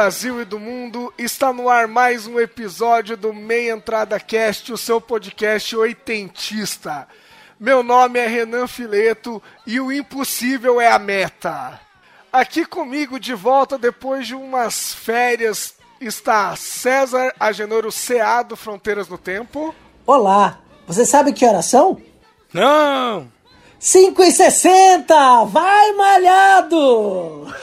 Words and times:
Brasil 0.00 0.40
e 0.40 0.46
do 0.46 0.58
mundo, 0.58 1.12
está 1.18 1.52
no 1.52 1.68
ar 1.68 1.86
mais 1.86 2.26
um 2.26 2.40
episódio 2.40 3.18
do 3.18 3.34
Meia 3.34 3.72
Entrada 3.72 4.18
Cast, 4.18 4.72
o 4.72 4.78
seu 4.78 4.98
podcast 4.98 5.76
oitentista. 5.76 7.06
Meu 7.60 7.82
nome 7.82 8.18
é 8.18 8.26
Renan 8.26 8.66
Fileto 8.66 9.42
e 9.66 9.78
o 9.78 9.92
impossível 9.92 10.80
é 10.80 10.90
a 10.90 10.98
meta. 10.98 11.78
Aqui 12.32 12.64
comigo 12.64 13.20
de 13.20 13.34
volta 13.34 13.76
depois 13.76 14.26
de 14.26 14.34
umas 14.34 14.94
férias 14.94 15.74
está 16.00 16.56
César 16.56 17.34
Agenoro 17.38 17.90
CA 17.92 18.42
do 18.42 18.56
Fronteiras 18.56 19.06
no 19.06 19.18
Tempo. 19.18 19.74
Olá, 20.06 20.60
você 20.86 21.04
sabe 21.04 21.34
que 21.34 21.44
horas 21.44 21.66
são? 21.66 22.00
Não! 22.54 23.30
5 23.78 24.22
e 24.22 24.32
60 24.32 25.44
Vai 25.44 25.92
malhado! 25.92 27.54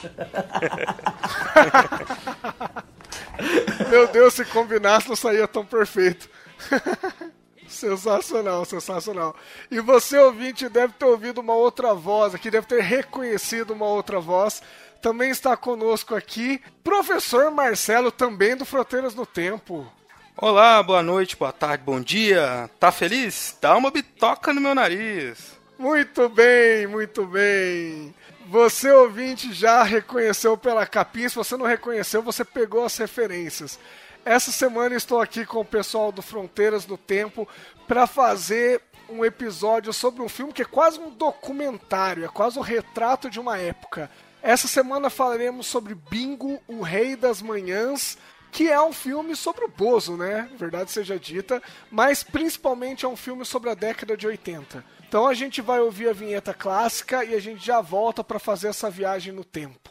Meu 3.90 4.06
Deus, 4.08 4.34
se 4.34 4.44
combinasse 4.44 5.08
não 5.08 5.16
saía 5.16 5.48
tão 5.48 5.64
perfeito. 5.64 6.28
sensacional, 7.70 8.64
sensacional. 8.64 9.34
E 9.70 9.80
você, 9.80 10.18
ouvinte, 10.18 10.68
deve 10.68 10.92
ter 10.94 11.06
ouvido 11.06 11.40
uma 11.40 11.54
outra 11.54 11.94
voz 11.94 12.34
aqui, 12.34 12.50
deve 12.50 12.66
ter 12.66 12.82
reconhecido 12.82 13.72
uma 13.72 13.86
outra 13.86 14.20
voz. 14.20 14.62
Também 15.00 15.30
está 15.30 15.56
conosco 15.56 16.14
aqui, 16.14 16.60
professor 16.84 17.50
Marcelo, 17.50 18.12
também 18.12 18.56
do 18.56 18.66
Fronteiras 18.66 19.14
no 19.14 19.24
Tempo. 19.24 19.90
Olá, 20.36 20.82
boa 20.82 21.02
noite, 21.02 21.36
boa 21.36 21.52
tarde, 21.52 21.84
bom 21.84 22.00
dia. 22.00 22.68
Tá 22.78 22.92
feliz? 22.92 23.56
Dá 23.60 23.76
uma 23.76 23.90
bitoca 23.90 24.52
no 24.52 24.60
meu 24.60 24.74
nariz. 24.74 25.58
Muito 25.78 26.28
bem, 26.28 26.86
muito 26.86 27.24
bem. 27.26 28.14
Você, 28.50 28.90
ouvinte, 28.90 29.52
já 29.52 29.84
reconheceu 29.84 30.56
pela 30.56 30.84
capinha. 30.84 31.28
Se 31.28 31.36
você 31.36 31.56
não 31.56 31.64
reconheceu, 31.64 32.20
você 32.20 32.44
pegou 32.44 32.84
as 32.84 32.96
referências. 32.96 33.78
Essa 34.24 34.50
semana 34.50 34.96
estou 34.96 35.20
aqui 35.20 35.46
com 35.46 35.60
o 35.60 35.64
pessoal 35.64 36.10
do 36.10 36.20
Fronteiras 36.20 36.84
no 36.84 36.98
Tempo 36.98 37.46
para 37.86 38.08
fazer 38.08 38.82
um 39.08 39.24
episódio 39.24 39.92
sobre 39.92 40.20
um 40.20 40.28
filme 40.28 40.52
que 40.52 40.62
é 40.62 40.64
quase 40.64 40.98
um 40.98 41.10
documentário, 41.10 42.24
é 42.24 42.28
quase 42.28 42.58
um 42.58 42.62
retrato 42.62 43.30
de 43.30 43.38
uma 43.38 43.56
época. 43.56 44.10
Essa 44.42 44.66
semana 44.66 45.08
falaremos 45.08 45.68
sobre 45.68 45.94
Bingo, 45.94 46.60
o 46.66 46.82
Rei 46.82 47.14
das 47.14 47.40
Manhãs, 47.40 48.18
que 48.50 48.68
é 48.68 48.82
um 48.82 48.92
filme 48.92 49.36
sobre 49.36 49.64
o 49.64 49.68
Bozo, 49.68 50.16
né? 50.16 50.50
Verdade 50.56 50.90
seja 50.90 51.20
dita, 51.20 51.62
mas 51.88 52.24
principalmente 52.24 53.04
é 53.04 53.08
um 53.08 53.16
filme 53.16 53.44
sobre 53.44 53.70
a 53.70 53.74
década 53.74 54.16
de 54.16 54.26
80. 54.26 54.84
Então 55.10 55.26
a 55.26 55.34
gente 55.34 55.60
vai 55.60 55.80
ouvir 55.80 56.08
a 56.08 56.12
vinheta 56.12 56.54
clássica 56.54 57.24
e 57.24 57.34
a 57.34 57.40
gente 57.40 57.66
já 57.66 57.80
volta 57.80 58.22
para 58.22 58.38
fazer 58.38 58.68
essa 58.68 58.88
viagem 58.88 59.32
no 59.32 59.42
tempo. 59.44 59.90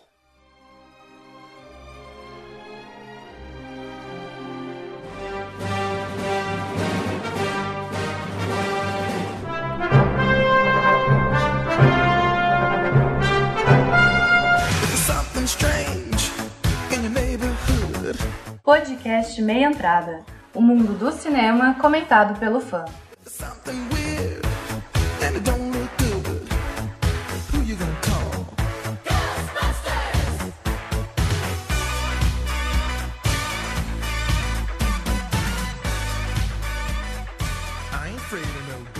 Podcast 18.63 19.41
Meia 19.41 19.67
Entrada. 19.67 20.23
O 20.55 20.61
mundo 20.61 20.97
do 20.97 21.11
cinema 21.11 21.73
comentado 21.73 22.39
pelo 22.39 22.61
fã. 22.61 22.85
And 25.21 25.35
it 25.35 25.43
don't 25.43 25.71
look 25.71 25.97
good. 25.97 26.25
Who 27.51 27.61
you 27.63 27.75
gonna 27.75 27.97
call? 28.01 28.55
Ghostbusters! 29.05 30.53
I 37.91 38.07
ain't 38.07 38.17
afraid 38.17 38.43
of 38.43 38.67
no 38.69 38.98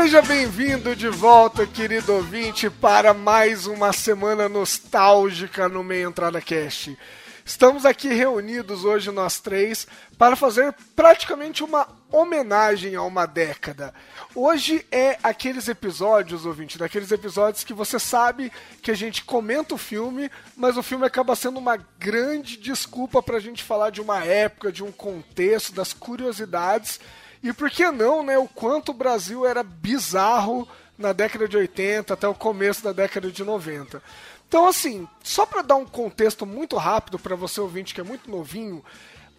Seja 0.00 0.22
bem-vindo 0.22 0.96
de 0.96 1.10
volta, 1.10 1.66
querido 1.66 2.14
ouvinte, 2.14 2.70
para 2.70 3.12
mais 3.12 3.66
uma 3.66 3.92
semana 3.92 4.48
nostálgica 4.48 5.68
no 5.68 5.84
Meia 5.84 6.06
Entrada 6.06 6.40
Cast. 6.40 6.98
Estamos 7.44 7.84
aqui 7.84 8.08
reunidos 8.08 8.82
hoje 8.82 9.10
nós 9.10 9.40
três 9.40 9.86
para 10.16 10.36
fazer 10.36 10.74
praticamente 10.96 11.62
uma 11.62 11.86
homenagem 12.10 12.96
a 12.96 13.02
uma 13.02 13.26
década. 13.26 13.92
Hoje 14.34 14.86
é 14.90 15.18
aqueles 15.22 15.68
episódios, 15.68 16.46
ouvinte, 16.46 16.78
daqueles 16.78 17.12
episódios 17.12 17.62
que 17.62 17.74
você 17.74 17.98
sabe 17.98 18.50
que 18.80 18.90
a 18.90 18.96
gente 18.96 19.22
comenta 19.22 19.74
o 19.74 19.78
filme, 19.78 20.30
mas 20.56 20.78
o 20.78 20.82
filme 20.82 21.04
acaba 21.04 21.36
sendo 21.36 21.58
uma 21.58 21.76
grande 21.76 22.56
desculpa 22.56 23.22
para 23.22 23.36
a 23.36 23.40
gente 23.40 23.62
falar 23.62 23.90
de 23.90 24.00
uma 24.00 24.24
época, 24.24 24.72
de 24.72 24.82
um 24.82 24.90
contexto, 24.90 25.74
das 25.74 25.92
curiosidades 25.92 26.98
e 27.42 27.52
por 27.52 27.70
que 27.70 27.90
não, 27.90 28.22
né? 28.22 28.36
O 28.38 28.48
quanto 28.48 28.90
o 28.90 28.94
Brasil 28.94 29.46
era 29.46 29.62
bizarro 29.62 30.68
na 30.98 31.12
década 31.12 31.48
de 31.48 31.56
80 31.56 32.12
até 32.12 32.28
o 32.28 32.34
começo 32.34 32.84
da 32.84 32.92
década 32.92 33.30
de 33.30 33.42
90. 33.42 34.02
Então, 34.46 34.66
assim, 34.66 35.08
só 35.22 35.46
para 35.46 35.62
dar 35.62 35.76
um 35.76 35.86
contexto 35.86 36.44
muito 36.44 36.76
rápido 36.76 37.18
para 37.18 37.36
você 37.36 37.60
ouvinte 37.60 37.94
que 37.94 38.00
é 38.00 38.04
muito 38.04 38.30
novinho, 38.30 38.84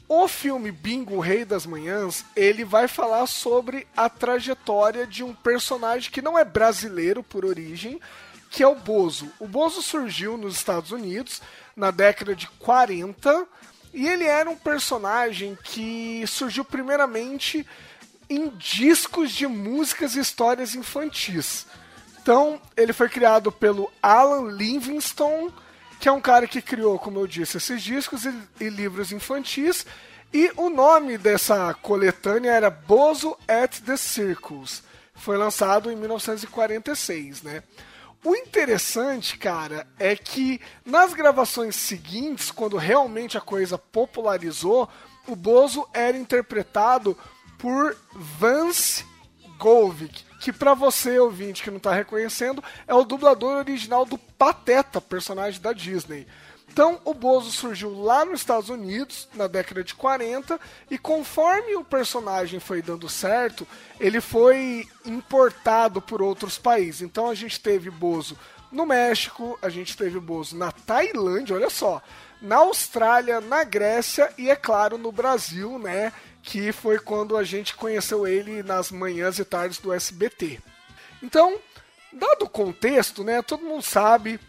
o 0.07 0.28
filme 0.28 0.72
Bingo, 0.72 1.19
Rei 1.19 1.45
das 1.45 1.66
Manhãs, 1.66 2.25
ele 2.35 2.66
vai 2.66 2.88
falar 2.88 3.28
sobre 3.28 3.88
a 3.95 4.09
trajetória 4.09 5.06
de 5.06 5.23
um 5.23 5.33
personagem 5.33 6.12
que 6.12 6.22
não 6.22 6.38
é 6.38 6.44
brasileiro 6.44 7.23
por 7.23 7.45
origem, 7.45 8.00
que 8.50 8.63
é 8.63 8.68
o 8.68 8.75
Bozo. 8.75 9.31
O 9.39 9.47
Bozo 9.47 9.81
surgiu 9.81 10.38
nos 10.38 10.56
Estados 10.56 10.91
Unidos 10.91 11.41
na 11.75 11.91
década 11.91 12.35
de 12.35 12.47
40 12.59 13.47
e 13.94 14.07
ele 14.07 14.25
era 14.25 14.50
um 14.50 14.57
personagem 14.57 15.57
que 15.63 16.25
surgiu 16.28 16.66
primeiramente 16.66 17.66
em 18.31 18.47
discos 18.50 19.31
de 19.31 19.46
músicas 19.46 20.16
e 20.16 20.19
histórias 20.19 20.74
infantis. 20.74 21.68
Então, 22.22 22.62
ele 22.78 22.94
foi 22.94 23.09
criado 23.09 23.52
pelo 23.52 23.92
Alan 24.02 24.52
Livingston, 24.52 25.52
que 26.00 26.08
é 26.08 26.12
um 26.12 26.22
cara 26.22 26.47
que 26.47 26.62
criou, 26.62 26.97
como 26.97 27.19
eu 27.19 27.28
disse, 27.28 27.57
esses 27.57 27.83
discos 27.83 28.24
e, 28.25 28.33
e 28.62 28.69
livros 28.69 29.12
infantis. 29.12 29.86
E 30.33 30.50
o 30.56 30.69
nome 30.69 31.18
dessa 31.18 31.74
coletânea 31.74 32.51
era 32.51 32.69
Bozo 32.69 33.38
at 33.48 33.81
the 33.81 33.98
Circus. 33.98 34.81
Foi 35.13 35.36
lançado 35.36 35.92
em 35.92 35.95
1946, 35.98 37.42
né? 37.42 37.63
O 38.24 38.34
interessante, 38.36 39.38
cara, 39.38 39.86
é 40.00 40.16
que 40.16 40.62
nas 40.86 41.13
gravações 41.13 41.75
seguintes, 41.75 42.50
quando 42.50 42.77
realmente 42.77 43.38
a 43.38 43.42
coisa 43.42 43.77
popularizou, 43.77 44.88
o 45.27 45.36
Bozo 45.36 45.86
era 45.94 46.16
interpretado 46.16 47.18
por 47.62 47.96
Vance 48.12 49.06
Golvik, 49.60 50.24
que 50.40 50.52
para 50.52 50.74
você 50.74 51.19
ouvinte 51.19 51.62
que 51.62 51.69
não 51.69 51.80
tá 51.80 51.94
reconhecendo, 51.94 52.63
é 52.88 52.94
o 52.96 53.06
dublador 53.06 53.60
original 53.60 54.04
do 54.04 54.18
Pateta, 54.18 55.00
personagem 55.00 55.62
da 55.62 55.72
Disney. 55.72 56.25
Então, 56.68 57.00
o 57.06 57.13
Bozo 57.13 57.52
surgiu 57.52 58.02
lá 58.02 58.25
nos 58.25 58.40
Estados 58.40 58.69
Unidos, 58.69 59.30
na 59.36 59.46
década 59.46 59.84
de 59.84 59.94
40, 59.94 60.60
e 60.90 60.98
conforme 60.98 61.75
o 61.75 61.84
personagem 61.84 62.60
foi 62.60 62.81
dando 62.81 63.08
certo, 63.08 63.68
ele 64.00 64.19
foi 64.19 64.88
importado 65.06 66.02
por 66.02 66.22
outros 66.22 66.58
países. 66.58 67.02
Então, 67.02 67.30
a 67.30 67.36
gente 67.36 67.60
teve 67.60 67.92
Bozo 67.92 68.36
no 68.72 68.86
México, 68.86 69.60
a 69.62 69.69
gente 69.69 69.96
teve 69.96 70.19
Bozo 70.19 70.58
na 70.58 70.72
Tailândia, 70.72 71.58
olha 71.58 71.69
só, 71.69 72.02
na 72.42 72.56
Austrália, 72.56 73.40
na 73.40 73.63
Grécia 73.63 74.34
e, 74.38 74.50
é 74.50 74.56
claro, 74.56 74.98
no 74.98 75.12
Brasil, 75.12 75.78
né? 75.78 76.12
Que 76.43 76.71
foi 76.71 76.99
quando 76.99 77.38
a 77.38 77.43
gente 77.43 77.75
conheceu 77.75 78.27
ele 78.27 78.63
nas 78.63 78.91
manhãs 78.91 79.39
e 79.39 79.45
tardes 79.45 79.77
do 79.77 79.93
SBT. 79.93 80.59
Então, 81.21 81.59
dado 82.11 82.45
o 82.45 82.49
contexto, 82.49 83.23
né? 83.23 83.41
Todo 83.41 83.63
mundo 83.63 83.83
sabe, 83.83 84.39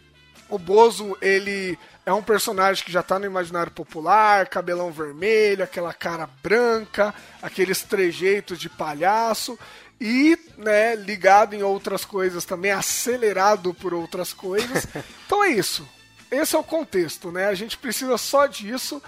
o 0.49 0.57
Bozo, 0.57 1.17
ele 1.21 1.77
é 2.05 2.11
um 2.11 2.21
personagem 2.21 2.83
que 2.83 2.91
já 2.91 3.01
tá 3.01 3.17
no 3.17 3.25
imaginário 3.25 3.71
popular, 3.71 4.47
cabelão 4.47 4.91
vermelho, 4.91 5.63
aquela 5.63 5.93
cara 5.93 6.29
branca, 6.41 7.13
aqueles 7.41 7.81
trejeitos 7.81 8.59
de 8.59 8.69
palhaço 8.69 9.57
e, 9.99 10.37
né, 10.57 10.95
ligado 10.95 11.53
em 11.53 11.63
outras 11.63 12.03
coisas 12.03 12.43
também, 12.43 12.71
acelerado 12.71 13.73
por 13.73 13.93
outras 13.93 14.33
coisas. 14.33 14.85
Então 15.25 15.43
é 15.43 15.49
isso. 15.49 15.87
Esse 16.29 16.55
é 16.55 16.59
o 16.59 16.63
contexto, 16.63 17.31
né? 17.31 17.47
A 17.47 17.55
gente 17.55 17.75
precisa 17.75 18.17
só 18.19 18.45
disso. 18.45 19.01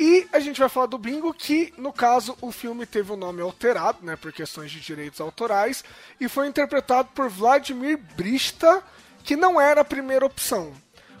E 0.00 0.26
a 0.32 0.40
gente 0.40 0.58
vai 0.58 0.70
falar 0.70 0.86
do 0.86 0.96
Bingo, 0.96 1.34
que 1.34 1.74
no 1.76 1.92
caso 1.92 2.34
o 2.40 2.50
filme 2.50 2.86
teve 2.86 3.12
o 3.12 3.16
nome 3.16 3.42
alterado, 3.42 3.98
né, 4.00 4.16
por 4.16 4.32
questões 4.32 4.70
de 4.70 4.80
direitos 4.80 5.20
autorais, 5.20 5.84
e 6.18 6.26
foi 6.26 6.46
interpretado 6.46 7.10
por 7.14 7.28
Vladimir 7.28 7.98
Brista, 8.16 8.82
que 9.22 9.36
não 9.36 9.60
era 9.60 9.82
a 9.82 9.84
primeira 9.84 10.24
opção. 10.24 10.72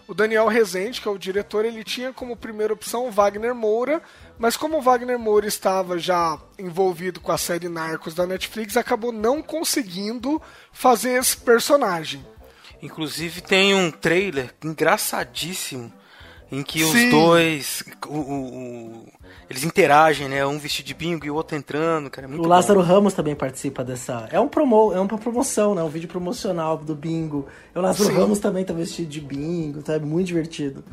O 0.08 0.14
Daniel 0.14 0.48
Rezende, 0.48 0.98
que 0.98 1.06
é 1.06 1.10
o 1.10 1.18
diretor, 1.18 1.66
ele 1.66 1.84
tinha 1.84 2.10
como 2.10 2.34
primeira 2.34 2.72
opção 2.72 3.10
Wagner 3.10 3.54
Moura, 3.54 4.00
mas 4.38 4.56
como 4.56 4.80
Wagner 4.80 5.18
Moura 5.18 5.46
estava 5.46 5.98
já 5.98 6.38
envolvido 6.58 7.20
com 7.20 7.32
a 7.32 7.36
série 7.36 7.68
Narcos 7.68 8.14
da 8.14 8.26
Netflix, 8.26 8.78
acabou 8.78 9.12
não 9.12 9.42
conseguindo 9.42 10.40
fazer 10.72 11.18
esse 11.18 11.36
personagem. 11.36 12.26
Inclusive 12.80 13.42
tem 13.42 13.74
um 13.74 13.90
trailer 13.90 14.54
engraçadíssimo 14.64 15.92
em 16.52 16.62
que 16.62 16.82
os 16.82 16.90
Sim. 16.90 17.10
dois 17.10 17.84
o- 18.08 18.14
o- 18.14 18.46
o- 18.96 19.04
eles 19.48 19.64
interagem, 19.64 20.28
né? 20.28 20.44
Um 20.46 20.58
vestido 20.58 20.86
de 20.86 20.94
bingo 20.94 21.26
e 21.26 21.30
o 21.30 21.34
outro 21.34 21.56
entrando, 21.56 22.08
cara. 22.10 22.26
É 22.26 22.28
muito 22.28 22.40
O 22.40 22.42
bom. 22.44 22.48
Lázaro 22.48 22.80
Ramos 22.80 23.14
também 23.14 23.34
participa 23.34 23.82
dessa. 23.82 24.28
É 24.30 24.38
um 24.38 24.46
promo, 24.48 24.92
é 24.92 25.00
uma 25.00 25.06
promoção, 25.18 25.74
né? 25.74 25.82
Um 25.82 25.88
vídeo 25.88 26.08
promocional 26.08 26.76
do 26.76 26.94
bingo. 26.94 27.46
E 27.74 27.78
o 27.78 27.82
Lázaro 27.82 28.10
Sim. 28.10 28.16
Ramos 28.16 28.38
também 28.38 28.64
tá 28.64 28.72
vestido 28.72 29.08
de 29.08 29.20
bingo, 29.20 29.82
tá? 29.82 29.94
É 29.94 29.98
muito 29.98 30.26
divertido. 30.28 30.84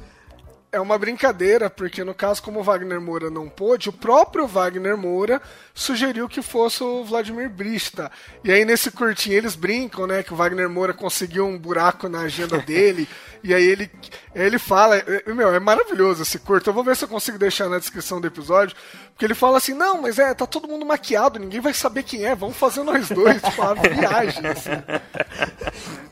É 0.69 0.81
uma 0.81 0.98
brincadeira, 0.98 1.69
porque 1.69 2.04
no 2.04 2.14
caso, 2.14 2.44
como 2.44 2.60
o 2.60 2.64
Wagner 2.64 3.00
Moura 3.00 3.30
não 3.30 3.48
pôde, 3.48 3.88
o 3.88 3.94
próprio 3.94 4.46
Wagner 4.46 4.98
Moura 4.98 5.42
sugeriu 5.74 6.28
que 6.28 6.42
fosse 6.42 6.84
o 6.84 7.06
Vladimir 7.06 7.50
Brista. 7.50 8.12
E 8.44 8.52
aí 8.52 8.66
nesse 8.66 8.92
curtinho 8.92 9.38
eles 9.38 9.56
brincam, 9.56 10.06
né, 10.06 10.22
que 10.24 10.34
o 10.34 10.36
Wagner 10.36 10.69
Moura 10.69 10.94
conseguiu 10.94 11.48
um 11.48 11.58
buraco 11.58 12.10
na 12.10 12.22
agenda 12.22 12.58
dele, 12.68 13.08
e 13.42 13.54
aí 13.54 13.64
ele, 13.64 13.90
ele 14.36 14.60
fala, 14.60 15.02
meu, 15.25 15.54
é 15.54 15.60
maravilhoso 15.60 16.24
esse 16.24 16.38
curto, 16.40 16.70
eu 16.70 16.74
vou 16.74 16.84
ver 16.84 16.98
se 16.98 17.06
eu 17.06 17.10
consigo 17.10 17.38
deixar 17.38 17.70
na 17.70 17.80
descrição 17.80 18.20
do 18.20 18.28
episódio, 18.28 18.75
porque 19.18 19.25
ele 19.25 19.34
fala 19.34 19.58
assim, 19.58 19.74
não, 19.74 20.00
mas 20.00 20.19
é, 20.19 20.31
tá 20.36 20.46
todo 20.46 20.68
mundo 20.68 20.86
maquiado, 20.86 21.40
ninguém 21.40 21.60
vai 21.60 21.74
saber 21.74 22.04
quem 22.04 22.24
é, 22.24 22.36
vamos 22.36 22.56
fazer 22.56 22.84
nós 22.84 23.10
dois, 23.10 23.42
tipo, 23.42 23.60
uma 23.64 23.74
viagem, 23.74 24.46
assim. 24.46 24.69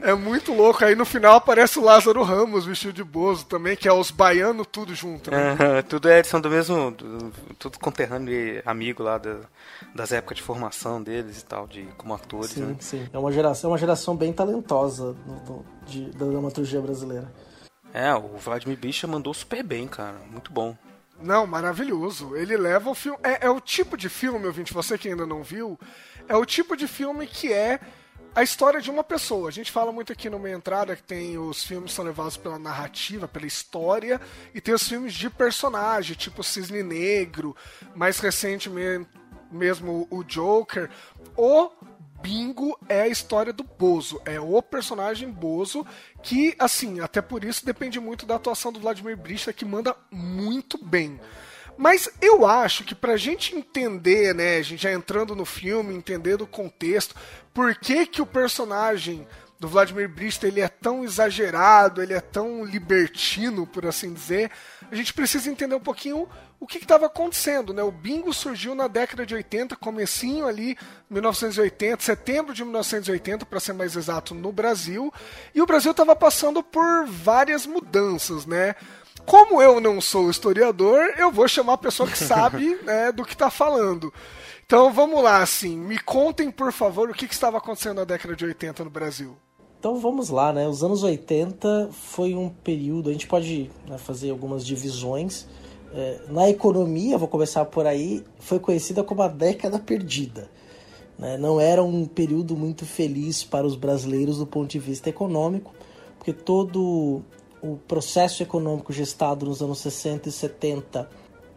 É 0.02 0.16
muito 0.16 0.52
louco. 0.52 0.84
Aí 0.84 0.96
no 0.96 1.06
final 1.06 1.36
aparece 1.36 1.78
o 1.78 1.84
Lázaro 1.84 2.24
Ramos 2.24 2.66
vestido 2.66 2.94
de 2.94 3.04
Bozo 3.04 3.46
também, 3.46 3.76
que 3.76 3.88
é 3.88 3.94
os 3.94 4.10
baianos 4.10 4.66
tudo 4.72 4.96
junto. 4.96 5.30
Né? 5.30 5.56
Tudo 5.88 6.10
é, 6.10 6.24
são 6.24 6.42
do 6.42 6.50
mesmo. 6.50 6.90
do- 6.90 7.32
tudo 7.60 7.78
conterrâneo 7.78 8.34
e 8.34 8.64
amigo 8.66 9.04
lá 9.04 9.20
da- 9.20 9.42
das 9.94 10.12
épocas 10.12 10.38
de 10.38 10.44
formação 10.44 11.00
deles 11.02 11.42
e 11.42 11.46
tal, 11.46 11.68
de 11.68 11.84
como 11.98 12.12
atores, 12.14 12.52
Sim, 12.52 12.62
né? 12.66 12.76
sim. 12.80 13.08
É 13.14 13.20
uma 13.20 13.32
geração, 13.32 13.70
é 13.70 13.74
uma 13.74 13.78
geração 13.78 14.16
bem 14.16 14.34
talentosa 14.34 15.16
no- 15.28 15.44
no- 15.58 15.66
de- 15.86 16.10
da 16.10 16.26
dramaturgia 16.26 16.82
brasileira. 16.82 17.32
É, 17.94 18.12
o 18.16 18.36
Vladimir 18.38 18.78
Bicha 18.80 19.06
mandou 19.06 19.32
super 19.34 19.62
bem, 19.64 19.88
cara. 19.88 20.16
Muito 20.32 20.52
bom. 20.52 20.76
Não, 21.22 21.48
maravilhoso. 21.48 22.36
Ele 22.36 22.58
leva 22.58 22.90
o 22.90 22.96
filme. 22.96 23.18
É, 23.24 23.48
é 23.48 23.50
o 23.50 23.60
tipo 23.60 23.96
de 23.98 24.10
filme, 24.10 24.46
ouvinte, 24.46 24.74
você 24.74 24.98
que 24.98 25.08
ainda 25.08 25.26
não 25.26 25.44
viu, 25.44 25.80
é 26.28 26.36
o 26.36 26.46
tipo 26.46 26.76
de 26.76 26.88
filme 26.88 27.26
que 27.26 27.54
é 27.54 27.80
a 28.36 28.44
história 28.44 28.82
de 28.82 28.92
uma 28.92 29.04
pessoa. 29.04 29.48
A 29.48 29.52
gente 29.52 29.72
fala 29.72 29.92
muito 29.92 30.12
aqui 30.12 30.30
no 30.30 30.38
Meia 30.38 30.56
Entrada 30.56 30.96
que 30.96 31.04
tem 31.04 31.38
os 31.38 31.64
filmes 31.64 31.94
são 31.94 32.04
levados 32.04 32.36
pela 32.36 32.60
narrativa, 32.60 33.28
pela 33.28 33.46
história, 33.46 34.20
e 34.54 34.60
tem 34.60 34.74
os 34.74 34.88
filmes 34.88 35.14
de 35.14 35.30
personagem, 35.30 36.18
tipo 36.18 36.44
Cisne 36.44 36.84
Negro, 36.84 37.56
mais 37.96 38.20
recentemente 38.20 39.08
mesmo 39.50 40.08
o 40.12 40.24
Joker. 40.24 40.90
O 41.38 41.70
Bingo 42.26 42.76
é 42.90 43.02
a 43.02 43.08
história 43.08 43.54
do 43.54 43.64
Bozo, 43.64 44.20
é 44.26 44.40
o 44.40 44.60
personagem 44.60 45.30
Bozo, 45.30 45.86
que, 46.24 46.56
assim, 46.58 47.00
até 47.00 47.22
por 47.22 47.44
isso 47.44 47.64
depende 47.64 48.00
muito 48.00 48.26
da 48.26 48.34
atuação 48.34 48.72
do 48.74 48.80
Vladimir 48.80 49.16
Brista, 49.16 49.54
que 49.54 49.64
manda 49.64 49.96
muito 50.10 50.84
bem. 50.84 51.22
Mas 51.78 52.10
eu 52.20 52.44
acho 52.48 52.84
que 52.84 52.96
pra 52.96 53.16
gente 53.16 53.56
entender, 53.56 54.34
né, 54.34 54.58
a 54.58 54.62
gente 54.64 54.82
já 54.82 54.92
entrando 54.92 55.36
no 55.36 55.46
filme, 55.46 55.94
entender 55.94 56.36
do 56.36 56.48
contexto, 56.48 57.14
por 57.54 57.76
que 57.76 58.08
que 58.08 58.24
o 58.24 58.26
personagem 58.26 59.28
do 59.60 59.68
Vladimir 59.68 60.10
Brista 60.10 60.48
ele 60.48 60.62
é 60.62 60.68
tão 60.68 61.04
exagerado, 61.04 62.02
ele 62.02 62.14
é 62.14 62.22
tão 62.22 62.66
libertino, 62.66 63.68
por 63.68 63.86
assim 63.86 64.12
dizer, 64.12 64.50
a 64.90 64.96
gente 64.96 65.14
precisa 65.14 65.48
entender 65.48 65.76
um 65.76 65.80
pouquinho 65.80 66.28
o 66.60 66.68
que 66.68 66.78
estava 66.78 67.06
acontecendo, 67.06 67.74
né? 67.74 67.84
O 67.84 67.92
bingo 67.92 68.34
surgiu 68.34 68.74
na 68.74 68.88
década 68.88 69.26
de 69.26 69.36
80, 69.36 69.76
comecinho 69.76 70.48
ali, 70.48 70.78
1980, 71.10 72.04
setembro 72.04 72.54
de 72.54 72.64
1980, 72.64 73.46
para 73.46 73.60
ser 73.60 73.74
mais 73.74 73.96
exato, 73.96 74.34
no 74.34 74.52
Brasil, 74.52 75.14
e 75.54 75.62
o 75.62 75.66
Brasil 75.66 75.92
estava 75.92 76.16
passando 76.16 76.64
por 76.64 77.06
várias 77.06 77.66
mudanças, 77.66 78.46
né? 78.46 78.76
Como 79.26 79.62
eu 79.62 79.80
não 79.80 80.00
sou 80.00 80.30
historiador, 80.30 81.14
eu 81.18 81.32
vou 81.32 81.48
chamar 81.48 81.74
a 81.74 81.78
pessoa 81.78 82.10
que 82.10 82.18
sabe 82.18 82.76
né, 82.84 83.12
do 83.12 83.26
que 83.26 83.34
está 83.34 83.50
falando. 83.50 84.14
Então 84.66 84.92
vamos 84.92 85.24
lá, 85.24 85.42
assim, 85.42 85.78
me 85.78 86.00
contem, 86.00 86.50
por 86.52 86.72
favor, 86.72 87.10
o 87.10 87.14
que, 87.14 87.28
que 87.28 87.34
estava 87.34 87.58
acontecendo 87.58 87.98
na 87.98 88.04
década 88.04 88.36
de 88.36 88.46
80 88.46 88.84
no 88.84 88.90
Brasil. 88.90 89.38
Então 89.80 90.00
vamos 90.00 90.30
lá, 90.30 90.52
né? 90.52 90.68
Os 90.68 90.84
anos 90.84 91.04
80 91.04 91.90
foi 91.92 92.34
um 92.34 92.50
período, 92.50 93.10
a 93.10 93.14
gente 93.14 93.28
pode 93.28 93.70
né, 93.88 93.98
fazer 93.98 94.32
algumas 94.32 94.66
divisões. 94.66 95.48
É, 95.98 96.20
na 96.28 96.50
economia, 96.50 97.18
vou 97.18 97.30
começar 97.30 97.64
por 97.64 97.88
aí, 97.88 98.22
foi 98.38 98.60
conhecida 98.60 99.02
como 99.02 99.22
a 99.22 99.30
década 99.30 99.80
perdida. 99.80 100.50
né? 101.18 101.38
Não 101.38 101.60
era 101.60 101.82
um 101.82 102.06
período 102.06 102.58
muito 102.58 102.86
feliz 102.86 103.46
para 103.46 103.66
os 103.66 103.78
brasileiros 103.78 104.40
do 104.40 104.46
ponto 104.46 104.70
de 104.70 104.78
vista 104.78 105.10
econômico, 105.10 105.74
porque 106.18 106.34
todo 106.34 107.22
o 107.64 107.78
processo 107.88 108.44
econômico 108.44 108.92
gestado 108.92 109.46
nos 109.46 109.62
anos 109.62 109.80
60 109.80 110.28
e 110.28 110.32
70 110.34 111.10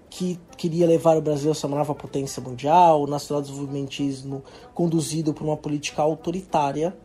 que 0.09 0.39
queria 0.57 0.87
levar 0.87 1.17
o 1.17 1.21
Brasil 1.21 1.51
a 1.51 1.55
ser 1.55 1.67
uma 1.67 1.77
nova 1.77 1.95
potência 1.95 2.41
mundial, 2.41 3.03
o 3.03 3.07
nacional-desenvolvimentismo 3.09 4.45
conduzido 4.73 5.35
por 5.35 5.45
uma 5.45 5.57
política 5.57 6.01
autoritária 6.01 6.97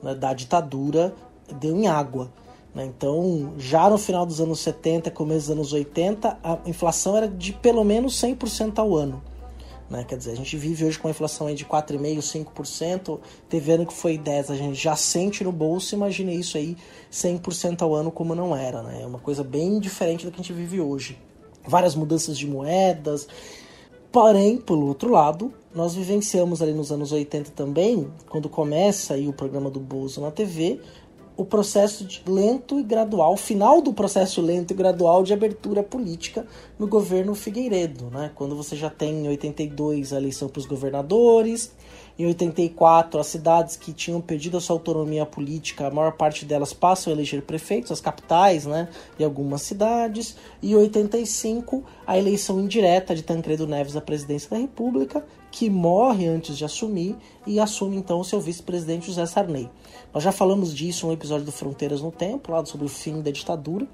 né, 0.00 0.14
da 0.14 0.32
ditadura, 0.32 1.12
deu 1.60 1.76
em 1.76 1.88
água. 1.88 2.30
Né? 2.76 2.84
Então, 2.84 3.54
já 3.56 3.88
no 3.88 3.96
final 3.96 4.26
dos 4.26 4.38
anos 4.38 4.60
70, 4.60 5.10
começo 5.10 5.46
dos 5.46 5.50
anos 5.50 5.72
80, 5.72 6.38
a 6.44 6.58
inflação 6.66 7.16
era 7.16 7.26
de 7.26 7.54
pelo 7.54 7.82
menos 7.82 8.22
100% 8.22 8.78
ao 8.78 8.94
ano. 8.94 9.22
Né? 9.88 10.04
Quer 10.04 10.18
dizer, 10.18 10.32
a 10.32 10.36
gente 10.36 10.58
vive 10.58 10.84
hoje 10.84 10.98
com 10.98 11.08
uma 11.08 11.12
inflação 11.12 11.46
aí 11.46 11.54
de 11.54 11.64
4,5%, 11.64 12.44
5%, 12.44 13.18
teve 13.48 13.72
ano 13.72 13.86
que 13.86 13.94
foi 13.94 14.18
10%, 14.18 14.50
a 14.50 14.54
gente 14.54 14.74
já 14.74 14.94
sente 14.94 15.42
no 15.42 15.52
bolso, 15.52 15.94
imagine 15.94 16.38
isso 16.38 16.58
aí 16.58 16.76
100% 17.10 17.80
ao 17.80 17.94
ano 17.94 18.10
como 18.10 18.34
não 18.34 18.54
era, 18.54 18.82
né? 18.82 19.00
É 19.00 19.06
uma 19.06 19.20
coisa 19.20 19.42
bem 19.42 19.80
diferente 19.80 20.26
do 20.26 20.30
que 20.30 20.38
a 20.38 20.42
gente 20.42 20.52
vive 20.52 20.78
hoje. 20.78 21.18
Várias 21.66 21.94
mudanças 21.94 22.36
de 22.36 22.46
moedas, 22.46 23.26
Porém, 24.16 24.56
pelo 24.56 24.86
outro 24.86 25.10
lado, 25.10 25.52
nós 25.74 25.94
vivenciamos 25.94 26.62
ali 26.62 26.72
nos 26.72 26.90
anos 26.90 27.12
80 27.12 27.50
também, 27.50 28.10
quando 28.30 28.48
começa 28.48 29.12
aí 29.12 29.28
o 29.28 29.32
programa 29.32 29.68
do 29.68 29.78
Bozo 29.78 30.22
na 30.22 30.30
TV, 30.30 30.80
o 31.36 31.44
processo 31.44 32.06
lento 32.26 32.80
e 32.80 32.82
gradual, 32.82 33.34
o 33.34 33.36
final 33.36 33.82
do 33.82 33.92
processo 33.92 34.40
lento 34.40 34.70
e 34.70 34.74
gradual 34.74 35.22
de 35.22 35.32
abertura 35.32 35.82
política 35.82 36.46
no 36.78 36.86
governo 36.86 37.34
Figueiredo, 37.34 38.06
né? 38.10 38.30
Quando 38.34 38.56
você 38.56 38.74
já 38.74 38.88
tem 38.88 39.24
em 39.24 39.28
82 39.28 40.12
a 40.12 40.16
eleição 40.16 40.48
para 40.48 40.60
os 40.60 40.66
governadores, 40.66 41.72
em 42.18 42.26
84 42.26 43.20
as 43.20 43.26
cidades 43.26 43.76
que 43.76 43.92
tinham 43.92 44.20
perdido 44.20 44.56
a 44.56 44.60
sua 44.60 44.74
autonomia 44.74 45.26
política, 45.26 45.86
a 45.86 45.90
maior 45.90 46.12
parte 46.12 46.44
delas 46.44 46.72
passam 46.72 47.12
a 47.12 47.16
eleger 47.16 47.42
prefeitos, 47.42 47.92
as 47.92 48.00
capitais, 48.00 48.64
né, 48.64 48.88
de 49.18 49.24
algumas 49.24 49.62
cidades, 49.62 50.36
e 50.62 50.72
em 50.72 50.76
85 50.76 51.84
a 52.06 52.16
eleição 52.16 52.60
indireta 52.60 53.14
de 53.14 53.22
Tancredo 53.22 53.66
Neves 53.66 53.96
à 53.96 54.00
presidência 54.00 54.50
da 54.50 54.56
República, 54.56 55.24
que 55.50 55.70
morre 55.70 56.26
antes 56.26 56.56
de 56.56 56.64
assumir 56.64 57.16
e 57.46 57.58
assume 57.60 57.96
então 57.96 58.20
o 58.20 58.24
seu 58.24 58.40
vice-presidente 58.40 59.06
José 59.06 59.24
Sarney. 59.26 59.70
Nós 60.12 60.22
já 60.22 60.32
falamos 60.32 60.74
disso 60.74 61.06
um 61.06 61.12
episódio 61.12 61.46
do 61.46 61.52
Fronteiras 61.52 62.00
no 62.00 62.12
Tempo, 62.12 62.52
lá 62.52 62.64
sobre 62.64 62.86
o 62.86 62.90
fim 62.90 63.20
da 63.20 63.30
ditadura, 63.30 63.86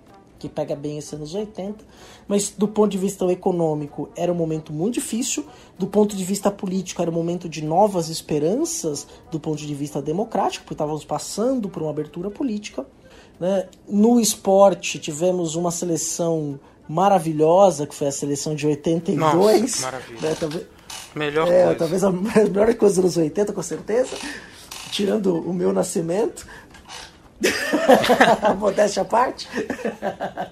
que 0.42 0.48
pega 0.48 0.74
bem 0.74 0.98
esses 0.98 1.12
anos 1.12 1.34
80, 1.34 1.84
mas 2.26 2.50
do 2.50 2.66
ponto 2.66 2.90
de 2.90 2.98
vista 2.98 3.24
econômico 3.26 4.08
era 4.16 4.32
um 4.32 4.34
momento 4.34 4.72
muito 4.72 4.94
difícil, 4.94 5.46
do 5.78 5.86
ponto 5.86 6.16
de 6.16 6.24
vista 6.24 6.50
político 6.50 7.00
era 7.00 7.08
um 7.10 7.14
momento 7.14 7.48
de 7.48 7.62
novas 7.62 8.08
esperanças, 8.08 9.06
do 9.30 9.38
ponto 9.38 9.58
de 9.64 9.72
vista 9.74 10.02
democrático, 10.02 10.64
porque 10.64 10.74
estávamos 10.74 11.04
passando 11.04 11.68
por 11.68 11.80
uma 11.82 11.90
abertura 11.90 12.28
política, 12.28 12.84
Né? 13.38 13.68
No 13.88 14.18
esporte, 14.20 14.98
tivemos 14.98 15.54
uma 15.54 15.70
seleção 15.70 16.58
maravilhosa, 16.88 17.86
que 17.86 17.94
foi 17.94 18.08
a 18.08 18.12
seleção 18.12 18.54
de 18.54 18.66
82. 18.66 19.16
Nossa, 19.18 19.82
maravilha. 19.82 20.20
né? 20.20 20.36
Talvez, 20.38 20.66
Melhor 21.14 21.48
é, 21.48 21.62
coisa. 21.64 21.78
talvez 21.78 22.04
a 22.04 22.10
melhor 22.12 22.74
coisa 22.74 23.00
dos 23.00 23.16
anos 23.16 23.16
80, 23.16 23.52
com 23.52 23.62
certeza. 23.62 24.16
Tirando 24.90 25.34
o 25.38 25.54
meu 25.54 25.72
nascimento. 25.72 26.46
Modéstia 28.58 29.02
à 29.02 29.04
parte. 29.04 29.48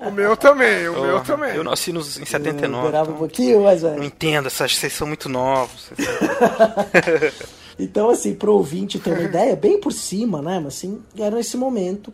O 0.07 0.11
meu 0.11 0.37
também, 0.37 0.89
o 0.89 0.93
meu 0.93 1.13
Porra, 1.13 1.25
também. 1.25 1.55
Eu 1.55 1.65
nasci 1.65 1.93
nos, 1.93 2.17
em 2.17 2.21
Eu 2.21 2.27
79. 2.27 2.89
adorava 2.89 3.11
um 3.11 3.15
então 3.15 3.19
pouquinho, 3.19 3.63
mas 3.63 3.83
não 3.83 4.03
é. 4.03 4.07
entendo, 4.07 4.47
essas, 4.47 4.77
vocês 4.77 4.93
são 4.93 5.07
muito 5.07 5.29
novos. 5.29 5.91
Então, 7.83 8.11
assim, 8.11 8.35
pro 8.35 8.53
ouvinte 8.53 8.99
ter 8.99 9.11
uma 9.11 9.23
ideia, 9.25 9.57
bem 9.57 9.81
por 9.81 9.91
cima, 9.91 10.43
né? 10.43 10.61
Mas 10.63 10.75
assim, 10.77 11.01
era 11.19 11.35
nesse 11.35 11.57
momento. 11.57 12.13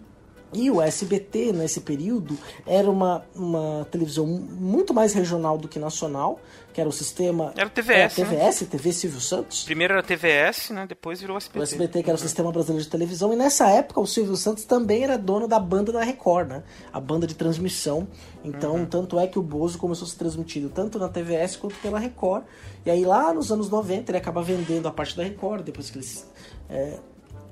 E 0.57 0.71
o 0.71 0.81
SBT, 0.81 1.53
nesse 1.53 1.83
período, 1.83 2.39
era 2.67 2.91
uma, 2.91 3.23
uma 3.35 3.87
televisão 3.91 4.27
muito 4.27 4.95
mais 4.95 5.13
regional 5.13 5.59
do 5.59 5.69
que 5.69 5.79
nacional, 5.79 6.41
que 6.73 6.81
era 6.81 6.89
o 6.89 6.93
sistema. 6.93 7.53
Era 7.55 7.67
o 7.67 7.71
TVS, 7.71 8.19
É, 8.19 8.23
né? 8.23 8.29
TVS, 8.31 8.67
TV 8.67 8.93
Silvio 8.93 9.21
Santos. 9.21 9.65
Primeiro 9.65 9.93
era 9.93 10.03
TVS, 10.03 10.71
né? 10.71 10.87
Depois 10.89 11.21
virou 11.21 11.37
SBT. 11.37 11.59
O 11.59 11.63
SBT, 11.63 12.03
que 12.03 12.09
era 12.09 12.17
o 12.17 12.19
Sistema 12.19 12.51
Brasileiro 12.51 12.83
de 12.83 12.91
Televisão, 12.91 13.35
e 13.35 13.37
nessa 13.37 13.69
época 13.69 14.01
o 14.01 14.07
Silvio 14.07 14.35
Santos 14.35 14.65
também 14.65 15.05
era 15.05 15.19
dono 15.19 15.47
da 15.47 15.61
banda 15.61 15.93
da 15.93 16.03
Record, 16.03 16.49
né? 16.49 16.63
A 16.91 16.99
banda 16.99 17.27
de 17.27 17.35
transmissão. 17.35 18.09
Então, 18.43 18.87
tanto 18.87 19.19
é 19.21 19.27
que 19.27 19.39
o 19.39 19.43
Bozo 19.43 19.77
começou 19.77 20.07
a 20.07 20.09
ser 20.11 20.17
transmitido 20.17 20.71
tanto 20.71 20.99
na 20.99 21.09
TVS 21.11 21.57
quanto 21.57 21.77
pela 21.77 21.99
Record. 21.99 22.45
E 22.87 22.91
aí, 22.91 23.05
lá 23.05 23.35
nos 23.35 23.53
anos 23.53 23.69
90, 23.69 24.11
ele 24.11 24.17
acaba 24.19 24.43
vendendo 24.43 24.89
a 24.89 24.91
parte 24.91 25.15
da 25.15 25.23
Record, 25.23 25.65
depois 25.65 25.91
que 25.91 25.99
eles 25.99 26.27
é, 26.71 26.99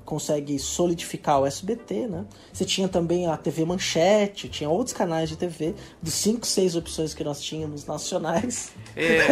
consegue 0.05 0.57
solidificar 0.59 1.41
o 1.41 1.45
SBT, 1.45 2.07
né? 2.07 2.25
Você 2.53 2.63
tinha 2.63 2.87
também 2.87 3.27
a 3.27 3.35
TV 3.35 3.65
Manchete, 3.65 4.47
tinha 4.47 4.69
outros 4.69 4.93
canais 4.93 5.29
de 5.29 5.35
TV, 5.35 5.75
dos 6.01 6.13
5, 6.13 6.45
6 6.45 6.75
opções 6.75 7.13
que 7.13 7.23
nós 7.23 7.41
tínhamos 7.41 7.85
nacionais. 7.85 8.71
É. 8.95 9.25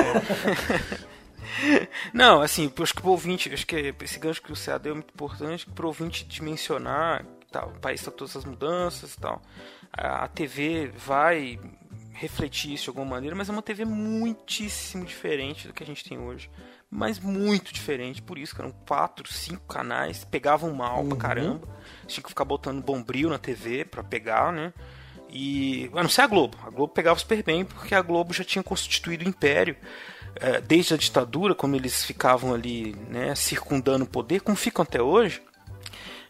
Não, 2.12 2.42
assim, 2.42 2.72
acho 2.82 2.94
que 2.94 3.02
pro 3.02 3.12
ouvinte, 3.12 3.54
acho 3.54 3.66
que 3.66 3.94
esse 4.02 4.20
gancho 4.20 4.42
que 4.42 4.52
o 4.52 4.56
CA 4.56 4.78
deu 4.78 4.94
é 4.94 4.96
muito 4.96 5.14
importante 5.14 5.66
pro 5.70 5.88
ouvinte 5.88 6.26
dimensionar, 6.26 7.26
tal, 7.52 7.70
o 7.70 7.80
país 7.80 8.02
está 8.02 8.12
todas 8.12 8.32
essas 8.32 8.46
mudanças 8.46 9.14
e 9.14 9.20
tal. 9.20 9.42
A, 9.92 10.26
a 10.26 10.28
TV 10.28 10.92
vai 10.98 11.60
refletir 12.14 12.74
isso 12.74 12.86
de 12.86 12.90
alguma 12.90 13.06
maneira, 13.06 13.36
mas 13.36 13.50
é 13.50 13.52
uma 13.52 13.62
TV 13.62 13.86
muitíssimo 13.86 15.06
diferente 15.06 15.68
do 15.68 15.74
que 15.74 15.84
a 15.84 15.86
gente 15.86 16.04
tem 16.04 16.18
hoje. 16.18 16.50
Mas 16.96 17.20
muito 17.20 17.74
diferente, 17.74 18.22
por 18.22 18.38
isso 18.38 18.54
que 18.54 18.62
eram 18.62 18.72
quatro, 18.88 19.28
cinco 19.34 19.66
canais, 19.66 20.24
pegavam 20.24 20.72
mal 20.74 21.04
pra 21.04 21.18
caramba. 21.18 21.68
Tinha 22.06 22.22
que 22.22 22.30
ficar 22.30 22.46
botando 22.46 22.84
bombril 22.84 23.30
na 23.32 23.40
TV 23.40 23.84
pra 23.84 24.04
pegar, 24.04 24.54
né? 24.54 24.72
E. 25.28 25.90
A 25.96 26.04
não 26.04 26.10
ser 26.10 26.22
a 26.22 26.28
Globo. 26.28 26.56
A 26.64 26.70
Globo 26.70 26.94
pegava 26.94 27.18
super 27.18 27.42
bem 27.44 27.66
porque 27.66 27.96
a 27.96 28.02
Globo 28.02 28.32
já 28.32 28.44
tinha 28.44 28.62
constituído 28.62 29.26
o 29.26 29.28
império. 29.28 29.76
eh, 30.40 30.62
desde 30.62 30.94
a 30.94 30.98
ditadura, 30.98 31.54
como 31.56 31.76
eles 31.76 32.04
ficavam 32.06 32.54
ali, 32.54 32.96
né, 33.10 33.36
circundando 33.36 34.04
o 34.04 34.08
poder, 34.08 34.42
como 34.42 34.58
ficam 34.58 34.84
até 34.84 35.02
hoje, 35.02 35.42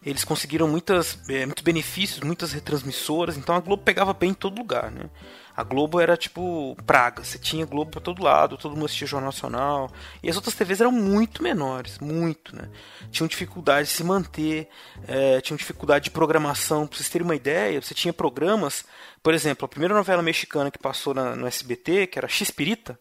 eles 0.05 0.23
conseguiram 0.25 0.67
muitas, 0.67 1.19
eh, 1.29 1.45
muitos 1.45 1.63
benefícios, 1.63 2.19
muitas 2.21 2.51
retransmissoras, 2.51 3.37
então 3.37 3.55
a 3.55 3.59
Globo 3.61 3.81
pegava 3.83 4.13
bem 4.13 4.31
em 4.31 4.33
todo 4.33 4.57
lugar, 4.57 4.91
né? 4.91 5.09
A 5.55 5.63
Globo 5.63 5.99
era 5.99 6.17
tipo 6.17 6.75
praga, 6.85 7.23
você 7.23 7.37
tinha 7.37 7.65
Globo 7.65 7.91
pra 7.91 8.01
todo 8.01 8.23
lado, 8.23 8.57
todo 8.57 8.73
mundo 8.73 8.85
assistia 8.85 9.05
Jornal 9.07 9.27
Nacional, 9.31 9.91
e 10.23 10.29
as 10.29 10.35
outras 10.35 10.55
TVs 10.55 10.81
eram 10.81 10.91
muito 10.91 11.43
menores, 11.43 11.99
muito, 11.99 12.55
né? 12.55 12.69
Tinham 13.11 13.27
dificuldade 13.27 13.87
de 13.87 13.93
se 13.93 14.03
manter, 14.03 14.67
eh, 15.07 15.39
tinham 15.41 15.55
dificuldade 15.57 16.05
de 16.05 16.11
programação, 16.11 16.87
pra 16.87 16.97
vocês 16.97 17.09
terem 17.09 17.25
uma 17.25 17.35
ideia, 17.35 17.79
você 17.81 17.93
tinha 17.93 18.11
programas, 18.11 18.83
por 19.21 19.33
exemplo, 19.33 19.65
a 19.65 19.67
primeira 19.67 19.93
novela 19.93 20.23
mexicana 20.23 20.71
que 20.71 20.79
passou 20.79 21.13
na- 21.13 21.35
no 21.35 21.45
SBT, 21.45 22.07
que 22.07 22.17
era 22.17 22.27
X-Pirita, 22.27 22.97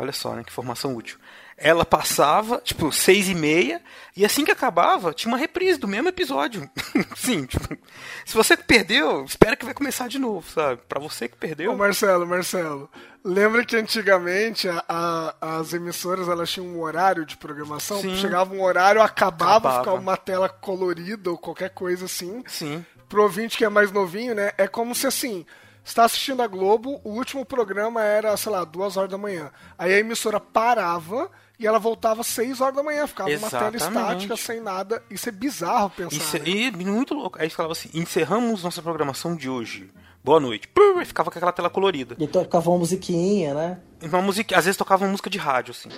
Olha 0.00 0.12
só, 0.12 0.32
né? 0.32 0.44
Que 0.44 0.52
formação 0.52 0.94
útil. 0.94 1.18
Ela 1.60 1.84
passava, 1.84 2.60
tipo, 2.64 2.92
seis 2.92 3.28
e 3.28 3.34
meia, 3.34 3.82
e 4.16 4.24
assim 4.24 4.44
que 4.44 4.50
acabava, 4.52 5.12
tinha 5.12 5.30
uma 5.32 5.36
reprise 5.38 5.76
do 5.76 5.88
mesmo 5.88 6.08
episódio. 6.08 6.70
Sim, 7.16 7.46
tipo, 7.46 7.76
se 8.24 8.32
você 8.34 8.56
perdeu, 8.56 9.24
espera 9.24 9.56
que 9.56 9.64
vai 9.64 9.74
começar 9.74 10.08
de 10.08 10.20
novo, 10.20 10.48
sabe? 10.48 10.80
Pra 10.88 11.00
você 11.00 11.28
que 11.28 11.36
perdeu. 11.36 11.72
Ô 11.72 11.76
Marcelo, 11.76 12.24
Marcelo, 12.24 12.88
lembra 13.24 13.64
que 13.64 13.74
antigamente 13.76 14.68
a- 14.68 14.84
a- 14.88 15.34
as 15.58 15.72
emissoras 15.74 16.28
elas 16.28 16.48
tinham 16.48 16.66
um 16.68 16.80
horário 16.80 17.26
de 17.26 17.36
programação? 17.36 18.00
Sim. 18.00 18.14
Chegava 18.14 18.54
um 18.54 18.62
horário, 18.62 19.02
acabava, 19.02 19.54
Acabava. 19.56 19.78
ficava 19.80 19.96
uma 20.00 20.16
tela 20.16 20.48
colorida 20.48 21.28
ou 21.30 21.36
qualquer 21.36 21.70
coisa 21.70 22.04
assim. 22.04 22.44
Sim. 22.46 22.86
Pro 23.08 23.24
ouvinte 23.24 23.58
que 23.58 23.64
é 23.64 23.68
mais 23.68 23.90
novinho, 23.90 24.32
né? 24.34 24.52
É 24.56 24.68
como 24.68 24.94
se 24.94 25.08
assim. 25.08 25.44
Você 25.82 25.94
tá 25.94 26.04
assistindo 26.04 26.42
a 26.42 26.46
Globo, 26.46 27.00
o 27.02 27.10
último 27.14 27.44
programa 27.46 28.02
era, 28.02 28.36
sei 28.36 28.52
lá, 28.52 28.62
duas 28.62 28.96
horas 28.98 29.10
da 29.10 29.16
manhã. 29.16 29.50
Aí 29.78 29.92
a 29.94 29.98
emissora 29.98 30.38
parava 30.38 31.30
e 31.58 31.66
ela 31.66 31.78
voltava 31.78 32.20
às 32.20 32.26
seis 32.28 32.60
horas 32.60 32.76
da 32.76 32.82
manhã. 32.82 33.06
Ficava 33.06 33.28
uma 33.30 33.38
tela 33.50 33.74
Exatamente. 33.74 34.24
estática, 34.24 34.36
sem 34.36 34.60
nada. 34.60 35.02
Isso 35.10 35.28
é 35.28 35.32
bizarro 35.32 35.90
pensar. 35.90 36.16
Encer- 36.16 36.42
né? 36.42 36.48
E 36.80 36.84
muito 36.86 37.14
louco. 37.14 37.40
Aí 37.40 37.50
falava 37.50 37.72
assim: 37.72 37.88
encerramos 37.94 38.62
nossa 38.62 38.80
programação 38.82 39.34
de 39.34 39.48
hoje. 39.48 39.90
Boa 40.22 40.40
noite. 40.40 40.68
Pum, 40.68 41.00
e 41.00 41.04
ficava 41.04 41.30
com 41.30 41.38
aquela 41.38 41.52
tela 41.52 41.70
colorida. 41.70 42.16
E 42.18 42.26
tocava 42.26 42.68
uma 42.70 42.78
musiquinha, 42.78 43.54
né? 43.54 43.78
Uma 44.02 44.20
música, 44.20 44.58
às 44.58 44.64
vezes 44.64 44.76
tocava 44.76 45.04
uma 45.04 45.10
música 45.12 45.30
de 45.30 45.38
rádio, 45.38 45.70
assim. 45.70 45.88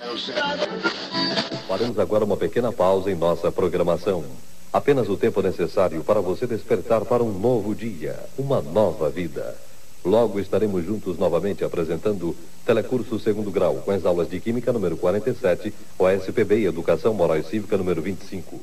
Faremos 1.67 1.97
agora 1.99 2.23
uma 2.25 2.37
pequena 2.37 2.71
pausa 2.71 3.11
em 3.11 3.15
nossa 3.15 3.51
programação. 3.51 4.23
Apenas 4.71 5.09
o 5.09 5.17
tempo 5.17 5.41
necessário 5.41 6.03
para 6.03 6.21
você 6.21 6.47
despertar 6.47 7.01
para 7.03 7.21
um 7.23 7.31
novo 7.37 7.75
dia, 7.75 8.17
uma 8.37 8.61
nova 8.61 9.09
vida. 9.09 9.55
Logo 10.03 10.39
estaremos 10.39 10.83
juntos 10.83 11.17
novamente 11.17 11.63
apresentando 11.63 12.35
Telecurso 12.65 13.19
Segundo 13.19 13.51
Grau, 13.51 13.75
com 13.75 13.91
as 13.91 14.03
aulas 14.03 14.29
de 14.29 14.39
Química 14.39 14.73
número 14.73 14.97
47, 14.97 15.73
OSPB 15.99 16.59
e 16.59 16.65
Educação 16.65 17.13
Moral 17.13 17.37
e 17.37 17.43
Cívica 17.43 17.77
número 17.77 18.01
25. 18.01 18.59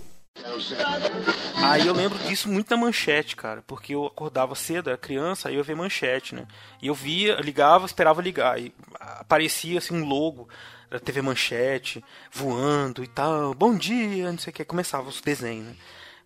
Aí 1.57 1.87
eu 1.87 1.93
lembro 1.93 2.19
disso 2.21 2.49
muito 2.49 2.71
na 2.71 2.77
manchete, 2.77 3.37
cara, 3.37 3.63
porque 3.67 3.95
eu 3.95 4.07
acordava 4.07 4.55
cedo, 4.55 4.89
era 4.89 4.99
criança, 4.99 5.49
aí 5.49 5.57
eu 5.57 5.65
via 5.65 5.77
manchete, 5.77 6.35
né? 6.35 6.47
E 6.83 6.89
eu 6.89 6.95
via, 6.95 7.37
ligava, 7.37 7.87
esperava 7.87 8.23
ligar, 8.23 8.61
e 8.61 8.73
aparecia 8.99 9.79
assim 9.79 9.95
um 9.95 10.05
logo 10.05 10.49
da 10.91 10.99
TV 10.99 11.21
Manchete, 11.21 12.03
voando 12.33 13.05
e 13.05 13.07
tal, 13.07 13.55
bom 13.55 13.77
dia, 13.77 14.31
não 14.31 14.39
sei 14.39 14.51
o 14.51 14.55
que, 14.55 14.65
começava 14.65 15.09
os 15.09 15.21
desenhos, 15.21 15.67
né? 15.67 15.75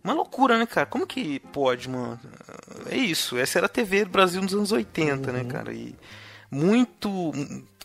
Uma 0.03 0.13
loucura, 0.13 0.57
né, 0.57 0.65
cara? 0.65 0.85
Como 0.85 1.07
que 1.07 1.39
pode, 1.39 1.87
mano? 1.89 2.19
É 2.89 2.97
isso, 2.97 3.37
essa 3.37 3.59
era 3.59 3.67
a 3.67 3.69
TV 3.69 4.03
do 4.03 4.11
Brasil 4.11 4.41
nos 4.41 4.53
anos 4.53 4.71
80, 4.71 5.31
né, 5.31 5.45
cara? 5.45 5.73
E 5.73 5.95
muito, 6.51 7.31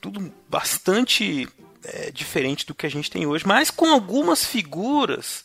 tudo 0.00 0.32
bastante 0.48 1.48
é, 1.84 2.10
diferente 2.10 2.66
do 2.66 2.74
que 2.74 2.86
a 2.86 2.90
gente 2.90 3.10
tem 3.10 3.26
hoje, 3.26 3.46
mas 3.46 3.70
com 3.70 3.86
algumas 3.86 4.44
figuras 4.44 5.44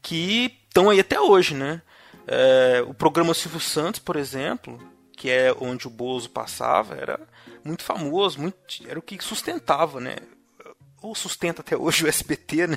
que 0.00 0.60
estão 0.68 0.88
aí 0.88 1.00
até 1.00 1.20
hoje, 1.20 1.54
né? 1.54 1.82
É, 2.26 2.84
o 2.86 2.94
programa 2.94 3.34
Silvio 3.34 3.60
Santos, 3.60 4.00
por 4.00 4.16
exemplo, 4.16 4.80
que 5.16 5.30
é 5.30 5.54
onde 5.60 5.86
o 5.86 5.90
Bozo 5.90 6.30
passava, 6.30 6.94
era 6.94 7.20
muito 7.64 7.82
famoso, 7.82 8.40
muito, 8.40 8.56
era 8.86 8.98
o 8.98 9.02
que 9.02 9.22
sustentava, 9.22 10.00
né? 10.00 10.16
Ou 11.02 11.14
sustenta 11.14 11.62
até 11.62 11.76
hoje 11.76 12.04
o 12.04 12.08
SBT, 12.08 12.68
né? 12.68 12.76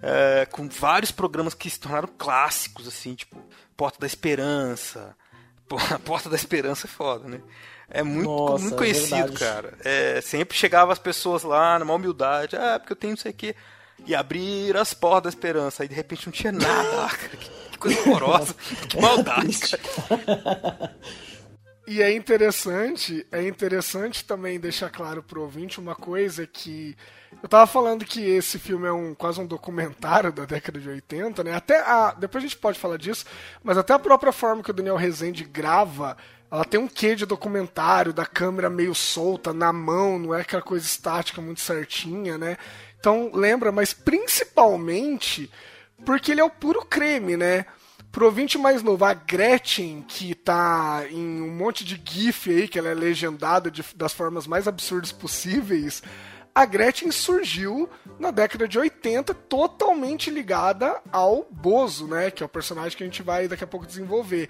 É, 0.00 0.46
com 0.46 0.68
vários 0.68 1.10
programas 1.10 1.54
que 1.54 1.68
se 1.68 1.80
tornaram 1.80 2.08
clássicos, 2.16 2.86
assim, 2.86 3.14
tipo 3.14 3.36
Porta 3.76 3.98
da 3.98 4.06
Esperança. 4.06 5.16
Pô, 5.68 5.76
a 5.76 5.98
Porta 6.00 6.28
da 6.28 6.36
Esperança 6.36 6.86
é 6.86 6.90
foda, 6.90 7.28
né? 7.28 7.40
É 7.90 8.02
muito, 8.02 8.28
Nossa, 8.28 8.62
muito 8.62 8.74
é 8.74 8.78
conhecido, 8.78 9.16
verdade. 9.16 9.38
cara. 9.38 9.78
É, 9.84 10.20
sempre 10.20 10.56
chegava 10.56 10.92
as 10.92 10.98
pessoas 10.98 11.42
lá, 11.42 11.78
numa 11.78 11.94
humildade, 11.94 12.54
ah, 12.56 12.78
porque 12.78 12.92
eu 12.92 12.96
tenho 12.96 13.12
não 13.12 13.18
sei 13.18 13.32
o 13.32 13.34
quê. 13.34 13.56
E 14.06 14.14
abrir 14.14 14.76
as 14.76 14.94
portas 14.94 15.22
da 15.32 15.36
esperança. 15.36 15.82
Aí 15.82 15.88
de 15.88 15.94
repente 15.94 16.26
não 16.26 16.32
tinha 16.32 16.52
nada 16.52 16.88
lá, 16.90 17.08
cara. 17.16 17.36
Que, 17.36 17.50
que 17.70 17.78
coisa 17.78 18.00
horrorosa. 18.00 18.54
que 18.88 19.00
maldade, 19.00 19.58
cara. 19.58 20.96
E 21.86 22.02
é 22.02 22.12
interessante, 22.14 23.26
é 23.32 23.42
interessante 23.48 24.22
também 24.22 24.60
deixar 24.60 24.90
claro 24.90 25.22
pro 25.22 25.40
ouvinte 25.40 25.80
uma 25.80 25.94
coisa 25.94 26.46
que 26.46 26.94
eu 27.42 27.48
tava 27.48 27.66
falando 27.66 28.04
que 28.04 28.20
esse 28.24 28.58
filme 28.58 28.86
é 28.86 28.92
um 28.92 29.14
quase 29.14 29.40
um 29.40 29.46
documentário 29.46 30.32
da 30.32 30.44
década 30.44 30.80
de 30.80 30.88
80, 30.88 31.44
né? 31.44 31.54
Até 31.54 31.80
a, 31.80 32.12
depois 32.12 32.42
a 32.42 32.46
gente 32.46 32.58
pode 32.58 32.78
falar 32.78 32.96
disso, 32.96 33.24
mas 33.62 33.78
até 33.78 33.92
a 33.92 33.98
própria 33.98 34.32
forma 34.32 34.62
que 34.62 34.70
o 34.70 34.74
Daniel 34.74 34.96
Rezende 34.96 35.44
grava, 35.44 36.16
ela 36.50 36.64
tem 36.64 36.80
um 36.80 36.88
quê 36.88 37.14
de 37.14 37.26
documentário, 37.26 38.12
da 38.12 38.26
câmera 38.26 38.68
meio 38.70 38.94
solta 38.94 39.52
na 39.52 39.72
mão, 39.72 40.18
não 40.18 40.34
é 40.34 40.40
aquela 40.40 40.62
coisa 40.62 40.84
estática 40.86 41.40
muito 41.40 41.60
certinha, 41.60 42.36
né? 42.38 42.56
Então 42.98 43.30
lembra, 43.32 43.70
mas 43.70 43.92
principalmente 43.92 45.50
porque 46.04 46.32
ele 46.32 46.40
é 46.40 46.44
o 46.44 46.50
puro 46.50 46.84
creme, 46.84 47.36
né? 47.36 47.66
Pro 48.10 48.24
ouvinte 48.26 48.56
mais 48.56 48.82
novo, 48.82 49.04
a 49.04 49.12
Gretchen, 49.12 50.02
que 50.08 50.34
tá 50.34 51.04
em 51.10 51.42
um 51.42 51.50
monte 51.50 51.84
de 51.84 52.00
GIF 52.02 52.50
aí, 52.50 52.66
que 52.66 52.78
ela 52.78 52.88
é 52.88 52.94
legendada 52.94 53.70
de- 53.70 53.84
das 53.94 54.12
formas 54.14 54.46
mais 54.46 54.66
absurdas 54.66 55.12
possíveis, 55.12 56.02
a 56.58 56.64
Gretchen 56.64 57.12
surgiu 57.12 57.88
na 58.18 58.32
década 58.32 58.66
de 58.66 58.76
80, 58.76 59.32
totalmente 59.32 60.28
ligada 60.28 61.00
ao 61.12 61.46
Bozo, 61.48 62.08
né? 62.08 62.32
Que 62.32 62.42
é 62.42 62.46
o 62.46 62.48
personagem 62.48 62.98
que 62.98 63.04
a 63.04 63.06
gente 63.06 63.22
vai 63.22 63.46
daqui 63.46 63.62
a 63.62 63.66
pouco 63.66 63.86
desenvolver. 63.86 64.48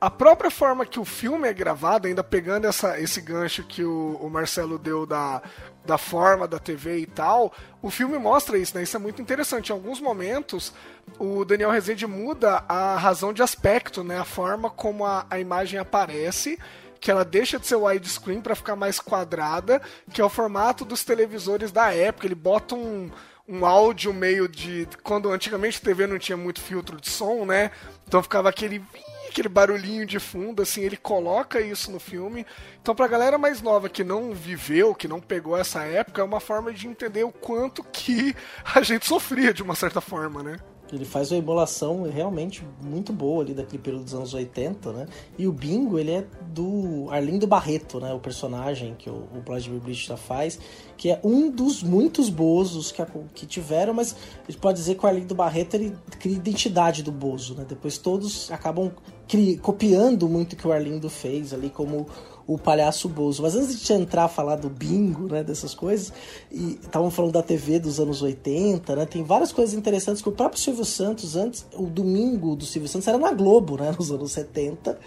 a 0.00 0.08
própria 0.08 0.50
forma 0.50 0.86
que 0.86 0.98
o 0.98 1.04
filme 1.04 1.46
é 1.46 1.52
gravado, 1.52 2.08
ainda 2.08 2.24
pegando 2.24 2.66
essa, 2.66 2.98
esse 2.98 3.20
gancho 3.20 3.62
que 3.62 3.84
o, 3.84 4.16
o 4.22 4.30
Marcelo 4.30 4.78
deu 4.78 5.04
da, 5.04 5.42
da 5.84 5.98
forma 5.98 6.48
da 6.48 6.58
TV 6.58 7.00
e 7.00 7.06
tal, 7.06 7.52
o 7.82 7.90
filme 7.90 8.16
mostra 8.16 8.56
isso, 8.56 8.74
né? 8.74 8.82
Isso 8.82 8.96
é 8.96 9.00
muito 9.00 9.20
interessante. 9.20 9.68
Em 9.68 9.74
alguns 9.74 10.00
momentos, 10.00 10.72
o 11.18 11.44
Daniel 11.44 11.70
Rezende 11.70 12.06
muda 12.06 12.64
a 12.66 12.96
razão 12.96 13.34
de 13.34 13.42
aspecto, 13.42 14.02
né? 14.02 14.18
A 14.18 14.24
forma 14.24 14.70
como 14.70 15.04
a, 15.04 15.26
a 15.28 15.38
imagem 15.38 15.78
aparece 15.78 16.58
que 17.00 17.10
ela 17.10 17.24
deixa 17.24 17.58
de 17.58 17.66
ser 17.66 17.76
widescreen 17.76 18.40
para 18.40 18.54
ficar 18.54 18.76
mais 18.76 19.00
quadrada, 19.00 19.80
que 20.12 20.20
é 20.20 20.24
o 20.24 20.28
formato 20.28 20.84
dos 20.84 21.02
televisores 21.02 21.72
da 21.72 21.92
época. 21.92 22.26
Ele 22.26 22.34
bota 22.34 22.74
um, 22.74 23.10
um 23.48 23.64
áudio 23.64 24.12
meio 24.12 24.46
de. 24.46 24.86
Quando 25.02 25.30
antigamente 25.30 25.78
a 25.78 25.84
TV 25.84 26.06
não 26.06 26.18
tinha 26.18 26.36
muito 26.36 26.60
filtro 26.60 27.00
de 27.00 27.08
som, 27.08 27.44
né? 27.44 27.70
Então 28.06 28.22
ficava 28.22 28.48
aquele. 28.48 28.84
Aquele 29.28 29.48
barulhinho 29.48 30.04
de 30.04 30.18
fundo, 30.18 30.60
assim, 30.60 30.80
ele 30.80 30.96
coloca 30.96 31.60
isso 31.60 31.92
no 31.92 32.00
filme. 32.00 32.44
Então, 32.82 32.96
pra 32.96 33.06
galera 33.06 33.38
mais 33.38 33.62
nova 33.62 33.88
que 33.88 34.02
não 34.02 34.34
viveu, 34.34 34.92
que 34.92 35.06
não 35.06 35.20
pegou 35.20 35.56
essa 35.56 35.84
época, 35.84 36.20
é 36.20 36.24
uma 36.24 36.40
forma 36.40 36.72
de 36.72 36.88
entender 36.88 37.22
o 37.22 37.30
quanto 37.30 37.84
que 37.84 38.34
a 38.74 38.82
gente 38.82 39.06
sofria 39.06 39.54
de 39.54 39.62
uma 39.62 39.76
certa 39.76 40.00
forma, 40.00 40.42
né? 40.42 40.56
Ele 40.92 41.04
faz 41.04 41.30
uma 41.30 41.38
emulação 41.38 42.02
realmente 42.02 42.64
muito 42.82 43.12
boa 43.12 43.42
ali 43.42 43.54
daquele 43.54 43.82
período 43.82 44.04
dos 44.04 44.14
anos 44.14 44.34
80, 44.34 44.92
né? 44.92 45.06
E 45.38 45.46
o 45.46 45.52
Bingo, 45.52 45.98
ele 45.98 46.10
é 46.10 46.24
do 46.48 47.08
Arlindo 47.10 47.46
Barreto, 47.46 48.00
né? 48.00 48.12
O 48.12 48.18
personagem 48.18 48.94
que 48.98 49.08
o, 49.08 49.28
o 49.34 49.40
Vladimir 49.44 49.80
Brista 49.80 50.16
faz, 50.16 50.58
que 50.96 51.10
é 51.10 51.20
um 51.22 51.50
dos 51.50 51.82
muitos 51.82 52.28
bozos 52.28 52.90
que, 52.92 53.02
que 53.34 53.46
tiveram, 53.46 53.94
mas 53.94 54.16
a 54.46 54.50
gente 54.50 54.60
pode 54.60 54.78
dizer 54.78 54.96
que 54.96 55.04
o 55.04 55.08
Arlindo 55.08 55.34
Barreto, 55.34 55.74
ele 55.74 55.96
cria 56.18 56.36
identidade 56.36 57.02
do 57.02 57.12
bozo, 57.12 57.54
né? 57.54 57.64
Depois 57.68 57.98
todos 57.98 58.50
acabam 58.50 58.92
cri, 59.28 59.56
copiando 59.58 60.28
muito 60.28 60.54
o 60.54 60.56
que 60.56 60.66
o 60.66 60.72
Arlindo 60.72 61.08
fez 61.08 61.54
ali 61.54 61.70
como 61.70 62.06
o 62.52 62.58
palhaço 62.58 63.08
Bozo. 63.08 63.42
Mas 63.42 63.54
antes 63.54 63.80
de 63.80 63.92
entrar 63.92 64.24
a 64.24 64.28
falar 64.28 64.56
do 64.56 64.68
bingo, 64.68 65.28
né, 65.28 65.44
dessas 65.44 65.72
coisas, 65.72 66.12
e 66.50 66.80
estavam 66.82 67.08
falando 67.08 67.32
da 67.32 67.42
TV 67.42 67.78
dos 67.78 68.00
anos 68.00 68.22
80, 68.22 68.96
né, 68.96 69.06
tem 69.06 69.22
várias 69.22 69.52
coisas 69.52 69.72
interessantes 69.72 70.20
que 70.20 70.28
o 70.28 70.32
próprio 70.32 70.60
Silvio 70.60 70.84
Santos, 70.84 71.36
antes, 71.36 71.64
o 71.74 71.86
domingo 71.86 72.56
do 72.56 72.66
Silvio 72.66 72.88
Santos 72.88 73.06
era 73.06 73.18
na 73.18 73.32
Globo, 73.32 73.76
né, 73.76 73.94
nos 73.96 74.10
anos 74.10 74.32
70, 74.32 74.98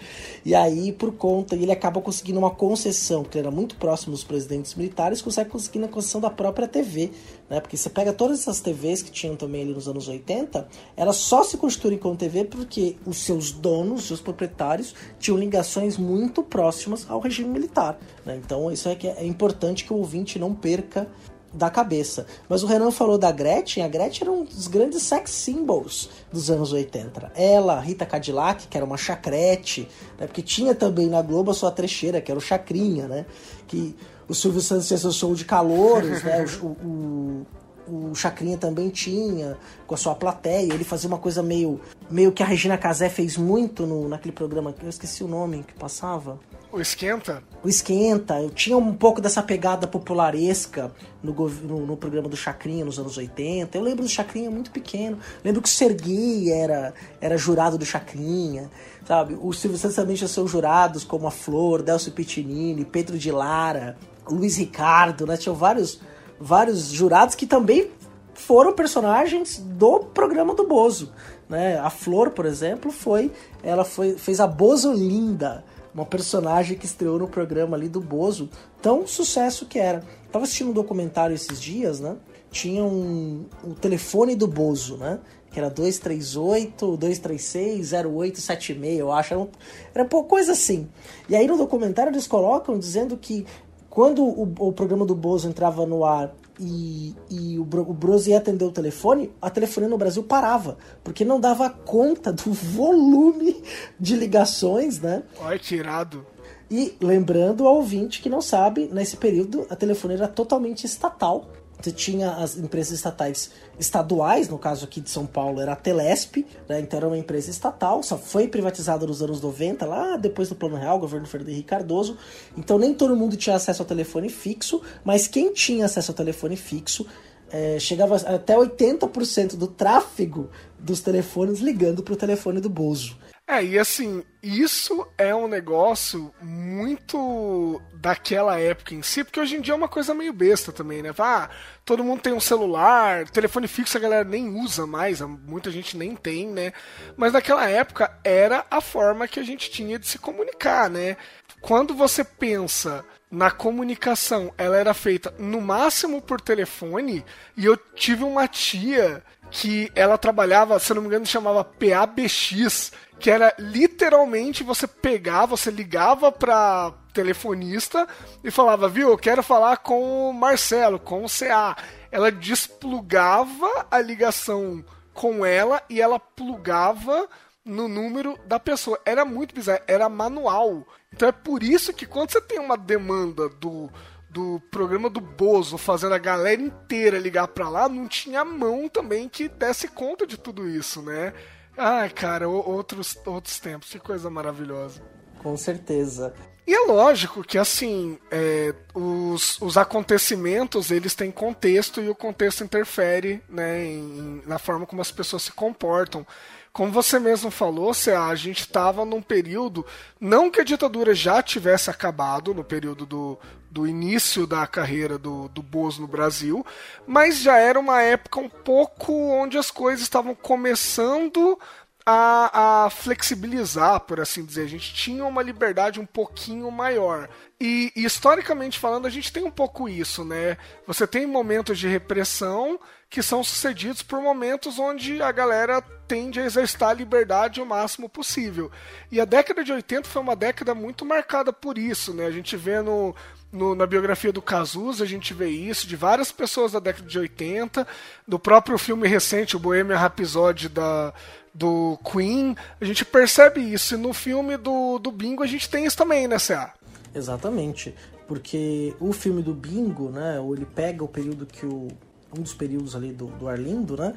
e 0.42 0.54
aí, 0.54 0.90
por 0.90 1.12
conta, 1.12 1.54
ele 1.54 1.70
acaba 1.70 2.00
conseguindo 2.00 2.38
uma 2.38 2.50
concessão, 2.50 3.22
porque 3.22 3.36
ele 3.36 3.46
era 3.46 3.54
muito 3.54 3.76
próximo 3.76 4.12
dos 4.12 4.24
presidentes 4.24 4.74
militares, 4.74 5.20
consegue 5.20 5.50
conseguir 5.50 5.84
a 5.84 5.88
concessão 5.88 6.22
da 6.22 6.30
própria 6.30 6.66
TV, 6.66 7.10
né, 7.50 7.60
porque 7.60 7.76
você 7.76 7.90
pega 7.90 8.14
todas 8.14 8.40
essas 8.40 8.60
TVs 8.60 9.02
que 9.02 9.10
tinham 9.10 9.36
também 9.36 9.62
ali 9.62 9.74
nos 9.74 9.86
anos 9.86 10.08
80, 10.08 10.66
elas 10.96 11.16
só 11.16 11.44
se 11.44 11.58
constituem 11.58 11.98
como 11.98 12.16
TV 12.16 12.44
porque 12.44 12.96
os 13.04 13.18
seus 13.18 13.52
donos, 13.52 14.00
os 14.00 14.06
seus 14.06 14.20
proprietários, 14.22 14.94
tinham 15.18 15.36
ligações 15.36 15.98
muito 15.98 16.42
próximas 16.42 17.04
ao 17.06 17.20
regime 17.20 17.33
militar. 17.42 17.98
Né? 18.24 18.38
Então 18.44 18.70
isso 18.70 18.88
é 18.88 18.94
que 18.94 19.08
é 19.08 19.26
importante 19.26 19.84
que 19.84 19.92
o 19.92 19.96
ouvinte 19.96 20.38
não 20.38 20.54
perca 20.54 21.08
da 21.54 21.70
cabeça. 21.70 22.26
Mas 22.48 22.62
o 22.62 22.66
Renan 22.66 22.90
falou 22.90 23.16
da 23.16 23.30
Gretchen, 23.30 23.84
a 23.84 23.88
Gretchen 23.88 24.26
era 24.26 24.32
um 24.32 24.44
dos 24.44 24.66
grandes 24.66 25.02
sex 25.02 25.30
symbols 25.30 26.10
dos 26.32 26.50
anos 26.50 26.72
80. 26.72 27.32
Ela, 27.34 27.78
Rita 27.80 28.04
Cadillac, 28.04 28.66
que 28.66 28.76
era 28.76 28.84
uma 28.84 28.96
chacrete, 28.96 29.88
né? 30.18 30.26
porque 30.26 30.42
tinha 30.42 30.74
também 30.74 31.06
na 31.06 31.22
Globo 31.22 31.52
a 31.52 31.54
sua 31.54 31.70
trecheira, 31.70 32.20
que 32.20 32.30
era 32.30 32.38
o 32.38 32.42
Chacrinha, 32.42 33.06
né? 33.06 33.24
Que 33.68 33.94
o 34.28 34.34
Silvio 34.34 34.60
Santos 34.60 34.88
tinha 34.88 34.98
seu 34.98 35.12
show 35.12 35.34
de 35.34 35.44
calouros, 35.44 36.22
né? 36.22 36.44
O, 36.60 36.66
o, 36.66 37.46
o 37.86 38.14
Chacrinha 38.14 38.56
também 38.56 38.88
tinha, 38.88 39.56
com 39.86 39.94
a 39.94 39.98
sua 39.98 40.14
plateia. 40.14 40.72
Ele 40.72 40.84
fazia 40.84 41.08
uma 41.08 41.18
coisa 41.18 41.42
meio, 41.42 41.80
meio 42.10 42.32
que 42.32 42.42
a 42.42 42.46
Regina 42.46 42.76
Casé 42.78 43.08
fez 43.08 43.36
muito 43.36 43.86
no, 43.86 44.08
naquele 44.08 44.32
programa, 44.32 44.72
que 44.72 44.84
eu 44.84 44.88
esqueci 44.88 45.22
o 45.22 45.28
nome 45.28 45.64
que 45.66 45.74
passava. 45.74 46.38
O 46.74 46.80
Esquenta? 46.80 47.40
O 47.62 47.68
Esquenta, 47.68 48.40
eu 48.40 48.50
tinha 48.50 48.76
um 48.76 48.92
pouco 48.92 49.20
dessa 49.20 49.40
pegada 49.40 49.86
popularesca 49.86 50.90
no, 51.22 51.32
no, 51.32 51.86
no, 51.86 51.96
programa 51.96 52.28
do 52.28 52.36
Chacrinha 52.36 52.84
nos 52.84 52.98
anos 52.98 53.16
80. 53.16 53.78
Eu 53.78 53.80
lembro 53.80 54.02
do 54.02 54.08
Chacrinha 54.08 54.50
muito 54.50 54.72
pequeno. 54.72 55.18
Lembro 55.44 55.62
que 55.62 55.68
o 55.68 55.70
Serguei 55.70 56.50
era, 56.50 56.92
era 57.20 57.38
jurado 57.38 57.78
do 57.78 57.86
Chacrinha, 57.86 58.68
sabe? 59.06 59.38
O 59.40 59.52
Silvio 59.52 59.78
Santos 59.78 59.94
também 59.94 60.16
tinha 60.16 60.26
seus 60.26 60.50
jurados, 60.50 61.04
como 61.04 61.28
a 61.28 61.30
Flor, 61.30 61.80
Delcio 61.80 62.10
Pitinini, 62.10 62.84
Pedro 62.84 63.16
de 63.16 63.30
Lara, 63.30 63.96
Luiz 64.28 64.56
Ricardo, 64.56 65.28
né? 65.28 65.36
Tinham 65.36 65.54
vários, 65.54 66.00
vários 66.40 66.88
jurados 66.88 67.34
que 67.34 67.46
também 67.46 67.90
foram 68.34 68.72
personagens 68.72 69.58
do 69.58 70.00
programa 70.00 70.54
do 70.54 70.66
Bozo. 70.66 71.12
Né? 71.48 71.78
A 71.78 71.90
Flor, 71.90 72.30
por 72.30 72.46
exemplo, 72.46 72.90
foi 72.90 73.30
ela 73.62 73.84
foi, 73.84 74.16
fez 74.16 74.40
a 74.40 74.46
Bozo 74.46 74.92
Linda 74.92 75.64
uma 75.94 76.04
personagem 76.04 76.76
que 76.76 76.84
estreou 76.84 77.18
no 77.18 77.28
programa 77.28 77.76
ali 77.76 77.88
do 77.88 78.00
Bozo, 78.00 78.50
tão 78.82 79.06
sucesso 79.06 79.64
que 79.64 79.78
era. 79.78 80.02
Tava 80.32 80.44
assistindo 80.44 80.70
um 80.70 80.72
documentário 80.72 81.34
esses 81.34 81.62
dias, 81.62 82.00
né? 82.00 82.16
Tinha 82.50 82.82
um, 82.82 83.46
um 83.62 83.74
telefone 83.74 84.34
do 84.34 84.48
Bozo, 84.48 84.96
né? 84.96 85.20
Que 85.52 85.60
era 85.60 85.70
238, 85.70 86.96
236, 86.96 87.92
0876, 87.92 88.98
eu 88.98 89.12
acho. 89.12 89.34
Era, 89.34 89.42
um, 89.42 89.48
era 89.94 90.04
pouca 90.04 90.30
coisa 90.30 90.52
assim. 90.52 90.88
E 91.28 91.36
aí 91.36 91.46
no 91.46 91.56
documentário 91.56 92.10
eles 92.10 92.26
colocam 92.26 92.76
dizendo 92.76 93.16
que 93.16 93.46
quando 93.94 94.24
o, 94.24 94.52
o 94.58 94.72
programa 94.72 95.06
do 95.06 95.14
Bozo 95.14 95.48
entrava 95.48 95.86
no 95.86 96.04
ar 96.04 96.34
e, 96.58 97.14
e 97.30 97.56
o, 97.58 97.62
o 97.62 98.28
ia 98.28 98.38
atender 98.38 98.64
o 98.64 98.72
telefone, 98.72 99.30
a 99.40 99.48
telefonia 99.48 99.88
no 99.88 99.96
Brasil 99.96 100.24
parava, 100.24 100.76
porque 101.04 101.24
não 101.24 101.38
dava 101.38 101.70
conta 101.70 102.32
do 102.32 102.52
volume 102.52 103.62
de 103.98 104.16
ligações, 104.16 105.00
né? 105.00 105.22
Olha 105.40 105.58
que 105.60 105.76
irado. 105.76 106.26
E 106.68 106.96
lembrando 107.00 107.68
ao 107.68 107.76
ouvinte 107.76 108.20
que 108.20 108.28
não 108.28 108.40
sabe, 108.40 108.88
nesse 108.92 109.16
período 109.16 109.64
a 109.70 109.76
telefonia 109.76 110.16
era 110.16 110.28
totalmente 110.28 110.84
estatal. 110.84 111.48
Você 111.84 111.92
tinha 111.92 112.30
as 112.30 112.56
empresas 112.56 112.94
estatais 112.94 113.50
estaduais, 113.78 114.48
no 114.48 114.58
caso 114.58 114.86
aqui 114.86 115.02
de 115.02 115.10
São 115.10 115.26
Paulo 115.26 115.60
era 115.60 115.74
a 115.74 115.76
Telesp, 115.76 116.46
né? 116.66 116.80
então 116.80 116.96
era 116.96 117.06
uma 117.06 117.18
empresa 117.18 117.50
estatal, 117.50 118.02
só 118.02 118.16
foi 118.16 118.48
privatizada 118.48 119.06
nos 119.06 119.20
anos 119.20 119.38
90, 119.42 119.84
lá 119.84 120.16
depois 120.16 120.48
do 120.48 120.54
Plano 120.54 120.76
Real, 120.76 120.98
governo 120.98 121.26
Fernando 121.26 121.50
Henrique 121.50 121.68
Cardoso. 121.68 122.16
Então 122.56 122.78
nem 122.78 122.94
todo 122.94 123.14
mundo 123.14 123.36
tinha 123.36 123.54
acesso 123.54 123.82
ao 123.82 123.86
telefone 123.86 124.30
fixo, 124.30 124.80
mas 125.04 125.28
quem 125.28 125.52
tinha 125.52 125.84
acesso 125.84 126.10
ao 126.10 126.14
telefone 126.14 126.56
fixo 126.56 127.06
é, 127.56 127.78
chegava 127.78 128.16
até 128.16 128.56
80% 128.56 129.54
do 129.54 129.68
tráfego 129.68 130.50
dos 130.76 131.00
telefones 131.00 131.60
ligando 131.60 132.02
para 132.02 132.14
o 132.14 132.16
telefone 132.16 132.60
do 132.60 132.68
Bozo. 132.68 133.16
É, 133.46 133.62
e 133.62 133.78
assim, 133.78 134.24
isso 134.42 135.06
é 135.16 135.32
um 135.32 135.46
negócio 135.46 136.34
muito 136.42 137.80
daquela 137.92 138.58
época 138.58 138.94
em 138.94 139.02
si, 139.02 139.22
porque 139.22 139.38
hoje 139.38 139.54
em 139.54 139.60
dia 139.60 139.72
é 139.72 139.76
uma 139.76 139.86
coisa 139.86 140.12
meio 140.14 140.32
besta 140.32 140.72
também, 140.72 141.00
né? 141.00 141.14
Ah, 141.16 141.48
todo 141.84 142.02
mundo 142.02 142.22
tem 142.22 142.32
um 142.32 142.40
celular, 142.40 143.28
telefone 143.28 143.68
fixo 143.68 143.96
a 143.98 144.00
galera 144.00 144.24
nem 144.24 144.48
usa 144.48 144.84
mais, 144.84 145.20
muita 145.20 145.70
gente 145.70 145.96
nem 145.96 146.16
tem, 146.16 146.48
né? 146.48 146.72
Mas 147.16 147.34
naquela 147.34 147.68
época 147.68 148.18
era 148.24 148.64
a 148.68 148.80
forma 148.80 149.28
que 149.28 149.38
a 149.38 149.44
gente 149.44 149.70
tinha 149.70 149.96
de 149.96 150.08
se 150.08 150.18
comunicar, 150.18 150.90
né? 150.90 151.16
Quando 151.60 151.94
você 151.94 152.24
pensa 152.24 153.04
na 153.34 153.50
comunicação, 153.50 154.52
ela 154.56 154.76
era 154.76 154.94
feita 154.94 155.34
no 155.38 155.60
máximo 155.60 156.22
por 156.22 156.40
telefone, 156.40 157.24
e 157.56 157.64
eu 157.64 157.76
tive 157.76 158.24
uma 158.24 158.46
tia 158.46 159.22
que 159.50 159.90
ela 159.94 160.16
trabalhava, 160.16 160.78
se 160.78 160.92
não 160.94 161.02
me 161.02 161.08
engano, 161.08 161.26
chamava 161.26 161.64
PABX, 161.64 162.92
que 163.18 163.30
era 163.30 163.54
literalmente 163.58 164.64
você 164.64 164.86
pegar, 164.86 165.46
você 165.46 165.70
ligava 165.70 166.32
pra 166.32 166.92
telefonista 167.12 168.06
e 168.42 168.50
falava, 168.50 168.88
viu, 168.88 169.10
eu 169.10 169.18
quero 169.18 169.42
falar 169.42 169.78
com 169.78 170.28
o 170.30 170.32
Marcelo, 170.32 170.98
com 170.98 171.24
o 171.24 171.28
CA. 171.28 171.76
Ela 172.10 172.32
desplugava 172.32 173.86
a 173.90 174.00
ligação 174.00 174.84
com 175.12 175.46
ela 175.46 175.80
e 175.88 176.00
ela 176.00 176.18
plugava 176.18 177.28
no 177.64 177.88
número 177.88 178.38
da 178.46 178.60
pessoa. 178.60 179.00
Era 179.04 179.24
muito 179.24 179.54
bizarro, 179.54 179.82
era 179.86 180.08
manual. 180.08 180.86
Então 181.12 181.28
é 181.28 181.32
por 181.32 181.62
isso 181.62 181.92
que 181.92 182.06
quando 182.06 182.30
você 182.30 182.40
tem 182.40 182.58
uma 182.58 182.76
demanda 182.76 183.48
do 183.48 183.90
do 184.34 184.60
programa 184.68 185.08
do 185.08 185.20
Bozo 185.20 185.78
fazendo 185.78 186.12
a 186.12 186.18
galera 186.18 186.60
inteira 186.60 187.20
ligar 187.20 187.46
pra 187.46 187.68
lá, 187.68 187.88
não 187.88 188.08
tinha 188.08 188.44
mão 188.44 188.88
também 188.88 189.28
que 189.28 189.48
desse 189.48 189.86
conta 189.86 190.26
de 190.26 190.36
tudo 190.36 190.68
isso, 190.68 191.00
né? 191.02 191.32
Ai, 191.76 192.10
cara, 192.10 192.48
outros, 192.48 193.16
outros 193.24 193.60
tempos, 193.60 193.90
que 193.90 193.98
coisa 194.00 194.28
maravilhosa. 194.28 195.00
Com 195.40 195.56
certeza. 195.56 196.34
E 196.66 196.74
é 196.74 196.80
lógico 196.80 197.44
que, 197.44 197.58
assim, 197.58 198.18
é, 198.30 198.74
os, 198.92 199.60
os 199.60 199.76
acontecimentos, 199.76 200.90
eles 200.90 201.14
têm 201.14 201.30
contexto 201.30 202.00
e 202.00 202.08
o 202.08 202.14
contexto 202.14 202.64
interfere 202.64 203.42
né, 203.48 203.84
em, 203.84 204.42
na 204.46 204.58
forma 204.58 204.86
como 204.86 205.02
as 205.02 205.12
pessoas 205.12 205.42
se 205.42 205.52
comportam. 205.52 206.26
Como 206.74 206.90
você 206.90 207.20
mesmo 207.20 207.52
falou, 207.52 207.92
a 207.92 208.34
gente 208.34 208.62
estava 208.62 209.04
num 209.04 209.22
período, 209.22 209.86
não 210.20 210.50
que 210.50 210.60
a 210.60 210.64
ditadura 210.64 211.14
já 211.14 211.40
tivesse 211.40 211.88
acabado, 211.88 212.52
no 212.52 212.64
período 212.64 213.06
do, 213.06 213.38
do 213.70 213.86
início 213.86 214.44
da 214.44 214.66
carreira 214.66 215.16
do, 215.16 215.46
do 215.50 215.62
Bozo 215.62 216.00
no 216.00 216.08
Brasil, 216.08 216.66
mas 217.06 217.38
já 217.38 217.58
era 217.58 217.78
uma 217.78 218.02
época 218.02 218.40
um 218.40 218.48
pouco 218.48 219.12
onde 219.12 219.56
as 219.56 219.70
coisas 219.70 220.02
estavam 220.02 220.34
começando 220.34 221.56
a, 222.04 222.86
a 222.86 222.90
flexibilizar, 222.90 224.00
por 224.00 224.20
assim 224.20 224.44
dizer. 224.44 224.62
A 224.62 224.68
gente 224.68 224.92
tinha 224.92 225.24
uma 225.24 225.42
liberdade 225.42 226.00
um 226.00 226.06
pouquinho 226.06 226.68
maior. 226.72 227.28
E, 227.66 227.90
historicamente 227.96 228.78
falando, 228.78 229.06
a 229.06 229.10
gente 229.10 229.32
tem 229.32 229.42
um 229.42 229.50
pouco 229.50 229.88
isso, 229.88 230.22
né? 230.22 230.58
Você 230.86 231.06
tem 231.06 231.26
momentos 231.26 231.78
de 231.78 231.88
repressão 231.88 232.78
que 233.08 233.22
são 233.22 233.42
sucedidos 233.42 234.02
por 234.02 234.20
momentos 234.20 234.78
onde 234.78 235.22
a 235.22 235.32
galera 235.32 235.80
tende 236.06 236.38
a 236.38 236.44
exercitar 236.44 236.90
a 236.90 236.92
liberdade 236.92 237.62
o 237.62 237.64
máximo 237.64 238.06
possível. 238.06 238.70
E 239.10 239.18
a 239.18 239.24
década 239.24 239.64
de 239.64 239.72
80 239.72 240.06
foi 240.06 240.20
uma 240.20 240.36
década 240.36 240.74
muito 240.74 241.06
marcada 241.06 241.54
por 241.54 241.78
isso, 241.78 242.12
né? 242.12 242.26
A 242.26 242.30
gente 242.30 242.54
vê 242.54 242.82
no, 242.82 243.16
no, 243.50 243.74
na 243.74 243.86
biografia 243.86 244.30
do 244.30 244.42
Cazuza, 244.42 245.02
a 245.02 245.06
gente 245.06 245.32
vê 245.32 245.48
isso, 245.48 245.86
de 245.86 245.96
várias 245.96 246.30
pessoas 246.30 246.72
da 246.72 246.80
década 246.80 247.08
de 247.08 247.18
80, 247.18 247.86
do 248.28 248.38
próprio 248.38 248.76
filme 248.76 249.08
recente, 249.08 249.56
o 249.56 249.58
Bohemian 249.58 249.96
Rhapsody 249.96 250.68
da, 250.68 251.14
do 251.54 251.98
Queen, 252.04 252.54
a 252.78 252.84
gente 252.84 253.06
percebe 253.06 253.62
isso. 253.62 253.94
E 253.94 253.96
no 253.96 254.12
filme 254.12 254.58
do, 254.58 254.98
do 254.98 255.10
Bingo 255.10 255.42
a 255.42 255.46
gente 255.46 255.66
tem 255.70 255.86
isso 255.86 255.96
também, 255.96 256.28
né, 256.28 256.38
C.A.? 256.38 256.83
Exatamente, 257.14 257.94
porque 258.26 258.94
o 258.98 259.12
filme 259.12 259.42
do 259.42 259.54
Bingo, 259.54 260.10
né, 260.10 260.38
ele 260.52 260.66
pega 260.66 261.04
o 261.04 261.08
período 261.08 261.46
que 261.46 261.64
o 261.64 261.88
um 262.36 262.42
dos 262.42 262.52
períodos 262.52 262.96
ali 262.96 263.12
do, 263.12 263.26
do 263.26 263.48
Arlindo, 263.48 263.96
né, 263.96 264.12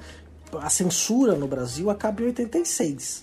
a 0.53 0.69
censura 0.69 1.35
no 1.35 1.47
Brasil 1.47 1.89
acaba 1.89 2.23
em 2.23 2.25
86. 2.27 3.21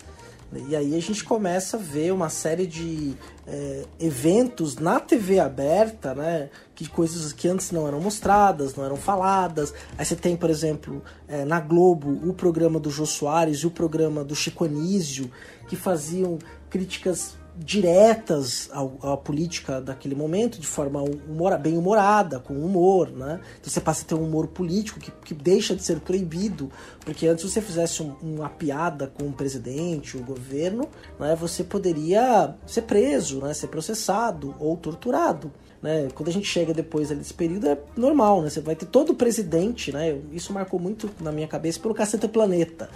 E 0.69 0.77
aí 0.77 0.95
a 0.97 1.01
gente 1.01 1.25
começa 1.25 1.77
a 1.77 1.81
ver 1.81 2.13
uma 2.13 2.29
série 2.29 2.67
de 2.67 3.17
é, 3.47 3.85
eventos 3.99 4.77
na 4.77 5.01
TV 5.01 5.41
aberta, 5.41 6.15
né? 6.15 6.49
Que 6.77 6.89
coisas 6.89 7.33
que 7.33 7.49
antes 7.49 7.73
não 7.73 7.89
eram 7.89 8.01
mostradas, 8.01 8.77
não 8.77 8.85
eram 8.85 8.97
faladas. 8.97 9.75
Aí 9.99 10.05
você 10.05 10.15
tem, 10.15 10.37
por 10.37 10.51
exemplo, 10.51 11.03
é, 11.27 11.45
na 11.45 11.59
Globo, 11.59 12.11
o 12.29 12.33
programa 12.33 12.79
do 12.79 12.89
Jô 12.89 13.05
Soares 13.05 13.59
e 13.59 13.67
o 13.67 13.71
programa 13.71 14.23
do 14.23 14.37
Chico 14.37 14.65
Anísio, 14.65 15.29
que 15.67 15.75
faziam 15.75 16.39
críticas 16.71 17.35
diretas 17.57 18.69
à, 18.73 19.17
política 19.17 19.81
daquele 19.81 20.15
momento, 20.15 20.59
de 20.59 20.67
forma 20.67 21.01
humor, 21.03 21.57
bem 21.59 21.79
humorada, 21.79 22.41
com 22.41 22.55
humor, 22.55 23.11
né? 23.11 23.41
Então 23.61 23.71
você 23.71 23.81
passa 23.81 24.03
a 24.03 24.07
ter 24.07 24.15
um 24.15 24.25
humor 24.25 24.49
político 24.49 24.99
que, 24.99 25.11
que 25.11 25.35
deixa 25.35 25.77
de 25.77 25.83
ser 25.83 26.01
proibido, 26.01 26.71
porque 27.05 27.27
antes 27.27 27.45
você 27.45 27.61
fizesse 27.61 28.03
um, 28.03 28.15
uma 28.21 28.49
piada 28.49 29.07
com 29.07 29.25
o 29.25 29.33
presidente, 29.33 30.17
o 30.17 30.23
governo, 30.23 30.89
né? 31.19 31.37
Você 31.37 31.63
poderia 31.63 32.55
ser 32.67 32.83
preso, 32.83 33.41
né? 33.41 33.55
Ser 33.55 33.69
processado 33.69 34.55
ou 34.59 34.77
torturado. 34.77 35.53
Né? 35.81 36.09
Quando 36.15 36.31
a 36.31 36.33
gente 36.33 36.47
chega 36.47 36.73
depois 36.73 37.11
desse 37.11 37.35
período 37.35 37.69
é 37.69 37.79
normal, 37.95 38.43
né? 38.43 38.51
Você 38.51 38.61
vai 38.61 38.75
ter 38.75 38.87
todo 38.87 39.11
o 39.11 39.15
presidente, 39.15 39.93
né? 39.93 40.19
Isso 40.33 40.53
marcou 40.53 40.81
muito 40.81 41.11
na 41.21 41.31
minha 41.31 41.47
cabeça 41.47 41.79
pelo 41.79 41.95
Caceta 41.95 42.27
Planeta 42.27 42.89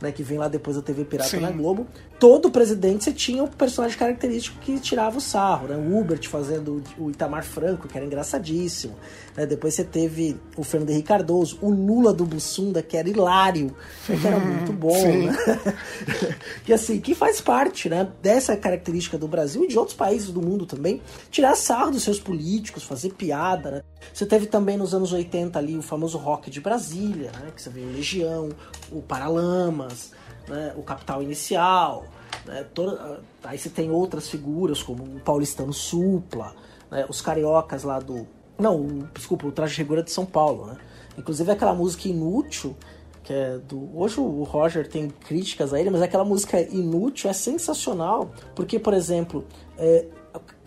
né, 0.00 0.12
que 0.12 0.22
vem 0.22 0.38
lá 0.38 0.48
depois 0.48 0.76
da 0.76 0.82
TV 0.82 1.04
Pirata 1.04 1.30
Sim. 1.30 1.40
na 1.40 1.50
Globo, 1.50 1.86
todo 2.18 2.50
presidente 2.50 3.04
você 3.04 3.12
tinha 3.12 3.42
um 3.42 3.46
personagem 3.46 3.96
característico 3.98 4.58
que 4.60 4.78
tirava 4.78 5.18
o 5.18 5.20
sarro, 5.20 5.68
né? 5.68 5.76
O 5.76 5.98
Hubert 5.98 6.28
fazendo 6.28 6.82
o 6.98 7.10
Itamar 7.10 7.44
Franco, 7.44 7.88
que 7.88 7.96
era 7.96 8.06
engraçadíssimo. 8.06 8.94
Né? 9.36 9.46
Depois 9.46 9.74
você 9.74 9.84
teve 9.84 10.36
o 10.56 10.64
Fernando 10.64 10.90
Henrique 10.90 11.08
Cardoso, 11.08 11.58
o 11.60 11.70
Lula 11.70 12.12
do 12.12 12.24
Bussunda, 12.24 12.82
que 12.82 12.96
era 12.96 13.08
hilário, 13.08 13.74
que 14.06 14.26
era 14.26 14.38
muito 14.38 14.72
bom, 14.74 15.06
né? 15.06 15.36
e 16.66 16.72
assim, 16.72 17.00
que 17.00 17.14
faz 17.14 17.40
parte, 17.40 17.88
né, 17.88 18.08
dessa 18.22 18.56
característica 18.56 19.18
do 19.18 19.28
Brasil 19.28 19.64
e 19.64 19.68
de 19.68 19.78
outros 19.78 19.96
países 19.96 20.30
do 20.30 20.40
mundo 20.40 20.64
também, 20.64 21.02
tirar 21.30 21.54
sarro 21.54 21.90
dos 21.90 22.02
seus 22.02 22.18
políticos, 22.18 22.82
fazer 22.82 23.12
piada, 23.12 23.70
né? 23.70 23.82
Você 24.12 24.24
teve 24.24 24.46
também 24.46 24.76
nos 24.76 24.94
anos 24.94 25.12
80 25.12 25.58
ali 25.58 25.76
o 25.76 25.82
famoso 25.82 26.16
rock 26.16 26.50
de 26.50 26.60
Brasília, 26.60 27.30
né? 27.32 27.50
Que 27.54 27.60
você 27.60 27.68
vê 27.68 27.80
o 27.80 27.92
Legião, 27.92 28.48
o 28.90 29.02
Né? 30.48 30.72
o 30.76 30.82
Capital 30.82 31.22
Inicial. 31.22 32.04
Né? 32.44 32.64
Toda... 32.74 33.20
Aí 33.44 33.58
você 33.58 33.68
tem 33.68 33.90
outras 33.90 34.28
figuras 34.28 34.82
como 34.82 35.02
o 35.02 35.20
Paulistano 35.20 35.72
Supla, 35.72 36.54
né? 36.90 37.06
os 37.08 37.20
cariocas 37.20 37.82
lá 37.82 37.98
do. 37.98 38.26
Não, 38.58 39.08
desculpa, 39.12 39.46
o 39.46 39.52
Traje 39.52 39.76
Regura 39.76 40.02
de 40.02 40.10
São 40.10 40.24
Paulo, 40.24 40.66
né? 40.66 40.76
Inclusive 41.18 41.50
aquela 41.50 41.74
música 41.74 42.08
inútil, 42.08 42.74
que 43.22 43.32
é 43.32 43.58
do. 43.58 43.90
Hoje 43.98 44.18
o 44.20 44.42
Roger 44.44 44.88
tem 44.88 45.08
críticas 45.08 45.74
a 45.74 45.80
ele, 45.80 45.90
mas 45.90 46.00
aquela 46.00 46.24
música 46.24 46.60
inútil 46.60 47.28
é 47.28 47.32
sensacional, 47.32 48.30
porque, 48.54 48.78
por 48.78 48.94
exemplo, 48.94 49.44
é, 49.76 50.06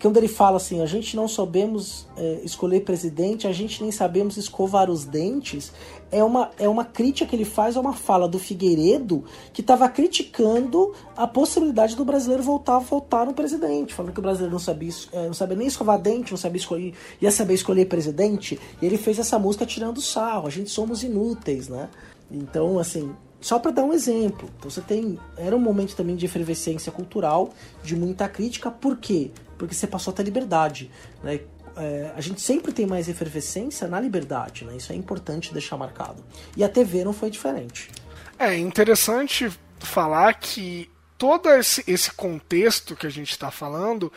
quando 0.00 0.16
ele 0.16 0.28
fala 0.28 0.56
assim, 0.56 0.80
a 0.80 0.86
gente 0.86 1.14
não 1.14 1.28
sabemos 1.28 2.06
é, 2.16 2.40
escolher 2.44 2.80
presidente, 2.80 3.46
a 3.46 3.52
gente 3.52 3.82
nem 3.82 3.92
sabemos 3.92 4.36
escovar 4.36 4.90
os 4.90 5.04
dentes, 5.04 5.72
é 6.10 6.24
uma, 6.24 6.50
é 6.58 6.68
uma 6.68 6.84
crítica 6.84 7.28
que 7.28 7.36
ele 7.36 7.44
faz 7.44 7.76
a 7.76 7.80
uma 7.80 7.92
fala 7.92 8.28
do 8.28 8.38
Figueiredo 8.38 9.24
que 9.52 9.60
estava 9.60 9.88
criticando 9.88 10.92
a 11.16 11.26
possibilidade 11.26 11.94
do 11.94 12.04
brasileiro 12.04 12.42
voltar 12.42 12.76
a 12.76 12.80
votar 12.80 13.26
no 13.26 13.34
presidente, 13.34 13.94
falando 13.94 14.12
que 14.12 14.18
o 14.18 14.22
brasileiro 14.22 14.52
não 14.52 14.58
sabia, 14.58 14.92
é, 15.12 15.26
não 15.26 15.34
sabia 15.34 15.56
nem 15.56 15.66
escovar 15.66 16.00
dente, 16.00 16.30
não 16.30 16.38
sabia 16.38 16.58
escolher, 16.58 16.94
ia 17.20 17.30
saber 17.30 17.54
escolher 17.54 17.86
presidente, 17.86 18.58
e 18.80 18.86
ele 18.86 18.96
fez 18.96 19.18
essa 19.18 19.38
música 19.38 19.66
tirando 19.66 20.00
sarro, 20.00 20.46
a 20.46 20.50
gente 20.50 20.70
somos 20.70 21.02
inúteis, 21.02 21.68
né? 21.68 21.88
Então, 22.30 22.78
assim, 22.78 23.12
só 23.40 23.58
para 23.58 23.70
dar 23.70 23.84
um 23.84 23.92
exemplo, 23.92 24.50
então 24.58 24.70
você 24.70 24.82
tem. 24.82 25.18
Era 25.36 25.56
um 25.56 25.60
momento 25.60 25.96
também 25.96 26.14
de 26.14 26.26
efervescência 26.26 26.92
cultural, 26.92 27.54
de 27.82 27.96
muita 27.96 28.28
crítica, 28.28 28.70
por 28.70 28.98
quê? 28.98 29.30
Porque 29.56 29.74
você 29.74 29.86
passou 29.86 30.12
a 30.12 30.14
ter 30.14 30.22
liberdade. 30.24 30.90
Né? 31.22 31.40
É, 31.76 32.12
a 32.14 32.20
gente 32.20 32.40
sempre 32.40 32.70
tem 32.70 32.86
mais 32.86 33.08
efervescência 33.08 33.88
na 33.88 33.98
liberdade, 33.98 34.64
né? 34.64 34.76
Isso 34.76 34.92
é 34.92 34.96
importante 34.96 35.54
deixar 35.54 35.78
marcado. 35.78 36.22
E 36.54 36.62
a 36.62 36.68
TV 36.68 37.02
não 37.02 37.14
foi 37.14 37.30
diferente. 37.30 37.90
É 38.38 38.56
interessante 38.56 39.50
falar 39.78 40.34
que 40.34 40.90
todo 41.16 41.48
esse, 41.48 41.82
esse 41.86 42.12
contexto 42.12 42.94
que 42.94 43.06
a 43.06 43.10
gente 43.10 43.30
está 43.30 43.50
falando, 43.50 44.12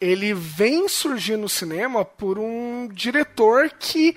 ele 0.00 0.32
vem 0.32 0.88
surgir 0.88 1.36
no 1.36 1.48
cinema 1.48 2.04
por 2.04 2.38
um 2.38 2.88
diretor 2.92 3.70
que. 3.70 4.14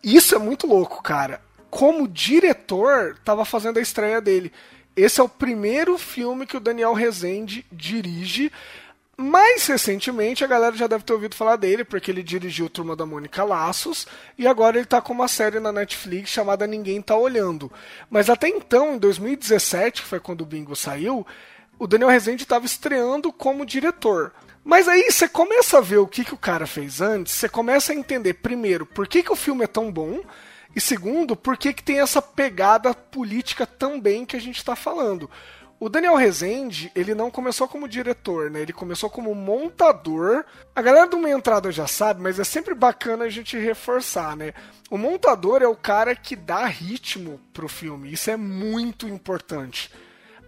Isso 0.00 0.36
é 0.36 0.38
muito 0.38 0.68
louco, 0.68 1.02
cara 1.02 1.40
como 1.70 2.08
diretor, 2.08 3.16
estava 3.18 3.44
fazendo 3.44 3.78
a 3.78 3.82
estreia 3.82 4.20
dele. 4.20 4.52
Esse 4.96 5.20
é 5.20 5.22
o 5.22 5.28
primeiro 5.28 5.98
filme 5.98 6.46
que 6.46 6.56
o 6.56 6.60
Daniel 6.60 6.94
Rezende 6.94 7.66
dirige. 7.70 8.50
Mais 9.18 9.66
recentemente, 9.66 10.44
a 10.44 10.46
galera 10.46 10.76
já 10.76 10.86
deve 10.86 11.04
ter 11.04 11.12
ouvido 11.12 11.34
falar 11.34 11.56
dele, 11.56 11.84
porque 11.84 12.10
ele 12.10 12.22
dirigiu 12.22 12.68
Turma 12.68 12.94
da 12.94 13.06
Mônica 13.06 13.44
Laços, 13.44 14.06
e 14.36 14.46
agora 14.46 14.76
ele 14.76 14.84
está 14.84 15.00
com 15.00 15.12
uma 15.12 15.28
série 15.28 15.58
na 15.58 15.72
Netflix 15.72 16.30
chamada 16.30 16.66
Ninguém 16.66 17.00
Tá 17.00 17.16
Olhando. 17.16 17.72
Mas 18.10 18.28
até 18.28 18.48
então, 18.48 18.94
em 18.94 18.98
2017, 18.98 20.02
que 20.02 20.08
foi 20.08 20.20
quando 20.20 20.42
o 20.42 20.46
Bingo 20.46 20.76
saiu, 20.76 21.26
o 21.78 21.86
Daniel 21.86 22.10
Rezende 22.10 22.42
estava 22.42 22.66
estreando 22.66 23.32
como 23.32 23.64
diretor. 23.64 24.32
Mas 24.62 24.88
aí 24.88 25.10
você 25.10 25.28
começa 25.28 25.78
a 25.78 25.80
ver 25.80 25.98
o 25.98 26.06
que, 26.06 26.24
que 26.24 26.34
o 26.34 26.38
cara 26.38 26.66
fez 26.66 27.00
antes, 27.00 27.32
você 27.32 27.48
começa 27.48 27.92
a 27.92 27.96
entender, 27.96 28.34
primeiro, 28.34 28.84
por 28.84 29.06
que, 29.06 29.22
que 29.22 29.32
o 29.32 29.36
filme 29.36 29.64
é 29.64 29.68
tão 29.68 29.92
bom, 29.92 30.20
e 30.76 30.80
segundo, 30.80 31.34
por 31.34 31.56
que, 31.56 31.72
que 31.72 31.82
tem 31.82 32.00
essa 32.00 32.20
pegada 32.20 32.92
política 32.92 33.66
também 33.66 34.26
que 34.26 34.36
a 34.36 34.40
gente 34.40 34.58
está 34.58 34.76
falando. 34.76 35.30
O 35.80 35.88
Daniel 35.88 36.16
Rezende, 36.16 36.92
ele 36.94 37.14
não 37.14 37.30
começou 37.30 37.66
como 37.66 37.88
diretor, 37.88 38.50
né? 38.50 38.60
Ele 38.60 38.74
começou 38.74 39.08
como 39.08 39.34
montador. 39.34 40.44
A 40.74 40.82
galera 40.82 41.06
do 41.06 41.16
Meia 41.16 41.34
Entrada 41.34 41.72
já 41.72 41.86
sabe, 41.86 42.20
mas 42.20 42.38
é 42.38 42.44
sempre 42.44 42.74
bacana 42.74 43.24
a 43.24 43.30
gente 43.30 43.58
reforçar, 43.58 44.36
né? 44.36 44.52
O 44.90 44.98
montador 44.98 45.62
é 45.62 45.66
o 45.66 45.74
cara 45.74 46.14
que 46.14 46.36
dá 46.36 46.66
ritmo 46.66 47.40
pro 47.54 47.68
filme. 47.68 48.12
Isso 48.12 48.30
é 48.30 48.36
muito 48.36 49.08
importante. 49.08 49.90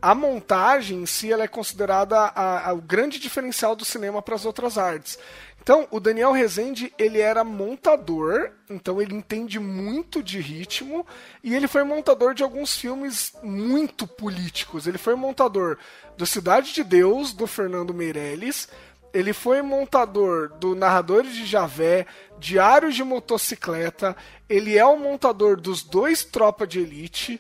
A 0.01 0.15
montagem 0.15 1.03
em 1.03 1.07
si 1.07 1.33
ela 1.33 1.45
é 1.45 1.49
considerada 1.49 2.17
a, 2.17 2.69
a, 2.69 2.73
o 2.73 2.81
grande 2.81 3.19
diferencial 3.19 3.75
do 3.75 3.85
cinema 3.85 4.23
para 4.23 4.35
as 4.35 4.45
outras 4.45 4.77
artes. 4.77 5.19
Então, 5.69 5.87
o 5.91 6.01
Daniel 6.01 6.33
Rezende, 6.33 6.91
ele 6.99 7.21
era 7.21 7.45
montador, 7.45 8.53
então 8.71 9.03
ele 9.03 9.15
entende 9.15 9.61
muito 9.61 10.23
de 10.23 10.41
ritmo, 10.41 11.07
e 11.45 11.55
ele 11.55 11.69
foi 11.69 11.85
montador 11.85 12.33
de 12.33 12.43
alguns 12.43 12.75
filmes 12.75 13.35
muito 13.43 14.07
políticos. 14.07 14.87
Ele 14.87 14.97
foi 14.97 15.15
montador 15.15 15.77
do 16.17 16.25
Cidade 16.25 16.73
de 16.73 16.83
Deus, 16.83 17.35
do 17.35 17.47
Fernando 17.47 17.93
Meirelles, 17.93 18.67
ele 19.13 19.35
foi 19.35 19.61
montador 19.61 20.49
do 20.59 20.75
Narradores 20.75 21.35
de 21.35 21.45
Javé, 21.45 22.07
Diários 22.39 22.95
de 22.95 23.05
Motocicleta, 23.05 24.17
ele 24.49 24.79
é 24.79 24.87
o 24.87 24.99
montador 24.99 25.61
dos 25.61 25.83
dois 25.83 26.25
Tropa 26.25 26.67
de 26.67 26.81
Elite, 26.81 27.39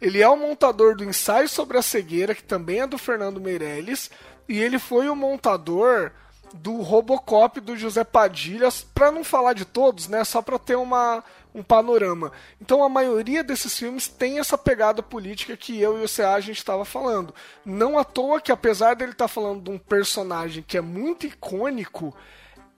ele 0.00 0.22
é 0.22 0.28
o 0.28 0.36
montador 0.36 0.94
do 0.94 1.02
Ensaio 1.02 1.48
sobre 1.48 1.76
a 1.76 1.82
Cegueira, 1.82 2.36
que 2.36 2.44
também 2.44 2.82
é 2.82 2.86
do 2.86 2.98
Fernando 2.98 3.40
Meirelles, 3.40 4.12
e 4.48 4.60
ele 4.60 4.78
foi 4.78 5.08
o 5.08 5.16
montador 5.16 6.12
do 6.54 6.80
Robocop 6.80 7.60
do 7.60 7.76
José 7.76 8.04
Padilha, 8.04 8.68
para 8.94 9.10
não 9.10 9.24
falar 9.24 9.54
de 9.54 9.64
todos, 9.64 10.06
né, 10.06 10.22
só 10.22 10.40
para 10.40 10.58
ter 10.58 10.76
uma, 10.76 11.22
um 11.52 11.62
panorama. 11.62 12.30
Então 12.60 12.82
a 12.84 12.88
maioria 12.88 13.42
desses 13.42 13.76
filmes 13.76 14.06
tem 14.06 14.38
essa 14.38 14.56
pegada 14.56 15.02
política 15.02 15.56
que 15.56 15.80
eu 15.80 16.00
e 16.00 16.04
o 16.04 16.08
CA 16.08 16.34
a 16.34 16.40
gente 16.40 16.58
estava 16.58 16.84
falando. 16.84 17.34
Não 17.64 17.98
à 17.98 18.04
toa 18.04 18.40
que 18.40 18.52
apesar 18.52 18.94
dele 18.94 19.12
estar 19.12 19.24
tá 19.24 19.28
falando 19.28 19.64
de 19.64 19.70
um 19.70 19.78
personagem 19.78 20.64
que 20.66 20.78
é 20.78 20.80
muito 20.80 21.26
icônico, 21.26 22.14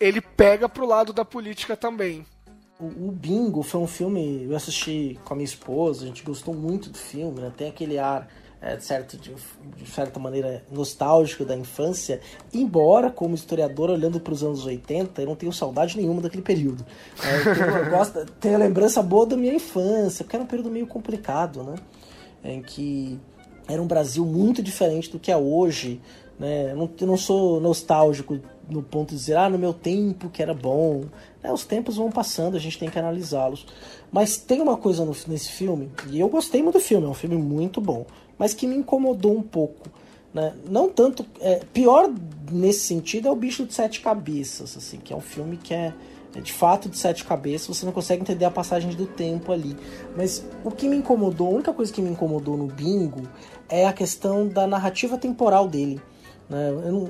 ele 0.01 0.21
pega 0.23 0.69
pro 0.69 0.87
lado 0.87 1.13
da 1.13 1.25
política 1.25 1.77
também. 1.77 2.27
O, 2.81 3.09
o 3.09 3.13
Bingo 3.13 3.63
foi 3.63 3.81
um 3.81 3.87
filme, 3.87 4.45
eu 4.45 4.57
assisti 4.57 5.19
com 5.25 5.35
a 5.35 5.37
minha 5.37 5.47
esposa, 5.47 6.05
a 6.05 6.07
gente 6.07 6.23
gostou 6.23 6.55
muito 6.55 6.91
do 6.91 6.99
filme, 6.99 7.41
né? 7.41 7.53
Tem 7.57 7.69
aquele 7.69 7.99
ar 7.99 8.29
de, 8.77 8.85
certo, 8.85 9.17
de, 9.17 9.35
de 9.77 9.87
certa 9.91 10.19
maneira 10.19 10.63
nostálgico 10.71 11.45
da 11.45 11.55
infância, 11.57 12.21
embora 12.53 13.11
como 13.11 13.35
historiador 13.35 13.91
olhando 13.91 14.19
para 14.19 14.33
os 14.33 14.43
anos 14.43 14.65
80, 14.65 15.21
eu 15.21 15.27
não 15.27 15.37
tenho 15.37 15.53
saudade 15.53 15.97
nenhuma 15.97 16.23
daquele 16.23 16.43
período. 16.43 16.85
É, 17.23 17.39
eu 17.39 17.55
tenho, 17.55 17.91
gosto, 17.91 18.27
tenho 18.41 18.55
a 18.55 18.59
lembrança 18.59 19.03
boa 19.03 19.27
da 19.27 19.37
minha 19.37 19.55
infância, 19.55 20.25
porque 20.25 20.37
era 20.37 20.45
um 20.45 20.49
período 20.49 20.71
meio 20.71 20.87
complicado, 20.87 21.63
né? 21.63 21.75
Em 22.43 22.63
que 22.63 23.21
era 23.69 23.83
um 23.83 23.87
Brasil 23.87 24.25
muito 24.25 24.63
diferente 24.63 25.11
do 25.11 25.19
que 25.19 25.31
é 25.31 25.37
hoje. 25.37 26.01
Né? 26.39 26.73
Eu, 26.73 26.77
não, 26.77 26.91
eu 27.01 27.07
não 27.07 27.17
sou 27.17 27.61
nostálgico 27.61 28.39
no 28.69 28.83
ponto 28.83 29.11
de 29.11 29.17
dizer, 29.17 29.37
ah, 29.37 29.49
no 29.49 29.59
meu 29.59 29.73
tempo 29.73 30.29
que 30.29 30.43
era 30.43 30.55
bom. 30.55 31.05
É, 31.43 31.53
os 31.53 31.65
tempos 31.65 31.97
vão 31.97 32.11
passando, 32.11 32.57
a 32.57 32.61
gente 32.61 32.79
tem 32.79 32.91
que 32.91 32.99
analisá-los. 32.99 33.67
Mas 34.11 34.37
tem 34.37 34.61
uma 34.61 34.77
coisa 34.77 35.05
no, 35.05 35.15
nesse 35.29 35.51
filme, 35.51 35.91
e 36.11 36.21
eu 36.21 36.29
gostei 36.29 36.63
muito 36.63 36.79
do 36.79 36.81
filme, 36.81 37.07
é 37.07 37.09
um 37.09 37.15
filme 37.15 37.37
muito 37.37 37.81
bom, 37.81 38.07
mas 38.39 38.55
que 38.55 38.67
me 38.67 38.77
incomodou 38.77 39.37
um 39.37 39.43
pouco. 39.43 39.89
Né? 40.33 40.55
Não 40.69 40.89
tanto. 40.89 41.25
É, 41.41 41.61
pior 41.73 42.11
nesse 42.51 42.81
sentido 42.81 43.29
é 43.29 43.31
o 43.31 43.37
Bicho 43.37 43.65
de 43.65 43.75
Sete 43.75 44.01
Cabeças, 44.01 44.77
assim, 44.77 44.99
que 44.99 45.13
é 45.13 45.17
um 45.17 45.21
filme 45.21 45.57
que 45.57 45.75
é, 45.75 45.93
é 46.35 46.41
de 46.41 46.53
fato 46.53 46.91
de 46.91 46.99
sete 46.99 47.25
cabeças, 47.25 47.67
você 47.67 47.87
não 47.87 47.93
consegue 47.93 48.21
entender 48.21 48.45
a 48.45 48.51
passagem 48.51 48.91
do 48.91 49.07
tempo 49.07 49.53
ali. 49.53 49.75
Mas 50.15 50.45
o 50.63 50.71
que 50.71 50.87
me 50.87 50.97
incomodou, 50.97 51.49
a 51.49 51.51
única 51.51 51.73
coisa 51.73 51.91
que 51.91 52.03
me 52.03 52.11
incomodou 52.11 52.57
no 52.59 52.67
bingo 52.67 53.23
é 53.69 53.87
a 53.87 53.93
questão 53.93 54.47
da 54.47 54.67
narrativa 54.67 55.17
temporal 55.17 55.67
dele. 55.67 56.01
Né? 56.49 56.71
Não, 56.85 57.09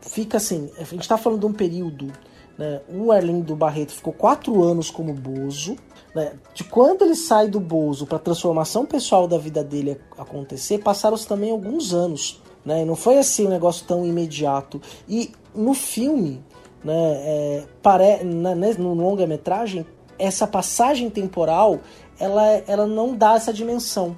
fica 0.00 0.38
assim, 0.38 0.68
a 0.78 0.82
gente 0.82 1.02
está 1.02 1.16
falando 1.16 1.40
de 1.40 1.46
um 1.46 1.52
período. 1.52 2.12
Né? 2.58 2.80
O 2.88 3.12
Arlindo 3.12 3.54
Barreto 3.54 3.92
ficou 3.92 4.12
quatro 4.12 4.62
anos 4.62 4.90
como 4.90 5.12
Bozo. 5.14 5.76
Né? 6.16 6.32
De 6.54 6.64
quando 6.64 7.04
ele 7.04 7.14
sai 7.14 7.46
do 7.46 7.60
Bozo 7.60 8.06
para 8.06 8.16
a 8.16 8.18
transformação 8.18 8.86
pessoal 8.86 9.28
da 9.28 9.36
vida 9.36 9.62
dele 9.62 10.00
acontecer, 10.16 10.78
passaram-se 10.78 11.28
também 11.28 11.50
alguns 11.50 11.92
anos. 11.92 12.42
Né? 12.64 12.86
Não 12.86 12.96
foi 12.96 13.18
assim 13.18 13.46
um 13.46 13.50
negócio 13.50 13.84
tão 13.86 14.06
imediato. 14.06 14.80
E 15.06 15.30
no 15.54 15.74
filme, 15.74 16.42
né, 16.82 16.94
é, 16.94 17.64
pare, 17.82 18.24
né, 18.24 18.54
no 18.78 18.94
longa-metragem, 18.94 19.84
essa 20.18 20.46
passagem 20.46 21.10
temporal 21.10 21.80
ela, 22.18 22.46
ela 22.66 22.86
não 22.86 23.14
dá 23.14 23.34
essa 23.34 23.52
dimensão. 23.52 24.16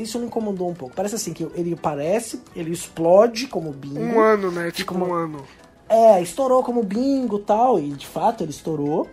Isso 0.00 0.18
me 0.18 0.26
incomodou 0.26 0.68
um 0.68 0.74
pouco. 0.74 0.96
Parece 0.96 1.14
assim 1.14 1.32
que 1.32 1.44
ele 1.54 1.76
parece, 1.76 2.42
ele 2.56 2.72
explode 2.72 3.46
como 3.46 3.70
bingo. 3.70 4.00
Um 4.00 4.18
ano, 4.18 4.50
né? 4.50 4.72
Tipo 4.72 4.94
um 4.94 5.14
ano. 5.14 5.44
É, 5.88 6.20
estourou 6.20 6.64
como 6.64 6.82
bingo 6.82 7.38
tal, 7.38 7.78
e 7.78 7.90
de 7.90 8.06
fato 8.06 8.42
ele 8.42 8.50
estourou. 8.50 9.06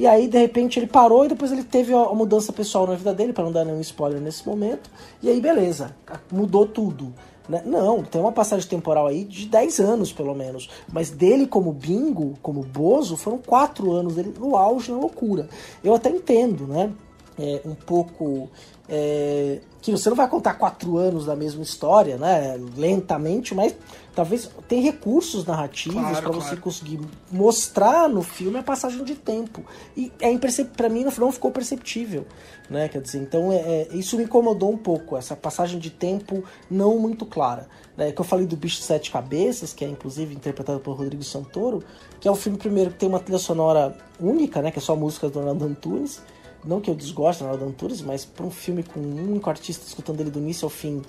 E 0.00 0.06
aí, 0.06 0.28
de 0.28 0.38
repente, 0.38 0.78
ele 0.78 0.86
parou 0.86 1.26
e 1.26 1.28
depois 1.28 1.52
ele 1.52 1.62
teve 1.62 1.92
a 1.92 2.14
mudança 2.14 2.54
pessoal 2.54 2.86
na 2.86 2.94
vida 2.94 3.12
dele, 3.12 3.34
para 3.34 3.44
não 3.44 3.52
dar 3.52 3.66
nenhum 3.66 3.82
spoiler 3.82 4.18
nesse 4.18 4.48
momento. 4.48 4.90
E 5.22 5.28
aí, 5.28 5.38
beleza, 5.42 5.94
mudou 6.32 6.64
tudo. 6.64 7.12
Né? 7.46 7.62
Não, 7.66 8.02
tem 8.02 8.18
uma 8.18 8.32
passagem 8.32 8.66
temporal 8.66 9.08
aí 9.08 9.24
de 9.24 9.44
10 9.44 9.78
anos, 9.80 10.10
pelo 10.10 10.34
menos. 10.34 10.70
Mas 10.90 11.10
dele 11.10 11.46
como 11.46 11.70
bingo, 11.70 12.32
como 12.40 12.62
Bozo, 12.62 13.14
foram 13.14 13.36
4 13.36 13.92
anos 13.92 14.14
dele 14.14 14.32
no 14.38 14.56
auge, 14.56 14.90
na 14.90 14.96
loucura. 14.96 15.50
Eu 15.84 15.94
até 15.94 16.08
entendo, 16.08 16.66
né? 16.66 16.90
É, 17.38 17.60
um 17.66 17.74
pouco 17.74 18.48
é, 18.88 19.60
que 19.82 19.92
você 19.92 20.08
não 20.08 20.16
vai 20.16 20.28
contar 20.28 20.54
quatro 20.54 20.96
anos 20.96 21.26
da 21.26 21.36
mesma 21.36 21.62
história, 21.62 22.16
né? 22.16 22.58
Lentamente, 22.74 23.54
mas 23.54 23.76
talvez 24.20 24.50
tem 24.68 24.82
recursos 24.82 25.46
narrativos 25.46 25.98
Claro, 25.98 26.20
para 26.20 26.30
você 26.30 26.48
claro. 26.48 26.60
conseguir 26.60 27.00
mostrar 27.32 28.06
no 28.06 28.20
filme 28.20 28.58
a 28.58 28.62
passagem 28.62 29.02
de 29.02 29.14
tempo. 29.14 29.64
E 29.96 30.12
é 30.20 30.30
impercep... 30.30 30.76
para 30.76 30.90
mim 30.90 31.06
não 31.18 31.32
ficou 31.32 31.50
perceptível, 31.50 32.26
né? 32.68 32.86
Quer 32.86 33.00
dizer, 33.00 33.22
então 33.22 33.50
é, 33.50 33.56
é- 33.56 33.88
isso 33.94 34.18
me 34.18 34.24
incomodou 34.24 34.70
um 34.70 34.76
pouco, 34.76 35.16
essa 35.16 35.34
passagem 35.34 35.78
de 35.78 35.88
tempo 35.88 36.44
não 36.70 36.98
muito 36.98 37.24
clara. 37.24 37.66
Né? 37.96 38.12
Que 38.12 38.20
eu 38.20 38.24
falei 38.26 38.44
do 38.44 38.58
Bicho 38.58 38.80
de 38.80 38.84
Sete 38.84 39.10
Cabeças, 39.10 39.72
que 39.72 39.86
é 39.86 39.88
inclusive 39.88 40.34
interpretado 40.34 40.80
por 40.80 40.98
Rodrigo 40.98 41.24
Santoro, 41.24 41.82
que 42.20 42.28
é 42.28 42.30
um 42.30 42.36
filme 42.36 42.58
primeiro 42.58 42.90
que 42.90 42.98
tem 42.98 43.08
uma 43.08 43.20
trilha 43.20 43.38
sonora 43.38 43.96
única, 44.20 44.60
né? 44.60 44.70
Que 44.70 44.80
é 44.80 44.82
só 44.82 44.94
músicas 44.94 45.30
do 45.30 45.38
Ronaldo 45.38 45.64
Antunes. 45.64 46.20
Não 46.62 46.78
que 46.78 46.90
eu 46.90 46.94
desgoste 46.94 47.42
do 47.42 47.46
Ronaldo 47.46 47.70
Antunes, 47.70 48.02
mas 48.02 48.26
para 48.26 48.44
um 48.44 48.50
filme 48.50 48.82
com 48.82 49.00
um 49.00 49.30
único 49.30 49.48
artista 49.48 49.86
escutando 49.86 50.20
ele 50.20 50.30
do 50.30 50.38
início 50.38 50.66
ao 50.66 50.70
fim, 50.70 51.00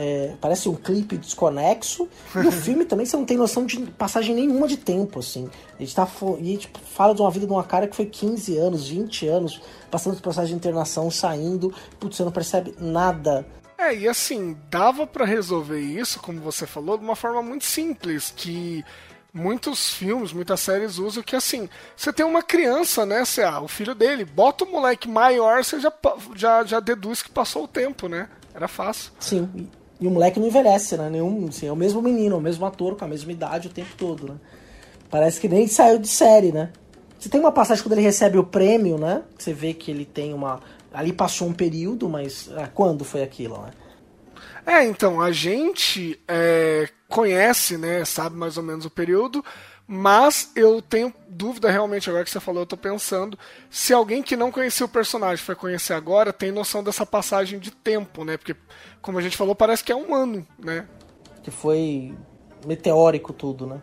é, 0.00 0.32
parece 0.40 0.68
um 0.68 0.76
clipe 0.76 1.16
desconexo. 1.16 2.08
E 2.36 2.46
o 2.46 2.52
filme 2.52 2.84
também 2.84 3.04
você 3.04 3.16
não 3.16 3.24
tem 3.24 3.36
noção 3.36 3.66
de 3.66 3.78
passagem 3.78 4.32
nenhuma 4.32 4.68
de 4.68 4.76
tempo, 4.76 5.18
assim. 5.18 5.50
A 5.76 5.82
gente 5.82 5.92
tá 5.92 6.08
e 6.40 6.56
tipo, 6.56 6.78
fala 6.78 7.12
de 7.12 7.20
uma 7.20 7.30
vida 7.32 7.46
de 7.46 7.52
uma 7.52 7.64
cara 7.64 7.88
que 7.88 7.96
foi 7.96 8.06
15 8.06 8.56
anos, 8.56 8.88
20 8.88 9.26
anos, 9.26 9.60
passando 9.90 10.14
por 10.14 10.22
processo 10.22 10.46
de 10.46 10.54
internação, 10.54 11.10
saindo. 11.10 11.74
Putz, 11.98 12.16
você 12.16 12.22
não 12.22 12.30
percebe 12.30 12.74
nada. 12.78 13.44
É, 13.76 13.94
e 13.94 14.08
assim, 14.08 14.56
dava 14.70 15.04
pra 15.04 15.24
resolver 15.24 15.80
isso, 15.80 16.20
como 16.20 16.40
você 16.40 16.64
falou, 16.64 16.96
de 16.96 17.04
uma 17.04 17.16
forma 17.16 17.42
muito 17.42 17.64
simples, 17.64 18.32
que 18.34 18.84
muitos 19.32 19.94
filmes, 19.94 20.32
muitas 20.32 20.60
séries 20.60 20.98
usam 20.98 21.22
que 21.22 21.36
assim, 21.36 21.68
você 21.96 22.12
tem 22.12 22.26
uma 22.26 22.42
criança, 22.42 23.06
né, 23.06 23.24
você, 23.24 23.42
ah, 23.42 23.60
o 23.60 23.68
filho 23.68 23.94
dele, 23.94 24.24
bota 24.24 24.64
o 24.64 24.70
moleque 24.70 25.08
maior, 25.08 25.62
você 25.62 25.78
já, 25.78 25.92
já, 26.34 26.64
já 26.64 26.80
deduz 26.80 27.22
que 27.22 27.30
passou 27.30 27.64
o 27.64 27.68
tempo, 27.68 28.08
né? 28.08 28.28
Era 28.52 28.66
fácil. 28.66 29.12
Sim, 29.20 29.70
e, 30.00 30.06
o 30.06 30.10
moleque 30.10 30.38
não 30.38 30.46
envelhece, 30.46 30.96
né? 30.96 31.10
Nenhum, 31.10 31.48
assim, 31.48 31.66
é 31.66 31.72
o 31.72 31.76
mesmo 31.76 32.00
menino, 32.00 32.36
é 32.36 32.38
o 32.38 32.42
mesmo 32.42 32.64
ator, 32.64 32.96
com 32.96 33.04
a 33.04 33.08
mesma 33.08 33.32
idade 33.32 33.68
o 33.68 33.70
tempo 33.70 33.90
todo, 33.96 34.28
né? 34.28 34.34
Parece 35.10 35.40
que 35.40 35.48
nem 35.48 35.66
saiu 35.66 35.98
de 35.98 36.08
série, 36.08 36.52
né? 36.52 36.70
Você 37.18 37.28
tem 37.28 37.40
uma 37.40 37.50
passagem 37.50 37.82
quando 37.82 37.94
ele 37.94 38.02
recebe 38.02 38.38
o 38.38 38.44
prêmio, 38.44 38.96
né? 38.96 39.22
Você 39.36 39.52
vê 39.52 39.74
que 39.74 39.90
ele 39.90 40.04
tem 40.04 40.32
uma. 40.32 40.60
Ali 40.92 41.12
passou 41.12 41.48
um 41.48 41.52
período, 41.52 42.08
mas 42.08 42.48
ah, 42.56 42.68
quando 42.72 43.04
foi 43.04 43.22
aquilo, 43.22 43.60
né? 43.60 43.70
É, 44.64 44.84
então, 44.84 45.20
a 45.20 45.32
gente 45.32 46.20
é, 46.28 46.88
conhece, 47.08 47.78
né, 47.78 48.04
sabe 48.04 48.36
mais 48.36 48.58
ou 48.58 48.62
menos 48.62 48.84
o 48.84 48.90
período, 48.90 49.42
mas 49.90 50.52
eu 50.54 50.82
tenho 50.82 51.14
dúvida 51.26 51.70
realmente 51.70 52.10
agora 52.10 52.22
que 52.22 52.30
você 52.30 52.38
falou, 52.38 52.62
eu 52.62 52.66
tô 52.66 52.76
pensando, 52.76 53.38
se 53.70 53.94
alguém 53.94 54.22
que 54.22 54.36
não 54.36 54.52
conhecia 54.52 54.84
o 54.84 54.88
personagem 54.88 55.42
foi 55.42 55.54
conhecer 55.54 55.94
agora, 55.94 56.30
tem 56.30 56.52
noção 56.52 56.84
dessa 56.84 57.06
passagem 57.06 57.58
de 57.58 57.70
tempo, 57.70 58.22
né? 58.22 58.36
Porque, 58.36 58.54
como 59.00 59.18
a 59.18 59.22
gente 59.22 59.34
falou, 59.34 59.54
parece 59.54 59.82
que 59.82 59.90
é 59.90 59.96
um 59.96 60.14
ano, 60.14 60.46
né? 60.58 60.86
Que 61.42 61.50
foi 61.50 62.14
meteórico 62.66 63.32
tudo, 63.32 63.66
né? 63.66 63.80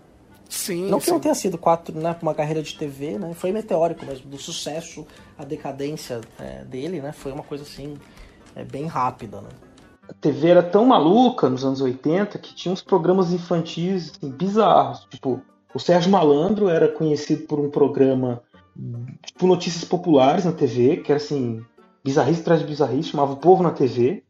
Sim, 0.47 0.87
Não 0.89 0.99
que 0.99 1.05
sim. 1.05 1.11
não 1.11 1.19
tenha 1.19 1.33
sido 1.33 1.57
quatro, 1.57 1.99
né? 1.99 2.15
Uma 2.21 2.35
carreira 2.35 2.61
de 2.61 2.77
TV, 2.77 3.17
né? 3.17 3.33
Foi 3.33 3.51
meteórico 3.51 4.05
mesmo. 4.05 4.29
Do 4.29 4.37
sucesso 4.37 5.07
à 5.35 5.43
decadência 5.43 6.21
é, 6.39 6.63
dele, 6.65 7.01
né? 7.01 7.13
Foi 7.13 7.31
uma 7.31 7.41
coisa 7.41 7.63
assim, 7.63 7.97
é, 8.55 8.63
bem 8.63 8.85
rápida, 8.85 9.41
né? 9.41 9.49
A 10.07 10.13
TV 10.13 10.49
era 10.49 10.61
tão 10.61 10.85
maluca 10.85 11.49
nos 11.49 11.65
anos 11.65 11.81
80 11.81 12.37
que 12.37 12.53
tinha 12.53 12.71
uns 12.71 12.83
programas 12.83 13.33
infantis 13.33 14.11
assim, 14.11 14.29
bizarros. 14.29 15.07
Tipo, 15.09 15.41
o 15.75 15.79
Sérgio 15.79 16.09
Malandro 16.09 16.69
era 16.69 16.87
conhecido 16.87 17.43
por 17.43 17.59
um 17.59 17.69
programa 17.69 18.41
tipo 19.25 19.45
Notícias 19.45 19.83
Populares 19.83 20.45
na 20.45 20.53
TV, 20.53 20.97
que 20.97 21.11
era 21.11 21.17
assim, 21.17 21.61
bizarrice 22.01 22.39
atrás 22.39 22.61
de 22.61 22.65
bizarrice, 22.65 23.09
chamava 23.09 23.33
O 23.33 23.37
Povo 23.37 23.61
na 23.61 23.71
TV. 23.71 24.23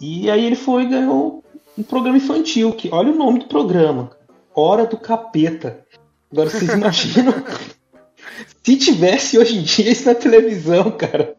E 0.00 0.30
aí 0.30 0.42
ele 0.42 0.56
foi 0.56 0.84
e 0.84 0.88
ganhou 0.88 1.44
um 1.76 1.82
programa 1.82 2.16
infantil, 2.16 2.72
que 2.72 2.88
olha 2.90 3.12
o 3.12 3.16
nome 3.16 3.40
do 3.40 3.46
programa. 3.46 4.10
Hora 4.54 4.86
do 4.86 4.96
Capeta. 4.96 5.84
Agora 6.32 6.48
vocês 6.48 6.72
imaginam 6.72 7.34
se 8.62 8.76
tivesse 8.76 9.38
hoje 9.38 9.58
em 9.58 9.62
dia 9.62 9.92
isso 9.92 10.06
na 10.06 10.14
televisão, 10.14 10.90
cara. 10.90 11.36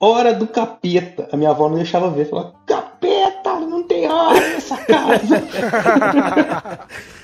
Hora 0.00 0.34
do 0.34 0.46
capeta. 0.46 1.28
A 1.32 1.36
minha 1.36 1.50
avó 1.50 1.68
não 1.68 1.76
deixava 1.76 2.10
ver. 2.10 2.28
Falava, 2.28 2.54
capeta, 2.66 3.60
não 3.60 3.82
tem 3.84 4.06
hora 4.06 4.40
nessa 4.40 4.76
casa. 4.76 5.42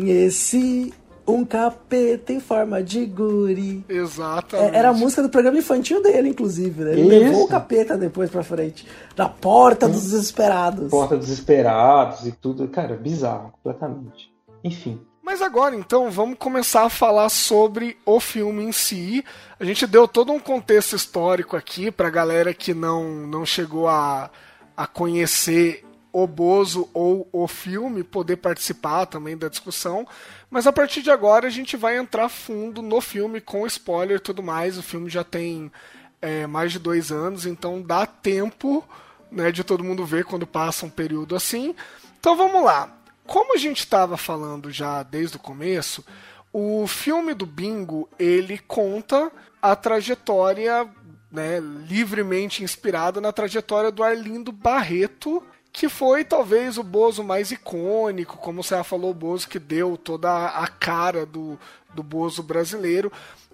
Conheci 0.00 0.92
um 1.26 1.44
capeta 1.44 2.32
em 2.32 2.40
forma 2.40 2.82
de 2.82 3.04
guri. 3.06 3.84
Exatamente. 3.88 4.74
É, 4.74 4.78
Era 4.78 4.90
a 4.90 4.92
música 4.92 5.22
do 5.22 5.28
programa 5.28 5.58
infantil 5.58 6.02
dele, 6.02 6.30
inclusive, 6.30 6.82
né? 6.82 6.92
Ele 6.92 7.02
Isso. 7.02 7.10
levou 7.10 7.44
o 7.44 7.48
capeta 7.48 7.96
depois 7.96 8.30
pra 8.30 8.42
frente. 8.42 8.86
Na 9.16 9.28
porta 9.28 9.88
dos 9.88 10.02
desesperados. 10.02 10.90
Porta 10.90 11.16
dos 11.16 11.28
Esperados 11.28 12.26
e 12.26 12.32
tudo. 12.32 12.66
Cara, 12.68 12.96
bizarro, 12.96 13.52
completamente. 13.52 14.32
Enfim. 14.64 15.00
Mas 15.22 15.40
agora, 15.40 15.76
então, 15.76 16.10
vamos 16.10 16.36
começar 16.36 16.84
a 16.84 16.90
falar 16.90 17.28
sobre 17.28 17.96
o 18.04 18.18
filme 18.18 18.64
em 18.64 18.72
si. 18.72 19.24
A 19.60 19.64
gente 19.64 19.86
deu 19.86 20.08
todo 20.08 20.32
um 20.32 20.40
contexto 20.40 20.96
histórico 20.96 21.56
aqui 21.56 21.92
pra 21.92 22.10
galera 22.10 22.52
que 22.52 22.74
não, 22.74 23.04
não 23.26 23.46
chegou 23.46 23.86
a, 23.86 24.28
a 24.76 24.86
conhecer 24.86 25.84
o 26.12 26.26
Bozo 26.26 26.88
ou 26.92 27.26
o 27.32 27.48
filme, 27.48 28.04
poder 28.04 28.36
participar 28.36 29.06
também 29.06 29.36
da 29.36 29.48
discussão. 29.48 30.06
Mas 30.50 30.66
a 30.66 30.72
partir 30.72 31.02
de 31.02 31.10
agora 31.10 31.46
a 31.46 31.50
gente 31.50 31.76
vai 31.76 31.96
entrar 31.96 32.28
fundo 32.28 32.82
no 32.82 33.00
filme 33.00 33.40
com 33.40 33.66
spoiler 33.66 34.18
e 34.18 34.20
tudo 34.20 34.42
mais. 34.42 34.76
O 34.76 34.82
filme 34.82 35.08
já 35.08 35.24
tem 35.24 35.72
é, 36.20 36.46
mais 36.46 36.72
de 36.72 36.78
dois 36.78 37.10
anos, 37.10 37.46
então 37.46 37.80
dá 37.80 38.04
tempo 38.06 38.86
né, 39.30 39.50
de 39.50 39.64
todo 39.64 39.82
mundo 39.82 40.04
ver 40.04 40.24
quando 40.24 40.46
passa 40.46 40.84
um 40.84 40.90
período 40.90 41.34
assim. 41.34 41.74
Então 42.20 42.36
vamos 42.36 42.62
lá. 42.62 42.94
Como 43.26 43.54
a 43.54 43.58
gente 43.58 43.78
estava 43.78 44.16
falando 44.16 44.70
já 44.70 45.02
desde 45.02 45.36
o 45.36 45.40
começo, 45.40 46.04
o 46.52 46.86
filme 46.86 47.32
do 47.32 47.46
Bingo 47.46 48.08
ele 48.18 48.58
conta 48.58 49.32
a 49.60 49.74
trajetória 49.74 50.86
né, 51.30 51.58
livremente 51.60 52.62
inspirado 52.62 53.20
na 53.20 53.32
trajetória 53.32 53.90
do 53.90 54.02
Arlindo 54.02 54.52
Barreto, 54.52 55.42
que 55.72 55.88
foi 55.88 56.24
talvez 56.24 56.76
o 56.76 56.82
Bozo 56.82 57.24
mais 57.24 57.50
icônico, 57.50 58.36
como 58.36 58.62
você 58.62 58.74
já 58.74 58.84
falou, 58.84 59.10
o 59.10 59.14
Bozo 59.14 59.48
que 59.48 59.58
deu 59.58 59.96
toda 59.96 60.48
a 60.48 60.68
cara 60.68 61.24
do, 61.24 61.58
do 61.94 62.02
Bozo 62.02 62.42
brasileiro. 62.42 63.10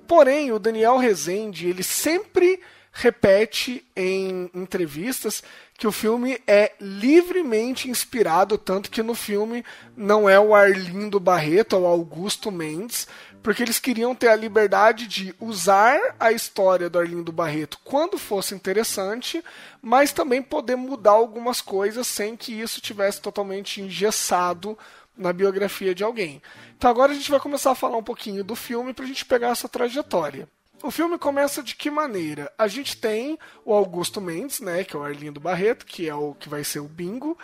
Porém, 0.07 0.51
o 0.51 0.59
Daniel 0.59 0.97
Rezende, 0.97 1.69
ele 1.69 1.83
sempre 1.83 2.61
repete 2.93 3.85
em 3.95 4.51
entrevistas 4.53 5.43
que 5.79 5.87
o 5.87 5.93
filme 5.93 6.41
é 6.45 6.73
livremente 6.81 7.89
inspirado, 7.89 8.59
tanto 8.59 8.91
que 8.91 9.01
no 9.01 9.15
filme 9.15 9.65
não 9.97 10.29
é 10.29 10.41
o 10.41 10.53
Arlindo 10.53 11.21
Barreto, 11.21 11.77
é 11.77 11.79
o 11.79 11.87
Augusto 11.87 12.51
Mendes, 12.51 13.07
porque 13.43 13.63
eles 13.63 13.79
queriam 13.79 14.15
ter 14.15 14.29
a 14.29 14.37
liberdade 14.37 15.07
de 15.07 15.35
usar 15.41 15.99
a 16.19 16.33
história 16.33 16.91
do 16.91 16.99
Arlindo 16.99 17.33
Barreto 17.33 17.79
quando 17.85 18.19
fosse 18.19 18.55
interessante, 18.55 19.43
mas 19.81 20.13
também 20.13 20.43
poder 20.43 20.77
mudar 20.77 21.13
algumas 21.13 21.61
coisas 21.61 22.07
sem 22.07 22.37
que 22.37 22.53
isso 22.53 22.81
tivesse 22.81 23.21
totalmente 23.21 23.81
engessado 23.81 24.79
na 25.17 25.33
biografia 25.33 25.95
de 25.95 26.05
alguém. 26.05 26.41
Então 26.77 26.91
agora 26.91 27.13
a 27.13 27.15
gente 27.15 27.31
vai 27.31 27.41
começar 27.41 27.73
a 27.73 27.75
falar 27.75 27.97
um 27.97 28.03
pouquinho 28.03 28.45
do 28.45 28.55
filme 28.55 28.93
para 28.93 29.05
a 29.05 29.09
gente 29.09 29.25
pegar 29.25 29.49
essa 29.49 29.69
trajetória. 29.69 30.49
O 30.81 30.93
filme 30.93 31.19
começa 31.19 31.61
de 31.61 31.75
que 31.75 31.91
maneira? 31.91 32.53
A 32.57 32.69
gente 32.69 32.97
tem 32.97 33.37
o 33.65 33.75
Augusto 33.75 34.21
Mendes, 34.21 34.61
né, 34.61 34.85
que 34.85 34.95
é 34.95 34.99
o 34.99 35.03
Arlindo 35.03 35.41
Barreto, 35.41 35.85
que 35.85 36.09
é 36.09 36.15
o 36.15 36.35
que 36.35 36.49
vai 36.49 36.63
ser 36.63 36.79
o 36.79 36.85
Bingo. 36.85 37.37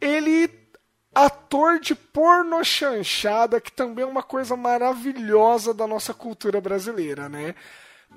Ele 0.00 0.48
ator 1.14 1.80
de 1.80 1.94
porno 1.94 2.64
chanchada, 2.64 3.60
que 3.60 3.72
também 3.72 4.04
é 4.04 4.08
uma 4.08 4.22
coisa 4.22 4.56
maravilhosa 4.56 5.74
da 5.74 5.86
nossa 5.86 6.14
cultura 6.14 6.60
brasileira, 6.60 7.28
né? 7.28 7.54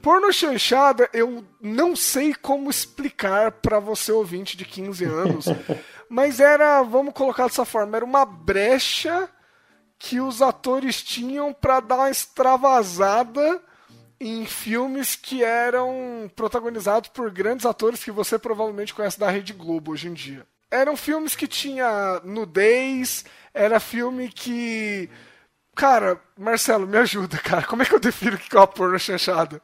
Porno 0.01 0.33
chanchada, 0.33 1.09
eu 1.13 1.45
não 1.61 1.95
sei 1.95 2.33
como 2.33 2.69
explicar 2.69 3.51
para 3.51 3.79
você 3.79 4.11
ouvinte 4.11 4.57
de 4.57 4.65
15 4.65 5.05
anos, 5.05 5.45
mas 6.09 6.39
era, 6.39 6.81
vamos 6.83 7.13
colocar 7.13 7.43
dessa 7.43 7.65
forma, 7.65 7.97
era 7.97 8.05
uma 8.05 8.25
brecha 8.25 9.29
que 9.97 10.19
os 10.19 10.41
atores 10.41 11.01
tinham 11.01 11.53
para 11.53 11.79
dar 11.79 11.95
uma 11.95 12.09
extravasada 12.09 13.61
em 14.19 14.45
filmes 14.45 15.15
que 15.15 15.43
eram 15.43 16.29
protagonizados 16.35 17.09
por 17.09 17.31
grandes 17.31 17.65
atores 17.65 18.03
que 18.03 18.11
você 18.11 18.37
provavelmente 18.37 18.93
conhece 18.93 19.19
da 19.19 19.29
Rede 19.29 19.53
Globo 19.53 19.91
hoje 19.91 20.07
em 20.07 20.13
dia. 20.13 20.45
Eram 20.73 20.97
filmes 20.97 21.35
que 21.35 21.47
tinha 21.47 22.19
nudez, 22.23 23.23
era 23.53 23.79
filme 23.79 24.27
que. 24.29 25.07
Cara, 25.75 26.19
Marcelo, 26.37 26.87
me 26.87 26.97
ajuda, 26.97 27.37
cara. 27.37 27.63
Como 27.63 27.83
é 27.83 27.85
que 27.85 27.93
eu 27.93 27.99
defino 27.99 28.35
o 28.35 28.39
que 28.39 28.55
é 28.55 28.59
uma 28.59 28.65
porno 28.65 28.97
chanchada? 28.97 29.61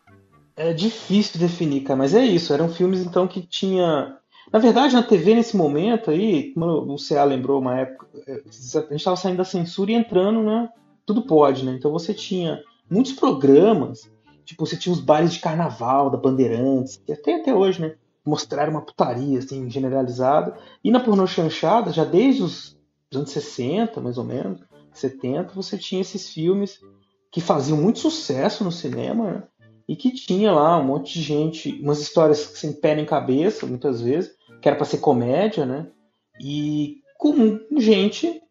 É 0.55 0.71
difícil 0.73 1.39
definir, 1.39 1.81
cara, 1.81 1.97
mas 1.97 2.13
é 2.13 2.23
isso. 2.23 2.53
Eram 2.53 2.69
filmes 2.69 3.01
então 3.01 3.27
que 3.27 3.41
tinha. 3.41 4.17
Na 4.51 4.59
verdade, 4.59 4.93
na 4.93 5.03
TV 5.03 5.33
nesse 5.33 5.57
momento 5.57 6.11
aí, 6.11 6.53
como 6.53 6.93
o 6.93 6.95
CA 6.97 7.23
lembrou 7.23 7.59
uma 7.59 7.79
época, 7.79 8.07
é, 8.27 8.33
a 8.33 8.35
gente 8.35 8.95
estava 8.95 9.15
saindo 9.15 9.37
da 9.37 9.43
censura 9.43 9.91
e 9.91 9.95
entrando, 9.95 10.43
né? 10.43 10.69
Tudo 11.05 11.23
pode, 11.23 11.65
né? 11.65 11.73
Então 11.73 11.91
você 11.91 12.13
tinha 12.13 12.61
muitos 12.89 13.13
programas 13.13 14.09
Tipo, 14.49 14.65
você 14.65 14.75
tinha 14.75 14.91
os 14.91 14.99
bailes 14.99 15.33
de 15.33 15.39
carnaval 15.39 16.09
da 16.09 16.17
Bandeirantes, 16.17 16.99
até 17.07 17.35
até 17.35 17.53
hoje, 17.53 17.79
né? 17.79 17.93
Mostraram 18.29 18.71
uma 18.71 18.85
putaria, 18.85 19.39
assim, 19.39 19.69
generalizada. 19.69 20.55
E 20.83 20.91
na 20.91 20.99
pornô 20.99 21.25
chanchada, 21.25 21.91
já 21.91 22.03
desde 22.03 22.43
os 22.43 22.77
anos 23.13 23.31
60, 23.31 23.99
mais 23.99 24.17
ou 24.17 24.23
menos, 24.23 24.59
70, 24.93 25.53
você 25.53 25.77
tinha 25.77 26.01
esses 26.01 26.29
filmes 26.29 26.79
que 27.31 27.41
faziam 27.41 27.77
muito 27.77 27.99
sucesso 27.99 28.63
no 28.63 28.71
cinema, 28.71 29.31
né? 29.31 29.43
E 29.87 29.95
que 29.95 30.11
tinha 30.11 30.51
lá 30.51 30.77
um 30.77 30.83
monte 30.83 31.13
de 31.13 31.21
gente, 31.21 31.81
umas 31.81 31.99
histórias 31.99 32.37
sem 32.37 32.71
pé 32.71 32.95
nem 32.95 33.05
cabeça, 33.05 33.65
muitas 33.65 34.01
vezes, 34.01 34.31
que 34.61 34.67
era 34.67 34.77
para 34.77 34.85
ser 34.85 34.99
comédia, 34.99 35.65
né? 35.65 35.87
E 36.39 37.01
com 37.17 37.59
gente 37.77 38.41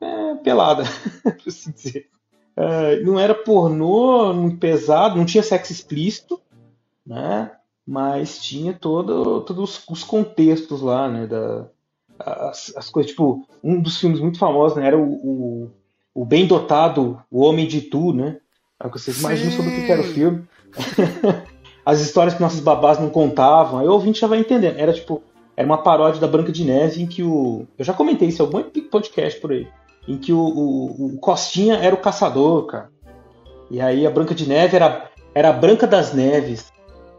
é, 0.00 0.34
pelada, 0.36 0.84
por 1.22 1.48
assim 1.48 1.72
dizer. 1.72 2.08
Uh, 2.56 3.04
não 3.04 3.20
era 3.20 3.34
pornô 3.34 4.56
pesado, 4.58 5.16
não 5.16 5.26
tinha 5.26 5.42
sexo 5.42 5.72
explícito, 5.72 6.40
né? 7.06 7.52
Mas 7.86 8.38
tinha 8.38 8.72
todo, 8.72 9.40
todos 9.42 9.82
os 9.88 10.02
contextos 10.02 10.82
lá, 10.82 11.08
né? 11.08 11.26
Da, 11.26 11.66
as, 12.18 12.72
as 12.76 12.90
coisas, 12.90 13.12
tipo, 13.12 13.46
um 13.62 13.80
dos 13.80 13.98
filmes 13.98 14.20
muito 14.20 14.38
famosos 14.38 14.76
né, 14.76 14.86
era 14.86 14.98
o, 14.98 15.04
o, 15.04 15.70
o 16.14 16.24
Bem 16.24 16.46
Dotado, 16.46 17.22
O 17.30 17.44
Homem 17.44 17.66
de 17.66 17.82
Tu, 17.82 18.12
né? 18.12 18.38
Aí 18.80 18.90
vocês 18.90 19.20
imaginam 19.20 19.52
sobre 19.52 19.70
o 19.70 19.86
que 19.86 19.92
era 19.92 20.00
o 20.00 20.04
filme. 20.04 20.44
As 21.84 22.00
histórias 22.00 22.34
que 22.34 22.40
nossos 22.40 22.60
babás 22.60 22.98
não 22.98 23.08
contavam, 23.08 23.78
aí 23.78 23.86
o 23.86 23.92
ouvinte 23.92 24.20
já 24.20 24.26
vai 24.26 24.40
entendendo. 24.40 24.76
Era 24.76 24.92
tipo, 24.92 25.22
era 25.56 25.66
uma 25.66 25.78
paródia 25.78 26.20
da 26.20 26.26
Branca 26.26 26.50
de 26.50 26.64
Neve 26.64 27.00
em 27.00 27.06
que 27.06 27.22
o. 27.22 27.64
Eu 27.78 27.84
já 27.84 27.92
comentei 27.92 28.28
isso 28.28 28.42
em 28.42 28.46
algum 28.46 28.62
podcast 28.62 29.40
por 29.40 29.52
aí 29.52 29.68
em 30.08 30.16
que 30.16 30.32
o, 30.32 30.38
o, 30.38 31.06
o, 31.06 31.18
Costinha 31.18 31.76
era 31.76 31.94
o 31.94 32.00
caçador, 32.00 32.66
cara. 32.66 32.90
E 33.70 33.80
aí 33.80 34.06
a 34.06 34.10
Branca 34.10 34.34
de 34.34 34.48
Neve 34.48 34.76
era, 34.76 35.10
era 35.34 35.48
a 35.50 35.52
Branca 35.52 35.86
das 35.86 36.12
Neves. 36.14 36.72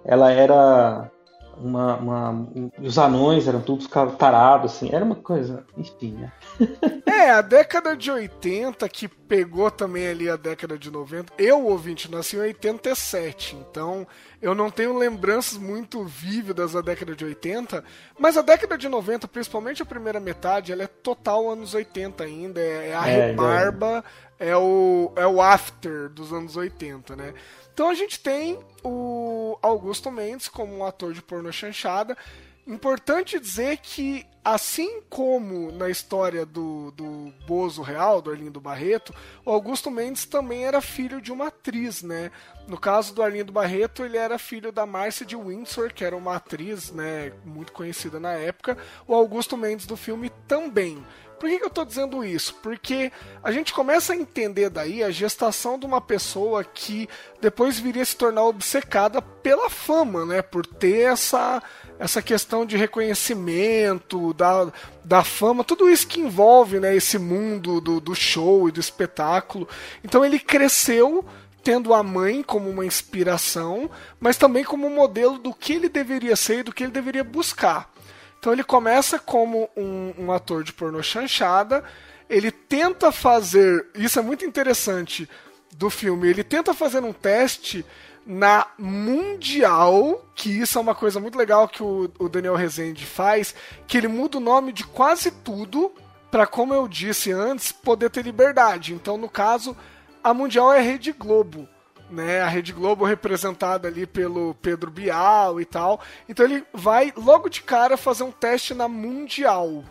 Ela 0.08 0.32
era 0.32 1.12
uma, 1.60 1.96
uma, 1.98 2.48
os 2.82 2.98
anões 2.98 3.48
eram 3.48 3.62
todos 3.62 3.88
tarados, 4.18 4.74
assim, 4.74 4.90
era 4.94 5.04
uma 5.04 5.16
coisa, 5.16 5.66
enfim, 5.76 6.14
né? 6.14 6.32
é, 7.06 7.32
a 7.32 7.42
década 7.42 7.96
de 7.96 8.12
80 8.12 8.88
que 8.90 9.08
pegou 9.08 9.70
também 9.72 10.08
ali 10.08 10.30
a 10.30 10.36
década 10.36 10.78
de 10.78 10.92
90. 10.92 11.34
Eu, 11.38 11.66
ouvinte, 11.66 12.12
nasci 12.12 12.36
em 12.38 12.42
87, 12.42 13.56
então 13.56 14.08
eu 14.42 14.54
não 14.54 14.70
tenho 14.70 14.98
lembranças 14.98 15.58
muito 15.58 16.04
vívidas 16.04 16.74
da 16.74 16.82
década 16.82 17.16
de 17.16 17.26
80, 17.26 17.84
mas 18.20 18.38
a 18.38 18.42
década 18.42 18.78
de 18.78 18.88
90, 18.88 19.28
principalmente 19.28 19.82
a 19.82 19.86
primeira 19.86 20.20
metade, 20.20 20.72
ela 20.72 20.84
é 20.84 20.88
total 20.88 21.50
anos 21.50 21.74
80 21.74 22.24
ainda, 22.24 22.62
é, 22.62 22.90
é 22.90 22.96
a 22.96 23.08
é, 23.08 23.28
rebarba, 23.28 24.04
é, 24.40 24.56
o, 24.56 25.12
é 25.16 25.26
o 25.26 25.42
after 25.42 26.10
dos 26.10 26.32
anos 26.32 26.56
80, 26.56 27.16
né? 27.16 27.34
Então 27.78 27.90
a 27.90 27.94
gente 27.94 28.20
tem 28.20 28.58
o 28.84 29.56
Augusto 29.62 30.10
Mendes 30.10 30.48
como 30.48 30.76
um 30.76 30.84
ator 30.84 31.14
de 31.14 31.22
porno 31.22 31.54
chanchada. 31.54 32.18
Importante 32.66 33.40
dizer 33.40 33.78
que, 33.78 34.26
assim 34.44 35.04
como 35.12 35.72
na 35.72 35.88
história 35.88 36.44
do, 36.44 36.90
do 36.90 37.32
Bozo 37.46 37.84
Real, 37.84 38.20
do 38.20 38.32
Arlindo 38.32 38.60
Barreto, 38.60 39.14
o 39.46 39.52
Augusto 39.52 39.92
Mendes 39.92 40.26
também 40.26 40.66
era 40.66 40.82
filho 40.82 41.22
de 41.22 41.32
uma 41.32 41.50
atriz, 41.50 42.02
né? 42.02 42.32
No 42.68 42.80
caso 42.80 43.14
do 43.14 43.22
Arlindo 43.22 43.54
Barreto, 43.54 44.04
ele 44.04 44.18
era 44.18 44.40
filho 44.40 44.72
da 44.72 44.88
Márcia 44.88 45.24
de 45.24 45.36
Windsor, 45.36 45.94
que 45.94 46.04
era 46.04 46.18
uma 46.18 46.38
atriz, 46.38 46.92
né, 46.92 47.32
muito 47.46 47.72
conhecida 47.72 48.20
na 48.20 48.34
época. 48.34 48.76
O 49.08 49.14
Augusto 49.14 49.56
Mendes 49.56 49.86
do 49.86 49.96
filme 49.96 50.32
também. 50.48 51.06
Por 51.40 51.50
que, 51.50 51.58
que 51.58 51.64
eu 51.64 51.68
estou 51.70 51.86
dizendo 51.86 52.26
isso? 52.26 52.56
Porque 52.56 53.12
a 53.44 53.52
gente 53.52 53.74
começa 53.74 54.14
a 54.14 54.16
entender 54.16 54.70
daí 54.70 55.04
a 55.04 55.12
gestação 55.12 55.78
de 55.78 55.86
uma 55.86 56.02
pessoa 56.02 56.64
que 56.64 57.08
depois 57.40 57.80
viria 57.80 58.02
a 58.02 58.06
se 58.06 58.16
tornar 58.16 58.44
obcecada 58.44 59.22
pela 59.22 59.70
fama, 59.70 60.26
né? 60.26 60.42
Por 60.42 60.66
ter 60.66 61.12
essa, 61.12 61.62
essa 62.00 62.22
questão 62.22 62.66
de 62.66 62.76
reconhecimento, 62.76 64.34
da, 64.34 64.72
da 65.04 65.24
fama, 65.24 65.64
tudo 65.64 65.88
isso 65.88 66.08
que 66.08 66.20
envolve 66.20 66.80
né, 66.80 66.96
esse 66.96 67.20
mundo 67.20 67.80
do, 67.80 68.00
do 68.00 68.16
show 68.16 68.68
e 68.68 68.72
do 68.72 68.80
espetáculo. 68.80 69.68
Então 70.04 70.26
ele 70.26 70.40
cresceu 70.40 71.24
tendo 71.64 71.94
a 71.94 72.02
mãe 72.02 72.42
como 72.42 72.70
uma 72.70 72.86
inspiração, 72.86 73.92
mas 74.20 74.38
também 74.38 74.64
como 74.64 74.88
um 74.88 74.96
modelo 74.96 75.38
do 75.38 75.54
que 75.54 75.74
ele 75.74 75.90
deveria 75.90 76.36
ser 76.36 76.60
e 76.60 76.64
do 76.64 76.74
que 76.74 76.84
ele 76.84 76.94
deveria 76.94 77.24
buscar. 77.24 77.92
Então 78.40 78.54
ele 78.54 78.64
começa 78.64 79.20
como 79.20 79.70
um, 79.76 80.14
um 80.18 80.32
ator 80.32 80.64
de 80.64 80.74
pornô 80.74 81.02
chanchada, 81.02 81.84
ele 82.30 82.52
tenta 82.52 83.12
fazer, 83.12 83.88
isso 83.96 84.20
é 84.20 84.22
muito 84.22 84.46
interessante 84.46 85.30
do 85.76 85.90
filme, 85.90 86.28
ele 86.28 86.44
tenta 86.44 86.74
fazer 86.74 87.04
um 87.04 87.14
teste 87.14 87.86
na 88.26 88.68
Mundial, 88.78 90.26
que 90.36 90.50
isso 90.50 90.78
é 90.78 90.82
uma 90.82 90.94
coisa 90.94 91.20
muito 91.20 91.38
legal 91.38 91.68
que 91.68 91.82
o, 91.82 92.12
o 92.20 92.28
Daniel 92.28 92.56
Rezende 92.56 93.06
faz, 93.06 93.56
que 93.88 93.98
ele 93.98 94.10
muda 94.10 94.38
o 94.38 94.42
nome 94.42 94.74
de 94.74 94.84
quase 94.84 95.32
tudo 95.32 95.92
para, 96.30 96.46
como 96.46 96.74
eu 96.74 96.88
disse 96.88 97.32
antes, 97.32 97.72
poder 97.72 98.10
ter 98.10 98.24
liberdade. 98.24 98.94
Então, 98.94 99.18
no 99.18 99.30
caso, 99.30 99.76
a 100.22 100.34
Mundial 100.34 100.74
é 100.74 100.80
a 100.80 100.82
Rede 100.82 101.14
Globo 101.14 101.70
né? 102.10 102.42
A 102.42 102.48
Rede 102.48 102.72
Globo 102.72 103.06
representada 103.06 103.88
ali 103.88 104.06
pelo 104.06 104.56
Pedro 104.56 104.90
Bial 104.90 105.60
e 105.60 105.66
tal. 105.66 106.00
Então 106.28 106.46
ele 106.46 106.64
vai 106.74 107.14
logo 107.16 107.50
de 107.50 107.62
cara 107.62 107.98
fazer 107.98 108.24
um 108.24 108.32
teste 108.32 108.74
na 108.74 108.88
Mundial. 108.88 109.84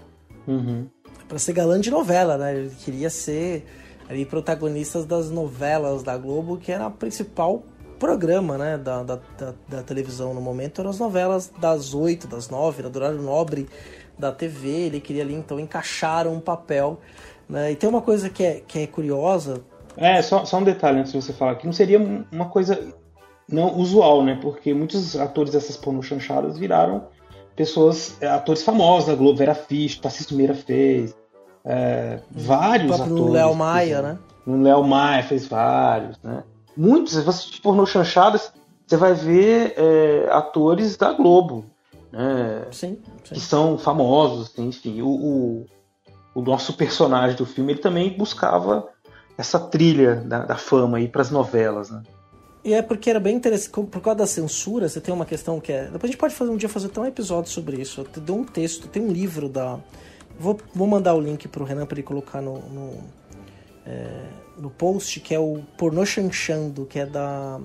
Uhum. 0.47 0.89
Pra 1.29 1.39
ser 1.39 1.53
galã 1.53 1.81
de 1.81 1.91
novela, 1.91 2.37
né? 2.39 2.57
Ele 2.57 2.71
queria 2.71 3.11
ser 3.11 3.67
ali 4.09 4.25
protagonistas 4.25 5.05
das 5.05 5.31
novelas 5.31 6.03
da 6.03 6.17
Globo, 6.17 6.57
que 6.57 6.71
era 6.71 6.87
o 6.87 6.91
principal 6.91 7.65
programa, 7.99 8.57
né? 8.57 8.79
Da, 8.79 9.03
da, 9.03 9.19
da, 9.39 9.55
da 9.69 9.83
televisão 9.83 10.33
no 10.33 10.41
momento. 10.41 10.81
Eram 10.81 10.91
as 10.91 10.99
novelas 10.99 11.53
das 11.59 11.95
oito, 11.95 12.27
das 12.27 12.49
nove, 12.49 12.83
do 12.83 12.97
horário 12.97 13.21
nobre 13.21 13.69
da 14.19 14.31
TV. 14.33 14.69
Ele 14.69 15.01
queria 15.01 15.23
ali 15.23 15.35
então 15.35 15.59
encaixar 15.59 16.27
um 16.27 16.41
papel. 16.41 17.01
Né? 17.49 17.73
E 17.73 17.77
tem 17.77 17.89
uma 17.89 18.03
coisa 18.03 18.31
que 18.31 18.45
é, 18.45 18.63
que 18.67 18.81
é 18.81 18.87
curiosa 18.87 19.63
é, 19.97 20.21
só, 20.23 20.45
só 20.45 20.59
um 20.59 20.65
detalhe 20.65 21.01
antes 21.01 21.13
de 21.13 21.21
você 21.21 21.33
falar 21.33 21.57
que 21.57 21.67
não 21.67 21.73
seria 21.73 21.99
uma 22.31 22.49
coisa 22.49 22.95
não 23.49 23.79
usual, 23.79 24.25
né? 24.25 24.39
Porque 24.41 24.75
muitos 24.75 25.17
atores 25.17 25.53
dessas 25.53 25.77
porno 25.77 26.03
chanchadas 26.03 26.59
viraram 26.59 27.09
pessoas, 27.55 28.17
é, 28.21 28.29
atores 28.29 28.63
famosos 28.63 29.09
da 29.09 29.15
Globo, 29.15 29.39
Vera 29.39 29.55
Fisch, 29.55 29.99
Tarcísio 29.99 30.37
Meira 30.37 30.55
fez, 30.55 31.17
é, 31.65 32.21
vários 32.31 32.93
O 32.93 32.95
próprio 32.97 33.17
atores. 33.17 33.33
Léo 33.33 33.55
Maia, 33.55 34.03
né? 34.03 34.19
O 34.47 34.57
Léo 34.63 34.85
Maia 34.85 35.23
fez 35.23 35.47
vários, 35.47 36.21
né? 36.23 36.45
Muitos, 36.77 37.15
se 37.15 37.23
você 37.23 37.31
assistir 37.31 37.63
pornô 37.63 37.87
chanchadas, 37.87 38.53
você 38.87 38.97
vai 38.97 39.15
ver 39.15 39.75
é, 39.77 40.29
atores 40.31 40.97
da 40.97 41.13
Globo, 41.13 41.65
né? 42.13 42.67
Sim, 42.71 42.99
sim. 43.25 43.35
que 43.35 43.41
são 43.41 43.79
famosos, 43.79 44.51
assim, 44.51 44.69
enfim. 44.69 45.01
O, 45.01 45.09
o, 45.09 45.67
o 46.35 46.43
nosso 46.43 46.75
personagem 46.75 47.37
do 47.37 47.47
filme, 47.47 47.73
ele 47.73 47.81
também 47.81 48.17
buscava 48.17 48.87
essa 49.37 49.59
trilha 49.59 50.17
da, 50.17 50.45
da 50.45 50.57
fama 50.57 50.99
aí 50.99 51.09
pras 51.09 51.31
novelas, 51.31 51.91
né? 51.91 52.03
E 52.65 52.75
é 52.75 52.83
porque 52.83 53.09
era 53.09 53.21
bem 53.21 53.37
interessante, 53.37 53.87
por 53.87 54.01
causa 54.01 54.19
da 54.19 54.27
censura, 54.27 54.89
você 54.89 55.01
tem 55.01 55.15
uma 55.15 55.25
questão 55.25 55.61
que 55.61 55.73
é. 55.73 55.85
Depois 55.85 56.05
a 56.05 56.07
gente 56.09 56.17
pode 56.17 56.35
fazer 56.35 56.51
um 56.51 56.57
dia 56.57 56.69
fazer 56.69 56.89
até 56.89 57.01
um 57.01 57.07
episódio 57.07 57.49
sobre 57.51 57.81
isso. 57.81 58.01
Eu 58.01 58.21
dou 58.23 58.39
um 58.39 58.45
texto, 58.45 58.89
tem 58.89 59.01
um 59.01 59.13
livro 59.13 59.49
da. 59.49 59.79
Vou, 60.39 60.59
vou 60.75 60.87
mandar 60.89 61.15
o 61.15 61.21
link 61.21 61.47
pro 61.47 61.65
Renan 61.65 61.87
para 61.87 61.95
ele 61.97 62.03
colocar 62.03 62.43
no, 62.43 62.59
no, 62.59 63.05
é, 63.87 64.25
no 64.59 64.69
post, 64.69 65.21
que 65.21 65.33
é 65.33 65.39
o 65.39 65.63
Pornô 65.79 66.05
Chanchando, 66.05 66.85
que 66.87 66.99
é 66.99 67.07
da 67.07 67.61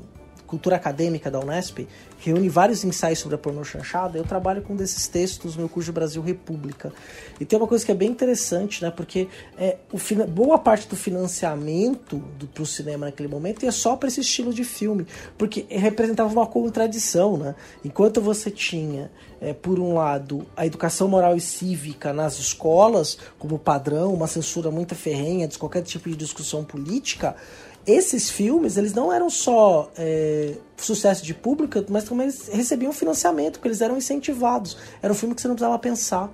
Cultura 0.52 0.76
Acadêmica 0.76 1.32
da 1.32 1.40
Unesp, 1.40 1.88
reúne 2.20 2.50
vários 2.50 2.84
ensaios 2.84 3.20
sobre 3.20 3.36
a 3.36 3.38
pornô 3.38 3.64
chanchada. 3.64 4.18
Eu 4.18 4.26
trabalho 4.26 4.62
com 4.62 4.74
um 4.74 4.76
desses 4.76 5.08
textos 5.08 5.56
no 5.56 5.70
curso 5.70 5.94
Brasil 5.94 6.22
República. 6.22 6.92
E 7.40 7.46
tem 7.46 7.58
uma 7.58 7.66
coisa 7.66 7.86
que 7.86 7.92
é 7.92 7.96
bem 7.96 8.10
interessante, 8.10 8.84
né? 8.84 8.92
Porque 8.92 9.30
é, 9.58 9.78
o 9.94 9.98
boa 10.28 10.60
parte 10.60 10.90
do 10.90 10.96
financiamento 10.98 12.18
do, 12.38 12.48
pro 12.48 12.66
cinema 12.66 13.06
naquele 13.06 13.30
momento 13.30 13.64
ia 13.64 13.72
só 13.72 13.96
para 13.96 14.10
esse 14.10 14.20
estilo 14.20 14.54
de 14.54 14.66
filme, 14.66 15.08
porque 15.38 15.66
representava 15.70 16.30
uma 16.30 16.46
contradição, 16.46 17.38
né? 17.38 17.56
Enquanto 17.86 18.20
você 18.20 18.52
tinha, 18.52 19.10
é, 19.40 19.54
por 19.54 19.80
um 19.80 19.94
lado, 19.94 20.46
a 20.58 20.66
educação 20.66 21.08
moral 21.08 21.38
e 21.38 21.40
cívica 21.40 22.12
nas 22.12 22.38
escolas 22.38 23.18
como 23.40 23.58
padrão, 23.58 24.14
uma 24.14 24.28
censura 24.28 24.70
muito 24.70 24.96
ferrenha 24.96 25.48
de 25.48 25.58
qualquer 25.58 25.82
tipo 25.84 26.10
de 26.10 26.16
discussão 26.18 26.62
política, 26.66 27.38
esses 27.86 28.30
filmes, 28.30 28.78
eles 28.78 28.94
não 28.94 29.12
eram 29.12 29.30
só 29.30 29.92
é, 29.98 30.54
sucesso 30.78 31.24
de 31.24 31.34
público, 31.34 31.84
mas 31.90 32.04
também 32.04 32.28
eles 32.28 32.48
recebiam 32.50 32.94
financiamento, 32.94 33.54
porque 33.54 33.68
eles 33.68 33.82
eram 33.82 33.98
incentivados. 33.98 34.78
Era 35.02 35.12
um 35.12 35.16
filme 35.16 35.34
que 35.34 35.42
você 35.42 35.48
não 35.48 35.56
precisava 35.56 35.80
pensar. 35.80 36.32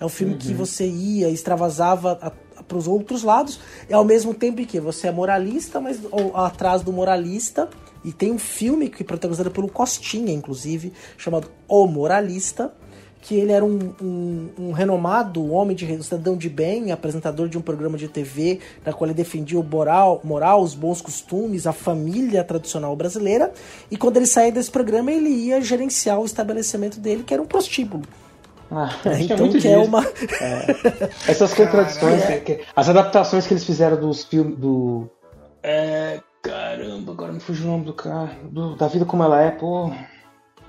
É 0.00 0.04
um 0.04 0.08
filme 0.08 0.36
que 0.36 0.54
você 0.54 0.86
ia, 0.86 1.28
extravasava 1.28 2.16
para 2.66 2.78
os 2.78 2.86
outros 2.86 3.22
lados, 3.22 3.58
e 3.88 3.92
ao 3.92 4.04
mesmo 4.04 4.32
tempo 4.34 4.60
em 4.60 4.64
que 4.64 4.78
você 4.78 5.08
é 5.08 5.12
moralista, 5.12 5.80
mas 5.80 5.98
ou, 6.10 6.36
atrás 6.36 6.82
do 6.82 6.92
moralista, 6.92 7.68
e 8.04 8.12
tem 8.12 8.30
um 8.30 8.38
filme 8.38 8.88
que 8.88 9.02
é 9.02 9.06
protagonizado 9.06 9.50
pelo 9.50 9.68
Costinha, 9.68 10.32
inclusive, 10.32 10.92
chamado 11.16 11.50
O 11.66 11.86
Moralista, 11.86 12.72
que 13.20 13.34
ele 13.34 13.52
era 13.52 13.64
um, 13.64 13.92
um, 14.00 14.48
um 14.58 14.72
renomado 14.72 15.52
homem 15.52 15.76
de 15.76 15.84
um 15.84 16.02
cidadão 16.02 16.36
de 16.36 16.48
bem, 16.48 16.92
apresentador 16.92 17.48
de 17.48 17.58
um 17.58 17.60
programa 17.60 17.98
de 17.98 18.08
TV, 18.08 18.60
na 18.86 18.92
qual 18.92 19.08
ele 19.08 19.14
defendia 19.14 19.58
o 19.58 19.62
moral, 19.64 20.20
moral, 20.24 20.62
os 20.62 20.74
bons 20.74 21.00
costumes, 21.02 21.66
a 21.66 21.72
família 21.72 22.44
tradicional 22.44 22.94
brasileira. 22.96 23.52
E 23.90 23.96
quando 23.96 24.16
ele 24.18 24.26
saía 24.26 24.52
desse 24.52 24.70
programa, 24.70 25.10
ele 25.12 25.28
ia 25.30 25.60
gerenciar 25.60 26.18
o 26.20 26.24
estabelecimento 26.24 27.00
dele, 27.00 27.22
que 27.24 27.34
era 27.34 27.42
um 27.42 27.46
prostíbulo. 27.46 28.04
Ah, 28.70 28.90
É, 29.04 29.20
então 29.22 29.38
muito 29.38 29.58
que 29.58 29.66
é 29.68 29.78
uma. 29.78 30.06
Essas 31.26 31.52
contradições, 31.54 32.22
as 32.76 32.88
adaptações 32.88 33.46
que 33.46 33.54
eles 33.54 33.64
fizeram 33.64 33.98
dos 33.98 34.24
filmes 34.24 34.56
do. 34.58 35.08
É. 35.62 36.20
Caramba, 36.40 37.12
agora 37.12 37.32
me 37.32 37.40
fugiu 37.40 37.66
o 37.66 37.70
nome 37.72 37.84
do 37.84 37.92
cara. 37.92 38.30
do- 38.50 38.76
da 38.76 38.86
vida 38.86 39.04
como 39.04 39.22
ela 39.24 39.42
é, 39.42 39.50
pô. 39.50 39.90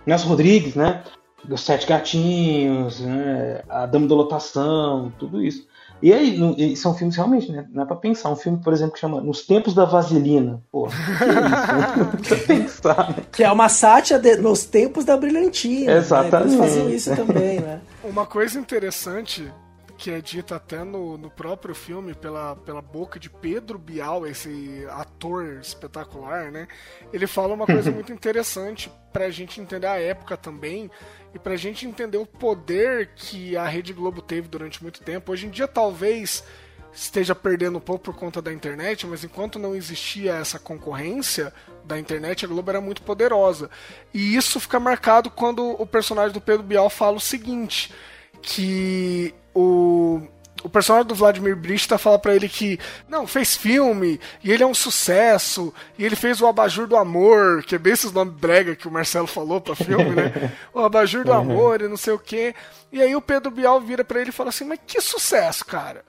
Nelson 0.06 0.28
Rodrigues, 0.28 0.74
né? 0.76 1.04
Os 1.50 1.62
Sete 1.62 1.86
Gatinhos, 1.88 3.00
né? 3.02 3.62
A 3.70 3.86
Dama 3.86 4.08
da 4.08 4.16
Lotação, 4.16 5.12
tudo 5.20 5.42
isso. 5.44 5.68
E 6.02 6.14
aí, 6.14 6.38
no- 6.38 6.56
e 6.58 6.78
são 6.78 6.94
filmes 6.94 7.16
realmente, 7.18 7.52
né? 7.52 7.66
Não 7.74 7.84
é 7.84 7.86
pra 7.86 7.96
pensar. 7.96 8.30
Um 8.30 8.36
filme, 8.36 8.58
por 8.64 8.72
exemplo, 8.72 8.94
que 8.94 9.00
chama 9.00 9.20
Nos 9.20 9.46
Tempos 9.46 9.74
da 9.74 9.84
Vaselina. 9.84 10.62
Pô, 10.72 10.88
que 10.88 10.94
isso? 10.94 11.20
Não 12.00 12.12
precisa 12.12 12.48
pensar, 12.48 13.10
né? 13.10 13.24
Que 13.32 13.44
é 13.44 13.52
uma 13.52 13.68
sátira 13.68 14.18
de- 14.18 14.38
nos 14.38 14.64
tempos 14.64 15.04
da 15.04 15.18
brilhantina. 15.18 15.92
Exatamente. 15.92 16.36
Né? 16.36 16.42
Eles 16.46 16.56
faziam 16.56 16.90
isso 16.90 17.16
também, 17.16 17.60
né? 17.60 17.82
Uma 18.04 18.26
coisa 18.26 18.58
interessante 18.58 19.52
que 20.00 20.10
é 20.10 20.22
dita 20.22 20.56
até 20.56 20.82
no, 20.86 21.18
no 21.18 21.30
próprio 21.30 21.76
filme 21.76 22.14
pela, 22.14 22.56
pela 22.56 22.82
boca 22.82 23.20
de 23.20 23.30
Pedro 23.30 23.78
Bial, 23.78 24.26
esse 24.26 24.88
ator 24.91 25.60
espetacular, 25.62 26.54
né? 26.54 26.70
Ele 27.12 27.28
fala 27.28 27.54
uma 27.54 27.66
coisa 27.66 27.91
muito 27.91 28.14
interessante 28.14 28.89
pra 29.12 29.30
gente 29.30 29.60
entender 29.60 29.88
a 29.88 30.00
época 30.00 30.38
também 30.38 30.89
e 31.36 31.38
pra 31.38 31.58
gente 31.58 31.86
entender 31.86 32.18
o 32.18 32.26
poder 32.26 33.10
que 33.14 33.58
a 33.58 33.66
Rede 33.66 33.91
Globo 33.91 34.22
teve 34.22 34.47
durante 34.47 34.82
muito 34.82 35.04
tempo. 35.04 35.34
Hoje 35.34 35.47
em 35.47 35.50
dia 35.50 35.68
talvez 35.68 36.45
esteja 36.93 37.36
perdendo 37.36 37.78
um 37.78 37.82
pouco 37.82 38.06
por 38.06 38.16
conta 38.16 38.41
da 38.41 38.54
internet, 38.54 39.06
mas 39.06 39.26
enquanto 39.26 39.60
não 39.60 39.76
existia 39.76 40.36
essa 40.36 40.58
concorrência 40.58 41.54
da 41.84 42.00
internet, 42.00 42.45
a 42.45 42.47
Globo 42.47 42.70
era 42.70 42.80
muito 42.80 43.02
poderosa. 43.02 43.70
E 44.14 44.34
isso 44.34 44.62
fica 44.62 44.80
marcado 44.80 45.30
quando 45.30 45.72
o 45.72 45.86
personagem 45.86 46.32
do 46.32 46.39
Pedro 46.39 46.64
Bial 46.64 46.89
fala 46.89 47.18
o 47.18 47.22
seguinte, 47.22 47.93
que 48.41 49.36
o 49.54 50.22
o 50.64 50.70
personagem 50.70 51.08
do 51.08 51.16
Vladimir 51.16 51.56
Brista 51.56 51.97
fala 51.97 52.20
pra 52.20 52.36
ele 52.36 52.50
que 52.50 52.80
não, 53.08 53.26
fez 53.26 53.56
filme, 53.56 54.20
e 54.43 54.52
ele 54.52 54.64
é 54.64 54.68
um 54.68 54.74
sucesso, 54.74 55.74
e 55.97 56.06
ele 56.06 56.16
fez 56.16 56.41
o 56.41 56.47
Abajur 56.47 56.88
do 56.88 56.97
Amor, 56.97 57.64
que 57.64 57.76
é 57.76 57.78
bem 57.78 57.93
esses 57.93 58.12
nomes 58.12 58.34
brega 58.34 58.76
que 58.76 58.88
o 58.88 58.91
Marcelo 58.91 59.28
falou 59.28 59.62
pra 59.62 59.76
filme, 59.76 60.10
né? 60.12 60.52
O 60.74 60.80
Abajur 60.80 61.24
do 61.24 61.34
Amor 61.34 61.82
e 61.82 61.88
não 61.88 61.97
sei 61.97 62.14
o 62.14 62.20
quê. 62.20 62.54
E 62.91 63.02
aí 63.02 63.16
o 63.16 63.22
Pedro 63.22 63.52
Bial 63.52 63.80
vira 63.82 64.04
pra 64.04 64.20
ele 64.20 64.30
e 64.30 64.34
fala 64.34 64.50
assim, 64.50 64.66
mas 64.66 64.80
que 64.86 65.02
sucesso, 65.02 65.66
cara? 65.66 66.04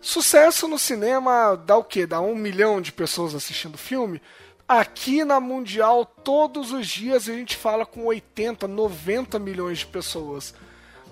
Sucesso 0.00 0.68
no 0.68 0.78
cinema 0.78 1.56
dá 1.56 1.76
o 1.76 1.84
quê? 1.84 2.06
Dá 2.06 2.20
um 2.20 2.34
milhão 2.34 2.80
de 2.80 2.92
pessoas 2.92 3.34
assistindo 3.34 3.76
filme? 3.76 4.22
Aqui 4.66 5.24
na 5.24 5.40
Mundial, 5.40 6.04
todos 6.04 6.72
os 6.72 6.86
dias 6.86 7.28
a 7.28 7.32
gente 7.32 7.56
fala 7.56 7.84
com 7.86 8.04
80, 8.04 8.68
90 8.68 9.38
milhões 9.38 9.78
de 9.78 9.86
pessoas. 9.86 10.54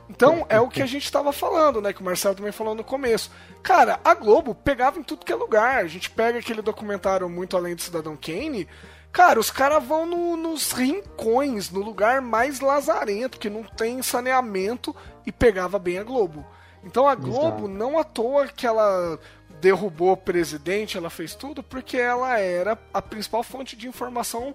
Então 0.09 0.46
é 0.48 0.61
o 0.61 0.68
que 0.68 0.80
a 0.82 0.86
gente 0.86 1.04
estava 1.04 1.32
falando, 1.32 1.80
né? 1.80 1.92
Que 1.92 2.00
o 2.00 2.04
Marcelo 2.04 2.34
também 2.34 2.52
falou 2.52 2.74
no 2.74 2.84
começo. 2.84 3.30
Cara, 3.62 3.98
a 4.04 4.14
Globo 4.14 4.54
pegava 4.54 4.98
em 4.98 5.02
tudo 5.02 5.24
que 5.24 5.32
é 5.32 5.36
lugar. 5.36 5.78
A 5.84 5.88
gente 5.88 6.09
pega 6.11 6.38
aquele 6.38 6.62
documentário 6.62 7.28
Muito 7.28 7.57
Além 7.57 7.74
do 7.74 7.82
Cidadão 7.82 8.16
Kane. 8.16 8.68
Cara, 9.12 9.40
os 9.40 9.50
caras 9.50 9.82
vão 9.82 10.07
no- 10.07 10.36
nos 10.36 10.72
rincões, 10.72 11.70
no 11.70 11.80
lugar 11.80 12.20
mais 12.20 12.61
lazarento, 12.61 13.38
que 13.38 13.48
não 13.50 13.62
tem 13.64 14.02
saneamento, 14.02 14.94
e 15.26 15.32
pegava 15.32 15.78
bem 15.78 15.98
a 15.98 16.04
Globo. 16.04 16.46
Então 16.84 17.09
a 17.09 17.14
Globo, 17.14 17.64
Exato. 17.64 17.68
não 17.68 17.98
à 17.98 18.04
toa 18.04 18.46
que 18.46 18.66
ela 18.66 19.18
derrubou 19.61 20.12
o 20.12 20.16
presidente, 20.16 20.96
ela 20.98 21.11
fez 21.11 21.34
tudo, 21.34 21.62
porque 21.62 21.96
ela 21.96 22.38
era 22.38 22.78
a 22.92 23.00
principal 23.02 23.42
fonte 23.42 23.74
de 23.74 23.88
informação 23.88 24.54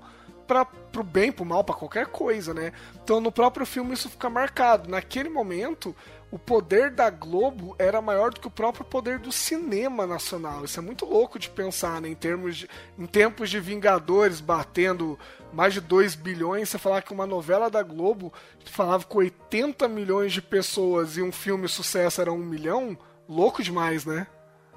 para 0.51 0.65
pro 0.65 1.03
bem, 1.03 1.31
pro 1.31 1.45
mal, 1.45 1.63
para 1.63 1.73
qualquer 1.73 2.07
coisa, 2.07 2.53
né? 2.53 2.73
Então 3.01 3.21
no 3.21 3.31
próprio 3.31 3.65
filme 3.65 3.93
isso 3.93 4.09
fica 4.09 4.29
marcado. 4.29 4.89
Naquele 4.89 5.29
momento, 5.29 5.95
o 6.29 6.37
poder 6.37 6.91
da 6.91 7.09
Globo 7.09 7.73
era 7.79 8.01
maior 8.01 8.33
do 8.33 8.41
que 8.41 8.47
o 8.47 8.51
próprio 8.51 8.83
poder 8.83 9.17
do 9.17 9.31
cinema 9.31 10.05
nacional. 10.05 10.65
Isso 10.65 10.77
é 10.77 10.83
muito 10.83 11.05
louco 11.05 11.39
de 11.39 11.49
pensar, 11.49 12.01
né? 12.01 12.09
Em 12.09 12.15
termos 12.15 12.57
de, 12.57 12.69
em 12.99 13.05
tempos 13.05 13.49
de 13.49 13.61
Vingadores 13.61 14.41
batendo 14.41 15.17
mais 15.53 15.73
de 15.73 15.79
2 15.79 16.15
bilhões, 16.15 16.67
você 16.67 16.77
falar 16.77 17.01
que 17.01 17.13
uma 17.13 17.25
novela 17.25 17.69
da 17.69 17.81
Globo 17.81 18.33
falava 18.65 19.05
com 19.05 19.19
80 19.19 19.87
milhões 19.87 20.33
de 20.33 20.41
pessoas 20.41 21.15
e 21.15 21.21
um 21.21 21.31
filme 21.31 21.69
sucesso 21.69 22.19
era 22.19 22.31
um 22.31 22.37
milhão, 22.37 22.97
louco 23.27 23.63
demais, 23.63 24.05
né? 24.05 24.27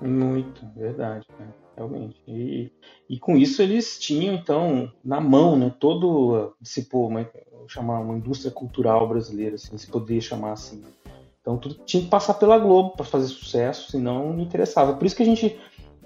Muito, 0.00 0.64
verdade, 0.76 1.26
cara, 1.36 1.63
realmente. 1.76 2.16
E, 2.26 2.70
e 3.08 3.18
com 3.18 3.36
isso 3.36 3.62
eles 3.62 3.98
tinham, 3.98 4.34
então, 4.34 4.90
na 5.04 5.20
mão, 5.20 5.56
né, 5.56 5.72
todo, 5.78 6.54
se 6.62 6.84
pô, 6.84 7.10
chamar 7.68 8.00
uma 8.00 8.16
indústria 8.16 8.50
cultural 8.50 9.08
brasileira, 9.08 9.56
assim, 9.56 9.76
se 9.76 9.86
poderia 9.86 10.20
chamar 10.20 10.52
assim. 10.52 10.82
Então 11.40 11.58
tudo 11.58 11.74
tinha 11.84 12.02
que 12.02 12.08
passar 12.08 12.34
pela 12.34 12.58
Globo 12.58 12.96
para 12.96 13.04
fazer 13.04 13.26
sucesso, 13.26 13.90
senão 13.90 14.32
não 14.32 14.40
interessava. 14.40 14.94
Por 14.94 15.04
isso 15.04 15.14
que 15.14 15.22
a 15.22 15.26
gente, 15.26 15.58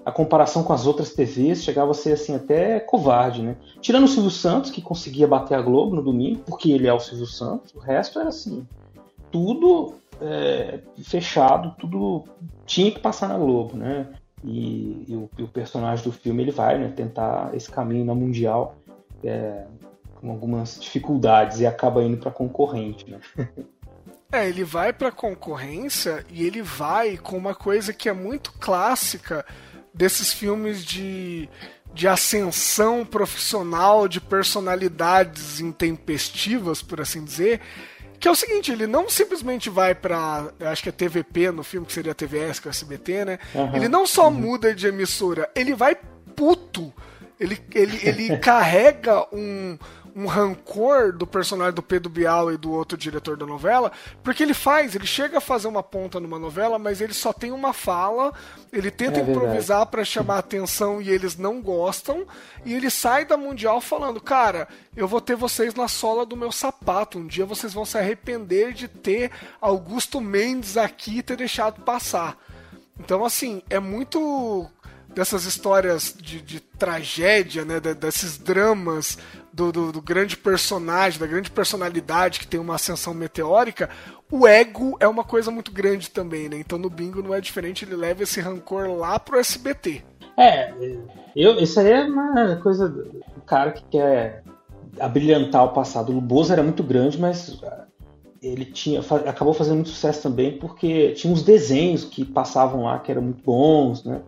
a 0.05 0.11
comparação 0.11 0.63
com 0.63 0.73
as 0.73 0.85
outras 0.85 1.13
TVs 1.13 1.63
chegava 1.63 1.91
a 1.91 1.93
ser, 1.93 2.13
assim, 2.13 2.35
até 2.35 2.79
covarde, 2.79 3.41
né? 3.41 3.55
Tirando 3.79 4.03
o 4.03 4.07
Silvio 4.07 4.31
Santos, 4.31 4.69
que 4.69 4.81
conseguia 4.81 5.27
bater 5.27 5.55
a 5.55 5.61
Globo 5.61 5.95
no 5.95 6.03
domingo, 6.03 6.41
porque 6.45 6.71
ele 6.71 6.87
é 6.87 6.93
o 6.93 6.99
Silvio 6.99 7.25
Santos, 7.25 7.73
o 7.73 7.79
resto 7.79 8.19
era 8.19 8.29
assim, 8.29 8.67
tudo 9.31 9.93
é, 10.19 10.79
fechado, 11.03 11.73
tudo 11.79 12.25
tinha 12.65 12.91
que 12.91 12.99
passar 12.99 13.29
na 13.29 13.37
Globo, 13.37 13.77
né? 13.77 14.07
E, 14.43 15.05
e 15.07 15.15
o, 15.15 15.29
e 15.37 15.43
o 15.43 15.47
personagem 15.47 16.03
do 16.03 16.11
filme 16.11 16.43
ele 16.43 16.51
vai 16.51 16.77
né, 16.77 16.91
tentar 16.95 17.51
esse 17.53 17.69
caminho 17.69 18.05
na 18.05 18.15
mundial 18.15 18.77
é, 19.23 19.65
com 20.15 20.31
algumas 20.31 20.79
dificuldades 20.79 21.59
e 21.59 21.65
acaba 21.65 22.03
indo 22.03 22.17
para 22.17 22.31
concorrente, 22.31 23.09
né? 23.09 23.19
É, 24.31 24.47
ele 24.47 24.63
vai 24.63 24.93
pra 24.93 25.11
concorrência 25.11 26.23
e 26.29 26.45
ele 26.45 26.61
vai 26.61 27.17
com 27.17 27.35
uma 27.35 27.55
coisa 27.55 27.91
que 27.91 28.07
é 28.07 28.13
muito 28.13 28.53
clássica 28.59 29.43
desses 29.91 30.31
filmes 30.31 30.85
de 30.85 31.49
de 31.93 32.07
ascensão 32.07 33.05
profissional 33.05 34.07
de 34.07 34.21
personalidades 34.21 35.59
intempestivas, 35.59 36.81
por 36.81 37.01
assim 37.01 37.23
dizer. 37.23 37.61
Que 38.19 38.27
é 38.27 38.31
o 38.31 38.35
seguinte, 38.35 38.71
ele 38.71 38.85
não 38.85 39.09
simplesmente 39.09 39.69
vai 39.69 39.95
pra. 39.95 40.51
Acho 40.59 40.83
que 40.83 40.89
é 40.89 40.91
TVP 40.91 41.51
no 41.51 41.63
filme, 41.63 41.87
que 41.87 41.93
seria 41.93 42.11
a 42.11 42.15
TVS, 42.15 42.59
que 42.59 42.67
é 42.67 42.69
o 42.69 42.71
SBT, 42.71 43.25
né? 43.25 43.39
Aham. 43.55 43.75
Ele 43.75 43.87
não 43.87 44.05
só 44.05 44.29
muda 44.29 44.75
de 44.75 44.87
emissora, 44.87 45.49
ele 45.55 45.73
vai 45.73 45.95
puto. 46.35 46.93
Ele, 47.39 47.57
ele, 47.73 47.99
ele 48.03 48.37
carrega 48.39 49.25
um, 49.33 49.77
um 50.19 50.25
rancor 50.25 51.13
do 51.13 51.25
personagem 51.25 51.73
do 51.73 51.81
Pedro 51.81 52.09
Bial 52.09 52.51
e 52.51 52.57
do 52.57 52.71
outro 52.71 52.97
diretor 52.97 53.37
da 53.37 53.45
novela, 53.45 53.89
porque 54.21 54.43
ele 54.43 54.53
faz, 54.53 54.93
ele 54.93 55.07
chega 55.07 55.37
a 55.37 55.41
fazer 55.41 55.69
uma 55.69 55.81
ponta 55.81 56.19
numa 56.19 56.37
novela, 56.37 56.77
mas 56.77 56.99
ele 56.99 57.13
só 57.13 57.31
tem 57.31 57.53
uma 57.53 57.71
fala, 57.71 58.33
ele 58.71 58.91
tenta 58.91 59.19
É 59.19 59.23
improvisar 59.23 59.85
pra 59.85 60.03
chamar 60.03 60.39
atenção 60.39 61.01
e 61.01 61.09
eles 61.09 61.37
não 61.37 61.61
gostam, 61.61 62.27
e 62.65 62.73
ele 62.73 62.89
sai 62.89 63.23
da 63.23 63.37
Mundial 63.37 63.79
falando, 63.79 64.19
cara, 64.19 64.67
eu 64.93 65.07
vou 65.07 65.21
ter 65.21 65.37
vocês 65.37 65.73
na 65.73 65.87
sola 65.87 66.25
do 66.25 66.35
meu 66.35 66.51
sapato, 66.51 67.17
um 67.17 67.25
dia 67.25 67.45
vocês 67.45 67.73
vão 67.73 67.85
se 67.85 67.97
arrepender 67.97 68.73
de 68.73 68.89
ter 68.89 69.31
Augusto 69.61 70.19
Mendes 70.19 70.75
aqui 70.75 71.19
e 71.19 71.23
ter 71.23 71.37
deixado 71.37 71.81
passar. 71.81 72.37
Então, 72.99 73.23
assim, 73.23 73.63
é 73.69 73.79
muito 73.79 74.69
dessas 75.13 75.45
histórias 75.45 76.15
de, 76.19 76.41
de 76.41 76.59
tragédia, 76.59 77.65
né? 77.65 77.79
de- 77.79 77.93
desses 77.93 78.37
dramas 78.37 79.17
do, 79.51 79.71
do- 79.71 79.91
do 79.91 80.01
grande 80.01 80.37
personagem, 80.37 81.19
da 81.19 81.27
grande 81.27 81.49
personalidade 81.51 82.39
que 82.39 82.47
tem 82.47 82.59
uma 82.59 82.75
ascensão 82.75 83.13
meteórica. 83.13 83.89
O 84.31 84.47
ego 84.47 84.95
é 84.99 85.07
uma 85.07 85.23
coisa 85.23 85.49
muito 85.51 85.71
grande 85.71 86.09
também, 86.09 86.47
né? 86.47 86.57
Então 86.59 86.77
no 86.77 86.89
bingo 86.89 87.21
não 87.23 87.33
é 87.33 87.41
diferente, 87.41 87.83
ele 87.83 87.95
leva 87.95 88.23
esse 88.23 88.39
rancor 88.39 88.87
lá 88.89 89.17
pro 89.19 89.39
SBT. 89.39 90.03
É, 90.37 90.71
eu, 91.35 91.59
isso 91.59 91.79
aí 91.79 91.91
é 91.91 92.03
uma 92.05 92.55
coisa 92.57 92.87
do 92.87 93.41
cara 93.45 93.71
que 93.71 93.83
quer 93.89 94.43
abrilhantar 94.99 95.63
o 95.65 95.69
passado. 95.73 96.15
O 96.15 96.21
Bozo 96.21 96.53
era 96.53 96.63
muito 96.63 96.83
grande, 96.83 97.19
mas 97.19 97.59
ah, 97.63 97.85
ele 98.41 98.65
tinha, 98.65 99.01
acabou 99.27 99.53
fazendo 99.53 99.75
muito 99.75 99.89
sucesso 99.89 100.21
também 100.23 100.57
porque 100.57 101.11
tinha 101.13 101.33
uns 101.33 101.43
desenhos 101.43 102.05
que 102.05 102.23
passavam 102.23 102.83
lá 102.83 102.99
que 102.99 103.11
eram 103.11 103.21
muito 103.23 103.43
bons, 103.43 104.03
né? 104.05 104.21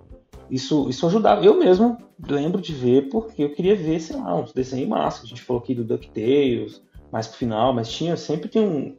Isso, 0.52 0.89
isso 0.89 1.08
ajudava. 1.08 1.43
Eu 1.45 1.58
mesmo 1.58 1.97
lembro 2.28 2.62
de 2.62 2.74
ver 2.74 3.08
porque 3.10 3.41
eu 3.43 3.54
queria 3.54 3.76
ver, 3.76 4.02
sei 4.02 4.18
lá, 4.18 4.36
uns 4.36 4.52
desenhos 4.52 4.89
massa. 4.89 5.24
A 5.24 5.26
gente 5.26 5.41
falou 5.41 5.62
aqui 5.64 5.74
do 5.74 5.86
DuckTales, 5.86 6.82
mais 7.10 7.26
pro 7.26 7.38
final, 7.38 7.74
mas 7.74 7.89
tinha, 7.89 8.18
sempre 8.18 8.49
tem 8.49 8.68
um. 8.68 8.95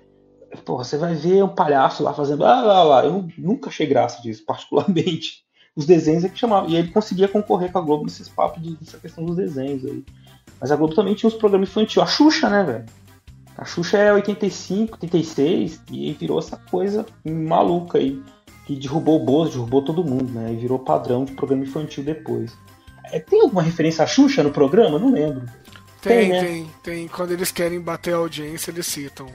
Porra, 0.65 0.83
você 0.85 0.97
vai 0.97 1.15
ver 1.15 1.45
um 1.45 1.55
palhaço 1.55 2.03
lá 2.03 2.15
fazendo. 2.15 2.45
Ah, 2.45 2.63
lá, 2.63 2.83
lá. 2.83 3.05
Eu 3.05 3.29
nunca 3.37 3.69
achei 3.69 3.87
graça 3.87 4.23
disso, 4.23 4.45
particularmente 4.49 5.43
os 5.77 5.87
desenhos 5.87 6.25
é 6.25 6.29
que 6.29 6.39
chamavam. 6.39 6.71
E 6.71 6.77
ele 6.77 6.89
conseguia 6.91 7.29
concorrer 7.29 7.71
com 7.71 7.79
a 7.79 7.83
Globo 7.83 8.05
nesses 8.05 8.29
papos 8.29 8.63
de- 8.63 8.77
dessa 8.77 8.99
questão 8.99 9.25
dos 9.25 9.37
desenhos 9.37 9.85
aí. 9.85 10.05
Mas 10.61 10.71
a 10.71 10.77
Globo 10.77 10.95
também 10.95 11.15
tinha 11.15 11.29
uns 11.29 11.35
programas 11.35 11.69
infantis. 11.69 11.99
A 11.99 12.07
Xuxa, 12.07 12.49
né, 12.49 12.63
velho? 12.65 12.85
A 13.57 13.65
Xuxa 13.65 13.99
é 13.99 14.13
85, 14.13 14.99
86 15.03 15.83
e 15.91 16.13
virou 16.13 16.39
essa 16.39 16.57
coisa 16.71 17.05
maluca 17.25 17.99
aí. 17.99 18.23
Que 18.67 18.77
derrubou 18.77 19.21
o 19.21 19.25
Bozo, 19.25 19.53
derrubou 19.53 19.83
todo 19.83 20.05
mundo, 20.05 20.33
né? 20.33 20.53
E 20.53 20.57
virou 20.57 20.79
padrão 20.79 21.25
de 21.25 21.33
programa 21.33 21.65
infantil 21.65 22.05
depois. 22.05 22.57
É, 23.11 23.19
tem 23.19 23.41
alguma 23.41 23.63
referência 23.63 24.05
à 24.05 24.07
Xuxa 24.07 24.43
no 24.43 24.51
programa? 24.53 24.99
Não 24.99 25.11
lembro. 25.11 25.43
Tem, 26.01 26.31
Tem, 26.31 26.41
tem, 26.41 26.63
né? 26.63 26.69
tem, 26.83 27.09
Quando 27.09 27.33
eles 27.33 27.51
querem 27.53 27.81
bater 27.81 28.15
a 28.15 28.19
audiência, 28.19 28.71
eles 28.71 28.87
citam. 28.87 29.27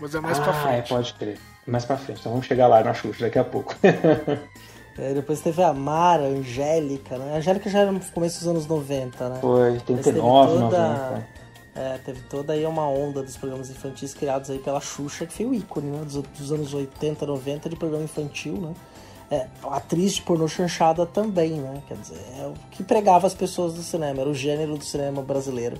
Mas 0.00 0.14
é 0.14 0.20
mais 0.20 0.38
ah, 0.38 0.42
pra 0.42 0.52
frente. 0.52 0.76
é, 0.78 0.82
pode 0.82 1.14
crer. 1.14 1.38
Mais 1.66 1.84
pra 1.84 1.96
frente. 1.96 2.20
Então 2.20 2.32
vamos 2.32 2.46
chegar 2.46 2.66
lá 2.68 2.82
na 2.82 2.94
Xuxa 2.94 3.24
daqui 3.24 3.38
a 3.38 3.44
pouco. 3.44 3.74
É, 4.98 5.14
depois 5.14 5.40
teve 5.40 5.62
a 5.62 5.72
Mara, 5.72 6.24
a 6.24 6.26
Angélica, 6.26 7.16
né? 7.16 7.34
A 7.34 7.36
Angélica 7.38 7.70
já 7.70 7.78
era 7.78 7.92
no 7.92 8.00
começo 8.00 8.40
dos 8.40 8.48
anos 8.48 8.66
90, 8.66 9.28
né? 9.30 9.38
Foi 9.40 9.70
Mas 9.70 9.82
teve 9.82 9.98
89, 10.00 10.52
toda- 10.52 10.64
90. 10.66 11.28
É, 11.80 11.96
teve 11.96 12.20
toda 12.28 12.52
aí 12.52 12.66
uma 12.66 12.86
onda 12.86 13.22
dos 13.22 13.38
programas 13.38 13.70
infantis 13.70 14.12
criados 14.12 14.50
aí 14.50 14.58
pela 14.58 14.82
Xuxa, 14.82 15.24
que 15.24 15.32
foi 15.32 15.46
o 15.46 15.54
ícone, 15.54 15.86
né? 15.86 16.04
Dos, 16.04 16.16
dos 16.16 16.52
anos 16.52 16.74
80, 16.74 17.24
90 17.24 17.70
de 17.70 17.76
programa 17.76 18.04
infantil, 18.04 18.52
né? 18.52 18.74
É, 19.30 19.46
atriz 19.62 20.16
de 20.16 20.22
pornô 20.22 20.46
chanchada 20.46 21.06
também, 21.06 21.52
né? 21.52 21.82
Quer 21.88 21.96
dizer, 21.96 22.20
é 22.38 22.46
o 22.46 22.52
que 22.70 22.82
pregava 22.82 23.26
as 23.26 23.32
pessoas 23.32 23.72
do 23.72 23.82
cinema, 23.82 24.20
era 24.20 24.28
o 24.28 24.34
gênero 24.34 24.76
do 24.76 24.84
cinema 24.84 25.22
brasileiro. 25.22 25.78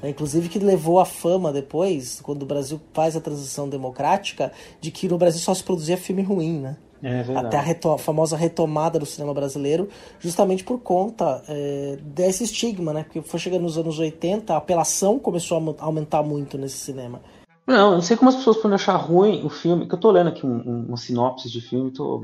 né? 0.00 0.10
Inclusive 0.10 0.48
que 0.48 0.60
levou 0.60 1.00
a 1.00 1.04
fama 1.04 1.52
depois, 1.52 2.20
quando 2.20 2.44
o 2.44 2.46
Brasil 2.46 2.80
faz 2.92 3.16
a 3.16 3.20
transição 3.20 3.68
democrática, 3.68 4.52
de 4.80 4.92
que 4.92 5.08
no 5.08 5.18
Brasil 5.18 5.40
só 5.40 5.52
se 5.52 5.64
produzia 5.64 5.96
filme 5.96 6.22
ruim, 6.22 6.60
né? 6.60 6.76
É 7.02 7.20
até 7.36 7.56
a, 7.56 7.60
reto- 7.60 7.90
a 7.90 7.98
famosa 7.98 8.36
retomada 8.36 8.98
do 8.98 9.06
cinema 9.06 9.32
brasileiro, 9.32 9.88
justamente 10.18 10.62
por 10.62 10.80
conta 10.80 11.42
é, 11.48 11.98
desse 12.02 12.44
estigma, 12.44 12.92
né? 12.92 13.04
Porque 13.04 13.22
foi 13.22 13.40
chegando 13.40 13.62
nos 13.62 13.78
anos 13.78 13.98
80, 13.98 14.52
a 14.52 14.56
apelação 14.56 15.18
começou 15.18 15.58
a 15.78 15.84
aumentar 15.84 16.22
muito 16.22 16.58
nesse 16.58 16.76
cinema. 16.76 17.20
Não, 17.66 17.90
eu 17.90 17.94
não 17.94 18.02
sei 18.02 18.16
como 18.16 18.28
as 18.28 18.36
pessoas 18.36 18.56
podem 18.56 18.74
achar 18.74 18.96
ruim 18.96 19.44
o 19.44 19.48
filme, 19.48 19.86
que 19.86 19.94
eu 19.94 19.98
tô 19.98 20.10
lendo 20.10 20.28
aqui 20.28 20.44
um, 20.44 20.56
um, 20.56 20.84
uma 20.88 20.96
sinopse 20.96 21.48
de 21.50 21.60
filme, 21.60 21.92
tô, 21.92 22.20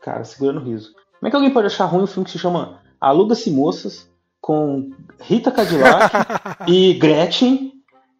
cara, 0.00 0.22
segurando 0.24 0.60
o 0.60 0.64
riso. 0.64 0.92
Como 1.18 1.28
é 1.28 1.30
que 1.30 1.36
alguém 1.36 1.52
pode 1.52 1.66
achar 1.68 1.86
ruim 1.86 2.02
um 2.02 2.06
filme 2.06 2.24
que 2.24 2.32
se 2.32 2.38
chama 2.38 2.80
Aluga-se 3.00 3.50
Moças, 3.50 4.08
com 4.40 4.90
Rita 5.20 5.50
Cadillac 5.50 6.14
e 6.68 6.94
Gretchen, 6.94 7.72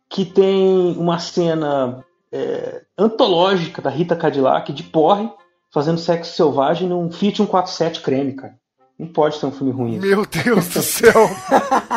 que 0.08 0.24
tem 0.24 0.96
uma 0.96 1.18
cena 1.18 2.04
é, 2.30 2.82
antológica 2.96 3.82
da 3.82 3.90
Rita 3.90 4.16
Cadillac 4.16 4.72
de 4.72 4.84
porre, 4.84 5.28
fazendo 5.72 5.98
sexo 5.98 6.36
selvagem 6.36 6.88
num 6.88 7.10
Fiat 7.10 7.38
147 7.38 8.00
creme, 8.02 8.34
cara. 8.34 8.54
Não 8.98 9.08
pode 9.08 9.38
ser 9.38 9.46
um 9.46 9.52
filme 9.52 9.72
ruim. 9.72 9.98
Meu 9.98 10.24
Deus 10.26 10.68
do 10.68 10.82
céu! 10.82 11.28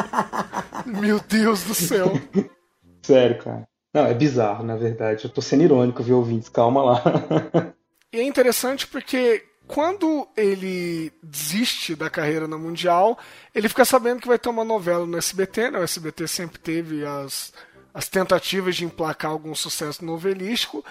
Meu 0.86 1.20
Deus 1.20 1.64
do 1.64 1.76
céu! 1.76 2.14
Sério, 3.04 3.38
cara. 3.44 3.68
Não, 3.94 4.06
é 4.06 4.14
bizarro, 4.14 4.64
na 4.64 4.76
verdade. 4.76 5.26
Eu 5.26 5.30
tô 5.30 5.42
sendo 5.42 5.64
irônico, 5.64 6.02
viu, 6.02 6.18
ouvintes? 6.18 6.50
Calma 6.50 6.84
lá. 6.84 7.04
E 8.12 8.20
é 8.20 8.24
interessante 8.24 8.88
porque 8.88 9.44
quando 9.68 10.28
ele 10.38 11.12
desiste 11.22 11.96
da 11.96 12.10
carreira 12.10 12.48
na 12.48 12.58
Mundial, 12.58 13.18
ele 13.54 13.68
fica 13.68 13.84
sabendo 13.84 14.22
que 14.22 14.28
vai 14.28 14.40
ter 14.40 14.50
uma 14.50 14.64
novela 14.64 15.06
no 15.06 15.18
SBT, 15.18 15.72
né? 15.72 15.80
O 15.80 15.84
SBT 15.84 16.28
sempre 16.28 16.60
teve 16.60 17.06
as, 17.06 17.52
as 17.94 18.08
tentativas 18.08 18.76
de 18.76 18.86
emplacar 18.86 19.32
algum 19.32 19.54
sucesso 19.54 20.04
novelístico. 20.06 20.84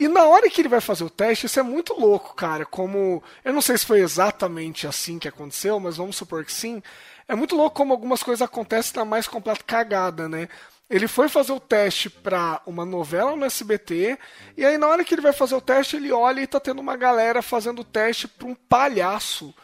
E 0.00 0.08
na 0.08 0.24
hora 0.24 0.48
que 0.48 0.62
ele 0.62 0.68
vai 0.68 0.80
fazer 0.80 1.04
o 1.04 1.10
teste, 1.10 1.44
isso 1.44 1.60
é 1.60 1.62
muito 1.62 1.92
louco, 1.92 2.34
cara. 2.34 2.64
Como. 2.64 3.22
Eu 3.44 3.52
não 3.52 3.60
sei 3.60 3.76
se 3.76 3.84
foi 3.84 4.00
exatamente 4.00 4.86
assim 4.86 5.18
que 5.18 5.28
aconteceu, 5.28 5.78
mas 5.78 5.98
vamos 5.98 6.16
supor 6.16 6.42
que 6.42 6.52
sim. 6.52 6.82
É 7.28 7.34
muito 7.34 7.54
louco 7.54 7.76
como 7.76 7.92
algumas 7.92 8.22
coisas 8.22 8.40
acontecem 8.40 8.96
na 8.96 9.04
mais 9.04 9.28
completa 9.28 9.62
cagada, 9.62 10.26
né? 10.26 10.48
Ele 10.88 11.06
foi 11.06 11.28
fazer 11.28 11.52
o 11.52 11.60
teste 11.60 12.08
pra 12.08 12.62
uma 12.64 12.84
novela 12.84 13.36
no 13.36 13.44
SBT, 13.44 14.18
e 14.56 14.64
aí 14.64 14.78
na 14.78 14.88
hora 14.88 15.04
que 15.04 15.14
ele 15.14 15.20
vai 15.20 15.34
fazer 15.34 15.54
o 15.54 15.60
teste, 15.60 15.96
ele 15.96 16.10
olha 16.10 16.40
e 16.40 16.46
tá 16.46 16.58
tendo 16.58 16.80
uma 16.80 16.96
galera 16.96 17.42
fazendo 17.42 17.80
o 17.80 17.84
teste 17.84 18.26
pra 18.26 18.48
um 18.48 18.54
palhaço. 18.54 19.54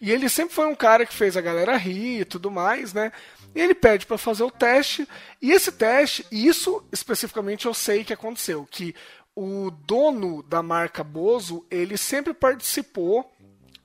E 0.00 0.10
ele 0.10 0.28
sempre 0.28 0.54
foi 0.54 0.66
um 0.66 0.74
cara 0.74 1.06
que 1.06 1.14
fez 1.14 1.36
a 1.36 1.40
galera 1.40 1.76
rir 1.76 2.22
e 2.22 2.24
tudo 2.24 2.50
mais, 2.50 2.92
né? 2.92 3.12
E 3.54 3.60
ele 3.60 3.74
pede 3.74 4.04
pra 4.06 4.18
fazer 4.18 4.42
o 4.42 4.50
teste, 4.50 5.08
e 5.40 5.52
esse 5.52 5.70
teste, 5.70 6.26
isso 6.32 6.84
especificamente 6.92 7.66
eu 7.66 7.72
sei 7.72 8.02
que 8.02 8.12
aconteceu, 8.12 8.66
que 8.68 8.94
o 9.36 9.70
dono 9.70 10.42
da 10.42 10.62
marca 10.62 11.02
Bozo, 11.02 11.66
ele 11.70 11.96
sempre 11.96 12.32
participou 12.32 13.30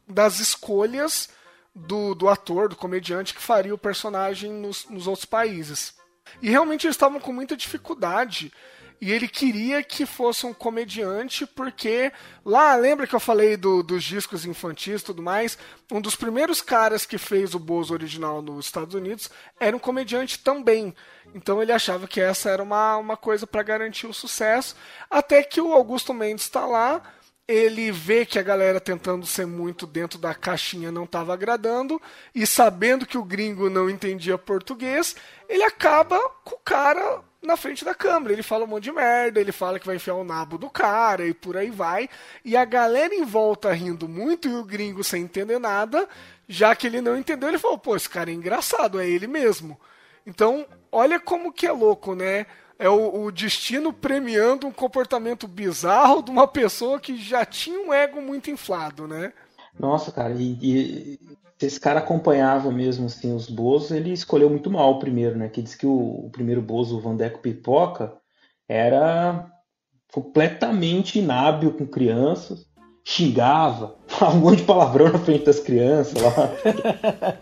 das 0.08 0.40
escolhas 0.40 1.30
do, 1.74 2.14
do 2.14 2.28
ator, 2.28 2.70
do 2.70 2.76
comediante 2.76 3.34
que 3.34 3.42
faria 3.42 3.74
o 3.74 3.78
personagem 3.78 4.52
nos, 4.52 4.86
nos 4.86 5.08
outros 5.08 5.26
países. 5.26 5.94
E 6.42 6.50
realmente 6.50 6.86
eles 6.86 6.96
estavam 6.96 7.20
com 7.20 7.34
muita 7.34 7.58
dificuldade. 7.58 8.54
E 9.02 9.14
ele 9.14 9.30
queria 9.30 9.82
que 9.82 10.06
fosse 10.06 10.46
um 10.46 10.54
comediante, 10.54 11.46
porque 11.46 12.12
lá, 12.44 12.76
lembra 12.76 13.08
que 13.08 13.16
eu 13.16 13.20
falei 13.20 13.56
do- 13.56 13.82
dos 13.82 14.04
discos 14.04 14.46
infantis 14.46 15.02
e 15.02 15.06
tudo 15.06 15.22
mais? 15.22 15.58
Um 15.90 16.02
dos 16.02 16.16
primeiros 16.18 16.62
caras 16.62 17.06
que 17.06 17.18
fez 17.18 17.56
o 17.56 17.60
Bozo 17.60 17.94
original 17.94 18.42
nos 18.42 18.66
Estados 18.66 18.94
Unidos 18.94 19.30
era 19.58 19.76
um 19.76 19.80
comediante 19.80 20.40
também. 20.40 20.94
Então 21.34 21.62
ele 21.62 21.72
achava 21.72 22.08
que 22.08 22.20
essa 22.20 22.50
era 22.50 22.62
uma, 22.62 22.98
uma 22.98 23.16
coisa 23.16 23.48
para 23.48 23.64
garantir 23.64 24.06
o 24.06 24.14
sucesso. 24.14 24.76
Até 25.10 25.44
que 25.44 25.62
o 25.62 25.74
Augusto 25.74 26.14
Mendes 26.14 26.44
está 26.44 26.66
lá, 26.66 27.02
ele 27.48 27.92
vê 27.92 28.26
que 28.26 28.38
a 28.38 28.44
galera 28.44 28.82
tentando 28.82 29.26
ser 29.26 29.48
muito 29.48 29.88
dentro 29.88 30.20
da 30.20 30.36
caixinha 30.36 30.92
não 30.92 31.06
estava 31.06 31.34
agradando, 31.34 32.00
e 32.36 32.46
sabendo 32.46 33.06
que 33.06 33.18
o 33.18 33.24
gringo 33.24 33.70
não 33.70 33.90
entendia 33.90 34.38
português, 34.38 35.16
ele 35.48 35.64
acaba 35.64 36.20
com 36.44 36.56
o 36.56 36.60
cara 36.60 37.24
na 37.42 37.56
frente 37.58 37.84
da 37.86 37.96
câmera. 37.96 38.34
Ele 38.34 38.44
fala 38.44 38.66
um 38.66 38.68
monte 38.68 38.86
de 38.86 38.92
merda, 38.92 39.40
ele 39.40 39.52
fala 39.52 39.80
que 39.80 39.86
vai 39.86 39.96
enfiar 39.96 40.16
o 40.16 40.24
nabo 40.24 40.58
do 40.58 40.70
cara 40.70 41.26
e 41.26 41.34
por 41.34 41.58
aí 41.58 41.70
vai. 41.70 42.10
E 42.44 42.56
a 42.56 42.66
galera 42.66 43.14
em 43.14 43.26
volta 43.26 43.72
rindo 43.72 44.08
muito 44.08 44.48
e 44.48 44.56
o 44.56 44.64
gringo 44.64 45.04
sem 45.04 45.24
entender 45.24 45.60
nada, 45.60 46.08
já 46.48 46.76
que 46.76 46.88
ele 46.88 47.02
não 47.02 47.18
entendeu, 47.18 47.50
ele 47.50 47.58
falou: 47.58 47.78
pô, 47.78 47.96
esse 47.96 48.10
cara 48.10 48.30
é 48.30 48.34
engraçado, 48.34 49.00
é 49.00 49.08
ele 49.08 49.28
mesmo. 49.28 49.80
Então, 50.26 50.66
olha 50.92 51.20
como 51.20 51.52
que 51.52 51.66
é 51.66 51.72
louco, 51.72 52.14
né? 52.14 52.46
É 52.78 52.90
o, 52.90 53.24
o 53.24 53.32
destino 53.32 53.92
premiando 53.92 54.66
um 54.66 54.72
comportamento 54.72 55.48
bizarro 55.48 56.22
de 56.22 56.32
uma 56.32 56.48
pessoa 56.48 57.00
que 57.00 57.18
já 57.18 57.46
tinha 57.46 57.80
um 57.80 57.94
ego 57.94 58.22
muito 58.22 58.50
inflado, 58.50 59.08
né? 59.08 59.34
Nossa, 59.80 60.12
cara, 60.12 60.34
e, 60.34 60.58
e 60.62 61.20
se 61.58 61.66
esse 61.66 61.80
cara 61.80 62.00
acompanhava 62.00 62.72
mesmo 62.72 63.06
assim 63.06 63.34
os 63.34 63.50
Bozo, 63.50 63.96
ele 63.96 64.12
escolheu 64.12 64.50
muito 64.50 64.70
mal 64.70 64.92
o 64.92 65.00
primeiro, 65.00 65.38
né? 65.38 65.50
Que 65.50 65.62
diz 65.62 65.76
que 65.76 65.86
o, 65.86 66.26
o 66.26 66.30
primeiro 66.32 66.62
Bozo, 66.62 66.98
o 66.98 67.02
Vandeco 67.02 67.40
Pipoca, 67.40 68.14
era 68.68 69.50
completamente 70.12 71.20
inábil 71.20 71.74
com 71.74 71.86
crianças, 71.86 72.66
xingava, 73.04 73.98
falava 74.08 74.38
um 74.38 74.40
monte 74.40 74.60
de 74.60 74.64
palavrão 74.64 75.12
na 75.12 75.20
frente 75.20 75.46
das 75.46 75.60
crianças 75.60 76.22
lá. 76.22 76.32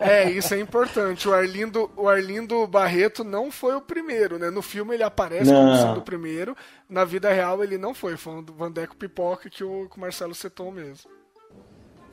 É, 0.00 0.30
isso 0.30 0.54
é 0.54 0.60
importante. 0.60 1.28
O 1.28 1.34
Arlindo, 1.34 1.90
o 1.96 2.08
Arlindo 2.08 2.66
Barreto 2.66 3.22
não 3.22 3.50
foi 3.50 3.74
o 3.74 3.80
primeiro, 3.80 4.38
né? 4.38 4.50
No 4.50 4.62
filme 4.62 4.94
ele 4.94 5.02
aparece 5.02 5.50
como 5.50 5.66
Não. 5.66 5.76
sendo 5.76 6.00
o 6.00 6.02
primeiro. 6.02 6.56
Na 6.88 7.04
vida 7.04 7.30
real 7.30 7.62
ele 7.62 7.76
não 7.76 7.92
foi. 7.92 8.16
Foi 8.16 8.34
o 8.34 8.44
Vandeco 8.56 8.96
Pipoca 8.96 9.50
que 9.50 9.62
o, 9.62 9.88
que 9.88 9.96
o 9.96 10.00
Marcelo 10.00 10.34
citou 10.34 10.72
mesmo. 10.72 11.17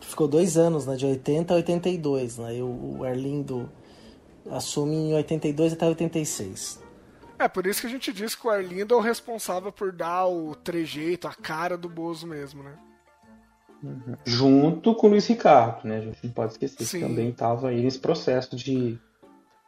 Ficou 0.07 0.27
dois 0.27 0.57
anos, 0.57 0.85
né? 0.85 0.95
De 0.95 1.05
80 1.05 1.53
a 1.53 1.57
82, 1.57 2.37
né? 2.37 2.57
E 2.57 2.61
o, 2.61 2.97
o 2.99 3.03
Arlindo 3.03 3.69
assume 4.49 4.95
em 4.95 5.13
82 5.13 5.73
até 5.73 5.87
86. 5.87 6.83
É, 7.37 7.47
por 7.47 7.67
isso 7.67 7.81
que 7.81 7.87
a 7.87 7.89
gente 7.89 8.13
diz 8.13 8.33
que 8.33 8.47
o 8.47 8.49
Arlindo 8.49 8.93
é 8.93 8.97
o 8.97 9.01
responsável 9.01 9.71
por 9.71 9.91
dar 9.91 10.27
o 10.27 10.55
trejeito, 10.55 11.27
a 11.27 11.33
cara 11.33 11.77
do 11.77 11.89
Bozo 11.89 12.25
mesmo, 12.25 12.63
né? 12.63 12.73
Junto 14.23 14.95
com 14.95 15.07
o 15.07 15.09
Luiz 15.11 15.27
Ricardo, 15.27 15.87
né? 15.87 15.97
A 15.97 16.01
gente 16.01 16.19
não 16.23 16.31
pode 16.31 16.53
esquecer 16.53 16.85
Sim. 16.85 16.99
que 16.99 17.05
também 17.05 17.29
estava 17.29 17.69
aí 17.69 17.83
nesse 17.83 17.99
processo 17.99 18.55
de 18.55 18.97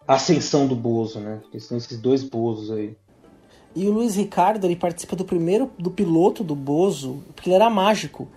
ascensão 0.07 0.65
do 0.65 0.75
Bozo, 0.75 1.19
né? 1.19 1.39
Porque 1.41 1.59
são 1.59 1.77
esses 1.77 1.99
dois 1.99 2.23
Bozos 2.23 2.71
aí. 2.71 2.95
E 3.75 3.87
o 3.87 3.91
Luiz 3.91 4.15
Ricardo, 4.15 4.65
ele 4.65 4.75
participa 4.75 5.15
do 5.15 5.25
primeiro, 5.25 5.69
do 5.77 5.91
piloto 5.91 6.43
do 6.43 6.55
Bozo, 6.55 7.23
porque 7.35 7.49
ele 7.49 7.55
era 7.55 7.69
mágico. 7.69 8.27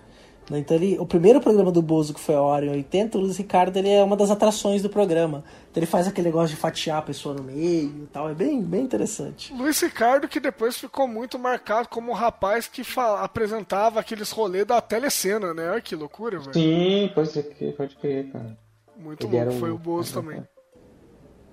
Né? 0.51 0.59
Então 0.59 0.77
ele, 0.77 0.99
o 0.99 1.05
primeiro 1.05 1.39
programa 1.41 1.71
do 1.71 1.81
Bozo 1.81 2.13
que 2.13 2.19
foi 2.19 2.35
ao 2.35 2.51
ar 2.53 2.63
em 2.63 2.69
80, 2.69 3.17
o 3.17 3.21
Luiz 3.21 3.37
Ricardo 3.37 3.75
ele 3.77 3.89
é 3.89 4.03
uma 4.03 4.15
das 4.15 4.29
atrações 4.29 4.81
do 4.81 4.89
programa. 4.89 5.43
Então 5.71 5.79
ele 5.81 5.85
faz 5.89 6.07
aquele 6.07 6.27
negócio 6.27 6.53
de 6.55 6.61
fatiar 6.61 6.97
a 6.99 7.01
pessoa 7.01 7.33
no 7.33 7.41
meio 7.41 8.03
e 8.03 8.07
tal, 8.11 8.29
é 8.29 8.33
bem, 8.33 8.61
bem 8.61 8.81
interessante. 8.83 9.53
Luiz 9.53 9.79
Ricardo, 9.81 10.27
que 10.27 10.39
depois 10.39 10.77
ficou 10.77 11.07
muito 11.07 11.39
marcado 11.39 11.87
como 11.87 12.11
um 12.11 12.15
rapaz 12.15 12.67
que 12.67 12.83
apresentava 13.19 13.99
aqueles 13.99 14.29
rolês 14.31 14.65
da 14.65 14.81
telecena, 14.81 15.53
né? 15.53 15.71
Olha 15.71 15.81
que 15.81 15.95
loucura, 15.95 16.37
velho. 16.39 16.53
Sim, 16.53 17.09
pode 17.15 17.29
ser, 17.31 17.43
pode 17.77 17.95
crer, 17.95 18.31
cara. 18.31 18.57
Muito 18.97 19.25
Ele 19.25 19.35
louco. 19.37 19.53
um- 19.53 19.59
Foi 19.59 19.71
o 19.71 19.77
Bozo 19.77 20.13
também. 20.13 20.43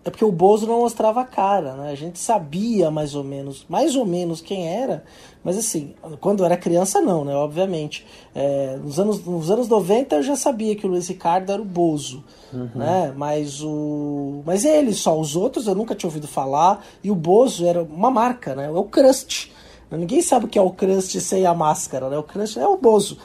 É 0.08 0.10
porque 0.10 0.24
o 0.24 0.32
Bozo 0.32 0.66
não 0.66 0.80
mostrava 0.80 1.20
a 1.20 1.24
cara, 1.24 1.74
né? 1.74 1.90
A 1.90 1.94
gente 1.94 2.18
sabia 2.18 2.90
mais 2.90 3.14
ou 3.14 3.22
menos, 3.22 3.66
mais 3.68 3.94
ou 3.94 4.06
menos 4.06 4.40
quem 4.40 4.66
era, 4.66 5.04
mas 5.44 5.58
assim, 5.58 5.94
quando 6.18 6.40
eu 6.40 6.46
era 6.46 6.56
criança 6.56 7.02
não, 7.02 7.26
né? 7.26 7.34
Obviamente. 7.34 8.06
É, 8.34 8.78
nos, 8.82 8.98
anos, 8.98 9.22
nos 9.22 9.50
anos 9.50 9.68
90 9.68 10.16
eu 10.16 10.22
já 10.22 10.34
sabia 10.34 10.74
que 10.74 10.86
o 10.86 10.88
Luiz 10.88 11.06
Ricardo 11.08 11.52
era 11.52 11.60
o 11.60 11.64
Bozo, 11.64 12.24
né? 12.74 13.12
Mas 13.14 13.62
o. 13.62 14.42
Mas 14.46 14.64
ele, 14.64 14.94
só 14.94 15.18
os 15.20 15.36
outros 15.36 15.66
eu 15.66 15.74
nunca 15.74 15.94
tinha 15.94 16.08
ouvido 16.08 16.26
falar, 16.26 16.82
e 17.04 17.10
o 17.10 17.14
Bozo 17.14 17.66
era 17.66 17.82
uma 17.82 18.10
marca, 18.10 18.54
né? 18.54 18.64
É 18.64 18.70
o 18.70 18.84
Crust. 18.84 19.50
Ninguém 19.90 20.20
sabe 20.20 20.44
o 20.44 20.48
que 20.48 20.58
é 20.58 20.62
o 20.62 20.70
Crust 20.70 21.18
sem 21.20 21.46
a 21.46 21.54
máscara, 21.54 22.08
né? 22.10 22.18
O 22.18 22.22
Crust 22.22 22.58
é 22.58 22.66
o 22.66 22.76
Bozo. 22.76 23.18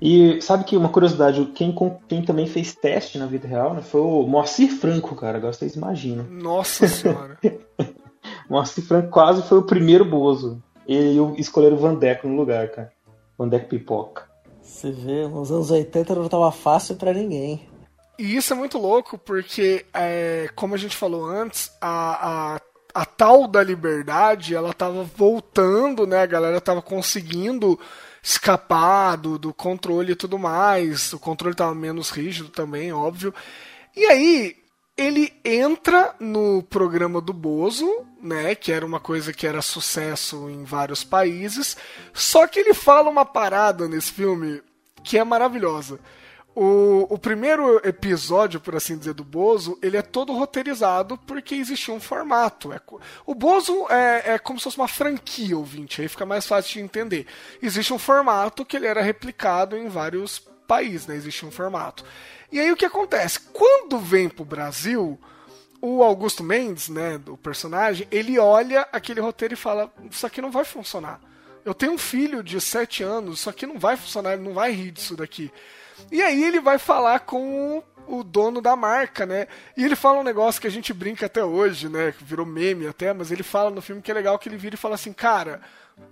E 0.00 0.40
sabe 0.40 0.64
que 0.64 0.76
uma 0.76 0.88
curiosidade, 0.88 1.44
quem, 1.54 1.72
com- 1.72 1.98
quem 2.08 2.22
também 2.24 2.46
fez 2.46 2.74
teste 2.74 3.18
na 3.18 3.26
vida 3.26 3.46
real 3.46 3.74
né, 3.74 3.82
foi 3.82 4.00
o 4.00 4.22
Moacir 4.26 4.70
Franco, 4.74 5.14
cara. 5.14 5.38
Agora 5.38 5.52
vocês 5.52 5.74
imaginam. 5.74 6.24
Nossa 6.30 6.88
senhora. 6.88 7.38
Moacir 8.48 8.84
Franco 8.84 9.10
quase 9.10 9.42
foi 9.42 9.58
o 9.58 9.62
primeiro 9.62 10.04
Bozo. 10.04 10.62
E 10.86 11.16
eu 11.16 11.34
escolheram 11.38 11.76
o 11.76 11.80
Vandeco 11.80 12.28
no 12.28 12.36
lugar, 12.36 12.68
cara. 12.70 12.92
Vandeco 13.38 13.68
Pipoca. 13.68 14.28
Você 14.62 14.90
vê, 14.90 15.26
nos 15.28 15.50
anos 15.50 15.70
80 15.70 16.14
não 16.14 16.28
tava 16.28 16.50
fácil 16.50 16.96
pra 16.96 17.12
ninguém. 17.12 17.68
E 18.18 18.36
isso 18.36 18.52
é 18.52 18.56
muito 18.56 18.78
louco, 18.78 19.18
porque, 19.18 19.84
é, 19.92 20.48
como 20.54 20.74
a 20.74 20.78
gente 20.78 20.96
falou 20.96 21.24
antes, 21.24 21.70
a, 21.80 22.54
a, 22.54 22.60
a 22.94 23.04
tal 23.04 23.48
da 23.48 23.62
liberdade, 23.62 24.54
ela 24.54 24.72
tava 24.72 25.02
voltando, 25.02 26.06
né? 26.06 26.22
A 26.22 26.26
galera 26.26 26.60
tava 26.60 26.80
conseguindo 26.80 27.78
escapar 28.22 29.16
do, 29.16 29.36
do 29.36 29.52
controle 29.52 30.12
e 30.12 30.16
tudo 30.16 30.38
mais. 30.38 31.12
O 31.12 31.18
controle 31.18 31.56
tava 31.56 31.74
menos 31.74 32.10
rígido 32.10 32.50
também, 32.50 32.92
óbvio. 32.92 33.34
E 33.96 34.04
aí, 34.06 34.56
ele 34.96 35.32
entra 35.44 36.14
no 36.20 36.62
programa 36.62 37.20
do 37.20 37.32
Bozo, 37.32 38.06
né? 38.22 38.54
Que 38.54 38.70
era 38.70 38.86
uma 38.86 39.00
coisa 39.00 39.32
que 39.32 39.46
era 39.46 39.60
sucesso 39.60 40.48
em 40.48 40.62
vários 40.62 41.02
países. 41.02 41.76
Só 42.12 42.46
que 42.46 42.60
ele 42.60 42.74
fala 42.74 43.10
uma 43.10 43.24
parada 43.24 43.88
nesse 43.88 44.12
filme 44.12 44.62
que 45.02 45.18
é 45.18 45.24
maravilhosa. 45.24 45.98
O, 46.56 47.12
o 47.12 47.18
primeiro 47.18 47.78
episódio, 47.84 48.60
por 48.60 48.76
assim 48.76 48.96
dizer, 48.96 49.12
do 49.12 49.24
Bozo, 49.24 49.76
ele 49.82 49.96
é 49.96 50.02
todo 50.02 50.32
roteirizado 50.32 51.18
porque 51.18 51.56
existia 51.56 51.92
um 51.92 51.98
formato. 51.98 52.72
É 52.72 52.80
o 53.26 53.34
Bozo 53.34 53.86
é, 53.90 54.34
é 54.34 54.38
como 54.38 54.58
se 54.60 54.64
fosse 54.64 54.76
uma 54.78 54.86
franquia, 54.86 55.58
ouvinte, 55.58 56.00
aí 56.00 56.06
fica 56.06 56.24
mais 56.24 56.46
fácil 56.46 56.74
de 56.74 56.80
entender. 56.80 57.26
Existe 57.60 57.92
um 57.92 57.98
formato 57.98 58.64
que 58.64 58.76
ele 58.76 58.86
era 58.86 59.02
replicado 59.02 59.76
em 59.76 59.88
vários 59.88 60.38
países, 60.66 61.08
né? 61.08 61.16
Existe 61.16 61.44
um 61.44 61.50
formato. 61.50 62.04
E 62.52 62.60
aí 62.60 62.70
o 62.70 62.76
que 62.76 62.84
acontece? 62.84 63.40
Quando 63.52 63.98
vem 63.98 64.28
pro 64.28 64.44
Brasil, 64.44 65.18
o 65.80 66.04
Augusto 66.04 66.44
Mendes, 66.44 66.88
né, 66.88 67.20
o 67.26 67.36
personagem, 67.36 68.06
ele 68.12 68.38
olha 68.38 68.88
aquele 68.92 69.20
roteiro 69.20 69.54
e 69.54 69.56
fala: 69.56 69.92
Isso 70.08 70.24
aqui 70.24 70.40
não 70.40 70.52
vai 70.52 70.64
funcionar. 70.64 71.20
Eu 71.64 71.74
tenho 71.74 71.92
um 71.92 71.98
filho 71.98 72.42
de 72.44 72.60
7 72.60 73.02
anos, 73.02 73.40
isso 73.40 73.50
aqui 73.50 73.66
não 73.66 73.78
vai 73.78 73.96
funcionar, 73.96 74.34
ele 74.34 74.42
não 74.42 74.54
vai 74.54 74.70
rir 74.70 74.92
disso 74.92 75.16
daqui. 75.16 75.50
E 76.10 76.22
aí 76.22 76.42
ele 76.42 76.60
vai 76.60 76.78
falar 76.78 77.20
com 77.20 77.82
o, 78.06 78.22
dono 78.22 78.60
da 78.60 78.76
marca, 78.76 79.24
né? 79.24 79.46
E 79.76 79.84
ele 79.84 79.96
fala 79.96 80.20
um 80.20 80.24
negócio 80.24 80.60
que 80.60 80.66
a 80.66 80.70
gente 80.70 80.92
brinca 80.92 81.26
até 81.26 81.44
hoje, 81.44 81.88
né? 81.88 82.12
Que 82.12 82.24
virou 82.24 82.46
meme 82.46 82.86
até, 82.86 83.12
mas 83.12 83.30
ele 83.30 83.42
fala 83.42 83.70
no 83.70 83.82
filme 83.82 84.02
que 84.02 84.10
é 84.10 84.14
legal 84.14 84.38
que 84.38 84.48
ele 84.48 84.56
vira 84.56 84.74
e 84.74 84.78
fala 84.78 84.94
assim: 84.94 85.12
Cara, 85.12 85.60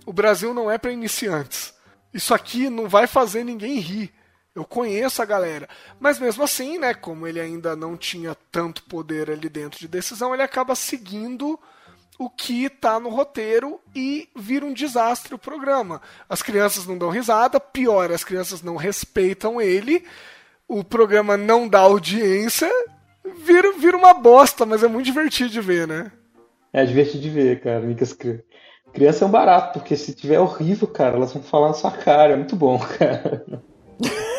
o 0.05 0.13
Brasil 0.13 0.53
não 0.53 0.69
é 0.69 0.77
para 0.77 0.91
iniciantes. 0.91 1.73
Isso 2.13 2.33
aqui 2.33 2.69
não 2.69 2.87
vai 2.87 3.07
fazer 3.07 3.43
ninguém 3.43 3.79
rir. 3.79 4.13
Eu 4.55 4.63
conheço 4.63 5.21
a 5.21 5.25
galera. 5.25 5.67
Mas 5.99 6.19
mesmo 6.19 6.43
assim, 6.43 6.77
né, 6.77 6.93
como 6.93 7.25
ele 7.25 7.39
ainda 7.39 7.75
não 7.75 7.97
tinha 7.97 8.35
tanto 8.51 8.83
poder 8.83 9.31
ali 9.31 9.49
dentro 9.49 9.79
de 9.79 9.87
decisão, 9.87 10.33
ele 10.33 10.43
acaba 10.43 10.75
seguindo 10.75 11.59
o 12.19 12.29
que 12.29 12.69
tá 12.69 12.99
no 12.99 13.09
roteiro 13.09 13.79
e 13.95 14.29
vira 14.35 14.65
um 14.65 14.73
desastre 14.73 15.33
o 15.33 15.39
programa. 15.39 16.01
As 16.29 16.41
crianças 16.41 16.85
não 16.85 16.97
dão 16.97 17.09
risada, 17.09 17.59
pior, 17.59 18.11
as 18.11 18.23
crianças 18.23 18.61
não 18.61 18.75
respeitam 18.75 19.59
ele, 19.59 20.03
o 20.67 20.83
programa 20.83 21.35
não 21.35 21.67
dá 21.67 21.79
audiência, 21.79 22.69
vira, 23.43 23.71
vira 23.73 23.97
uma 23.97 24.13
bosta, 24.13 24.65
mas 24.65 24.83
é 24.83 24.87
muito 24.87 25.05
divertido 25.05 25.49
de 25.49 25.61
ver, 25.61 25.87
né? 25.87 26.11
É 26.71 26.85
divertido 26.85 27.21
de 27.21 27.29
ver, 27.29 27.61
cara. 27.61 27.83
Criança 28.93 29.25
é 29.25 29.27
um 29.27 29.31
barato, 29.31 29.79
porque 29.79 29.95
se 29.95 30.13
tiver 30.13 30.39
horrível, 30.39 30.87
cara, 30.87 31.17
elas 31.17 31.33
vão 31.33 31.41
falar 31.41 31.69
na 31.69 31.73
sua 31.73 31.91
cara. 31.91 32.33
É 32.33 32.35
muito 32.35 32.55
bom, 32.55 32.79
cara. 32.97 33.43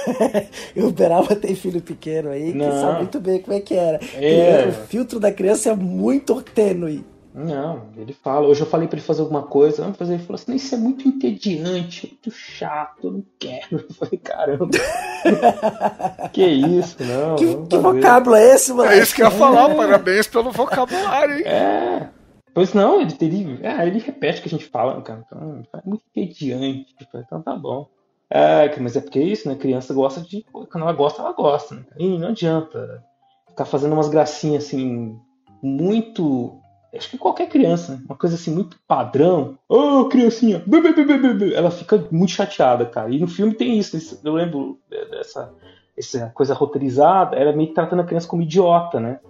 Eu 0.74 0.88
esperava 0.88 1.34
ter 1.36 1.54
filho 1.54 1.80
pequeno 1.80 2.30
aí, 2.30 2.52
que 2.52 2.58
Não. 2.58 2.80
sabe 2.80 2.98
muito 2.98 3.20
bem 3.20 3.40
como 3.40 3.56
é 3.56 3.60
que 3.60 3.74
era. 3.74 3.98
É. 4.14 4.66
O 4.68 4.72
filtro 4.86 5.18
da 5.18 5.32
criança 5.32 5.70
é 5.70 5.74
muito 5.74 6.40
tênue. 6.42 7.04
Não, 7.34 7.88
ele 7.96 8.12
fala. 8.12 8.46
Hoje 8.46 8.60
eu 8.60 8.66
falei 8.66 8.86
pra 8.86 8.96
ele 8.96 9.04
fazer 9.04 9.20
alguma 9.22 9.42
coisa, 9.42 9.82
vamos 9.82 9.98
fazer. 9.98 10.14
Ele 10.14 10.22
falou 10.22 10.36
assim: 10.36 10.52
"Não, 10.52 10.56
Isso 10.56 10.74
é 10.74 10.78
muito 10.78 11.08
entediante, 11.08 12.06
muito 12.06 12.30
chato, 12.30 13.08
eu 13.08 13.10
não 13.12 13.24
quero. 13.40 13.66
Eu 13.90 13.94
falei: 13.94 14.18
Caramba, 14.18 14.68
que 16.32 16.44
isso, 16.44 16.96
não. 17.02 17.34
Que, 17.36 17.46
que 17.66 17.76
fazer." 17.76 17.98
vocábulo 18.00 18.36
é 18.36 18.54
esse, 18.54 18.72
mano? 18.72 18.90
É 18.90 18.98
isso 18.98 19.14
que 19.14 19.22
eu 19.22 19.26
ia 19.26 19.30
falar, 19.32 19.74
parabéns 19.74 20.26
pelo 20.28 20.52
vocabulário, 20.52 21.38
hein? 21.38 21.42
É. 21.44 22.08
Pois 22.54 22.72
não, 22.72 23.00
ele 23.00 23.12
teria. 23.12 23.58
Ah, 23.64 23.84
ele 23.84 23.98
repete 23.98 24.38
o 24.38 24.42
que 24.42 24.48
a 24.48 24.50
gente 24.52 24.66
fala, 24.66 25.02
cara. 25.02 25.24
Então, 25.26 25.62
é 25.74 25.80
muito 25.84 26.04
entediante. 26.14 26.94
Tipo, 26.96 27.18
Então 27.18 27.42
tá 27.42 27.56
bom. 27.56 27.88
É, 28.30 28.68
que- 28.68 28.80
mas 28.80 28.94
é 28.96 29.00
porque 29.00 29.18
é 29.18 29.22
isso, 29.24 29.48
né? 29.48 29.56
Criança 29.56 29.92
gosta 29.92 30.20
de. 30.20 30.44
Quando 30.52 30.82
ela 30.84 30.92
gosta, 30.92 31.20
ela 31.20 31.32
gosta, 31.32 31.74
né? 31.74 31.82
E 31.98 32.16
não 32.16 32.28
adianta 32.28 33.02
ficar 33.48 33.64
fazendo 33.64 33.92
umas 33.92 34.08
gracinhas 34.08 34.64
assim, 34.66 35.16
muito. 35.60 36.60
Acho 36.96 37.10
que 37.10 37.18
qualquer 37.18 37.48
criança, 37.48 38.00
uma 38.06 38.16
coisa 38.16 38.36
assim, 38.36 38.52
muito 38.54 38.76
padrão. 38.86 39.58
Ô, 39.68 40.04
criancinha! 40.06 40.62
bê, 40.66 40.80
bê. 40.80 41.54
Ela 41.54 41.70
fica 41.70 42.06
muito 42.10 42.30
chateada, 42.30 42.86
cara. 42.86 43.10
E 43.10 43.18
no 43.18 43.26
filme 43.26 43.54
tem 43.54 43.78
isso. 43.78 43.96
isso- 43.96 44.20
Eu 44.24 44.34
lembro 44.34 44.78
dessa 45.10 45.52
essa 45.96 46.26
coisa 46.34 46.54
roteirizada. 46.54 47.36
Ela 47.36 47.52
meio 47.52 47.68
que 47.68 47.74
tratando 47.74 48.00
a 48.00 48.04
criança 48.04 48.26
como 48.28 48.42
idiota, 48.42 48.98
né? 48.98 49.20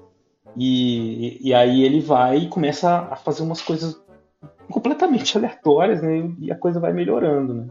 E, 0.56 1.38
e 1.46 1.52
aí 1.52 1.82
ele 1.82 2.00
vai 2.00 2.38
e 2.38 2.48
começa 2.48 3.08
a 3.10 3.16
fazer 3.16 3.42
umas 3.42 3.60
coisas 3.60 4.00
completamente 4.70 5.36
aleatórias, 5.38 6.02
né? 6.02 6.30
E 6.38 6.50
a 6.52 6.56
coisa 6.56 6.78
vai 6.80 6.92
melhorando, 6.92 7.54
né? 7.54 7.66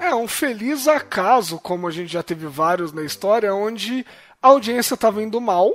É 0.00 0.14
um 0.14 0.28
feliz 0.28 0.86
acaso, 0.86 1.58
como 1.58 1.88
a 1.88 1.90
gente 1.90 2.12
já 2.12 2.22
teve 2.22 2.46
vários 2.46 2.92
na 2.92 3.02
história, 3.02 3.52
onde 3.52 4.06
a 4.40 4.48
audiência 4.48 4.94
estava 4.94 5.20
indo 5.22 5.40
mal, 5.40 5.72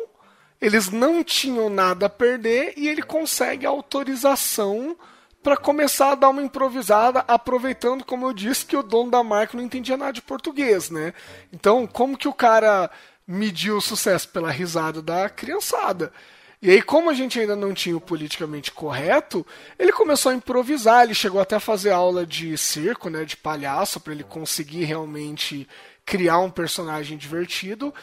eles 0.64 0.90
não 0.90 1.22
tinham 1.22 1.70
nada 1.70 2.06
a 2.06 2.10
perder 2.10 2.74
e 2.78 2.88
ele 2.88 3.02
consegue 3.02 3.66
autorização 3.66 4.96
para 5.44 5.58
começar 5.58 6.14
a 6.14 6.16
dar 6.16 6.30
uma 6.30 6.42
improvisada, 6.42 7.20
aproveitando, 7.28 8.06
como 8.06 8.26
eu 8.26 8.32
disse, 8.32 8.66
que 8.66 8.78
o 8.78 8.82
dono 8.82 9.12
da 9.12 9.22
marca 9.22 9.58
não 9.58 9.64
entendia 9.64 9.98
nada 9.98 10.14
de 10.14 10.22
português, 10.22 10.90
né? 10.90 11.14
Então, 11.52 11.86
como 11.86 12.18
que 12.18 12.30
o 12.30 12.34
cara 12.34 12.90
mediu 13.28 13.76
o 13.76 13.82
sucesso? 13.82 14.30
Pela 14.30 14.50
risada 14.50 15.02
da 15.02 15.30
criançada. 15.30 16.14
E 16.62 16.72
aí, 16.72 16.82
como 16.82 17.10
a 17.10 17.14
gente 17.14 17.38
ainda 17.38 17.58
não 17.58 17.74
tinha 17.74 17.98
o 17.98 18.00
politicamente 18.00 18.72
correto, 18.72 19.46
ele 19.78 19.92
começou 19.92 20.32
a 20.32 20.36
improvisar. 20.36 21.04
Ele 21.04 21.14
chegou 21.14 21.42
até 21.42 21.58
a 21.58 21.60
fazer 21.60 21.92
aula 21.92 22.26
de 22.26 22.58
circo, 22.58 23.10
né, 23.10 23.26
de 23.26 23.36
palhaço, 23.36 24.00
para 24.00 24.14
ele 24.14 24.24
conseguir 24.24 24.86
realmente 24.86 25.68
criar 26.06 26.40
um 26.40 26.50
personagem 26.50 27.18
divertido. 27.18 27.94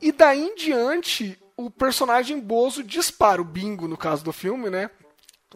E 0.00 0.12
daí 0.12 0.44
em 0.44 0.54
diante, 0.54 1.36
o 1.56 1.70
personagem 1.70 2.40
Bozo 2.40 2.82
dispara, 2.82 3.40
o 3.40 3.44
Bingo, 3.44 3.86
no 3.86 3.96
caso 3.96 4.24
do 4.24 4.32
filme, 4.32 4.70
né? 4.70 4.90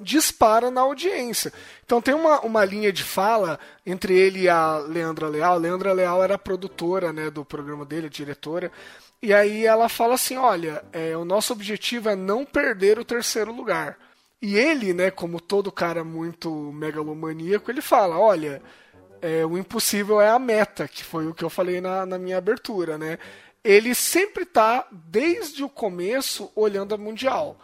dispara 0.01 0.71
na 0.71 0.83
audiência. 0.83 1.53
Então 1.85 2.01
tem 2.01 2.15
uma, 2.15 2.41
uma 2.41 2.65
linha 2.65 2.93
de 2.93 3.03
fala 3.03 3.59
entre 3.85 4.17
ele 4.17 4.43
e 4.43 4.49
a 4.49 4.79
Leandra 4.79 5.29
Leal. 5.29 5.59
Leandra 5.59 5.93
Leal 5.93 6.23
era 6.23 6.39
produtora 6.39 7.13
né, 7.13 7.31
do 7.31 7.45
programa 7.45 7.85
dele, 7.85 8.09
diretora. 8.09 8.71
E 9.21 9.35
aí 9.35 9.67
ela 9.67 9.89
fala 9.89 10.15
assim: 10.15 10.37
olha, 10.37 10.85
é, 10.93 11.17
o 11.17 11.25
nosso 11.25 11.53
objetivo 11.53 12.09
é 12.09 12.17
não 12.17 12.45
perder 12.45 12.99
o 12.99 13.05
terceiro 13.05 13.53
lugar. 13.53 13.99
E 14.41 14.57
ele, 14.57 14.95
né, 14.95 15.11
como 15.11 15.41
todo 15.41 15.73
cara 15.73 16.05
muito 16.05 16.51
megalomaníaco, 16.73 17.71
ele 17.71 17.83
fala: 17.83 18.19
olha, 18.19 18.63
é, 19.21 19.45
o 19.45 19.59
impossível 19.59 20.21
é 20.21 20.29
a 20.29 20.39
meta, 20.39 20.87
que 20.87 21.03
foi 21.03 21.27
o 21.27 21.35
que 21.35 21.45
eu 21.45 21.51
falei 21.51 21.81
na, 21.81 22.07
na 22.07 22.19
minha 22.19 22.39
abertura, 22.39 22.97
né? 22.97 23.19
Ele 23.63 23.95
sempre 23.95 24.45
tá, 24.45 24.87
desde 24.91 25.65
o 25.65 25.69
começo, 25.69 26.51
olhando 26.55 26.95
a 26.95 26.99
Mundial 26.99 27.57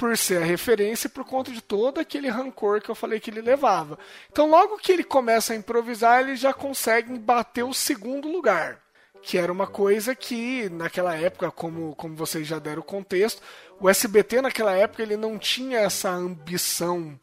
por 0.00 0.16
ser 0.16 0.42
a 0.42 0.46
referência 0.46 1.08
e 1.08 1.10
por 1.10 1.26
conta 1.26 1.52
de 1.52 1.60
todo 1.60 2.00
aquele 2.00 2.30
rancor 2.30 2.80
que 2.80 2.90
eu 2.90 2.94
falei 2.94 3.20
que 3.20 3.30
ele 3.30 3.42
levava. 3.42 3.98
Então, 4.32 4.48
logo 4.48 4.78
que 4.78 4.90
ele 4.90 5.04
começa 5.04 5.52
a 5.52 5.56
improvisar, 5.56 6.20
ele 6.20 6.36
já 6.36 6.54
consegue 6.54 7.18
bater 7.18 7.64
o 7.64 7.74
segundo 7.74 8.26
lugar. 8.26 8.80
Que 9.20 9.36
era 9.36 9.52
uma 9.52 9.66
coisa 9.66 10.14
que, 10.14 10.70
naquela 10.70 11.14
época, 11.14 11.50
como, 11.50 11.94
como 11.96 12.16
vocês 12.16 12.46
já 12.46 12.58
deram 12.58 12.80
o 12.80 12.84
contexto, 12.84 13.42
o 13.78 13.90
SBT 13.90 14.40
naquela 14.40 14.72
época 14.74 15.02
ele 15.02 15.18
não 15.18 15.38
tinha 15.38 15.80
essa 15.80 16.08
ambição 16.08 17.20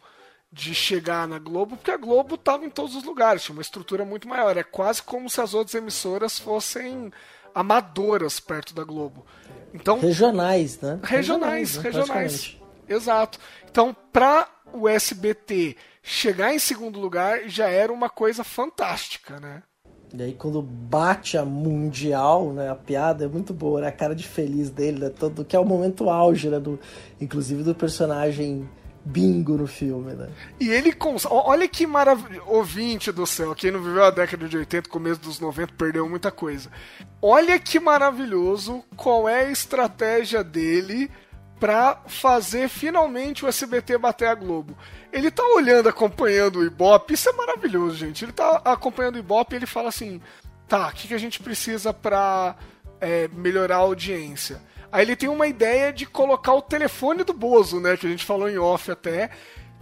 de 0.52 0.76
chegar 0.76 1.28
na 1.28 1.40
Globo, 1.40 1.76
porque 1.76 1.90
a 1.90 1.98
Globo 1.98 2.36
estava 2.36 2.64
em 2.64 2.70
todos 2.70 2.96
os 2.96 3.04
lugares, 3.04 3.44
tinha 3.44 3.56
uma 3.56 3.62
estrutura 3.64 4.06
muito 4.06 4.28
maior. 4.28 4.56
É 4.56 4.64
quase 4.64 5.02
como 5.02 5.28
se 5.32 5.42
as 5.42 5.56
outras 5.56 5.74
emissoras 5.74 6.38
fossem 6.38 7.12
amadoras 7.58 8.39
perto 8.39 8.74
da 8.74 8.84
Globo. 8.84 9.26
Então, 9.74 9.99
regionais, 9.99 10.80
né? 10.80 10.99
Regionais, 11.03 11.76
regionais. 11.76 12.10
regionais. 12.10 12.58
Exato. 12.88 13.39
Então, 13.70 13.95
para 14.14 14.47
o 14.74 14.88
SBT 14.88 15.76
chegar 16.03 16.53
em 16.53 16.60
segundo 16.60 16.99
lugar 16.99 17.49
já 17.49 17.68
era 17.68 17.91
uma 17.91 18.10
coisa 18.10 18.43
fantástica, 18.43 19.39
né? 19.39 19.64
E 20.14 20.24
aí 20.24 20.34
quando 20.34 20.62
bate 20.62 21.38
a 21.38 21.43
mundial, 21.43 22.53
né, 22.53 22.70
a 22.70 22.76
piada 22.76 23.26
é 23.26 23.28
muito 23.28 23.53
boa, 23.53 23.82
né, 23.82 23.88
a 23.88 23.91
cara 23.91 24.16
de 24.16 24.26
feliz 24.26 24.70
dele, 24.70 24.99
né, 24.99 25.10
todo 25.10 25.43
que 25.43 25.53
é 25.53 25.60
o 25.60 25.66
momento 25.66 26.10
auge, 26.10 26.49
né, 26.49 26.62
do, 26.62 26.80
inclusive 27.20 27.62
do 27.62 27.76
personagem 27.76 28.70
bingo 29.08 29.58
no 29.58 29.68
filme, 29.68 30.14
né? 30.14 30.30
E 30.60 30.70
ele 30.70 30.91
cons... 30.91 31.26
olha 31.30 31.68
que 31.68 31.88
maravilhoso, 31.88 32.43
ouvinte 32.45 33.12
do 33.12 33.26
céu, 33.26 33.55
quem 33.55 33.72
não 33.72 33.82
viveu 33.82 34.03
a 34.03 34.12
década 34.12 34.47
de 34.47 34.58
80, 34.58 34.89
começo 34.89 35.22
dos 35.22 35.39
90, 35.39 35.74
perdeu 35.74 36.08
muita 36.10 36.30
coisa. 36.30 36.70
Olha 37.22 37.58
que 37.58 37.80
maravilhoso 37.80 38.84
qual 38.95 39.28
é 39.28 39.45
a 39.45 39.51
estratégia 39.51 40.43
dele 40.43 41.10
para 41.60 42.01
fazer 42.08 42.68
finalmente 42.70 43.45
o 43.45 43.47
SBT 43.47 43.97
bater 43.97 44.28
a 44.28 44.36
Globo. 44.36 44.78
Ele 45.12 45.32
tá 45.32 45.43
olhando, 45.43 45.89
acompanhando 45.89 46.60
o 46.60 46.66
Ibope, 46.66 47.14
isso 47.14 47.30
é 47.30 47.34
maravilhoso, 47.34 47.95
gente. 47.95 48.26
Ele 48.26 48.34
tá 48.34 48.62
acompanhando 48.66 49.16
o 49.16 49.20
Ibope 49.20 49.55
e 49.55 49.58
ele 49.58 49.66
fala 49.66 49.89
assim: 49.89 50.22
tá, 50.68 50.89
o 50.89 50.91
que, 50.91 51.08
que 51.08 51.14
a 51.14 51.18
gente 51.18 51.41
precisa 51.41 51.93
para 51.93 52.55
é, 52.99 53.28
melhorar 53.30 53.78
a 53.78 53.80
audiência? 53.80 54.62
Aí 54.92 55.04
ele 55.04 55.16
tem 55.16 55.30
uma 55.30 55.48
ideia 55.48 55.92
de 55.92 56.06
colocar 56.06 56.54
o 56.54 56.62
telefone 56.62 57.24
do 57.24 57.34
Bozo, 57.34 57.80
né? 57.80 57.98
Que 57.98 58.08
a 58.08 58.10
gente 58.10 58.26
falou 58.26 58.50
em 58.50 58.58
off 58.58 58.90
até, 58.92 59.30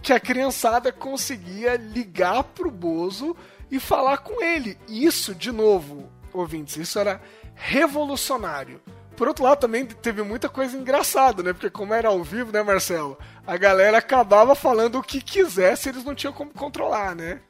que 0.02 0.12
a 0.12 0.20
criançada 0.20 0.92
conseguia 0.92 1.76
ligar 1.76 2.42
pro 2.44 2.70
Bozo 2.70 3.36
e 3.70 3.78
falar 3.80 4.18
com 4.18 4.42
ele. 4.42 4.78
Isso, 4.88 5.34
de 5.34 5.50
novo, 5.52 6.08
ouvintes, 6.32 6.76
isso 6.76 6.98
era 6.98 7.20
revolucionário. 7.54 8.80
Por 9.16 9.28
outro 9.28 9.44
lado, 9.44 9.60
também 9.60 9.86
teve 9.86 10.22
muita 10.22 10.48
coisa 10.48 10.76
engraçada, 10.76 11.42
né? 11.42 11.52
Porque 11.52 11.70
como 11.70 11.94
era 11.94 12.08
ao 12.08 12.22
vivo, 12.22 12.52
né, 12.52 12.62
Marcelo? 12.62 13.16
A 13.46 13.56
galera 13.56 13.96
acabava 13.96 14.54
falando 14.54 14.98
o 14.98 15.02
que 15.02 15.22
quisesse, 15.22 15.88
eles 15.88 16.04
não 16.04 16.14
tinham 16.14 16.34
como 16.34 16.50
controlar, 16.50 17.14
né? 17.14 17.40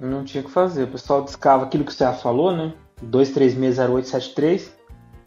Não 0.00 0.24
tinha 0.24 0.42
o 0.42 0.46
que 0.46 0.52
fazer. 0.52 0.84
O 0.84 0.88
pessoal 0.88 1.24
discava 1.24 1.64
aquilo 1.64 1.84
que 1.84 1.92
você 1.92 2.10
falou, 2.12 2.56
né? 2.56 2.72
2360873. 3.04 4.75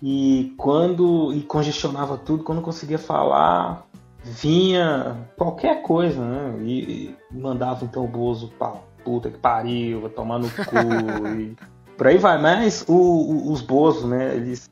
E 0.02 0.54
quando. 0.58 1.34
E 1.34 1.42
congestionava 1.42 2.18
tudo, 2.18 2.44
quando 2.44 2.62
conseguia 2.62 3.00
falar, 3.00 3.86
vinha 4.24 5.18
qualquer 5.38 5.82
coisa, 5.82 6.24
né? 6.24 6.58
E, 6.62 6.80
e 6.80 7.16
mandava 7.32 7.86
então 7.86 8.06
o 8.06 8.08
Bozo 8.08 8.52
pra 8.58 8.74
puta 9.04 9.30
que 9.30 9.38
pariu, 9.38 10.02
vai 10.02 10.10
tomar 10.10 10.40
no 10.40 10.50
cu. 10.50 11.28
e 11.38 11.56
por 11.98 12.08
aí 12.08 12.18
vai. 12.18 12.42
Mas 12.42 12.86
o, 12.88 12.94
o, 12.94 13.52
os 13.52 13.62
Bozo, 13.62 14.08
né? 14.08 14.36
Eles 14.36 14.70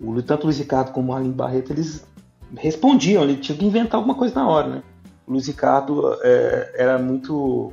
o, 0.00 0.22
tanto 0.22 0.42
o 0.42 0.46
Luiz 0.46 0.58
Ricardo 0.58 0.92
como 0.92 1.12
o 1.12 1.14
Arlindo 1.14 1.34
Barreto, 1.34 1.72
eles 1.72 2.06
respondiam, 2.56 3.22
ele 3.22 3.36
tinha 3.36 3.56
que 3.56 3.64
inventar 3.64 3.98
alguma 3.98 4.14
coisa 4.14 4.34
na 4.34 4.48
hora, 4.48 4.68
né? 4.68 4.82
O 5.26 5.32
Luiz 5.32 5.46
Ricardo 5.46 6.16
é, 6.22 6.74
era 6.76 6.98
muito 6.98 7.72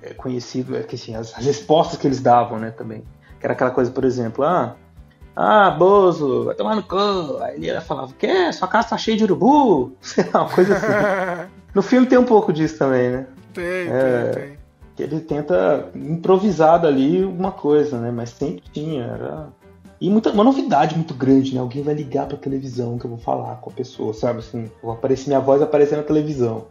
é, 0.00 0.14
conhecido, 0.14 0.76
é, 0.76 0.82
que, 0.82 0.94
assim, 0.94 1.14
as, 1.14 1.36
as, 1.36 1.44
respostas 1.44 1.98
que 1.98 2.06
eles 2.06 2.20
davam, 2.20 2.58
né, 2.58 2.70
também. 2.70 3.04
Que 3.38 3.46
era 3.46 3.52
aquela 3.52 3.70
coisa, 3.70 3.90
por 3.90 4.04
exemplo, 4.04 4.44
ah, 4.44 4.76
ah, 5.36 5.70
Bozo, 5.70 6.44
vai 6.44 6.54
tomar 6.54 6.76
no 6.76 6.82
cu. 6.82 7.38
Aí 7.40 7.68
ele 7.68 7.80
falava, 7.80 8.12
o 8.12 8.14
quê? 8.14 8.52
Sua 8.52 8.68
casa 8.68 8.90
tá 8.90 8.98
cheia 8.98 9.16
de 9.16 9.24
urubu? 9.24 9.92
Sei 10.00 10.24
lá, 10.32 10.42
uma 10.42 10.50
coisa 10.50 10.76
assim. 10.76 11.50
no 11.74 11.82
filme 11.82 12.06
tem 12.06 12.18
um 12.18 12.24
pouco 12.24 12.52
disso 12.52 12.78
também, 12.78 13.10
né? 13.10 13.26
Tem, 13.52 13.64
é, 13.64 14.30
tem, 14.32 14.42
tem. 14.42 14.58
Que 14.96 15.02
ele 15.02 15.20
tenta 15.20 15.88
improvisar 15.94 16.80
dali 16.80 17.24
uma 17.24 17.50
coisa, 17.50 17.98
né? 17.98 18.12
Mas 18.12 18.30
sempre 18.30 18.62
tinha, 18.72 19.04
era 19.04 19.48
e 20.00 20.10
muita, 20.10 20.30
uma 20.30 20.44
novidade 20.44 20.94
muito 20.94 21.14
grande, 21.14 21.54
né? 21.54 21.60
Alguém 21.60 21.82
vai 21.82 21.94
ligar 21.94 22.26
pra 22.26 22.36
televisão 22.36 22.98
que 22.98 23.06
eu 23.06 23.10
vou 23.10 23.18
falar 23.18 23.56
com 23.56 23.70
a 23.70 23.72
pessoa, 23.72 24.12
sabe? 24.12 24.40
Assim, 24.40 24.70
vou 24.82 24.92
aparecer, 24.92 25.28
minha 25.28 25.40
voz 25.40 25.62
aparecer 25.62 25.96
na 25.96 26.02
televisão. 26.02 26.66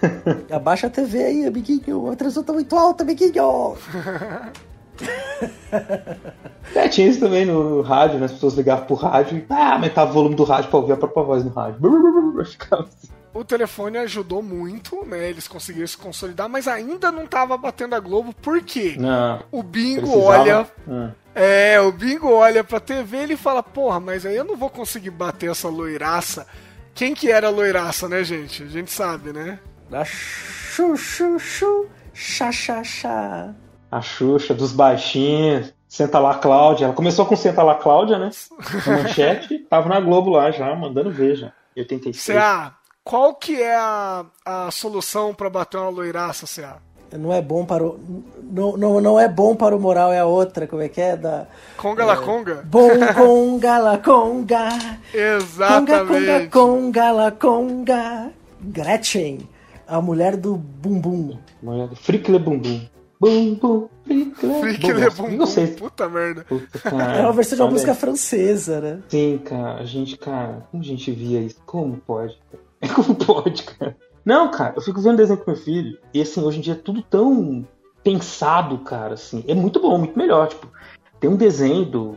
Abaixa 0.50 0.86
a 0.86 0.90
TV 0.90 1.22
aí, 1.22 1.46
amiguinho. 1.46 2.10
A 2.10 2.16
transmissão 2.16 2.42
tá 2.42 2.52
muito 2.52 2.74
alta, 2.74 3.02
amiguinho. 3.02 3.76
é, 6.74 6.88
tinha 6.88 7.08
isso 7.08 7.20
também 7.20 7.44
no 7.44 7.82
rádio, 7.82 8.18
né? 8.18 8.26
As 8.26 8.32
pessoas 8.32 8.54
ligavam 8.54 8.86
pro 8.86 8.94
rádio 8.94 9.38
e 9.38 9.46
ah, 9.50 9.74
aumentava 9.74 10.10
o 10.10 10.14
volume 10.14 10.34
do 10.34 10.44
rádio 10.44 10.70
pra 10.70 10.78
ouvir 10.78 10.92
a 10.92 10.96
própria 10.96 11.22
voz 11.22 11.44
no 11.44 11.50
rádio. 11.50 11.78
Assim. 12.40 13.08
O 13.34 13.44
telefone 13.44 13.98
ajudou 13.98 14.42
muito, 14.42 15.04
né? 15.04 15.28
Eles 15.28 15.46
conseguiram 15.46 15.86
se 15.86 15.96
consolidar, 15.96 16.48
mas 16.48 16.66
ainda 16.66 17.12
não 17.12 17.26
tava 17.26 17.56
batendo 17.56 17.94
a 17.94 18.00
Globo, 18.00 18.34
por 18.34 18.60
quê? 18.62 18.96
Não, 18.98 19.42
o 19.52 19.62
Bingo 19.62 20.00
precisava... 20.00 20.40
olha. 20.40 20.66
Hum. 20.88 21.10
É, 21.34 21.80
o 21.80 21.92
Bingo 21.92 22.32
olha 22.32 22.64
pra 22.64 22.80
TV 22.80 23.18
e 23.18 23.20
ele 23.20 23.36
fala, 23.36 23.62
porra, 23.62 24.00
mas 24.00 24.26
aí 24.26 24.34
eu 24.34 24.44
não 24.44 24.56
vou 24.56 24.68
conseguir 24.68 25.10
bater 25.10 25.50
essa 25.50 25.68
loiraça. 25.68 26.46
Quem 26.94 27.14
que 27.14 27.30
era 27.30 27.46
a 27.46 27.50
loiraça, 27.50 28.08
né, 28.08 28.24
gente? 28.24 28.64
A 28.64 28.66
gente 28.66 28.90
sabe, 28.90 29.32
né? 29.32 29.60
A 29.92 30.04
Xuxa, 30.04 31.38
Xa, 32.12 32.50
xa, 32.50 32.82
xa. 32.82 33.54
A 33.90 34.00
Xuxa, 34.00 34.54
dos 34.54 34.72
baixinhos. 34.72 35.72
Senta 35.88 36.18
lá, 36.18 36.34
Cláudia. 36.34 36.86
Ela 36.86 36.94
começou 36.94 37.24
com 37.24 37.34
Senta 37.34 37.62
lá, 37.62 37.74
Cláudia, 37.74 38.18
né? 38.18 38.30
manchete. 38.86 39.58
tava 39.70 39.88
na 39.88 40.00
Globo 40.00 40.30
lá 40.30 40.50
já, 40.50 40.74
mandando 40.74 41.10
ver 41.10 41.36
já. 41.36 41.52
86. 41.76 42.36
CA, 42.36 42.74
qual 43.04 43.34
que 43.34 43.62
é 43.62 43.74
a, 43.74 44.26
a 44.44 44.70
solução 44.70 45.32
para 45.32 45.48
bater 45.48 45.78
uma 45.78 45.88
loiraça, 45.88 46.46
CA? 46.46 46.78
não 47.16 47.32
é 47.32 47.40
bom 47.40 47.64
para 47.64 47.84
o 47.84 47.98
não, 48.42 48.76
não, 48.76 49.00
não 49.00 49.20
é 49.20 49.28
bom 49.28 49.56
para 49.56 49.74
o 49.74 49.80
moral 49.80 50.12
é 50.12 50.18
a 50.18 50.26
outra 50.26 50.66
como 50.66 50.82
é 50.82 50.88
que 50.88 51.00
é 51.00 51.16
da 51.16 51.46
conga 51.76 52.04
la 52.04 52.16
conga 52.18 52.62
bom 52.66 52.90
conga 53.16 53.78
la 53.78 53.98
conga 53.98 54.68
exatamente 55.14 56.48
conga 56.48 56.48
conga 56.50 57.10
la 57.12 57.30
conga 57.30 58.30
Gretchen 58.60 59.48
a 59.86 60.00
mulher 60.02 60.36
do 60.36 60.56
bumbum 60.56 61.38
mulher 61.62 61.88
do 61.88 61.96
frikle 61.96 62.38
bumbum 62.38 62.86
bum 63.20 63.54
bum 63.54 63.88
frikle 64.60 65.10
bumbum 65.10 65.36
não 65.36 65.46
sei 65.46 65.68
puta 65.68 66.08
merda. 66.08 66.44
Puta, 66.44 66.78
cara, 66.78 67.16
é 67.18 67.22
uma 67.22 67.32
versão 67.32 67.56
de 67.56 67.62
uma 67.62 67.70
música 67.70 67.94
francesa 67.94 68.80
né? 68.80 69.02
Sim 69.08 69.38
cara 69.44 69.80
a 69.80 69.84
gente 69.84 70.16
cara 70.16 70.66
como 70.70 70.82
a 70.82 70.86
gente 70.86 71.10
via 71.10 71.40
isso? 71.40 71.60
Como 71.66 71.96
pode 71.98 72.38
como 72.94 73.14
pode 73.14 73.62
cara? 73.64 73.96
Não, 74.28 74.50
cara, 74.50 74.74
eu 74.76 74.82
fico 74.82 75.00
vendo 75.00 75.16
desenho 75.16 75.38
com 75.38 75.50
meu 75.50 75.58
filho, 75.58 75.98
e 76.12 76.20
assim, 76.20 76.42
hoje 76.42 76.58
em 76.58 76.60
dia 76.60 76.74
é 76.74 76.76
tudo 76.76 77.00
tão 77.00 77.66
pensado, 78.04 78.76
cara, 78.80 79.14
assim. 79.14 79.42
É 79.48 79.54
muito 79.54 79.80
bom, 79.80 79.96
muito 79.96 80.18
melhor, 80.18 80.48
tipo. 80.48 80.70
Tem 81.18 81.30
um 81.30 81.36
desenho 81.36 81.86
do, 81.86 82.16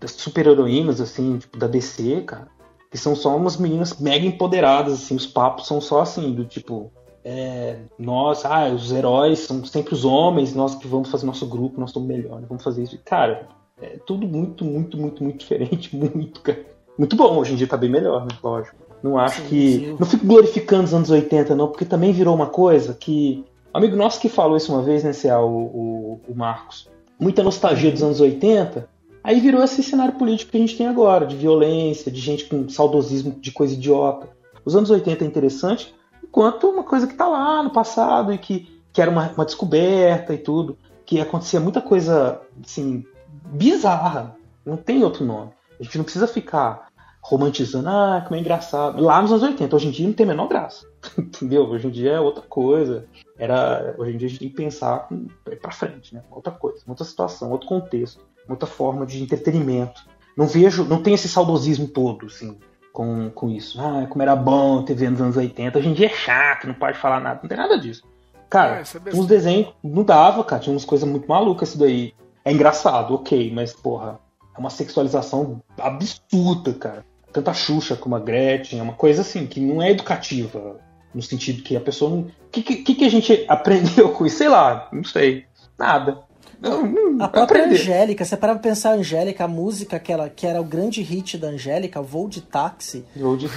das 0.00 0.12
super-heroínas, 0.12 1.02
assim, 1.02 1.36
tipo, 1.36 1.58
da 1.58 1.66
DC, 1.66 2.22
cara, 2.22 2.48
que 2.90 2.96
são 2.96 3.14
só 3.14 3.36
umas 3.36 3.56
meninas 3.56 3.98
mega 4.00 4.24
empoderadas, 4.24 4.94
assim, 4.94 5.14
os 5.14 5.26
papos 5.26 5.66
são 5.66 5.80
só 5.80 6.00
assim, 6.00 6.32
do 6.32 6.46
tipo, 6.46 6.90
é, 7.24 7.76
nós, 7.98 8.44
ah, 8.44 8.68
os 8.68 8.92
heróis 8.92 9.40
são 9.40 9.64
sempre 9.64 9.94
os 9.94 10.04
homens, 10.04 10.54
nós 10.54 10.74
que 10.74 10.88
vamos 10.88 11.10
fazer 11.10 11.26
nosso 11.26 11.46
grupo, 11.46 11.80
nós 11.80 11.90
somos 11.90 12.08
melhores, 12.08 12.48
vamos 12.48 12.62
fazer 12.62 12.82
isso. 12.82 12.98
Cara, 13.04 13.48
é 13.80 13.98
tudo 14.06 14.26
muito, 14.26 14.64
muito, 14.64 14.96
muito, 14.96 15.22
muito 15.22 15.38
diferente, 15.38 15.94
muito, 15.96 16.40
cara. 16.40 16.64
Muito 16.98 17.16
bom, 17.16 17.38
hoje 17.38 17.52
em 17.52 17.56
dia 17.56 17.66
tá 17.66 17.76
bem 17.76 17.90
melhor, 17.90 18.26
né? 18.26 18.36
Lógico. 18.42 18.76
Não 19.02 19.18
acho 19.18 19.40
Sim, 19.42 19.48
que. 19.48 19.70
sim. 19.72 19.96
Não 19.98 20.06
fico 20.06 20.26
glorificando 20.26 20.84
os 20.84 20.94
anos 20.94 21.10
80, 21.10 21.54
não, 21.54 21.68
porque 21.68 21.84
também 21.84 22.12
virou 22.12 22.34
uma 22.34 22.46
coisa 22.46 22.94
que. 22.94 23.44
Um 23.74 23.78
amigo 23.78 23.96
nosso 23.96 24.20
que 24.20 24.28
falou 24.28 24.56
isso 24.56 24.72
uma 24.72 24.82
vez, 24.82 25.04
né, 25.04 25.12
C.A., 25.12 25.40
o, 25.40 25.48
o, 25.48 26.20
o 26.28 26.34
Marcos. 26.34 26.88
Muita 27.18 27.42
nostalgia 27.42 27.90
dos 27.90 28.02
anos 28.02 28.20
80. 28.20 28.88
Aí 29.22 29.38
virou 29.38 29.62
esse 29.62 29.82
cenário 29.82 30.14
político 30.14 30.50
que 30.50 30.56
a 30.56 30.60
gente 30.60 30.76
tem 30.76 30.86
agora, 30.86 31.26
de 31.26 31.36
violência, 31.36 32.10
de 32.10 32.20
gente 32.20 32.46
com 32.46 32.68
saudosismo 32.68 33.32
de 33.38 33.52
coisa 33.52 33.74
idiota. 33.74 34.28
Os 34.64 34.74
anos 34.74 34.90
80 34.90 35.24
é 35.24 35.26
interessante, 35.26 35.94
enquanto 36.30 36.70
uma 36.70 36.84
coisa 36.84 37.06
que 37.06 37.14
tá 37.14 37.26
lá 37.26 37.62
no 37.62 37.70
passado 37.70 38.32
e 38.32 38.38
que, 38.38 38.80
que 38.92 39.02
era 39.02 39.10
uma, 39.10 39.30
uma 39.32 39.44
descoberta 39.44 40.32
e 40.32 40.38
tudo, 40.38 40.78
que 41.04 41.20
acontecia 41.20 41.58
muita 41.60 41.82
coisa, 41.82 42.40
assim, 42.64 43.04
bizarra. 43.46 44.36
Não 44.64 44.76
tem 44.76 45.02
outro 45.02 45.24
nome. 45.24 45.50
A 45.78 45.82
gente 45.82 45.98
não 45.98 46.04
precisa 46.04 46.28
ficar 46.28 46.88
romantizando, 47.20 47.88
ah, 47.88 48.22
como 48.24 48.36
é 48.36 48.40
engraçado. 48.40 49.02
Lá 49.02 49.20
nos 49.20 49.32
anos 49.32 49.42
80, 49.42 49.74
hoje 49.76 49.88
em 49.88 49.90
dia 49.90 50.06
não 50.06 50.14
tem 50.14 50.24
a 50.24 50.28
menor 50.28 50.48
graça. 50.48 50.86
Entendeu? 51.18 51.64
Hoje 51.64 51.88
em 51.88 51.90
dia 51.90 52.12
é 52.12 52.20
outra 52.20 52.42
coisa. 52.42 53.06
Era, 53.36 53.94
hoje 53.98 54.12
em 54.12 54.16
dia 54.16 54.26
a 54.26 54.30
gente 54.30 54.40
tem 54.40 54.48
que 54.48 54.54
pensar 54.54 55.08
com- 55.08 55.26
pra 55.60 55.72
frente, 55.72 56.14
né? 56.14 56.22
Outra 56.30 56.52
coisa, 56.52 56.82
outra 56.86 57.04
situação, 57.04 57.50
outro 57.50 57.66
contexto, 57.68 58.20
outra 58.48 58.66
forma 58.68 59.04
de 59.04 59.22
entretenimento. 59.22 60.04
Não 60.36 60.46
vejo, 60.46 60.84
não 60.84 61.02
tem 61.02 61.12
esse 61.12 61.28
saudosismo 61.28 61.88
todo, 61.88 62.26
assim, 62.26 62.56
com, 62.92 63.30
com 63.30 63.50
isso. 63.50 63.80
Ah, 63.80 64.06
como 64.08 64.22
era 64.22 64.34
bom 64.36 64.82
TV 64.82 65.08
nos 65.10 65.20
anos 65.20 65.36
80. 65.36 65.78
Hoje 65.78 65.88
em 65.88 65.94
dia 65.94 66.06
é 66.06 66.10
chato, 66.10 66.66
não 66.66 66.74
pode 66.74 66.98
falar 66.98 67.20
nada. 67.20 67.40
Não 67.42 67.48
tem 67.48 67.58
nada 67.58 67.78
disso. 67.78 68.02
Cara, 68.48 68.82
É, 68.82 69.10
é 69.10 69.14
uns 69.14 69.26
desenhos 69.26 69.72
não 69.82 70.02
dava, 70.02 70.42
cara. 70.42 70.60
Tinha 70.60 70.74
umas 70.74 70.84
coisas 70.84 71.08
muito 71.08 71.28
malucas 71.28 71.70
isso 71.70 71.78
daí. 71.78 72.14
É 72.44 72.52
engraçado, 72.52 73.14
ok, 73.14 73.52
mas, 73.54 73.72
porra, 73.72 74.18
é 74.56 74.58
uma 74.58 74.70
sexualização 74.70 75.62
absurda, 75.78 76.72
cara. 76.72 77.04
Tanto 77.32 77.48
a 77.50 77.54
Xuxa 77.54 77.94
como 77.96 78.16
a 78.16 78.18
Gretchen, 78.18 78.80
é 78.80 78.82
uma 78.82 78.94
coisa 78.94 79.22
assim, 79.22 79.46
que 79.46 79.60
não 79.60 79.80
é 79.80 79.90
educativa. 79.90 80.80
No 81.14 81.22
sentido 81.22 81.62
que 81.62 81.76
a 81.76 81.80
pessoa 81.80 82.10
não. 82.10 82.20
O 82.20 82.32
que, 82.50 82.62
que, 82.62 82.94
que 82.94 83.04
a 83.04 83.08
gente 83.08 83.44
aprendeu 83.48 84.10
com 84.10 84.26
isso? 84.26 84.38
Sei 84.38 84.48
lá, 84.48 84.88
não 84.92 85.04
sei. 85.04 85.44
Nada. 85.78 86.20
Não, 86.60 86.86
não 86.86 87.24
A 87.24 87.28
própria 87.28 87.64
aprender. 87.64 87.80
Angélica, 87.80 88.24
você 88.24 88.36
para 88.36 88.54
pensar 88.56 88.90
a 88.90 88.94
Angélica, 88.94 89.44
a 89.44 89.48
música 89.48 89.98
que, 89.98 90.12
ela, 90.12 90.28
que 90.28 90.46
era 90.46 90.60
o 90.60 90.64
grande 90.64 91.02
hit 91.02 91.36
da 91.38 91.48
Angélica, 91.48 92.00
Voo 92.00 92.28
de 92.28 92.40
Táxi. 92.40 93.04
Vou 93.16 93.36
de 93.36 93.48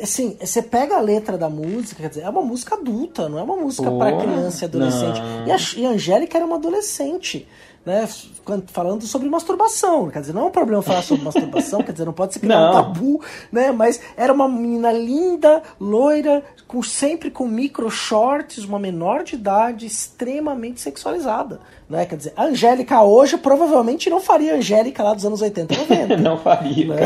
Assim, 0.00 0.36
você 0.40 0.62
pega 0.62 0.96
a 0.96 1.00
letra 1.00 1.36
da 1.36 1.48
música, 1.48 2.02
quer 2.02 2.08
dizer, 2.08 2.22
é 2.22 2.28
uma 2.28 2.42
música 2.42 2.74
adulta, 2.74 3.28
não 3.28 3.38
é 3.38 3.42
uma 3.42 3.56
música 3.56 3.90
para 3.90 4.16
criança 4.16 4.64
e 4.64 4.68
adolescente. 4.68 5.20
não. 5.20 5.46
E 5.46 5.50
a, 5.50 5.56
e 5.76 5.86
a 5.86 5.90
Angélica 5.90 6.38
era 6.38 6.46
uma 6.46 6.56
adolescente, 6.56 7.46
né? 7.84 8.08
quando- 8.44 8.68
Falando 8.70 9.02
sobre 9.06 9.28
masturbação. 9.28 10.08
Quer 10.10 10.20
dizer, 10.20 10.32
não 10.32 10.42
é 10.42 10.44
um 10.46 10.50
problema 10.50 10.82
falar 10.82 11.02
sobre 11.02 11.24
masturbação, 11.24 11.82
quer 11.82 11.92
dizer, 11.92 12.04
não 12.04 12.12
pode 12.12 12.34
se 12.34 12.40
criar 12.40 12.70
um 12.70 12.72
tabu, 12.72 13.20
né? 13.50 13.72
Mas 13.72 14.00
era 14.16 14.32
uma 14.32 14.48
menina 14.48 14.92
linda, 14.92 15.62
loira, 15.80 16.42
com, 16.66 16.82
sempre 16.82 17.30
com 17.30 17.46
micro 17.46 17.90
shorts, 17.90 18.64
uma 18.64 18.78
menor 18.78 19.24
de 19.24 19.34
idade, 19.34 19.84
extremamente 19.86 20.80
sexualizada. 20.80 21.60
Né? 21.88 22.06
Quer 22.06 22.16
dizer, 22.16 22.32
a 22.36 22.44
Angélica 22.44 23.02
hoje 23.02 23.36
provavelmente 23.36 24.08
não 24.08 24.20
faria 24.20 24.54
a 24.54 24.56
Angélica 24.56 25.02
lá 25.02 25.12
dos 25.12 25.26
anos 25.26 25.42
80, 25.42 25.76
90. 25.76 26.16
Não 26.22 26.38
faria, 26.38 26.86
Né? 26.86 27.00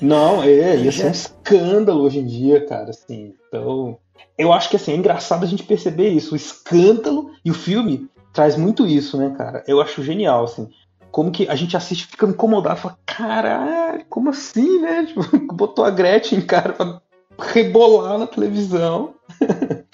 Não, 0.00 0.42
é, 0.42 0.76
ia 0.80 0.92
ser 0.92 1.06
um 1.06 1.10
escândalo 1.10 2.02
hoje 2.02 2.18
em 2.20 2.26
dia, 2.26 2.64
cara, 2.66 2.90
assim. 2.90 3.34
Então, 3.48 3.98
eu 4.38 4.52
acho 4.52 4.70
que 4.70 4.76
assim, 4.76 4.92
é 4.92 4.96
engraçado 4.96 5.44
a 5.44 5.46
gente 5.46 5.62
perceber 5.64 6.08
isso. 6.08 6.32
O 6.32 6.36
escândalo 6.36 7.30
e 7.44 7.50
o 7.50 7.54
filme 7.54 8.08
traz 8.38 8.56
muito 8.56 8.86
isso, 8.86 9.18
né, 9.18 9.34
cara? 9.36 9.64
Eu 9.66 9.80
acho 9.80 10.00
genial, 10.00 10.44
assim. 10.44 10.70
Como 11.10 11.32
que 11.32 11.48
a 11.48 11.56
gente 11.56 11.76
assiste 11.76 12.06
fica 12.06 12.24
incomodado, 12.24 12.78
fala, 12.78 12.96
caralho, 13.04 14.04
como 14.08 14.30
assim, 14.30 14.80
né? 14.80 15.06
Tipo, 15.10 15.54
botou 15.54 15.84
a 15.84 15.90
Gretchen, 15.90 16.40
cara, 16.42 16.72
pra 16.72 17.00
rebolar 17.36 18.16
na 18.16 18.28
televisão. 18.28 19.14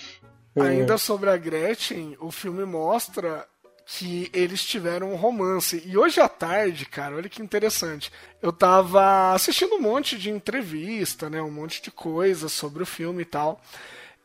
É. 0.56 0.62
Ainda 0.62 0.96
sobre 0.96 1.28
a 1.28 1.36
Gretchen, 1.36 2.16
o 2.20 2.30
filme 2.30 2.64
mostra 2.64 3.44
que 3.84 4.30
eles 4.32 4.62
tiveram 4.64 5.12
um 5.12 5.16
romance. 5.16 5.82
E 5.84 5.98
hoje 5.98 6.20
à 6.20 6.28
tarde, 6.28 6.86
cara, 6.86 7.16
olha 7.16 7.28
que 7.28 7.42
interessante. 7.42 8.12
Eu 8.40 8.52
tava 8.52 9.32
assistindo 9.32 9.74
um 9.74 9.80
monte 9.80 10.16
de 10.16 10.30
entrevista, 10.30 11.28
né? 11.28 11.42
Um 11.42 11.50
monte 11.50 11.82
de 11.82 11.90
coisa 11.90 12.48
sobre 12.48 12.84
o 12.84 12.86
filme 12.86 13.22
e 13.22 13.24
tal. 13.24 13.60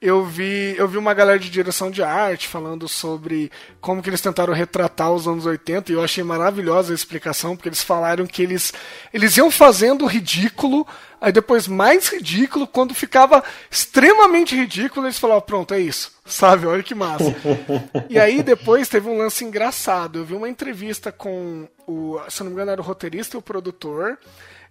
Eu 0.02 0.24
vi, 0.24 0.76
eu 0.78 0.88
vi 0.88 0.98
uma 0.98 1.14
galera 1.14 1.38
de 1.38 1.50
direção 1.50 1.92
de 1.92 2.02
arte 2.02 2.48
falando 2.48 2.88
sobre 2.88 3.52
como 3.82 4.02
que 4.02 4.10
eles 4.10 4.22
tentaram 4.22 4.54
retratar 4.54 5.12
os 5.12 5.28
anos 5.28 5.46
80 5.46 5.92
e 5.92 5.96
eu 5.96 6.02
achei 6.02 6.24
maravilhosa 6.24 6.94
a 6.94 6.96
explicação, 6.96 7.54
porque 7.54 7.68
eles 7.68 7.84
falaram 7.84 8.26
que 8.26 8.42
eles, 8.42 8.72
eles 9.14 9.36
iam 9.36 9.52
fazendo 9.52 10.06
ridículo, 10.06 10.88
aí 11.20 11.34
depois 11.34 11.68
mais 11.68 12.08
ridículo, 12.08 12.66
quando 12.66 12.96
ficava 12.96 13.44
extremamente 13.70 14.56
ridículo, 14.56 15.06
eles 15.06 15.20
falavam, 15.20 15.42
pronto, 15.42 15.74
é 15.74 15.82
isso. 15.82 16.18
Sabe? 16.26 16.66
Olha 16.66 16.84
que 16.84 16.96
massa. 16.96 17.36
E 18.10 18.18
aí 18.18 18.42
depois 18.42 18.88
teve 18.88 19.10
um 19.10 19.18
lance 19.18 19.44
engraçado. 19.44 20.20
Eu 20.20 20.26
vi 20.26 20.34
uma 20.34 20.48
entrevista 20.48 21.12
com 21.12 21.68
o, 21.86 22.20
se 22.30 22.42
não 22.42 22.48
me 22.48 22.54
engano, 22.54 22.72
era 22.72 22.82
o 22.82 22.84
roteirista 22.84 23.36
e 23.36 23.40
o 23.40 23.42
produtor. 23.42 24.18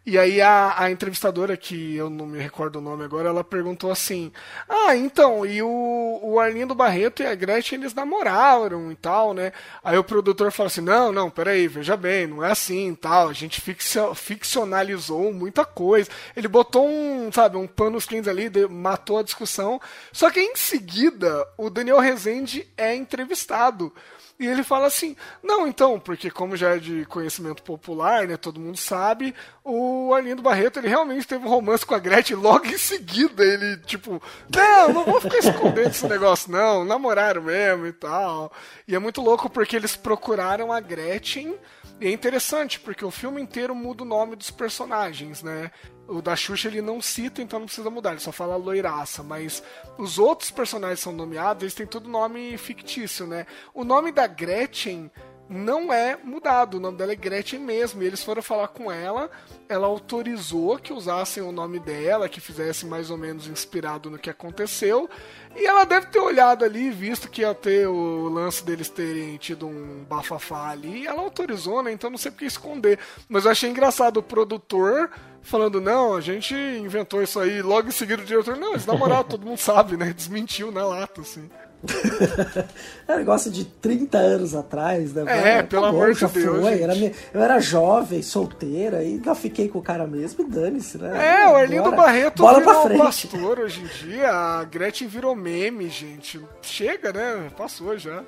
E 0.07 0.17
aí 0.17 0.41
a, 0.41 0.75
a 0.79 0.91
entrevistadora, 0.91 1.55
que 1.55 1.95
eu 1.95 2.09
não 2.09 2.25
me 2.25 2.39
recordo 2.39 2.77
o 2.77 2.81
nome 2.81 3.05
agora, 3.05 3.29
ela 3.29 3.45
perguntou 3.45 3.91
assim: 3.91 4.33
Ah, 4.67 4.97
então, 4.97 5.45
e 5.45 5.61
o, 5.63 6.21
o 6.23 6.41
Arlindo 6.41 6.75
Barreto 6.75 7.23
e 7.23 7.27
a 7.27 7.35
Gretchen, 7.35 7.79
eles 7.79 7.93
namoraram 7.93 8.91
e 8.91 8.97
tal, 8.97 9.35
né? 9.35 9.53
Aí 9.85 9.99
o 9.99 10.05
produtor 10.05 10.51
falou 10.51 10.69
assim: 10.69 10.81
Não, 10.81 11.13
não, 11.13 11.29
peraí, 11.29 11.69
veja 11.69 11.95
bem, 11.95 12.27
não 12.27 12.43
é 12.43 12.51
assim 12.51 12.93
e 12.93 12.97
tal. 12.97 13.29
A 13.29 13.35
gente 13.35 13.61
ficcio- 13.61 14.15
ficcionalizou 14.15 15.31
muita 15.31 15.67
coisa. 15.67 16.09
Ele 16.35 16.49
botou 16.49 16.89
um, 16.89 17.31
sabe, 17.31 17.59
um 17.59 17.67
panos 17.67 18.07
quentes 18.07 18.29
ali, 18.29 18.49
matou 18.71 19.19
a 19.19 19.23
discussão. 19.23 19.79
Só 20.11 20.31
que 20.31 20.41
em 20.41 20.57
seguida, 20.57 21.47
o 21.59 21.69
Daniel 21.69 21.99
Rezende 21.99 22.67
é 22.79 22.95
entrevistado. 22.95 23.93
E 24.39 24.47
ele 24.47 24.63
fala 24.63 24.87
assim: 24.87 25.17
não, 25.43 25.67
então, 25.67 25.99
porque 25.99 26.31
como 26.31 26.57
já 26.57 26.77
é 26.77 26.79
de 26.79 27.05
conhecimento 27.07 27.63
popular, 27.63 28.27
né, 28.29 28.37
todo 28.37 28.61
mundo 28.61 28.77
sabe, 28.77 29.35
o 29.65 30.15
Arlindo 30.15 30.43
Barreto 30.43 30.79
ele 30.79 30.89
realmente 30.89 31.27
teve 31.27 31.45
um 31.45 31.49
romance 31.49 31.85
com 31.85 31.95
a 31.95 31.99
Gretchen 31.99 32.37
logo 32.37 32.67
em 32.67 32.79
seguida. 32.79 33.45
Ele, 33.45 33.79
tipo, 33.79 34.23
não, 34.55 34.93
não 34.93 35.05
vou 35.05 35.21
ficar 35.21 35.39
escondendo 35.39 35.91
esse 35.91 36.07
negócio, 36.07 36.53
não, 36.53 36.85
namoraram 36.85 37.43
mesmo 37.43 37.87
e 37.87 37.93
tal. 37.93 38.53
E 38.87 38.95
é 38.95 38.99
muito 38.99 39.21
louco 39.21 39.51
porque 39.51 39.75
eles 39.75 39.97
procuraram 39.97 40.73
a 40.73 40.79
Gretchen. 40.79 41.59
E 42.01 42.07
é 42.07 42.13
interessante, 42.13 42.79
porque 42.79 43.05
o 43.05 43.11
filme 43.11 43.43
inteiro 43.43 43.75
muda 43.75 44.05
o 44.05 44.07
nome 44.07 44.37
dos 44.37 44.53
personagens, 44.53 45.43
né? 45.43 45.73
O 46.09 46.23
da 46.23 46.35
Xuxa 46.35 46.69
ele 46.69 46.81
não 46.81 47.03
cita, 47.03 47.43
então 47.43 47.59
não 47.61 47.67
precisa 47.67 47.91
mudar, 47.91 48.13
ele 48.13 48.21
só 48.21 48.33
fala 48.33 48.57
loiraça. 48.57 49.23
Mas 49.23 49.63
os 49.99 50.19
outros 50.19 50.51
personagens 50.51 51.01
são 51.01 51.13
nomeados, 51.13 51.63
eles 51.63 51.75
têm 51.75 51.87
tudo 51.87 52.09
nome 52.09 52.57
fictício, 52.57 53.27
né? 53.27 53.47
O 53.75 53.85
nome 53.85 54.11
da 54.11 54.27
Gretchen 54.27 55.11
não 55.49 55.93
é 55.93 56.17
mudado, 56.23 56.77
o 56.77 56.81
nome 56.81 56.99
dela 56.99 57.13
é 57.13 57.17
Gretchen 57.17 57.61
mesmo. 57.61 58.03
E 58.03 58.07
eles 58.07 58.23
foram 58.23 58.43
falar 58.43 58.69
com 58.69 58.93
ela, 58.93 59.31
ela 59.69 59.87
autorizou 59.87 60.79
que 60.79 60.93
usassem 60.93 61.43
o 61.43 61.51
nome 61.51 61.79
dela, 61.79 62.29
que 62.29 62.41
fizesse 62.41 62.85
mais 62.85 63.11
ou 63.11 63.17
menos 63.17 63.47
inspirado 63.47 64.11
no 64.11 64.19
que 64.19 64.29
aconteceu. 64.29 65.09
E 65.57 65.67
ela 65.67 65.85
deve 65.85 66.07
ter 66.07 66.21
olhado 66.21 66.65
ali, 66.65 66.91
visto 66.91 67.29
que 67.29 67.41
ia 67.43 67.55
ter 67.55 67.89
o 67.89 68.29
lance 68.29 68.63
deles 68.63 68.89
terem 68.89 69.37
tido 69.39 69.67
um 69.67 70.05
bafafá 70.09 70.69
ali, 70.69 71.07
ela 71.07 71.23
autorizou, 71.23 71.83
né? 71.83 71.93
Então 71.93 72.11
não 72.11 72.19
sei 72.19 72.31
por 72.31 72.39
que 72.39 72.45
esconder. 72.45 72.99
Mas 73.29 73.45
eu 73.45 73.51
achei 73.51 73.71
engraçado 73.71 74.19
o 74.19 74.23
produtor 74.23 75.11
falando, 75.41 75.81
não, 75.81 76.15
a 76.15 76.21
gente 76.21 76.55
inventou 76.55 77.23
isso 77.23 77.41
aí, 77.41 77.63
logo 77.63 77.89
em 77.89 77.93
seguida 77.93 78.23
o 78.23 78.27
diretor, 78.27 78.57
não, 78.57 78.73
eles 78.73 78.85
namoraram, 78.85 79.25
todo 79.25 79.47
mundo 79.47 79.59
sabe, 79.59 79.97
né? 79.97 80.13
Desmentiu 80.13 80.71
na 80.71 80.85
lata, 80.85 81.23
assim. 81.23 81.49
É 83.09 83.15
um 83.15 83.19
negócio 83.19 83.51
de 83.51 83.65
30 83.65 84.19
anos 84.19 84.55
atrás, 84.55 85.13
né? 85.15 85.23
É, 85.27 85.41
Vai, 85.55 85.63
pelo 85.63 85.87
amor 85.87 86.13
de 86.13 86.27
Deus, 86.27 86.61
foi. 86.61 86.83
Era 86.83 86.95
eu 87.33 87.43
era 87.43 87.59
jovem, 87.61 88.21
solteira, 88.23 89.03
e 89.03 89.21
já 89.25 89.35
fiquei 89.35 89.69
com 89.69 89.79
o 89.79 89.83
cara 89.83 90.07
mesmo 90.07 90.45
e 90.45 90.49
dane-se, 90.51 90.99
né? 90.99 91.43
É, 91.43 91.49
o 91.49 91.57
Arlindo. 91.57 91.91
Barreto 91.93 92.43
Bola 92.43 92.61
pra 92.61 92.73
virou 92.73 92.83
frente. 92.87 92.99
pastor 93.03 93.59
hoje 93.61 93.81
em 93.83 94.09
dia, 94.09 94.31
a 94.31 94.65
Gretchen 94.65 95.09
virou 95.09 95.35
meme, 95.35 95.89
gente. 95.89 96.41
Chega, 96.61 97.13
né? 97.13 97.49
Passou 97.57 97.97
já. 97.97 98.23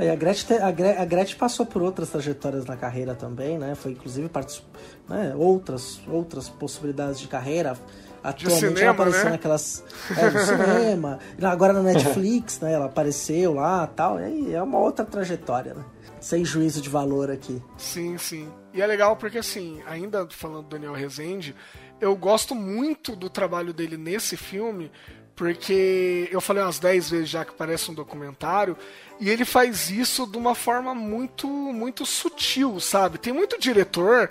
E 0.00 0.08
a, 0.08 0.16
Gretchen, 0.16 0.56
a, 0.56 0.70
Gre- 0.70 0.96
a 0.96 1.04
Gretchen 1.04 1.36
passou 1.36 1.66
por 1.66 1.82
outras 1.82 2.08
trajetórias 2.08 2.64
na 2.64 2.76
carreira 2.78 3.14
também, 3.14 3.58
né? 3.58 3.74
Foi 3.74 3.92
inclusive 3.92 4.26
particip- 4.30 4.64
né, 5.06 5.34
outras, 5.36 6.00
outras 6.08 6.48
possibilidades 6.48 7.20
de 7.20 7.28
carreira. 7.28 7.74
Atualmente 8.22 8.60
cinema, 8.60 8.80
ela 8.80 8.90
apareceu 8.92 9.24
né? 9.24 9.30
naquelas. 9.30 9.84
É, 10.16 10.30
no 10.30 10.38
cinema. 10.40 11.18
Agora 11.42 11.72
na 11.72 11.82
Netflix, 11.82 12.60
né? 12.60 12.72
Ela 12.72 12.86
apareceu 12.86 13.54
lá 13.54 13.86
tal. 13.86 14.20
E 14.20 14.24
aí 14.24 14.54
é 14.54 14.62
uma 14.62 14.78
outra 14.78 15.04
trajetória, 15.04 15.74
né? 15.74 15.84
Sem 16.20 16.44
juízo 16.44 16.80
de 16.80 16.88
valor 16.88 17.30
aqui. 17.30 17.60
Sim, 17.76 18.16
sim. 18.16 18.48
E 18.72 18.80
é 18.80 18.86
legal 18.86 19.16
porque, 19.16 19.38
assim, 19.38 19.82
ainda 19.86 20.26
falando 20.30 20.62
do 20.62 20.68
Daniel 20.68 20.92
Rezende, 20.92 21.54
eu 22.00 22.14
gosto 22.14 22.54
muito 22.54 23.16
do 23.16 23.28
trabalho 23.28 23.72
dele 23.72 23.96
nesse 23.96 24.36
filme, 24.36 24.90
Porque 25.34 26.28
eu 26.30 26.40
falei 26.40 26.62
umas 26.62 26.78
10 26.78 27.10
vezes 27.10 27.28
já 27.28 27.44
que 27.44 27.52
parece 27.54 27.90
um 27.90 27.94
documentário, 27.94 28.76
e 29.18 29.30
ele 29.30 29.44
faz 29.44 29.90
isso 29.90 30.26
de 30.26 30.36
uma 30.36 30.54
forma 30.54 30.94
muito 30.94 31.48
muito 31.48 32.04
sutil, 32.04 32.78
sabe? 32.78 33.18
Tem 33.18 33.32
muito 33.32 33.58
diretor 33.58 34.28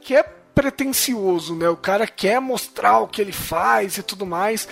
que 0.00 0.16
é 0.16 0.24
pretencioso, 0.60 1.56
né? 1.56 1.70
O 1.70 1.76
cara 1.76 2.06
quer 2.06 2.38
mostrar 2.38 2.98
o 2.98 3.08
que 3.08 3.22
ele 3.22 3.32
faz 3.32 3.96
e 3.96 4.02
tudo 4.02 4.26
mais. 4.26 4.68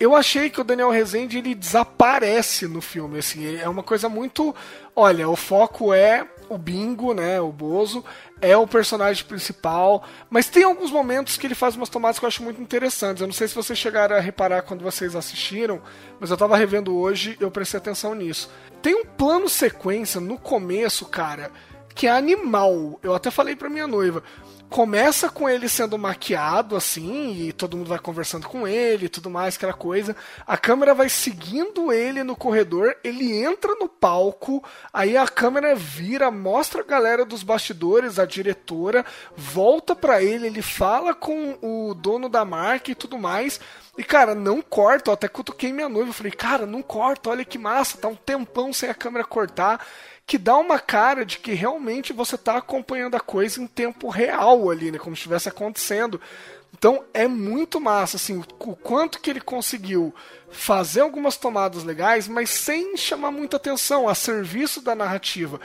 Eu 0.00 0.16
achei 0.16 0.50
que 0.50 0.60
o 0.60 0.64
Daniel 0.64 0.90
Rezende 0.90 1.38
ele 1.38 1.54
desaparece 1.54 2.66
no 2.66 2.80
filme, 2.80 3.20
assim, 3.20 3.56
é 3.56 3.68
uma 3.68 3.82
coisa 3.82 4.08
muito, 4.08 4.54
olha, 4.94 5.28
o 5.28 5.36
foco 5.36 5.92
é 5.92 6.26
o 6.48 6.58
Bingo, 6.58 7.12
né, 7.12 7.40
o 7.40 7.52
Bozo, 7.52 8.04
é 8.40 8.56
o 8.56 8.66
personagem 8.66 9.24
principal, 9.24 10.02
mas 10.28 10.48
tem 10.48 10.64
alguns 10.64 10.90
momentos 10.90 11.36
que 11.36 11.46
ele 11.46 11.54
faz 11.54 11.76
umas 11.76 11.88
tomadas 11.88 12.18
que 12.18 12.24
eu 12.24 12.28
acho 12.28 12.42
muito 12.42 12.60
interessantes. 12.60 13.20
Eu 13.20 13.26
não 13.26 13.34
sei 13.34 13.46
se 13.46 13.54
vocês 13.54 13.78
chegaram 13.78 14.16
a 14.16 14.20
reparar 14.20 14.62
quando 14.62 14.82
vocês 14.82 15.14
assistiram, 15.14 15.80
mas 16.18 16.30
eu 16.30 16.36
tava 16.36 16.56
revendo 16.56 16.96
hoje 16.96 17.36
eu 17.38 17.50
prestei 17.50 17.78
atenção 17.78 18.14
nisso. 18.14 18.50
Tem 18.82 18.94
um 18.94 19.04
plano 19.04 19.48
sequência 19.48 20.20
no 20.20 20.38
começo, 20.38 21.04
cara, 21.06 21.50
que 21.94 22.06
é 22.06 22.10
animal. 22.10 22.98
Eu 23.02 23.14
até 23.14 23.30
falei 23.30 23.56
pra 23.56 23.68
minha 23.68 23.86
noiva. 23.86 24.22
Começa 24.70 25.30
com 25.30 25.48
ele 25.48 25.66
sendo 25.68 25.96
maquiado 25.96 26.76
assim, 26.76 27.46
e 27.46 27.52
todo 27.52 27.76
mundo 27.76 27.88
vai 27.88 27.98
conversando 27.98 28.46
com 28.46 28.68
ele 28.68 29.06
e 29.06 29.08
tudo 29.08 29.30
mais, 29.30 29.56
aquela 29.56 29.72
coisa. 29.72 30.14
A 30.46 30.58
câmera 30.58 30.94
vai 30.94 31.08
seguindo 31.08 31.90
ele 31.90 32.22
no 32.22 32.36
corredor, 32.36 32.94
ele 33.02 33.32
entra 33.32 33.74
no 33.76 33.88
palco, 33.88 34.62
aí 34.92 35.16
a 35.16 35.26
câmera 35.26 35.74
vira, 35.74 36.30
mostra 36.30 36.82
a 36.82 36.84
galera 36.84 37.24
dos 37.24 37.42
bastidores, 37.42 38.18
a 38.18 38.26
diretora, 38.26 39.06
volta 39.34 39.96
pra 39.96 40.22
ele, 40.22 40.46
ele 40.46 40.62
fala 40.62 41.14
com 41.14 41.56
o 41.62 41.94
dono 41.94 42.28
da 42.28 42.44
marca 42.44 42.90
e 42.90 42.94
tudo 42.94 43.16
mais. 43.16 43.58
E, 43.96 44.04
cara, 44.04 44.32
não 44.32 44.62
corta. 44.62 45.10
Eu 45.10 45.14
até 45.14 45.26
cutuquei 45.26 45.72
minha 45.72 45.88
noiva. 45.88 46.10
Eu 46.10 46.14
falei, 46.14 46.30
cara, 46.30 46.64
não 46.64 46.80
corta, 46.80 47.30
olha 47.30 47.44
que 47.44 47.58
massa. 47.58 47.98
Tá 47.98 48.06
um 48.06 48.14
tempão 48.14 48.72
sem 48.72 48.88
a 48.88 48.94
câmera 48.94 49.24
cortar 49.24 49.84
que 50.28 50.36
dá 50.36 50.58
uma 50.58 50.78
cara 50.78 51.24
de 51.24 51.38
que 51.38 51.54
realmente 51.54 52.12
você 52.12 52.34
está 52.34 52.58
acompanhando 52.58 53.14
a 53.14 53.20
coisa 53.20 53.62
em 53.62 53.66
tempo 53.66 54.10
real 54.10 54.70
ali, 54.70 54.92
né, 54.92 54.98
como 54.98 55.16
se 55.16 55.20
estivesse 55.20 55.48
acontecendo. 55.48 56.20
Então 56.76 57.02
é 57.14 57.26
muito 57.26 57.80
massa, 57.80 58.18
assim, 58.18 58.44
o 58.58 58.76
quanto 58.76 59.20
que 59.20 59.30
ele 59.30 59.40
conseguiu 59.40 60.14
fazer 60.50 61.00
algumas 61.00 61.38
tomadas 61.38 61.82
legais, 61.82 62.28
mas 62.28 62.50
sem 62.50 62.94
chamar 62.94 63.30
muita 63.30 63.56
atenção, 63.56 64.06
a 64.06 64.14
serviço 64.14 64.82
da 64.82 64.94
narrativa. 64.94 65.58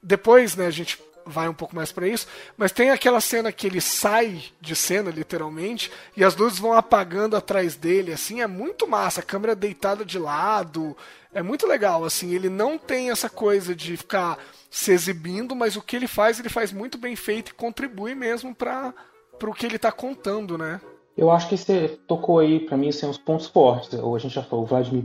Depois, 0.00 0.54
né, 0.54 0.68
a 0.68 0.70
gente 0.70 1.02
vai 1.26 1.48
um 1.48 1.54
pouco 1.54 1.74
mais 1.74 1.90
para 1.90 2.06
isso, 2.06 2.26
mas 2.56 2.72
tem 2.72 2.90
aquela 2.90 3.20
cena 3.20 3.50
que 3.52 3.66
ele 3.66 3.80
sai 3.80 4.42
de 4.60 4.76
cena, 4.76 5.10
literalmente, 5.10 5.90
e 6.16 6.22
as 6.22 6.36
luzes 6.36 6.58
vão 6.58 6.72
apagando 6.72 7.36
atrás 7.36 7.76
dele, 7.76 8.12
assim, 8.12 8.40
é 8.40 8.46
muito 8.46 8.86
massa, 8.86 9.20
a 9.20 9.24
câmera 9.24 9.54
deitada 9.54 10.04
de 10.04 10.18
lado, 10.18 10.96
é 11.32 11.42
muito 11.42 11.66
legal, 11.66 12.04
assim, 12.04 12.34
ele 12.34 12.48
não 12.48 12.78
tem 12.78 13.10
essa 13.10 13.28
coisa 13.28 13.74
de 13.74 13.96
ficar 13.96 14.38
se 14.70 14.92
exibindo, 14.92 15.54
mas 15.54 15.76
o 15.76 15.82
que 15.82 15.96
ele 15.96 16.06
faz, 16.06 16.38
ele 16.38 16.48
faz 16.48 16.72
muito 16.72 16.98
bem 16.98 17.16
feito 17.16 17.50
e 17.50 17.54
contribui 17.54 18.14
mesmo 18.14 18.54
para 18.54 18.92
o 19.42 19.52
que 19.52 19.66
ele 19.66 19.76
está 19.76 19.92
contando, 19.92 20.58
né? 20.58 20.80
Eu 21.16 21.30
acho 21.30 21.48
que 21.48 21.56
você 21.56 21.96
tocou 22.08 22.40
aí, 22.40 22.58
para 22.58 22.76
mim, 22.76 22.88
assim, 22.88 23.08
os 23.08 23.16
pontos 23.16 23.46
fortes. 23.46 23.94
A 23.94 24.18
gente 24.18 24.34
já 24.34 24.42
falou, 24.42 24.64
o 24.64 24.68
Vladimir 24.68 25.04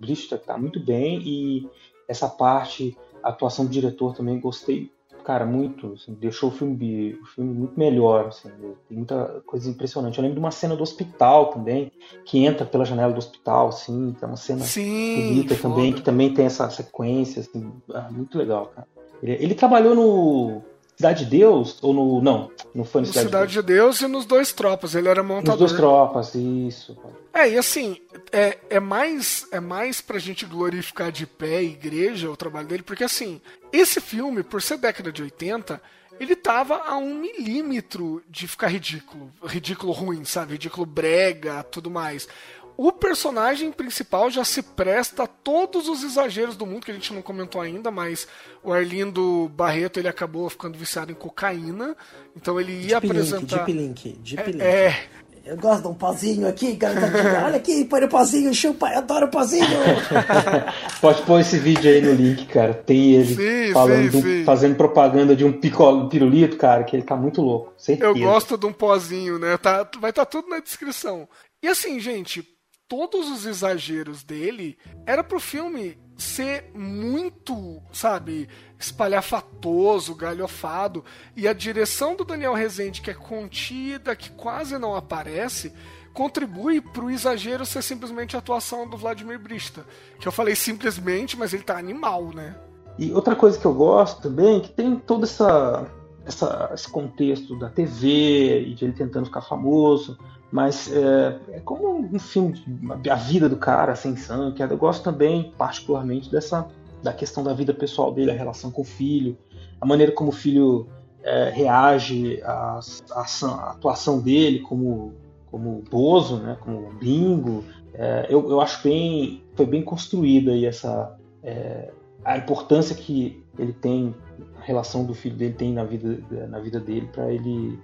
Blista 0.00 0.38
tá 0.38 0.56
muito 0.56 0.80
bem 0.80 1.20
e 1.22 1.68
essa 2.08 2.28
parte, 2.28 2.96
a 3.22 3.28
atuação 3.28 3.66
do 3.66 3.70
diretor 3.70 4.16
também 4.16 4.40
gostei 4.40 4.90
cara, 5.24 5.46
muito, 5.46 5.94
assim, 5.94 6.14
deixou 6.14 6.50
o 6.50 6.52
filme, 6.52 7.18
o 7.20 7.26
filme 7.26 7.52
muito 7.52 7.78
melhor, 7.78 8.26
assim, 8.26 8.50
tem 8.88 8.98
muita 8.98 9.42
coisa 9.46 9.68
impressionante. 9.68 10.18
Eu 10.18 10.22
lembro 10.22 10.38
de 10.38 10.44
uma 10.44 10.50
cena 10.50 10.76
do 10.76 10.82
hospital 10.82 11.46
também, 11.46 11.90
que 12.24 12.44
entra 12.44 12.66
pela 12.66 12.84
janela 12.84 13.12
do 13.12 13.18
hospital, 13.18 13.68
assim, 13.68 14.14
que 14.16 14.24
é 14.24 14.28
uma 14.28 14.36
cena 14.36 14.64
Sim, 14.64 15.28
bonita 15.28 15.54
foda. 15.56 15.74
também, 15.74 15.92
que 15.92 16.02
também 16.02 16.34
tem 16.34 16.44
essa 16.44 16.68
sequência, 16.70 17.40
assim, 17.40 17.72
ah, 17.92 18.08
muito 18.10 18.36
legal, 18.36 18.66
cara. 18.66 18.86
Ele, 19.22 19.32
ele, 19.32 19.54
trabalhou 19.54 19.94
no 19.94 20.62
Cidade 20.94 21.24
de 21.24 21.30
Deus, 21.30 21.78
ou 21.82 21.94
no, 21.94 22.20
não, 22.20 22.50
não 22.74 22.84
foi 22.84 23.00
no, 23.00 23.06
Cidade, 23.06 23.26
Cidade 23.26 23.52
de 23.52 23.62
Deus. 23.62 23.96
de 23.96 24.00
Deus 24.00 24.00
e 24.02 24.06
nos 24.06 24.26
Dois 24.26 24.52
Tropas, 24.52 24.94
ele 24.94 25.08
era 25.08 25.22
montador. 25.22 25.60
Nos 25.60 25.70
Dois 25.70 25.72
Tropas, 25.72 26.34
isso. 26.34 26.96
É, 27.34 27.48
e 27.50 27.58
assim, 27.58 28.00
é, 28.30 28.58
é 28.70 28.78
mais 28.78 29.46
é 29.50 29.58
mais 29.58 30.00
pra 30.00 30.20
gente 30.20 30.46
glorificar 30.46 31.10
de 31.10 31.26
pé 31.26 31.56
a 31.56 31.62
igreja 31.62 32.30
o 32.30 32.36
trabalho 32.36 32.68
dele, 32.68 32.84
porque 32.84 33.02
assim, 33.02 33.40
esse 33.72 34.00
filme, 34.00 34.44
por 34.44 34.62
ser 34.62 34.78
década 34.78 35.10
de 35.10 35.20
80, 35.20 35.82
ele 36.20 36.36
tava 36.36 36.76
a 36.76 36.96
um 36.96 37.16
milímetro 37.16 38.22
de 38.30 38.46
ficar 38.46 38.68
ridículo. 38.68 39.32
Ridículo 39.44 39.92
ruim, 39.92 40.24
sabe? 40.24 40.52
Ridículo 40.52 40.86
brega, 40.86 41.64
tudo 41.64 41.90
mais. 41.90 42.28
O 42.76 42.90
personagem 42.90 43.70
principal 43.70 44.28
já 44.30 44.44
se 44.44 44.60
presta 44.60 45.22
a 45.22 45.26
todos 45.28 45.88
os 45.88 46.02
exageros 46.02 46.56
do 46.56 46.66
mundo, 46.66 46.84
que 46.84 46.90
a 46.90 46.94
gente 46.94 47.12
não 47.14 47.22
comentou 47.22 47.60
ainda, 47.60 47.88
mas 47.88 48.26
o 48.64 48.72
Arlindo 48.72 49.48
Barreto 49.54 50.00
ele 50.00 50.08
acabou 50.08 50.50
ficando 50.50 50.76
viciado 50.76 51.12
em 51.12 51.14
cocaína. 51.14 51.96
Então 52.36 52.60
ele 52.60 52.72
ia 52.72 53.00
Deep 53.00 53.06
apresentar. 53.06 53.64
Link, 53.68 54.02
Deep 54.02 54.12
Link, 54.12 54.18
Deep 54.22 54.42
é, 54.42 54.52
Link. 54.52 54.60
é, 54.60 55.08
Eu 55.44 55.56
gosto 55.58 55.82
de 55.82 55.88
um 55.88 55.94
pozinho 55.94 56.48
aqui, 56.48 56.72
garoto. 56.74 57.06
Olha 57.44 57.56
aqui, 57.56 57.84
põe 57.84 58.02
o 58.04 58.08
pozinho, 58.08 58.54
chupa, 58.54 58.88
eu 58.90 58.98
adoro 58.98 59.28
pozinho. 59.28 59.66
Pode 61.02 61.22
pôr 61.22 61.40
esse 61.40 61.58
vídeo 61.58 61.90
aí 61.90 62.00
no 62.00 62.12
link, 62.12 62.46
cara. 62.46 62.72
Tem 62.72 63.12
ele 63.12 63.34
Sim, 63.34 63.72
falando, 63.72 64.10
sim, 64.10 64.20
do- 64.20 64.22
sim. 64.22 64.44
fazendo 64.44 64.74
propaganda 64.74 65.36
de 65.36 65.44
um 65.44 65.52
pico- 65.52 66.08
pirulito, 66.08 66.56
cara, 66.56 66.84
que 66.84 66.96
ele 66.96 67.02
tá 67.02 67.14
muito 67.14 67.42
louco. 67.42 67.74
Certeza. 67.76 68.08
Eu 68.08 68.14
gosto 68.18 68.56
de 68.56 68.64
um 68.66 68.72
pozinho, 68.72 69.38
né? 69.38 69.56
Tá, 69.58 69.86
vai 70.00 70.10
estar 70.10 70.24
tudo 70.24 70.48
na 70.48 70.60
descrição. 70.60 71.28
E 71.62 71.68
assim, 71.68 72.00
gente, 72.00 72.42
todos 72.88 73.28
os 73.30 73.44
exageros 73.44 74.22
dele 74.22 74.78
era 75.06 75.22
pro 75.22 75.38
filme 75.40 75.98
ser 76.16 76.70
muito, 76.74 77.82
sabe, 77.92 78.48
espalhafatoso, 78.78 80.14
galhofado. 80.14 81.04
E 81.36 81.46
a 81.48 81.52
direção 81.52 82.14
do 82.16 82.24
Daniel 82.24 82.54
Rezende, 82.54 83.00
que 83.00 83.10
é 83.10 83.14
contida, 83.14 84.14
que 84.16 84.30
quase 84.30 84.78
não 84.78 84.94
aparece, 84.94 85.72
contribui 86.12 86.80
pro 86.80 87.10
exagero 87.10 87.66
ser 87.66 87.82
simplesmente 87.82 88.36
a 88.36 88.38
atuação 88.38 88.88
do 88.88 88.96
Vladimir 88.96 89.38
Brista. 89.38 89.84
Que 90.20 90.28
eu 90.28 90.32
falei 90.32 90.54
simplesmente, 90.54 91.36
mas 91.36 91.52
ele 91.52 91.62
tá 91.64 91.76
animal, 91.78 92.30
né? 92.34 92.54
E 92.98 93.12
outra 93.12 93.34
coisa 93.34 93.58
que 93.58 93.64
eu 93.66 93.74
gosto 93.74 94.22
também, 94.22 94.60
que 94.60 94.68
tem 94.70 94.94
todo 94.96 95.24
essa, 95.24 95.90
essa- 96.24 96.70
esse 96.72 96.88
contexto 96.88 97.58
da 97.58 97.68
TV 97.68 98.60
e 98.68 98.74
de 98.74 98.84
ele 98.84 98.92
tentando 98.94 99.26
ficar 99.26 99.42
famoso, 99.42 100.16
mas 100.50 100.92
é, 100.92 101.38
é 101.52 101.60
como 101.60 101.98
um 101.98 102.18
filme, 102.18 102.62
a 103.10 103.14
vida 103.14 103.48
do 103.48 103.56
cara, 103.56 103.92
a 103.92 103.94
ascensão, 103.94 104.52
que 104.52 104.62
eu 104.62 104.76
gosto 104.76 105.02
também, 105.02 105.52
particularmente, 105.56 106.30
dessa 106.30 106.68
da 107.02 107.12
questão 107.12 107.44
da 107.44 107.52
vida 107.52 107.74
pessoal 107.74 108.12
dele, 108.12 108.30
a 108.30 108.34
relação 108.34 108.70
com 108.70 108.80
o 108.80 108.84
filho, 108.84 109.36
a 109.80 109.84
maneira 109.84 110.10
como 110.12 110.30
o 110.30 110.32
filho 110.32 110.86
é, 111.22 111.50
reage 111.50 112.40
à, 112.42 112.80
à 113.12 113.20
à 113.20 113.70
atuação 113.72 114.20
dele 114.20 114.60
como, 114.60 115.12
como 115.50 115.82
Bozo, 115.90 116.38
né, 116.38 116.56
como 116.60 116.92
Bingo. 116.94 117.62
É, 117.92 118.26
eu, 118.30 118.50
eu 118.50 118.60
acho 118.60 118.82
bem, 118.82 119.42
foi 119.54 119.66
bem 119.66 119.82
construída 119.82 120.52
aí 120.52 120.64
essa 120.64 121.14
é, 121.42 121.90
a 122.24 122.38
importância 122.38 122.96
que 122.96 123.42
ele 123.58 123.72
tem, 123.72 124.14
a 124.58 124.64
relação 124.64 125.04
do 125.04 125.14
filho 125.14 125.36
dele 125.36 125.54
tem 125.54 125.72
na 125.72 125.84
vida, 125.84 126.18
na 126.48 126.58
vida 126.58 126.80
dele 126.80 127.08
para 127.12 127.30
ele 127.30 127.78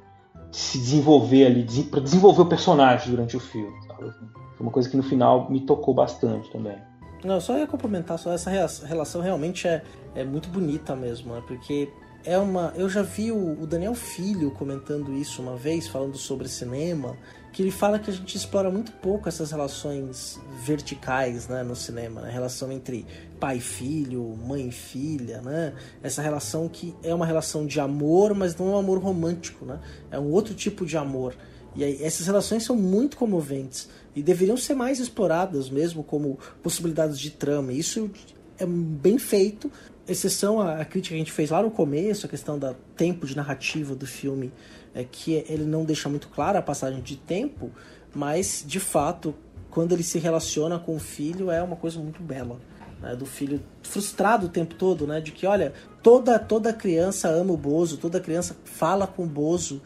se 0.50 0.78
desenvolver 0.78 1.46
ali, 1.46 1.64
para 1.84 2.00
desenvolver 2.00 2.42
o 2.42 2.46
personagem 2.46 3.10
durante 3.10 3.36
o 3.36 3.40
filme. 3.40 3.76
Sabe? 3.86 4.12
Foi 4.56 4.66
uma 4.66 4.70
coisa 4.70 4.88
que 4.88 4.96
no 4.96 5.02
final 5.02 5.50
me 5.50 5.60
tocou 5.60 5.94
bastante 5.94 6.50
também. 6.50 6.76
Não, 7.24 7.34
eu 7.36 7.40
só 7.40 7.56
ia 7.58 7.66
complementar, 7.66 8.18
só 8.18 8.32
essa 8.32 8.50
relação 8.86 9.20
realmente 9.20 9.68
é, 9.68 9.82
é 10.14 10.24
muito 10.24 10.48
bonita 10.48 10.96
mesmo, 10.96 11.34
né? 11.34 11.42
Porque 11.46 11.90
é 12.24 12.38
uma. 12.38 12.72
Eu 12.76 12.88
já 12.88 13.02
vi 13.02 13.30
o, 13.30 13.62
o 13.62 13.66
Daniel 13.66 13.94
Filho 13.94 14.50
comentando 14.50 15.12
isso 15.12 15.42
uma 15.42 15.56
vez, 15.56 15.86
falando 15.86 16.16
sobre 16.16 16.48
cinema, 16.48 17.16
que 17.52 17.62
ele 17.62 17.70
fala 17.70 17.98
que 17.98 18.10
a 18.10 18.12
gente 18.12 18.36
explora 18.36 18.70
muito 18.70 18.92
pouco 18.92 19.28
essas 19.28 19.50
relações 19.50 20.40
verticais 20.62 21.48
né, 21.48 21.62
no 21.62 21.74
cinema, 21.74 22.20
né? 22.20 22.28
A 22.28 22.32
relação 22.32 22.70
entre 22.70 23.04
pai 23.38 23.56
e 23.56 23.60
filho, 23.60 24.36
mãe 24.46 24.68
e 24.68 24.72
filha, 24.72 25.40
né? 25.42 25.74
Essa 26.02 26.22
relação 26.22 26.68
que 26.68 26.94
é 27.02 27.14
uma 27.14 27.26
relação 27.26 27.66
de 27.66 27.80
amor, 27.80 28.34
mas 28.34 28.56
não 28.56 28.68
é 28.68 28.70
um 28.72 28.78
amor 28.78 28.98
romântico, 28.98 29.64
né? 29.64 29.80
É 30.10 30.18
um 30.18 30.30
outro 30.30 30.54
tipo 30.54 30.86
de 30.86 30.96
amor. 30.96 31.34
E 31.74 31.84
aí, 31.84 32.02
essas 32.02 32.26
relações 32.26 32.64
são 32.64 32.76
muito 32.76 33.16
comoventes 33.16 33.88
e 34.14 34.22
deveriam 34.22 34.56
ser 34.56 34.74
mais 34.74 34.98
exploradas 34.98 35.70
mesmo 35.70 36.02
como 36.02 36.38
possibilidades 36.62 37.18
de 37.18 37.30
trama. 37.30 37.72
Isso 37.72 38.10
é 38.58 38.66
bem 38.66 39.18
feito, 39.18 39.70
exceção 40.06 40.60
à 40.60 40.84
crítica 40.84 41.14
que 41.14 41.14
a 41.14 41.18
gente 41.18 41.32
fez 41.32 41.50
lá 41.50 41.62
no 41.62 41.70
começo, 41.70 42.26
a 42.26 42.28
questão 42.28 42.58
do 42.58 42.74
tempo 42.96 43.26
de 43.26 43.36
narrativa 43.36 43.94
do 43.94 44.06
filme, 44.06 44.52
é 44.94 45.04
que 45.04 45.44
ele 45.48 45.64
não 45.64 45.84
deixa 45.84 46.08
muito 46.08 46.28
clara 46.28 46.58
a 46.58 46.62
passagem 46.62 47.00
de 47.00 47.16
tempo, 47.16 47.70
mas 48.14 48.64
de 48.66 48.80
fato, 48.80 49.34
quando 49.70 49.92
ele 49.92 50.02
se 50.02 50.18
relaciona 50.18 50.78
com 50.78 50.96
o 50.96 50.98
filho, 50.98 51.50
é 51.50 51.62
uma 51.62 51.76
coisa 51.76 51.98
muito 51.98 52.22
bela. 52.22 52.58
Né, 53.00 53.16
do 53.16 53.24
filho 53.24 53.62
frustrado 53.82 54.44
o 54.44 54.48
tempo 54.50 54.74
todo, 54.74 55.06
né? 55.06 55.22
De 55.22 55.32
que, 55.32 55.46
olha, 55.46 55.72
toda, 56.02 56.38
toda 56.38 56.70
criança 56.70 57.30
ama 57.30 57.54
o 57.54 57.56
Bozo, 57.56 57.96
toda 57.96 58.20
criança 58.20 58.54
fala 58.62 59.06
com 59.06 59.24
o 59.24 59.26
Bozo, 59.26 59.80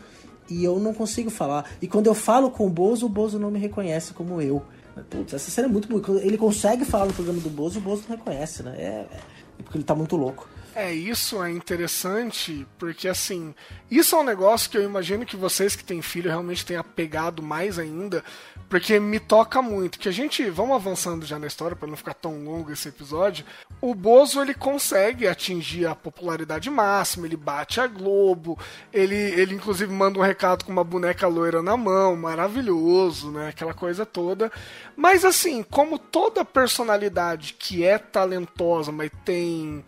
e 0.50 0.64
eu 0.64 0.80
não 0.80 0.92
consigo 0.92 1.30
falar. 1.30 1.64
E 1.80 1.86
quando 1.86 2.09
eu 2.09 2.14
falo 2.14 2.50
com 2.50 2.66
o 2.66 2.70
Bozo, 2.70 3.07
o 3.07 3.09
Bozo 3.09 3.38
não 3.38 3.52
me 3.52 3.59
reconhece 3.61 4.12
como 4.12 4.40
eu. 4.40 4.62
Putz, 5.11 5.32
essa 5.32 5.50
cena 5.50 5.68
é 5.68 5.70
muito 5.70 5.88
boa. 5.88 6.20
Ele 6.20 6.36
consegue 6.36 6.84
falar 6.84 7.07
no 7.07 7.12
programa 7.12 7.40
do 7.40 7.50
Bozo, 7.50 7.78
o 7.78 7.82
Bozo 7.82 8.02
não 8.09 8.16
reconhece, 8.16 8.62
né? 8.62 8.74
É, 8.76 9.07
é 9.59 9.62
porque 9.62 9.78
ele 9.78 9.84
tá 9.84 9.94
muito 9.94 10.16
louco. 10.16 10.48
É, 10.77 10.93
isso 10.93 11.41
é 11.41 11.53
interessante, 11.53 12.66
porque 12.81 13.07
assim, 13.07 13.55
isso 13.89 14.16
é 14.16 14.18
um 14.18 14.25
negócio 14.25 14.68
que 14.68 14.77
eu 14.77 14.83
imagino 14.83 15.25
que 15.25 15.37
vocês 15.37 15.77
que 15.77 15.85
têm 15.85 16.03
filho 16.03 16.29
realmente 16.29 16.66
tenham 16.66 16.83
pegado 16.83 17.41
mais 17.41 17.79
ainda, 17.79 18.25
porque 18.68 18.99
me 18.99 19.20
toca 19.20 19.62
muito. 19.62 20.01
Que 20.01 20.09
a 20.09 20.12
gente, 20.12 20.51
vamos 20.51 20.75
avançando 20.75 21.25
já 21.25 21.39
na 21.39 21.47
história 21.47 21.77
para 21.77 21.87
não 21.87 21.97
ficar 21.97 22.14
tão 22.14 22.43
longo 22.43 22.72
esse 22.72 22.89
episódio. 22.89 23.45
O 23.81 23.95
Bozo 23.95 24.43
ele 24.43 24.53
consegue 24.53 25.29
atingir 25.29 25.87
a 25.87 25.95
popularidade 25.95 26.68
máxima, 26.68 27.29
ele 27.29 27.37
bate 27.37 27.81
a 27.81 27.87
Globo, 27.87 28.59
ele, 28.93 29.14
ele 29.14 29.55
inclusive 29.55 29.93
manda 29.93 30.18
um 30.18 30.22
recado 30.22 30.64
com 30.64 30.72
uma 30.72 30.83
boneca 30.83 31.29
loira 31.29 31.62
na 31.62 31.77
mão, 31.77 32.16
maravilhoso, 32.16 33.31
né? 33.31 33.51
Aquela 33.51 33.75
coisa 33.75 34.05
toda. 34.05 34.51
Mas 34.97 35.25
assim, 35.25 35.62
como 35.62 36.01
toda 36.01 36.45
personalidade 36.45 37.55
que 37.57 37.85
é 37.85 37.97
talentosa, 37.97 38.91
mas 38.91 39.12
tem 39.25 39.85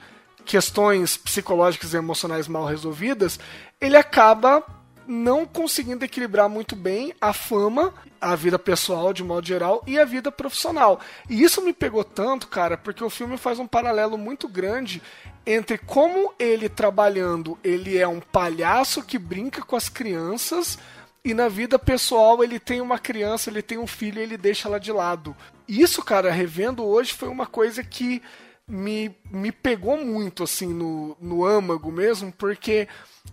questões 0.46 1.16
psicológicas 1.16 1.92
e 1.92 1.96
emocionais 1.96 2.46
mal 2.46 2.64
resolvidas, 2.64 3.38
ele 3.80 3.96
acaba 3.96 4.64
não 5.06 5.44
conseguindo 5.46 6.04
equilibrar 6.04 6.48
muito 6.48 6.74
bem 6.74 7.12
a 7.20 7.32
fama, 7.32 7.92
a 8.20 8.34
vida 8.34 8.58
pessoal 8.58 9.12
de 9.12 9.22
modo 9.22 9.46
geral 9.46 9.82
e 9.86 9.98
a 9.98 10.04
vida 10.04 10.32
profissional. 10.32 11.00
E 11.28 11.42
isso 11.42 11.62
me 11.62 11.72
pegou 11.72 12.02
tanto, 12.02 12.48
cara, 12.48 12.76
porque 12.76 13.04
o 13.04 13.10
filme 13.10 13.36
faz 13.36 13.58
um 13.58 13.66
paralelo 13.66 14.16
muito 14.16 14.48
grande 14.48 15.02
entre 15.44 15.78
como 15.78 16.34
ele 16.38 16.68
trabalhando, 16.68 17.56
ele 17.62 17.96
é 17.96 18.08
um 18.08 18.20
palhaço 18.20 19.02
que 19.02 19.18
brinca 19.18 19.62
com 19.62 19.76
as 19.76 19.88
crianças 19.88 20.76
e 21.24 21.32
na 21.34 21.48
vida 21.48 21.78
pessoal 21.78 22.42
ele 22.42 22.58
tem 22.58 22.80
uma 22.80 22.98
criança, 22.98 23.48
ele 23.50 23.62
tem 23.62 23.78
um 23.78 23.86
filho 23.86 24.18
e 24.18 24.22
ele 24.22 24.36
deixa 24.36 24.68
ela 24.68 24.80
de 24.80 24.90
lado. 24.90 25.36
Isso, 25.68 26.02
cara, 26.02 26.32
revendo 26.32 26.84
hoje 26.84 27.12
foi 27.12 27.28
uma 27.28 27.46
coisa 27.46 27.82
que 27.82 28.22
me, 28.68 29.16
me 29.30 29.52
pegou 29.52 29.96
muito, 29.96 30.42
assim, 30.42 30.66
no, 30.66 31.16
no 31.20 31.44
âmago 31.44 31.92
mesmo, 31.92 32.32
porque 32.32 32.88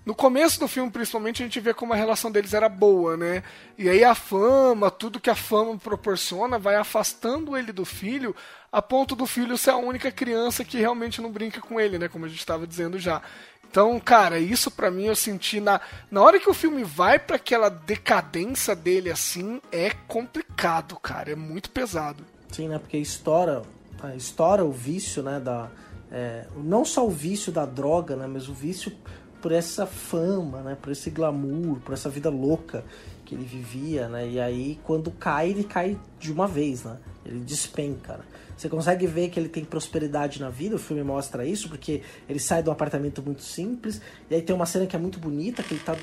no 0.05 0.13
começo 0.13 0.59
do 0.59 0.67
filme, 0.67 0.91
principalmente, 0.91 1.41
a 1.41 1.45
gente 1.45 1.59
vê 1.59 1.73
como 1.73 1.93
a 1.93 1.95
relação 1.95 2.31
deles 2.31 2.53
era 2.53 2.69
boa, 2.69 3.17
né? 3.17 3.43
E 3.77 3.89
aí 3.89 4.03
a 4.03 4.13
fama, 4.13 4.91
tudo 4.91 5.19
que 5.19 5.29
a 5.29 5.36
fama 5.36 5.77
proporciona, 5.77 6.59
vai 6.59 6.75
afastando 6.75 7.57
ele 7.57 7.71
do 7.71 7.86
filho, 7.86 8.36
a 8.71 8.81
ponto 8.81 9.15
do 9.15 9.25
filho 9.25 9.57
ser 9.57 9.71
a 9.71 9.77
única 9.77 10.11
criança 10.11 10.63
que 10.63 10.77
realmente 10.77 11.21
não 11.21 11.31
brinca 11.31 11.61
com 11.61 11.79
ele, 11.79 11.97
né? 11.97 12.07
Como 12.07 12.25
a 12.25 12.29
gente 12.29 12.39
estava 12.39 12.67
dizendo 12.67 12.99
já. 12.99 13.21
Então, 13.69 13.99
cara, 13.99 14.38
isso 14.38 14.69
para 14.69 14.91
mim 14.91 15.05
eu 15.05 15.15
senti 15.15 15.59
na, 15.59 15.81
na 16.11 16.21
hora 16.21 16.39
que 16.39 16.49
o 16.49 16.53
filme 16.53 16.84
vai 16.84 17.17
para 17.17 17.38
aquela 17.38 17.69
decadência 17.69 18.75
dele 18.75 19.09
assim, 19.09 19.59
é 19.71 19.89
complicado, 20.07 20.95
cara, 20.99 21.31
é 21.31 21.36
muito 21.36 21.71
pesado. 21.71 22.23
Sim, 22.51 22.67
né? 22.67 22.77
Porque 22.77 22.97
estoura 22.97 23.63
estoura 24.16 24.64
o 24.64 24.72
vício, 24.72 25.24
né, 25.24 25.39
da 25.39 25.70
é, 26.12 26.45
não 26.56 26.86
só 26.86 27.06
o 27.06 27.10
vício 27.10 27.51
da 27.51 27.66
droga, 27.66 28.16
né, 28.16 28.28
mas 28.28 28.47
o 28.47 28.54
vício 28.54 28.91
por 29.41 29.51
essa 29.51 29.86
fama, 29.86 30.62
né, 30.62 30.78
por 30.80 30.91
esse 30.91 31.10
glamour, 31.10 31.80
por 31.80 31.93
essa 31.93 32.10
vida 32.10 32.30
louca 32.30 32.86
que 33.26 33.36
ele 33.36 33.45
vivia, 33.45 34.08
né? 34.08 34.28
E 34.28 34.39
aí 34.39 34.80
quando 34.84 35.12
cai, 35.12 35.49
ele 35.49 35.64
cai 35.64 35.97
de 36.20 36.32
uma 36.32 36.47
vez, 36.47 36.84
né? 36.84 36.97
Ele 37.26 37.39
despenca. 37.39 38.18
Né? 38.18 38.24
Você 38.64 38.70
consegue 38.70 39.05
ver 39.05 39.30
que 39.30 39.38
ele 39.38 39.49
tem 39.49 39.66
prosperidade 39.66 40.39
na 40.39 40.49
vida, 40.49 40.78
o 40.78 40.80
filme 40.80 41.03
mostra 41.03 41.45
isso, 41.45 41.68
porque 41.68 42.01
ele 42.30 42.39
sai 42.39 42.64
de 42.64 42.70
um 42.70 42.72
apartamento 42.72 43.22
muito 43.22 43.43
simples, 43.43 43.99
e 44.30 44.36
aí 44.36 44.41
tem 44.41 44.55
uma 44.55 44.66
cena 44.66 44.86
que 44.86 44.95
é 44.95 44.99
muito 44.99 45.20
bonita, 45.20 45.61
que 45.61 45.74
ele 45.74 45.84
tá, 45.84 45.97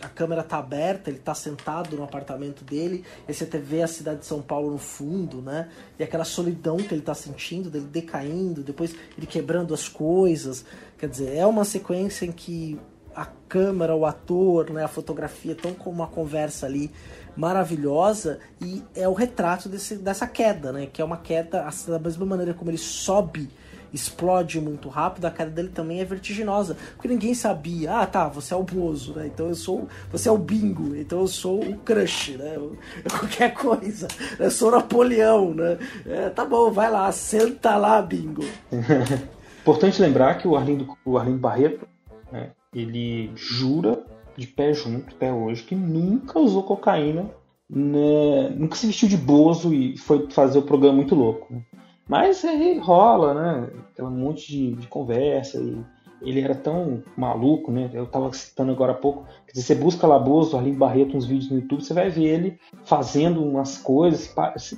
a 0.00 0.08
câmera 0.08 0.44
tá 0.44 0.58
aberta, 0.58 1.10
ele 1.10 1.18
tá 1.18 1.34
sentado 1.34 1.96
no 1.96 2.04
apartamento 2.04 2.62
dele, 2.62 3.02
e 3.28 3.34
você 3.34 3.44
vê 3.58 3.82
a 3.82 3.88
cidade 3.88 4.20
de 4.20 4.26
São 4.26 4.40
Paulo 4.40 4.70
no 4.70 4.78
fundo, 4.78 5.42
né? 5.42 5.70
E 5.98 6.04
aquela 6.04 6.22
solidão 6.22 6.76
que 6.76 6.94
ele 6.94 7.02
tá 7.02 7.14
sentindo, 7.14 7.68
dele 7.68 7.88
decaindo, 7.90 8.62
depois 8.62 8.94
ele 9.16 9.26
quebrando 9.26 9.74
as 9.74 9.88
coisas. 9.88 10.64
Quer 10.96 11.08
dizer, 11.08 11.34
é 11.34 11.44
uma 11.44 11.64
sequência 11.64 12.24
em 12.24 12.30
que 12.30 12.78
a 13.12 13.26
câmera, 13.48 13.96
o 13.96 14.06
ator, 14.06 14.70
né, 14.70 14.84
a 14.84 14.88
fotografia 14.88 15.50
estão 15.50 15.74
com 15.74 15.90
uma 15.90 16.06
conversa 16.06 16.66
ali 16.66 16.92
maravilhosa 17.38 18.40
e 18.60 18.82
é 18.96 19.08
o 19.08 19.12
retrato 19.12 19.68
desse, 19.68 19.94
dessa 19.94 20.26
queda, 20.26 20.72
né? 20.72 20.88
Que 20.92 21.00
é 21.00 21.04
uma 21.04 21.16
queda, 21.16 21.62
assim, 21.62 21.88
da 21.88 21.98
mesma 21.98 22.26
maneira 22.26 22.52
como 22.52 22.68
ele 22.68 22.76
sobe, 22.76 23.48
explode 23.94 24.60
muito 24.60 24.88
rápido, 24.88 25.24
a 25.24 25.30
queda 25.30 25.52
dele 25.52 25.68
também 25.68 26.00
é 26.00 26.04
vertiginosa. 26.04 26.76
Porque 26.94 27.06
ninguém 27.06 27.34
sabia, 27.34 28.00
ah 28.00 28.06
tá, 28.06 28.26
você 28.26 28.52
é 28.52 28.56
o 28.56 28.64
Bozo, 28.64 29.14
né? 29.14 29.28
Então 29.28 29.46
eu 29.46 29.54
sou. 29.54 29.86
Você 30.10 30.28
é 30.28 30.32
o 30.32 30.36
Bingo, 30.36 30.96
então 30.96 31.20
eu 31.20 31.28
sou 31.28 31.60
o 31.60 31.78
Crush, 31.78 32.36
né? 32.36 32.54
Eu, 32.56 32.76
qualquer 33.08 33.54
coisa. 33.54 34.08
Eu 34.36 34.50
sou 34.50 34.72
Napoleão, 34.72 35.54
né? 35.54 35.78
É, 36.06 36.30
tá 36.30 36.44
bom, 36.44 36.72
vai 36.72 36.90
lá, 36.90 37.10
senta 37.12 37.76
lá, 37.76 38.02
Bingo. 38.02 38.44
Importante 39.62 40.02
lembrar 40.02 40.38
que 40.38 40.48
o 40.48 40.56
Arlindo, 40.56 40.88
o 41.04 41.16
Arlindo 41.16 41.38
Barreto, 41.38 41.86
né, 42.32 42.50
ele 42.74 43.30
jura 43.36 44.02
de 44.38 44.46
pé 44.46 44.72
junto 44.72 45.14
até 45.14 45.32
hoje 45.32 45.64
que 45.64 45.74
nunca 45.74 46.38
usou 46.38 46.62
cocaína, 46.62 47.28
né, 47.68 48.50
nunca 48.56 48.76
se 48.76 48.86
vestiu 48.86 49.08
de 49.08 49.16
bozo 49.16 49.74
e 49.74 49.98
foi 49.98 50.30
fazer 50.30 50.58
o 50.60 50.62
programa 50.62 50.96
muito 50.96 51.14
louco. 51.14 51.52
Né? 51.52 51.60
Mas 52.08 52.44
aí 52.44 52.78
rola, 52.78 53.34
né? 53.34 53.70
Aquela 53.92 54.08
monte 54.08 54.46
de, 54.46 54.74
de, 54.76 54.86
conversa 54.86 55.58
e 55.58 55.84
ele 56.22 56.40
era 56.40 56.54
tão 56.54 57.02
maluco, 57.16 57.70
né? 57.70 57.90
Eu 57.92 58.06
tava 58.06 58.32
citando 58.32 58.72
agora 58.72 58.92
há 58.92 58.94
pouco. 58.94 59.26
Quer 59.46 59.52
dizer, 59.52 59.66
você 59.66 59.74
busca 59.74 60.06
lá 60.06 60.18
Bozo, 60.18 60.56
Arlindo 60.56 60.78
Barreto, 60.78 61.16
uns 61.16 61.26
vídeos 61.26 61.50
no 61.50 61.58
YouTube, 61.58 61.84
você 61.84 61.92
vai 61.92 62.08
ver 62.08 62.24
ele 62.24 62.58
fazendo 62.84 63.44
umas 63.44 63.76
coisas. 63.76 64.34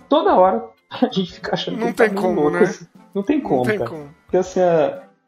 Toda 0.08 0.34
hora 0.34 0.68
a 0.90 1.06
gente 1.06 1.34
fica 1.34 1.54
achando 1.54 1.76
não 1.76 1.92
que 1.92 2.02
ele 2.02 2.14
tá 2.14 2.20
como, 2.20 2.40
louco. 2.40 2.56
Né? 2.56 2.62
Assim. 2.62 2.86
Não 3.14 3.22
tem 3.22 3.40
como, 3.40 3.56
não 3.56 3.64
tem 3.64 3.78
cara. 3.78 3.90
como. 3.90 4.08
Porque 4.24 4.36
assim, 4.36 4.60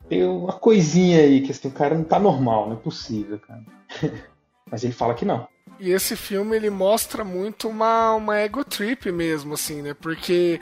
tem 0.09 0.25
uma 0.25 0.55
coisinha 0.55 1.21
aí 1.21 1.41
que 1.43 1.53
assim, 1.53 1.69
o 1.69 1.73
cara 1.73 1.95
não 1.95 2.05
tá 2.05 2.19
normal, 2.19 2.67
não 2.67 2.75
é 2.75 2.81
possível, 2.81 3.39
cara. 3.39 3.63
Mas 4.71 4.85
ele 4.85 4.93
fala 4.93 5.15
que 5.15 5.25
não. 5.25 5.47
E 5.79 5.91
esse 5.91 6.17
filme 6.17 6.57
ele 6.57 6.71
mostra 6.71 7.25
muito 7.25 7.69
uma, 7.69 8.15
uma 8.15 8.39
ego 8.39 8.65
trip 8.65 9.11
mesmo, 9.11 9.55
assim, 9.55 9.83
né? 9.83 9.95
Porque 9.95 10.61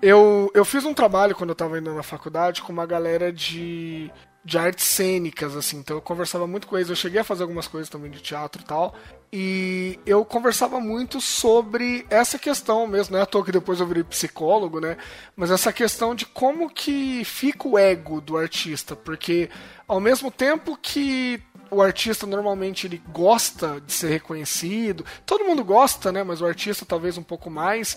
eu, 0.00 0.50
eu 0.54 0.64
fiz 0.64 0.84
um 0.84 0.94
trabalho 0.94 1.34
quando 1.34 1.50
eu 1.50 1.56
tava 1.56 1.78
indo 1.78 1.92
na 1.92 2.02
faculdade 2.02 2.62
com 2.62 2.72
uma 2.72 2.86
galera 2.86 3.32
de, 3.32 4.10
de 4.44 4.56
artes 4.56 4.86
cênicas, 4.86 5.54
assim, 5.54 5.78
então 5.78 5.96
eu 5.96 6.00
conversava 6.00 6.46
muito 6.46 6.66
com 6.66 6.76
eles. 6.76 6.88
Eu 6.88 6.96
cheguei 6.96 7.20
a 7.20 7.24
fazer 7.24 7.42
algumas 7.42 7.68
coisas 7.68 7.90
também 7.90 8.10
de 8.10 8.20
teatro 8.20 8.62
e 8.62 8.64
tal. 8.64 8.94
E 9.32 9.98
eu 10.06 10.24
conversava 10.24 10.80
muito 10.80 11.20
sobre 11.20 12.06
essa 12.08 12.38
questão 12.38 12.86
mesmo, 12.86 13.12
não 13.12 13.20
é 13.20 13.22
à 13.22 13.26
toa 13.26 13.44
que 13.44 13.52
depois 13.52 13.78
eu 13.78 13.86
virei 13.86 14.02
psicólogo, 14.02 14.80
né? 14.80 14.96
Mas 15.36 15.50
essa 15.50 15.72
questão 15.72 16.14
de 16.14 16.26
como 16.26 16.70
que 16.70 17.24
fica 17.24 17.68
o 17.68 17.78
ego 17.78 18.20
do 18.20 18.36
artista, 18.36 18.96
porque 18.96 19.50
ao 19.86 20.00
mesmo 20.00 20.30
tempo 20.30 20.76
que 20.80 21.40
o 21.70 21.80
artista 21.80 22.26
normalmente 22.26 22.86
ele 22.86 23.02
gosta 23.12 23.80
de 23.80 23.92
ser 23.92 24.08
reconhecido, 24.08 25.04
todo 25.24 25.44
mundo 25.44 25.64
gosta, 25.64 26.10
né? 26.10 26.22
Mas 26.22 26.40
o 26.40 26.46
artista 26.46 26.84
talvez 26.84 27.16
um 27.16 27.22
pouco 27.22 27.50
mais. 27.50 27.96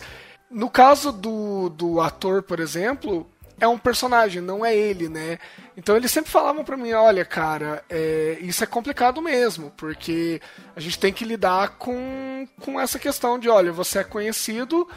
No 0.50 0.70
caso 0.70 1.12
do, 1.12 1.70
do 1.70 2.00
ator, 2.00 2.44
por 2.44 2.60
exemplo, 2.60 3.28
é 3.60 3.68
um 3.68 3.78
personagem, 3.78 4.42
não 4.42 4.66
é 4.66 4.76
ele, 4.76 5.10
né? 5.10 5.40
Então 5.76 5.95
eles 5.95 6.12
sempre 6.12 6.30
falavam 6.30 6.64
para 6.64 6.78
mim, 6.78 6.91
olha, 6.94 7.26
cara, 7.26 7.84
é, 7.90 8.38
isso 8.41 8.64
é 8.64 8.68
complicado 8.68 9.22
mesmo, 9.22 9.72
porque 9.78 10.41
a 10.76 10.80
gente 10.80 11.00
tem 11.00 11.14
que 11.14 11.26
lidar 11.26 11.78
com, 11.78 12.48
com 12.60 12.80
essa 12.80 13.00
questão 13.00 13.40
de, 13.40 13.50
olha, 13.50 13.72
você 13.72 14.00
é 14.00 14.04
conhecido 14.04 14.88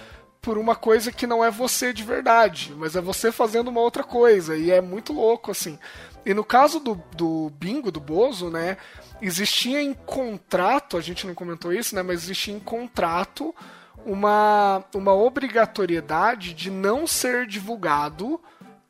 por 0.43 0.59
uma 0.59 0.77
coisa 0.77 1.11
que 1.11 1.27
não 1.27 1.45
é 1.45 1.51
você 1.51 1.93
de 1.93 2.05
verdade, 2.05 2.73
mas 2.77 2.95
é 2.95 3.01
você 3.01 3.33
fazendo 3.33 3.69
uma 3.69 3.81
outra 3.81 4.05
coisa, 4.05 4.57
e 4.57 4.71
é 4.71 4.81
muito 4.81 5.13
louco, 5.13 5.51
assim. 5.51 5.79
E 6.27 6.35
no 6.35 6.45
caso 6.45 6.81
do, 6.81 7.01
do 7.15 7.51
Bingo, 7.51 7.93
do 7.93 8.01
Bozo, 8.01 8.51
né, 8.51 8.77
existia 9.23 9.81
em 9.81 9.95
contrato, 9.95 10.97
a 10.97 11.01
gente 11.01 11.25
não 11.25 11.35
comentou 11.35 11.73
isso, 11.73 11.95
né, 11.95 12.03
mas 12.03 12.25
existia 12.25 12.53
em 12.53 12.59
contrato 12.59 13.55
uma, 14.05 14.85
uma 14.93 15.15
obrigatoriedade 15.15 16.53
de 16.53 16.69
não 16.69 17.07
ser 17.07 17.47
divulgado 17.47 18.41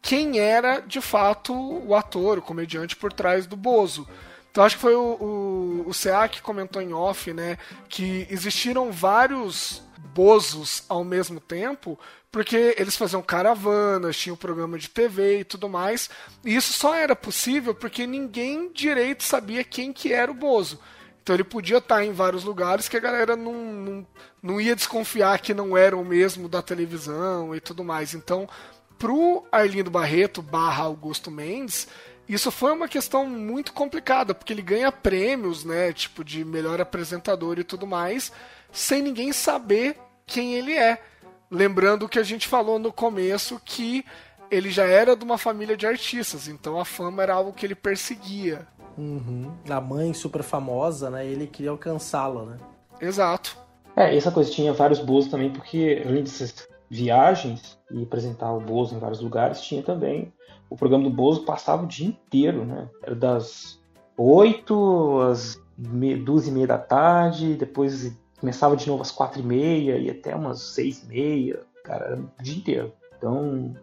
quem 0.00 0.38
era 0.38 0.80
de 0.80 1.02
fato 1.02 1.52
o 1.52 1.94
ator, 1.94 2.38
o 2.38 2.42
comediante 2.42 2.96
por 2.96 3.12
trás 3.12 3.46
do 3.46 3.54
Bozo. 3.54 4.08
Então 4.50 4.64
acho 4.64 4.76
que 4.76 4.80
foi 4.80 4.94
o, 4.94 5.84
o, 5.84 5.84
o 5.88 5.92
CA 5.92 6.26
que 6.28 6.40
comentou 6.40 6.80
em 6.80 6.94
off, 6.94 7.30
né? 7.34 7.58
Que 7.90 8.26
existiram 8.30 8.90
vários 8.90 9.82
Bozos 10.14 10.82
ao 10.88 11.04
mesmo 11.04 11.38
tempo, 11.38 11.98
porque 12.30 12.74
eles 12.78 12.96
faziam 12.96 13.22
caravanas, 13.22 14.16
tinham 14.16 14.36
programa 14.36 14.78
de 14.78 14.88
TV 14.88 15.40
e 15.40 15.44
tudo 15.44 15.68
mais. 15.68 16.10
E 16.44 16.54
isso 16.54 16.72
só 16.72 16.94
era 16.94 17.16
possível 17.16 17.74
porque 17.74 18.06
ninguém 18.06 18.70
direito 18.72 19.22
sabia 19.22 19.64
quem 19.64 19.92
que 19.92 20.12
era 20.12 20.30
o 20.30 20.34
Bozo. 20.34 20.78
Então 21.22 21.34
ele 21.34 21.44
podia 21.44 21.78
estar 21.78 22.04
em 22.04 22.12
vários 22.12 22.44
lugares 22.44 22.88
que 22.88 22.96
a 22.96 23.00
galera 23.00 23.34
não, 23.34 23.52
não, 23.52 24.06
não 24.42 24.60
ia 24.60 24.76
desconfiar 24.76 25.40
que 25.40 25.52
não 25.52 25.76
era 25.76 25.96
o 25.96 26.04
mesmo 26.04 26.48
da 26.48 26.62
televisão 26.62 27.52
e 27.54 27.60
tudo 27.60 27.82
mais. 27.82 28.14
Então, 28.14 28.48
pro 28.96 29.44
Arlindo 29.50 29.90
Barreto 29.90 30.40
barra 30.40 30.84
Augusto 30.84 31.30
Mendes, 31.30 31.88
isso 32.28 32.50
foi 32.50 32.72
uma 32.72 32.88
questão 32.88 33.26
muito 33.26 33.72
complicada, 33.72 34.34
porque 34.34 34.52
ele 34.52 34.62
ganha 34.62 34.90
prêmios, 34.90 35.64
né, 35.64 35.92
tipo 35.92 36.24
de 36.24 36.44
melhor 36.44 36.80
apresentador 36.80 37.58
e 37.58 37.64
tudo 37.64 37.86
mais, 37.86 38.32
sem 38.72 39.02
ninguém 39.02 39.32
saber 39.32 39.96
quem 40.26 40.54
ele 40.54 40.74
é. 40.74 41.02
Lembrando 41.50 42.08
que 42.08 42.18
a 42.18 42.22
gente 42.22 42.48
falou 42.48 42.78
no 42.78 42.92
começo 42.92 43.60
que 43.64 44.04
ele 44.50 44.70
já 44.70 44.84
era 44.84 45.16
de 45.16 45.24
uma 45.24 45.38
família 45.38 45.76
de 45.76 45.86
artistas, 45.86 46.48
então 46.48 46.78
a 46.78 46.84
fama 46.84 47.22
era 47.22 47.34
algo 47.34 47.52
que 47.52 47.66
ele 47.66 47.74
perseguia. 47.74 48.66
Uhum. 48.96 49.52
A 49.68 49.80
mãe 49.80 50.14
super 50.14 50.42
famosa, 50.42 51.10
né? 51.10 51.26
Ele 51.26 51.46
queria 51.46 51.70
alcançá-la, 51.70 52.44
né? 52.44 52.56
Exato. 53.00 53.56
É, 53.94 54.16
essa 54.16 54.30
coisa 54.30 54.50
tinha 54.50 54.72
vários 54.72 55.00
Bozo 55.00 55.30
também, 55.30 55.50
porque 55.50 56.02
além 56.06 56.22
dessas 56.22 56.66
viagens 56.88 57.78
e 57.90 58.02
apresentar 58.02 58.52
o 58.52 58.60
Bozo 58.60 58.94
em 58.94 58.98
vários 58.98 59.20
lugares, 59.20 59.60
tinha 59.60 59.82
também 59.82 60.32
o 60.68 60.76
programa 60.76 61.04
do 61.04 61.10
Bozo 61.10 61.44
passava 61.44 61.84
o 61.84 61.86
dia 61.86 62.06
inteiro, 62.06 62.64
né? 62.64 62.88
Era 63.02 63.14
das 63.14 63.80
8 64.16 65.20
às 65.20 65.60
duas 65.76 66.46
e 66.46 66.50
meia 66.50 66.66
da 66.66 66.78
tarde, 66.78 67.54
depois 67.54 68.12
começava 68.38 68.76
de 68.76 68.86
novo 68.86 69.02
às 69.02 69.10
quatro 69.10 69.40
e 69.40 69.42
meia 69.42 69.96
e 69.98 70.10
até 70.10 70.34
umas 70.34 70.60
seis 70.60 71.02
e 71.02 71.06
meia, 71.06 71.60
cara, 71.84 72.18
o 72.38 72.42
dia 72.42 72.56
inteiro. 72.56 72.92
Então 73.16 73.74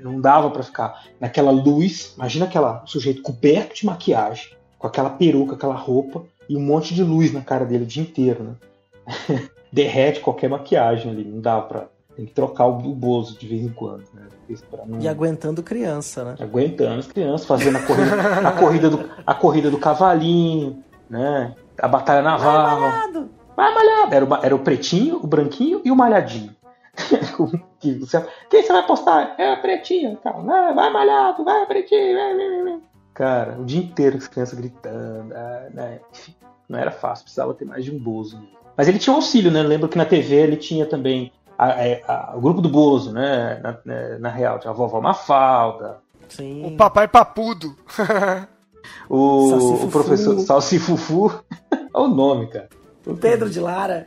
não 0.00 0.20
dava 0.20 0.50
pra 0.50 0.62
ficar 0.62 1.04
naquela 1.20 1.50
luz. 1.50 2.12
Imagina 2.16 2.44
aquela 2.46 2.82
sujeito 2.86 3.22
coberto 3.22 3.74
de 3.74 3.86
maquiagem, 3.86 4.52
com 4.78 4.86
aquela 4.86 5.10
peruca, 5.10 5.54
aquela 5.54 5.74
roupa 5.74 6.24
e 6.48 6.56
um 6.56 6.60
monte 6.60 6.94
de 6.94 7.02
luz 7.02 7.32
na 7.32 7.40
cara 7.40 7.64
dele 7.64 7.84
o 7.84 7.86
dia 7.86 8.02
inteiro, 8.02 8.44
né? 8.44 8.54
Derrete 9.72 10.20
qualquer 10.20 10.48
maquiagem 10.48 11.10
ali, 11.10 11.24
não 11.24 11.40
dá 11.40 11.60
pra. 11.60 11.86
Tem 12.16 12.24
que 12.26 12.32
trocar 12.32 12.66
o, 12.66 12.78
o 12.78 12.94
bozo 12.94 13.38
de 13.38 13.46
vez 13.46 13.62
em 13.62 13.68
quando, 13.68 14.02
né? 14.12 14.22
Não- 14.86 14.98
E 15.00 15.06
aguentando 15.06 15.62
criança, 15.62 16.24
né? 16.24 16.34
aguentando 16.40 16.98
as 16.98 17.06
crianças, 17.06 17.46
fazendo 17.46 17.76
a 17.76 17.82
corrida, 17.82 18.48
a 18.48 18.52
corrida, 18.52 18.90
do, 18.90 19.10
a 19.26 19.34
corrida 19.34 19.70
do 19.70 19.78
cavalinho, 19.78 20.82
né? 21.08 21.54
A 21.80 21.86
batalha 21.86 22.22
naval. 22.22 22.80
Malhado! 22.80 23.30
Vai 23.58 23.74
malhado. 23.74 24.14
Era 24.14 24.24
o, 24.24 24.34
era 24.36 24.54
o 24.54 24.58
pretinho, 24.60 25.16
o 25.20 25.26
branquinho 25.26 25.80
e 25.84 25.90
o 25.90 25.96
malhadinho. 25.96 26.54
Quem 27.80 27.98
você 27.98 28.72
vai 28.72 28.86
postar? 28.86 29.34
É 29.36 29.52
a 29.52 29.56
pretinha. 29.56 30.16
Tal. 30.22 30.44
Vai, 30.44 30.72
vai 30.72 30.90
malhado, 30.92 31.44
vai 31.44 31.66
pretinho. 31.66 32.14
Vai, 32.16 32.36
vai, 32.36 32.62
vai. 32.62 32.78
Cara, 33.14 33.58
o 33.58 33.64
dia 33.64 33.80
inteiro 33.80 34.12
com 34.16 34.22
as 34.22 34.28
crianças 34.28 34.56
gritando. 34.56 35.34
ah, 35.34 35.66
né? 35.74 35.98
Enfim, 36.12 36.36
Não 36.68 36.78
era 36.78 36.92
fácil, 36.92 37.24
precisava 37.24 37.52
ter 37.52 37.64
mais 37.64 37.84
de 37.84 37.90
um 37.90 37.98
Bozo. 37.98 38.40
Mas 38.76 38.86
ele 38.86 39.00
tinha 39.00 39.12
um 39.12 39.16
auxílio, 39.16 39.50
né? 39.50 39.58
Eu 39.58 39.66
lembro 39.66 39.88
que 39.88 39.98
na 39.98 40.04
TV 40.04 40.36
ele 40.36 40.56
tinha 40.56 40.86
também 40.86 41.32
a- 41.58 41.72
a- 41.72 42.30
a- 42.32 42.36
o 42.36 42.40
grupo 42.40 42.60
do 42.60 42.68
Bozo, 42.68 43.12
né? 43.12 43.58
Na, 43.60 43.76
na- 43.84 44.18
na 44.20 44.28
real, 44.28 44.60
tinha 44.60 44.70
a 44.70 44.74
vovó 44.74 45.00
Mafalda, 45.00 45.98
Sim. 46.28 46.64
O 46.64 46.76
papai 46.76 47.08
papudo. 47.08 47.74
o, 49.10 49.84
o 49.84 49.88
professor 49.90 50.38
Salsifufu. 50.38 51.42
Olha 51.92 52.04
o 52.06 52.08
nome, 52.08 52.46
cara. 52.46 52.68
O 53.12 53.16
Pedro 53.16 53.48
de 53.48 53.60
Lara, 53.60 54.06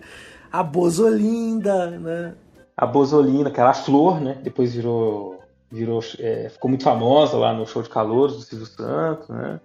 a 0.51 0.61
Bozolinda, 0.61 1.91
né? 1.91 2.35
A 2.75 2.85
Bozolina, 2.85 3.51
que 3.51 3.59
era 3.59 3.69
a 3.69 3.73
Flor, 3.73 4.19
né? 4.19 4.39
Depois 4.41 4.73
virou. 4.73 5.39
virou 5.69 6.01
é, 6.19 6.49
ficou 6.49 6.69
muito 6.69 6.83
famosa 6.83 7.37
lá 7.37 7.53
no 7.53 7.67
show 7.67 7.81
de 7.81 7.89
calouros 7.89 8.37
do 8.37 8.41
Silvio 8.41 8.65
Santos, 8.65 9.29
né? 9.29 9.59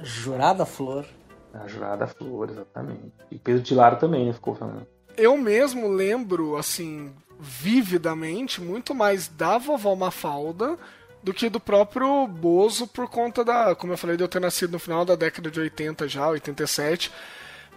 Jurada 0.00 0.64
Flor. 0.64 1.04
A 1.52 1.66
Jurada 1.66 2.06
Flor, 2.06 2.50
exatamente. 2.50 3.12
E 3.30 3.38
Pedro 3.38 3.62
de 3.62 3.74
Lara 3.74 3.96
também, 3.96 4.26
né? 4.26 4.32
Ficou 4.32 4.54
famoso. 4.54 4.86
Eu 5.16 5.36
mesmo 5.36 5.88
lembro, 5.88 6.56
assim, 6.56 7.12
vividamente, 7.38 8.60
muito 8.60 8.94
mais 8.94 9.28
da 9.28 9.58
vovó 9.58 9.94
Mafalda 9.94 10.78
do 11.22 11.32
que 11.32 11.48
do 11.48 11.60
próprio 11.60 12.26
Bozo 12.26 12.86
por 12.86 13.08
conta 13.08 13.44
da, 13.44 13.74
como 13.74 13.92
eu 13.92 13.98
falei, 13.98 14.16
de 14.16 14.24
eu 14.24 14.28
ter 14.28 14.40
nascido 14.40 14.72
no 14.72 14.78
final 14.78 15.04
da 15.04 15.14
década 15.14 15.50
de 15.50 15.60
80 15.60 16.08
já, 16.08 16.28
87. 16.28 17.12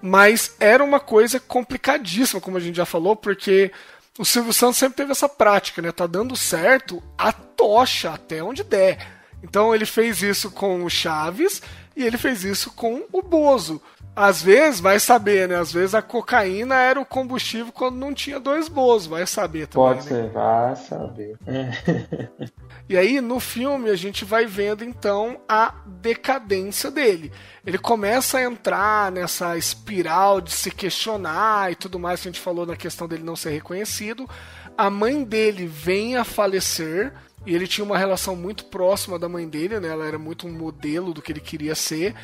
Mas 0.07 0.55
era 0.59 0.83
uma 0.83 0.99
coisa 0.99 1.39
complicadíssima, 1.39 2.39
como 2.39 2.57
a 2.57 2.59
gente 2.59 2.75
já 2.75 2.85
falou, 2.85 3.15
porque 3.15 3.71
o 4.19 4.23
Silvio 4.23 4.53
Santos 4.53 4.77
sempre 4.77 4.97
teve 4.97 5.11
essa 5.11 5.27
prática, 5.27 5.81
né? 5.81 5.91
Tá 5.91 6.05
dando 6.05 6.35
certo 6.35 7.01
a 7.17 7.31
tocha 7.31 8.11
até 8.11 8.43
onde 8.43 8.63
der. 8.63 8.99
Então 9.41 9.73
ele 9.73 9.83
fez 9.83 10.21
isso 10.21 10.51
com 10.51 10.83
o 10.83 10.89
Chaves 10.91 11.59
e 11.95 12.03
ele 12.03 12.19
fez 12.19 12.43
isso 12.43 12.69
com 12.69 13.03
o 13.11 13.19
Bozo. 13.23 13.81
Às 14.15 14.41
vezes, 14.41 14.79
vai 14.79 14.99
saber, 14.99 15.49
né? 15.49 15.55
Às 15.55 15.73
vezes 15.73 15.93
a 15.93 16.01
cocaína 16.01 16.75
era 16.75 16.99
o 16.99 17.05
combustível 17.05 17.71
quando 17.73 17.97
não 17.97 18.13
tinha 18.13 18.39
dois 18.39 18.69
Bozos, 18.69 19.07
vai 19.07 19.27
saber 19.27 19.67
também. 19.67 19.87
Pode 19.87 20.09
né? 20.09 20.21
ser, 20.21 20.29
vai 20.29 20.75
saber. 20.75 21.37
É. 21.45 22.49
E 22.87 22.95
aí, 22.95 23.19
no 23.19 23.39
filme, 23.39 23.89
a 23.89 23.95
gente 23.95 24.23
vai 24.23 24.45
vendo 24.45 24.83
então 24.83 25.41
a 25.49 25.73
decadência 25.87 26.91
dele. 26.91 27.31
Ele 27.65 27.79
começa 27.79 28.37
a 28.37 28.43
entrar 28.43 29.11
nessa 29.11 29.57
espiral 29.57 30.39
de 30.39 30.51
se 30.51 30.69
questionar 30.69 31.71
e 31.71 31.75
tudo 31.75 31.97
mais 31.97 32.21
que 32.21 32.27
a 32.27 32.31
gente 32.31 32.41
falou 32.41 32.63
na 32.63 32.75
questão 32.75 33.07
dele 33.07 33.23
não 33.23 33.35
ser 33.35 33.49
reconhecido. 33.49 34.29
A 34.77 34.87
mãe 34.87 35.23
dele 35.23 35.65
vem 35.65 36.15
a 36.15 36.23
falecer. 36.23 37.11
E 37.43 37.53
ele 37.53 37.67
tinha 37.67 37.85
uma 37.85 37.97
relação 37.97 38.35
muito 38.35 38.65
próxima 38.65 39.19
da 39.19 39.29
mãe 39.29 39.47
dele, 39.47 39.79
né? 39.79 39.89
Ela 39.89 40.05
era 40.05 40.17
muito 40.17 40.47
um 40.47 40.51
modelo 40.51 41.13
do 41.13 41.21
que 41.21 41.31
ele 41.31 41.39
queria 41.39 41.75
ser. 41.75 42.15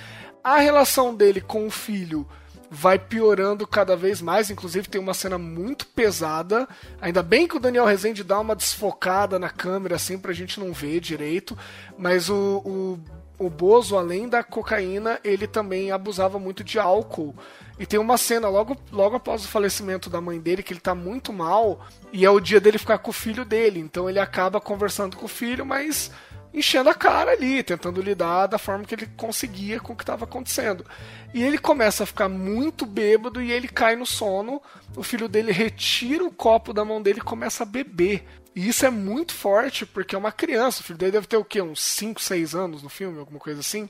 A 0.43 0.57
relação 0.57 1.13
dele 1.13 1.39
com 1.41 1.67
o 1.67 1.71
filho 1.71 2.27
vai 2.73 2.97
piorando 2.97 3.67
cada 3.67 3.97
vez 3.97 4.21
mais. 4.21 4.49
Inclusive, 4.49 4.87
tem 4.87 5.01
uma 5.01 5.13
cena 5.13 5.37
muito 5.37 5.85
pesada. 5.87 6.67
Ainda 7.01 7.21
bem 7.21 7.45
que 7.45 7.57
o 7.57 7.59
Daniel 7.59 7.85
Rezende 7.85 8.23
dá 8.23 8.39
uma 8.39 8.55
desfocada 8.55 9.37
na 9.37 9.49
câmera, 9.49 9.97
assim, 9.97 10.17
pra 10.17 10.31
gente 10.31 10.57
não 10.57 10.71
ver 10.71 11.01
direito. 11.01 11.57
Mas 11.97 12.29
o, 12.29 12.61
o, 12.65 12.99
o 13.45 13.49
Bozo, 13.49 13.97
além 13.97 14.29
da 14.29 14.41
cocaína, 14.41 15.19
ele 15.21 15.47
também 15.47 15.91
abusava 15.91 16.39
muito 16.39 16.63
de 16.63 16.79
álcool. 16.79 17.35
E 17.77 17.85
tem 17.85 17.99
uma 17.99 18.17
cena 18.17 18.47
logo, 18.47 18.77
logo 18.91 19.17
após 19.17 19.43
o 19.43 19.49
falecimento 19.49 20.09
da 20.09 20.21
mãe 20.21 20.39
dele 20.39 20.63
que 20.63 20.71
ele 20.71 20.79
tá 20.79 20.95
muito 20.95 21.33
mal. 21.33 21.85
E 22.13 22.25
é 22.25 22.29
o 22.29 22.39
dia 22.39 22.61
dele 22.61 22.77
ficar 22.77 22.99
com 22.99 23.09
o 23.09 23.13
filho 23.13 23.43
dele. 23.43 23.81
Então 23.81 24.09
ele 24.09 24.19
acaba 24.19 24.61
conversando 24.61 25.17
com 25.17 25.25
o 25.25 25.29
filho, 25.29 25.65
mas 25.65 26.09
enchendo 26.53 26.89
a 26.89 26.93
cara 26.93 27.31
ali, 27.31 27.63
tentando 27.63 28.01
lidar 28.01 28.47
da 28.47 28.57
forma 28.57 28.83
que 28.85 28.93
ele 28.95 29.07
conseguia 29.17 29.79
com 29.79 29.93
o 29.93 29.95
que 29.95 30.03
estava 30.03 30.25
acontecendo. 30.25 30.85
E 31.33 31.41
ele 31.43 31.57
começa 31.57 32.03
a 32.03 32.07
ficar 32.07 32.27
muito 32.29 32.85
bêbado 32.85 33.41
e 33.41 33.51
ele 33.51 33.67
cai 33.67 33.95
no 33.95 34.05
sono. 34.05 34.61
O 34.95 35.03
filho 35.03 35.29
dele 35.29 35.51
retira 35.51 36.23
o 36.23 36.31
copo 36.31 36.73
da 36.73 36.83
mão 36.83 37.01
dele 37.01 37.19
e 37.19 37.23
começa 37.23 37.63
a 37.63 37.65
beber. 37.65 38.25
E 38.53 38.67
isso 38.67 38.85
é 38.85 38.89
muito 38.89 39.33
forte 39.33 39.85
porque 39.85 40.13
é 40.13 40.17
uma 40.17 40.31
criança. 40.31 40.81
O 40.81 40.83
filho 40.83 40.99
dele 40.99 41.13
deve 41.13 41.27
ter 41.27 41.37
o 41.37 41.45
quê? 41.45 41.61
Uns 41.61 41.81
5, 41.81 42.21
6 42.21 42.53
anos 42.53 42.83
no 42.83 42.89
filme, 42.89 43.17
alguma 43.19 43.39
coisa 43.39 43.61
assim. 43.61 43.89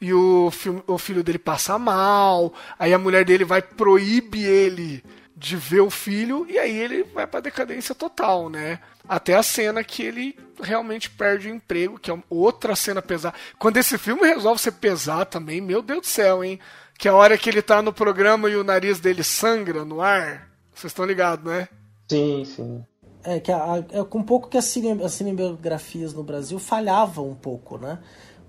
E 0.00 0.12
o, 0.12 0.50
filme- 0.50 0.82
o 0.88 0.98
filho 0.98 1.22
dele 1.22 1.38
passa 1.38 1.78
mal. 1.78 2.52
Aí 2.76 2.92
a 2.92 2.98
mulher 2.98 3.24
dele 3.24 3.44
vai 3.44 3.62
proíbe 3.62 4.42
ele 4.42 5.04
de 5.36 5.56
ver 5.56 5.80
o 5.80 5.90
filho 5.90 6.46
e 6.48 6.58
aí 6.58 6.76
ele 6.76 7.02
vai 7.04 7.26
pra 7.26 7.40
decadência 7.40 7.94
total, 7.94 8.48
né? 8.50 8.78
Até 9.08 9.34
a 9.34 9.42
cena 9.42 9.82
que 9.82 10.02
ele 10.02 10.38
realmente 10.62 11.10
perde 11.10 11.48
o 11.48 11.54
emprego, 11.54 11.98
que 11.98 12.10
é 12.10 12.22
outra 12.30 12.76
cena 12.76 13.00
pesada. 13.02 13.34
Quando 13.58 13.76
esse 13.78 13.96
filme 13.98 14.22
resolve 14.26 14.60
ser 14.60 14.72
pesado 14.72 15.30
também, 15.30 15.60
meu 15.60 15.82
Deus 15.82 16.00
do 16.02 16.06
céu, 16.06 16.44
hein? 16.44 16.60
Que 16.98 17.08
é 17.08 17.10
a 17.10 17.14
hora 17.14 17.36
que 17.38 17.48
ele 17.50 17.62
tá 17.62 17.82
no 17.82 17.92
programa 17.92 18.48
e 18.48 18.56
o 18.56 18.62
nariz 18.62 19.00
dele 19.00 19.24
sangra 19.24 19.84
no 19.84 20.00
ar. 20.00 20.48
Vocês 20.74 20.90
estão 20.92 21.04
ligados, 21.04 21.44
né? 21.44 21.68
Sim, 22.08 22.44
sim. 22.44 22.84
É 23.24 23.40
que 23.40 23.50
a, 23.50 23.56
a- 23.58 23.78
é 23.90 24.04
com 24.04 24.18
um 24.18 24.22
pouco 24.22 24.48
que 24.48 24.58
as, 24.58 24.66
cine, 24.66 25.02
as 25.02 25.12
cinebiografias 25.12 26.12
no 26.12 26.22
Brasil 26.22 26.58
falhavam 26.58 27.28
um 27.28 27.34
pouco, 27.34 27.78
né? 27.78 27.98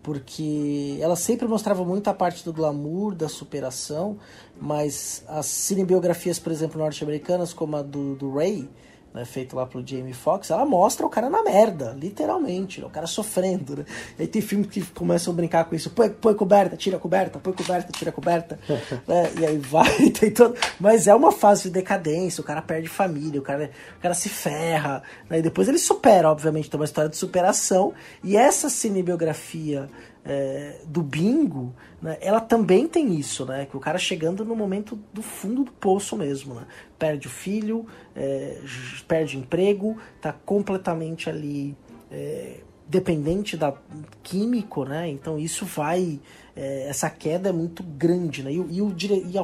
Porque 0.01 0.97
elas 0.99 1.19
sempre 1.19 1.47
mostravam 1.47 1.85
muito 1.85 2.09
a 2.09 2.13
parte 2.13 2.43
do 2.43 2.51
glamour, 2.51 3.15
da 3.15 3.29
superação, 3.29 4.19
mas 4.63 5.25
as 5.27 5.45
cinebiografias, 5.45 6.39
por 6.39 6.49
exemplo, 6.49 6.79
norte-americanas, 6.79 7.51
como 7.51 7.75
a 7.75 7.81
do, 7.81 8.15
do 8.15 8.33
Ray, 8.33 8.69
né, 9.13 9.25
feito 9.25 9.57
lá 9.57 9.65
pelo 9.65 9.85
Jamie 9.85 10.13
Foxx, 10.13 10.49
ela 10.51 10.65
mostra 10.65 11.05
o 11.05 11.09
cara 11.09 11.29
na 11.29 11.43
merda, 11.43 11.93
literalmente, 11.99 12.79
né, 12.79 12.87
o 12.87 12.89
cara 12.89 13.05
sofrendo, 13.05 13.75
né? 13.75 13.85
E 14.17 14.21
aí 14.21 14.27
tem 14.27 14.41
filmes 14.41 14.69
que 14.69 14.81
começam 14.81 15.33
a 15.33 15.35
brincar 15.35 15.65
com 15.65 15.75
isso, 15.75 15.89
põe, 15.89 16.09
põe 16.09 16.33
coberta, 16.33 16.77
tira 16.77 16.95
a 16.95 16.99
coberta, 16.99 17.39
põe 17.39 17.51
coberta, 17.51 17.91
tira 17.91 18.09
a 18.09 18.13
coberta, 18.13 18.57
né, 19.05 19.33
e 19.37 19.45
aí 19.45 19.57
vai, 19.57 20.09
tem 20.17 20.31
todo... 20.31 20.55
Mas 20.79 21.07
é 21.07 21.13
uma 21.13 21.33
fase 21.33 21.63
de 21.63 21.71
decadência, 21.71 22.39
o 22.39 22.45
cara 22.45 22.61
perde 22.61 22.87
família, 22.87 23.41
o 23.41 23.43
cara, 23.43 23.69
o 23.97 24.01
cara 24.01 24.13
se 24.13 24.29
ferra, 24.29 25.03
né, 25.29 25.39
e 25.39 25.41
depois 25.41 25.67
ele 25.67 25.77
supera, 25.77 26.31
obviamente, 26.31 26.69
tem 26.69 26.79
uma 26.79 26.85
história 26.85 27.09
de 27.09 27.17
superação, 27.17 27.93
e 28.23 28.37
essa 28.37 28.69
cinebiografia 28.69 29.89
é, 30.25 30.79
do 30.85 31.01
bingo, 31.01 31.73
né, 32.01 32.17
ela 32.21 32.39
também 32.39 32.87
tem 32.87 33.13
isso, 33.15 33.45
né? 33.45 33.65
Que 33.65 33.75
o 33.75 33.79
cara 33.79 33.97
chegando 33.97 34.45
no 34.45 34.55
momento 34.55 34.97
do 35.13 35.21
fundo 35.21 35.63
do 35.65 35.71
poço 35.71 36.15
mesmo, 36.15 36.53
né? 36.53 36.65
Perde 36.97 37.27
o 37.27 37.29
filho, 37.29 37.85
é, 38.15 38.59
perde 39.07 39.37
emprego, 39.37 39.97
tá 40.21 40.31
completamente 40.31 41.29
ali 41.29 41.75
é, 42.11 42.61
dependente 42.87 43.57
da 43.57 43.73
químico, 44.21 44.85
né? 44.85 45.09
Então 45.09 45.37
isso 45.37 45.65
vai, 45.65 46.19
é, 46.55 46.87
essa 46.87 47.09
queda 47.09 47.49
é 47.49 47.51
muito 47.51 47.83
grande, 47.83 48.43
né? 48.43 48.53
E, 48.53 48.59
o- 48.59 48.67
e 48.69 48.81
o, 48.81 48.95
e 49.29 49.37
a 49.37 49.43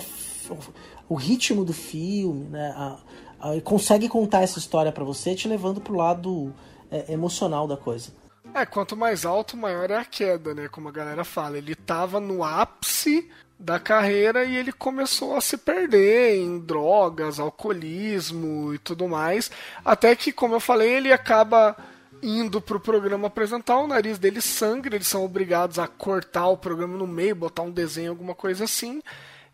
o 1.10 1.16
ritmo 1.16 1.66
do 1.66 1.74
filme, 1.74 2.46
né? 2.50 2.72
A- 2.76 3.00
a- 3.40 3.62
consegue 3.62 4.08
contar 4.08 4.42
essa 4.44 4.60
história 4.60 4.92
pra 4.92 5.04
você, 5.04 5.34
te 5.36 5.48
levando 5.48 5.82
pro 5.82 5.96
lado 5.96 6.54
é, 6.92 7.12
emocional 7.14 7.68
da 7.68 7.78
coisa. 7.78 8.12
É, 8.54 8.66
quanto 8.66 8.98
mais 8.98 9.26
alto, 9.26 9.56
maior 9.56 9.90
é 9.92 9.98
a 9.98 10.06
queda, 10.06 10.54
né? 10.54 10.68
Como 10.68 10.90
a 10.90 10.92
galera 10.92 11.24
fala. 11.24 11.58
Ele 11.58 11.76
tava 11.76 12.20
no 12.20 12.44
ápice 12.44 13.30
da 13.60 13.80
carreira 13.80 14.44
e 14.46 14.56
ele 14.56 14.72
começou 14.72 15.36
a 15.36 15.42
se 15.42 15.58
perder 15.58 16.38
em 16.38 16.60
drogas, 16.60 17.40
alcoolismo 17.40 18.74
e 18.74 18.78
tudo 18.80 19.08
mais. 19.08 19.52
Até 19.84 20.16
que, 20.16 20.32
como 20.32 20.56
eu 20.56 20.60
falei, 20.60 20.94
ele 20.94 21.12
acaba 21.12 21.76
indo 22.22 22.60
pro 22.60 22.80
programa 22.80 23.28
apresentar, 23.28 23.78
o 23.78 23.88
nariz 23.88 24.18
dele 24.18 24.42
sangra, 24.42 24.96
eles 24.96 25.08
são 25.08 25.24
obrigados 25.24 25.80
a 25.80 25.88
cortar 25.88 26.48
o 26.48 26.58
programa 26.58 26.98
no 26.98 27.08
meio, 27.08 27.36
botar 27.36 27.62
um 27.62 27.72
desenho, 27.72 28.12
alguma 28.12 28.36
coisa 28.36 28.66
assim. 28.66 29.02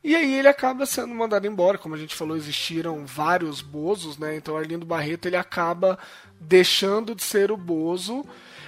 E 0.04 0.16
aí 0.16 0.36
ele 0.36 0.48
acaba 0.48 0.86
sendo 0.86 1.14
mandado 1.16 1.48
embora, 1.48 1.80
como 1.80 1.96
a 1.96 1.98
gente 1.98 2.16
falou, 2.16 2.38
existiram 2.38 3.06
vários 3.06 3.62
Bozos, 3.62 4.20
né? 4.20 4.36
Então 4.36 4.56
Arlindo 4.56 4.86
Barreto 4.86 5.28
ele 5.28 5.36
acaba 5.36 5.98
deixando 6.40 7.16
de 7.16 7.24
ser 7.24 7.52
o 7.52 7.58
Bozo. 7.58 8.24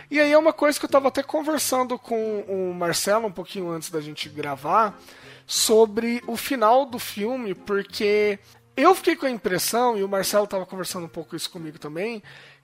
E 0.09 0.19
aí 0.19 0.31
é 0.31 0.37
uma 0.37 0.53
coisa 0.53 0.79
que 0.79 0.85
eu 0.85 0.87
estava 0.87 1.09
até 1.09 1.21
conversando 1.21 1.99
com 1.99 2.41
o 2.41 2.73
Marcelo 2.73 3.27
um 3.27 3.31
pouquinho 3.31 3.69
antes 3.69 3.89
da 3.89 3.99
gente 3.99 4.29
gravar 4.29 4.97
sobre 5.45 6.21
o 6.27 6.37
final 6.37 6.85
do 6.85 6.97
filme, 6.97 7.53
porque 7.53 8.39
eu 8.75 8.93
fiquei 8.93 9.15
com 9.15 9.25
a 9.25 9.29
impressão, 9.29 9.97
e 9.97 10.03
o 10.03 10.07
Marcelo 10.07 10.43
estava 10.43 10.65
conversando 10.65 11.05
um 11.05 11.09
pouco 11.09 11.35
isso 11.35 11.49
comigo 11.49 11.79
também, 11.79 12.21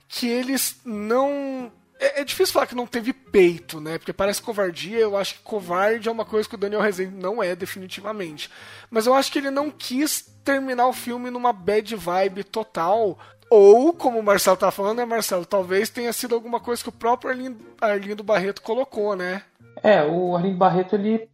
que 0.08 0.28
eles 0.28 0.80
não. 0.84 1.72
É, 1.98 2.20
é, 2.20 2.24
difícil 2.24 2.52
falar 2.52 2.66
que 2.66 2.74
não 2.74 2.86
teve 2.86 3.12
peito, 3.12 3.80
né? 3.80 3.98
Porque 3.98 4.12
parece 4.12 4.42
covardia. 4.42 4.98
Eu 4.98 5.16
acho 5.16 5.34
que 5.34 5.42
covarde 5.42 6.08
é 6.08 6.12
uma 6.12 6.24
coisa 6.24 6.48
que 6.48 6.54
o 6.54 6.58
Daniel 6.58 6.80
Rezende 6.80 7.14
não 7.16 7.42
é, 7.42 7.54
definitivamente. 7.54 8.50
Mas 8.90 9.06
eu 9.06 9.14
acho 9.14 9.30
que 9.30 9.38
ele 9.38 9.50
não 9.50 9.70
quis 9.70 10.22
terminar 10.44 10.86
o 10.86 10.92
filme 10.92 11.30
numa 11.30 11.52
bad 11.52 11.94
vibe 11.96 12.44
total. 12.44 13.18
Ou, 13.50 13.92
como 13.92 14.18
o 14.18 14.22
Marcelo 14.22 14.56
tá 14.56 14.70
falando, 14.70 14.98
né, 14.98 15.04
Marcelo? 15.04 15.44
Talvez 15.44 15.90
tenha 15.90 16.12
sido 16.12 16.34
alguma 16.34 16.60
coisa 16.60 16.82
que 16.82 16.88
o 16.88 16.92
próprio 16.92 17.30
Arlindo, 17.30 17.58
Arlindo 17.80 18.22
Barreto 18.22 18.62
colocou, 18.62 19.14
né? 19.14 19.42
É, 19.82 20.04
o 20.04 20.34
Arlindo 20.36 20.56
Barreto 20.56 20.94
ele, 20.94 21.28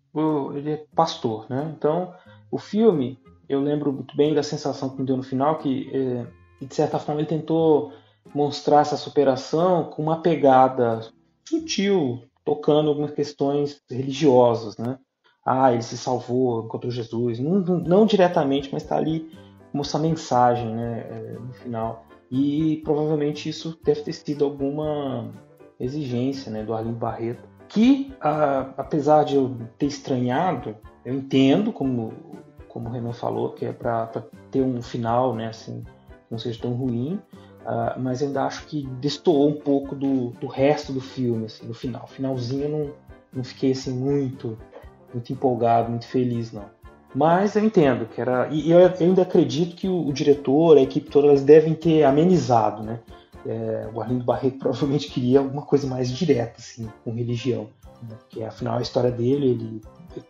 ele 0.55 0.71
é 0.71 0.85
pastor, 0.95 1.47
né? 1.49 1.73
Então, 1.77 2.15
o 2.51 2.59
filme, 2.59 3.19
eu 3.49 3.61
lembro 3.61 3.93
muito 3.93 4.17
bem 4.17 4.35
da 4.35 4.43
sensação 4.43 4.91
que 4.91 5.01
me 5.01 5.07
deu 5.07 5.17
no 5.17 5.23
final, 5.23 5.59
que 5.59 5.91
é, 5.93 6.65
de 6.65 6.75
certa 6.75 6.99
forma 6.99 7.21
ele 7.21 7.29
tentou 7.29 7.93
mostrar 8.35 8.81
essa 8.81 8.97
superação 8.97 9.85
com 9.85 10.03
uma 10.03 10.21
pegada 10.21 11.01
sutil, 11.49 12.23
tocando 12.45 12.89
algumas 12.89 13.13
questões 13.13 13.81
religiosas, 13.91 14.77
né? 14.77 14.99
Ah, 15.45 15.73
ele 15.73 15.83
se 15.83 15.97
salvou, 15.97 16.65
encontrou 16.65 16.93
Jesus. 16.93 17.39
Não, 17.39 17.61
não, 17.61 18.07
diretamente, 18.07 18.69
mas 18.73 18.83
está 18.83 18.97
ali 18.97 19.31
essa 19.75 19.99
mensagem 19.99 20.75
né, 20.75 21.07
é, 21.09 21.39
no 21.39 21.53
final. 21.53 22.07
E 22.31 22.81
provavelmente 22.85 23.49
isso 23.49 23.79
deve 23.83 24.03
ter 24.03 24.13
sido 24.13 24.45
alguma 24.45 25.31
exigência 25.79 26.51
né, 26.51 26.63
do 26.63 26.75
Arlindo 26.75 26.97
Barreto, 26.97 27.43
que, 27.69 28.13
a, 28.21 28.73
apesar 28.77 29.25
de 29.25 29.37
eu 29.37 29.57
ter 29.79 29.87
estranhado, 29.87 30.77
eu 31.05 31.15
entendo, 31.15 31.73
como, 31.73 32.13
como 32.69 32.89
o 32.89 32.93
Renan 32.93 33.13
falou, 33.13 33.53
que 33.53 33.65
é 33.65 33.73
para 33.73 34.07
ter 34.51 34.63
um 34.63 34.83
final 34.83 35.35
né, 35.35 35.49
assim, 35.49 35.85
não 36.31 36.39
seja 36.39 36.61
tão 36.61 36.73
ruim, 36.73 37.21
Uh, 37.61 38.01
mas 38.01 38.23
ainda 38.23 38.45
acho 38.45 38.67
que 38.67 38.87
destoou 39.01 39.49
um 39.49 39.61
pouco 39.61 39.95
do, 39.95 40.31
do 40.31 40.47
resto 40.47 40.93
do 40.93 41.01
filme, 41.01 41.45
assim, 41.45 41.67
no 41.67 41.75
final. 41.75 42.07
Finalzinho 42.07 42.65
eu 42.65 42.69
não, 42.71 42.95
não 43.35 43.45
fiquei 43.45 43.73
assim 43.73 43.93
muito, 43.93 44.59
muito 45.13 45.33
empolgado, 45.33 45.91
muito 45.91 46.07
feliz, 46.07 46.53
não. 46.53 46.65
Mas 47.15 47.57
eu 47.57 47.65
entendo 47.65 48.07
que 48.07 48.21
era. 48.21 48.49
E 48.51 48.71
eu 48.71 48.79
ainda 49.01 49.23
acredito 49.23 49.75
que 49.75 49.89
o, 49.89 50.13
diretor, 50.13 50.77
a 50.77 50.83
equipe 50.83 51.11
toda, 51.11 51.29
elas 51.29 51.43
devem 51.43 51.75
ter 51.75 52.05
amenizado, 52.05 52.83
né? 52.83 53.01
É, 53.45 53.89
o 53.93 54.01
Arlindo 54.01 54.25
Barreto 54.25 54.59
provavelmente 54.61 55.11
queria 55.11 55.41
alguma 55.41 55.63
coisa 55.63 55.87
mais 55.87 56.11
direta, 56.11 56.55
assim, 56.59 56.89
com 57.05 57.13
religião. 57.13 57.69
Né? 58.03 58.17
Porque 58.19 58.43
afinal 58.43 58.79
a 58.79 58.83
história 58.83 59.11
dele, 59.11 59.51
ele 59.51 59.81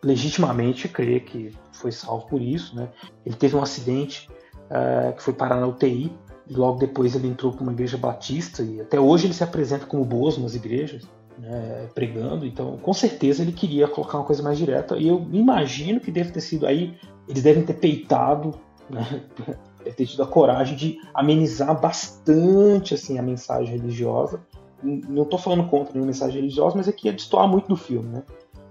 legitimamente 0.03 0.89
crê 0.89 1.21
que 1.21 1.53
foi 1.73 1.93
salvo 1.93 2.27
por 2.27 2.41
isso, 2.41 2.75
né? 2.75 2.89
Ele 3.25 3.37
teve 3.37 3.57
um 3.57 3.63
acidente 3.63 4.29
uh, 4.71 5.15
que 5.15 5.23
foi 5.23 5.35
parar 5.35 5.57
na 5.57 5.67
UTI 5.67 6.11
e 6.49 6.55
logo 6.55 6.79
depois 6.79 7.15
ele 7.15 7.29
entrou 7.29 7.53
para 7.53 7.63
uma 7.63 7.73
igreja 7.73 7.97
batista 7.97 8.63
e 8.63 8.81
até 8.81 8.99
hoje 8.99 9.27
ele 9.27 9.35
se 9.35 9.45
apresenta 9.45 9.87
como 9.87 10.05
bozo 10.05 10.41
nas 10.41 10.55
igrejas, 10.55 11.07
né, 11.41 11.89
pregando. 11.95 12.47
Então, 12.47 12.77
com 12.79 12.93
certeza 12.93 13.43
ele 13.43 13.53
queria 13.53 13.89
colocar 13.89 14.19
uma 14.19 14.25
coisa 14.25 14.43
mais 14.43 14.59
direta. 14.59 14.97
E 14.97 15.09
eu 15.09 15.27
imagino 15.33 16.01
que 16.01 16.11
deve 16.11 16.31
ter 16.31 16.41
sido 16.41 16.67
aí, 16.67 16.95
eles 17.27 17.43
devem 17.43 17.65
ter 17.65 17.75
peitado, 17.75 18.55
né, 18.89 19.23
deve 19.83 19.97
ter 19.97 20.07
tido 20.07 20.23
a 20.23 20.27
coragem 20.27 20.77
de 20.77 21.01
amenizar 21.15 21.79
bastante 21.81 22.95
assim 22.95 23.19
a 23.19 23.23
mensagem 23.23 23.77
religiosa. 23.77 24.41
Não 24.83 25.25
estou 25.25 25.39
falando 25.39 25.69
contra 25.69 25.99
a 25.99 26.05
mensagem 26.05 26.41
religiosa, 26.41 26.77
mas 26.77 26.89
é 26.89 26.93
que 26.93 27.07
ia 27.07 27.13
destoar 27.13 27.47
muito 27.49 27.69
do 27.69 27.77
filme, 27.77 28.09
né? 28.09 28.23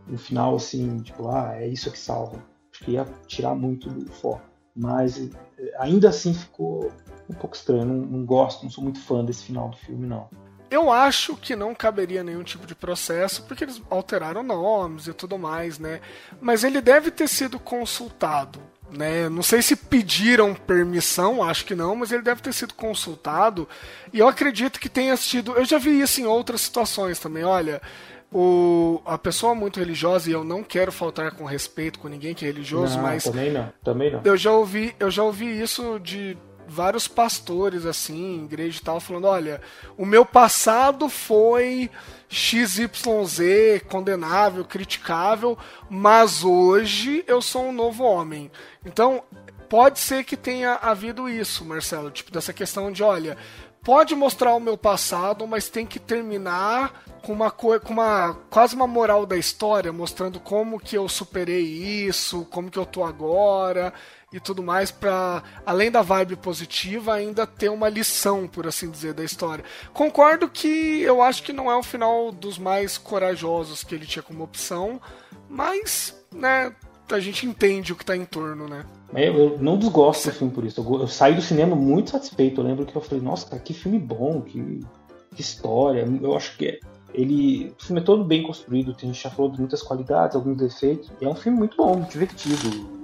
No 0.07 0.17
final, 0.17 0.55
assim, 0.55 0.97
tipo, 0.97 1.27
ah, 1.27 1.53
é 1.55 1.67
isso 1.67 1.91
que 1.91 1.99
salva. 1.99 2.43
Acho 2.73 2.83
que 2.83 2.91
ia 2.91 3.05
tirar 3.27 3.53
muito 3.53 3.89
do 3.89 4.11
foco. 4.11 4.41
Mas 4.75 5.19
eh, 5.19 5.75
ainda 5.77 6.09
assim 6.09 6.33
ficou 6.33 6.91
um 7.29 7.33
pouco 7.35 7.55
estranho. 7.55 7.85
Não, 7.85 7.95
não 7.95 8.25
gosto, 8.25 8.63
não 8.63 8.71
sou 8.71 8.83
muito 8.83 8.99
fã 8.99 9.23
desse 9.23 9.43
final 9.43 9.69
do 9.69 9.77
filme, 9.77 10.07
não. 10.07 10.27
Eu 10.69 10.91
acho 10.91 11.35
que 11.35 11.55
não 11.55 11.73
caberia 11.73 12.23
nenhum 12.23 12.43
tipo 12.43 12.67
de 12.67 12.75
processo, 12.75 13.43
porque 13.43 13.63
eles 13.63 13.81
alteraram 13.89 14.43
nomes 14.43 15.07
e 15.07 15.13
tudo 15.13 15.37
mais, 15.37 15.79
né? 15.79 15.99
Mas 16.39 16.63
ele 16.63 16.79
deve 16.79 17.09
ter 17.09 17.27
sido 17.27 17.59
consultado, 17.59 18.59
né? 18.91 19.27
Não 19.29 19.41
sei 19.41 19.61
se 19.61 19.75
pediram 19.75 20.53
permissão, 20.53 21.43
acho 21.43 21.65
que 21.65 21.73
não, 21.73 21.95
mas 21.95 22.11
ele 22.11 22.21
deve 22.21 22.41
ter 22.41 22.53
sido 22.53 22.73
consultado. 22.75 23.67
E 24.13 24.19
eu 24.19 24.27
acredito 24.27 24.79
que 24.79 24.89
tenha 24.89 25.17
sido. 25.17 25.53
Eu 25.53 25.65
já 25.65 25.79
vi 25.79 25.99
isso 25.99 26.21
em 26.21 26.25
outras 26.25 26.61
situações 26.61 27.17
também. 27.17 27.43
Olha, 27.43 27.81
o, 28.31 29.01
a 29.05 29.17
pessoa 29.17 29.55
muito 29.55 29.79
religiosa, 29.79 30.29
e 30.29 30.33
eu 30.33 30.43
não 30.43 30.63
quero 30.63 30.91
faltar 30.91 31.31
com 31.31 31.45
respeito 31.45 31.97
com 31.97 32.07
ninguém 32.07 32.35
que 32.35 32.45
é 32.45 32.47
religioso, 32.47 32.95
não, 32.97 33.03
mas. 33.03 33.23
Também 33.23 33.51
não, 33.51 33.73
também 33.83 34.11
não. 34.11 34.21
Eu 34.23 34.37
já 34.37 34.51
ouvi, 34.51 34.95
eu 34.99 35.09
já 35.09 35.23
ouvi 35.23 35.59
isso 35.59 35.99
de 35.99 36.37
vários 36.69 37.07
pastores, 37.07 37.85
assim, 37.85 38.43
igreja 38.45 38.79
e 38.79 38.83
tal, 38.83 38.99
falando: 38.99 39.25
olha, 39.25 39.61
o 39.97 40.05
meu 40.05 40.25
passado 40.25 41.09
foi 41.09 41.89
XYZ, 42.29 43.81
condenável, 43.89 44.63
criticável, 44.63 45.57
mas 45.89 46.43
hoje 46.43 47.23
eu 47.27 47.41
sou 47.41 47.65
um 47.65 47.73
novo 47.73 48.03
homem. 48.03 48.51
Então, 48.85 49.23
pode 49.67 49.99
ser 49.99 50.23
que 50.23 50.37
tenha 50.37 50.75
havido 50.75 51.27
isso, 51.27 51.65
Marcelo, 51.65 52.11
tipo, 52.11 52.31
dessa 52.31 52.53
questão 52.53 52.91
de: 52.91 53.01
olha, 53.01 53.35
pode 53.83 54.15
mostrar 54.15 54.53
o 54.53 54.59
meu 54.59 54.77
passado, 54.77 55.47
mas 55.47 55.69
tem 55.69 55.85
que 55.85 55.99
terminar 55.99 57.03
com 57.23 57.33
uma 57.33 57.51
com 57.51 57.73
uma 57.89 58.37
quase 58.49 58.75
uma 58.75 58.87
moral 58.87 59.25
da 59.25 59.35
história, 59.35 59.91
mostrando 59.91 60.39
como 60.39 60.79
que 60.79 60.95
eu 60.95 61.09
superei 61.09 61.63
isso, 62.07 62.45
como 62.51 62.69
que 62.69 62.77
eu 62.79 62.85
tô 62.85 63.03
agora 63.03 63.93
e 64.31 64.39
tudo 64.39 64.61
mais 64.61 64.91
para 64.91 65.43
além 65.65 65.89
da 65.89 66.01
vibe 66.01 66.35
positiva 66.35 67.14
ainda 67.14 67.47
ter 67.47 67.69
uma 67.69 67.89
lição, 67.89 68.47
por 68.47 68.68
assim 68.68 68.89
dizer, 68.89 69.14
da 69.14 69.23
história. 69.23 69.64
Concordo 69.93 70.49
que 70.49 71.01
eu 71.01 71.22
acho 71.22 71.43
que 71.43 71.53
não 71.53 71.69
é 71.69 71.76
o 71.76 71.84
final 71.84 72.31
dos 72.31 72.57
mais 72.57 72.97
corajosos 72.97 73.84
que 73.84 73.95
ele 73.95 74.06
tinha 74.06 74.23
como 74.23 74.43
opção, 74.43 75.01
mas, 75.49 76.15
né, 76.31 76.73
a 77.11 77.19
gente 77.19 77.45
entende 77.45 77.91
o 77.91 77.95
que 77.95 78.06
tá 78.06 78.15
em 78.15 78.26
torno, 78.26 78.68
né? 78.68 78.85
Eu, 79.15 79.34
eu 79.34 79.57
não 79.60 79.77
desgosto 79.77 80.30
do 80.30 80.35
filme 80.35 80.53
por 80.53 80.64
isso. 80.64 80.80
Eu, 80.80 81.01
eu, 81.01 81.07
saí 81.07 81.34
do 81.34 81.41
cinema 81.41 81.76
muito 81.76 82.11
satisfeito. 82.11 82.61
Eu 82.61 82.65
lembro 82.65 82.85
que 82.85 82.95
eu 82.95 83.01
falei, 83.01 83.23
nossa, 83.23 83.49
cara, 83.49 83.60
que 83.60 83.73
filme 83.73 83.97
bom, 83.97 84.41
que, 84.41 84.81
que 85.35 85.41
história. 85.41 86.06
Eu 86.22 86.35
acho 86.38 86.56
que 86.56 86.80
ele. 87.11 87.73
O 87.80 87.84
filme 87.84 88.01
é 88.01 88.03
todo 88.03 88.23
bem 88.23 88.43
construído, 88.43 88.95
a 88.95 89.01
gente 89.06 89.19
já 89.19 89.31
falou 89.31 89.51
de 89.51 89.60
muitas 89.60 89.81
qualidades, 89.81 90.35
alguns 90.35 90.57
defeitos. 90.57 91.11
E 91.19 91.26
é 91.26 91.27
um 91.27 91.34
filme 91.34 91.57
muito 91.57 91.76
bom, 91.76 92.01
divertido 92.01 92.98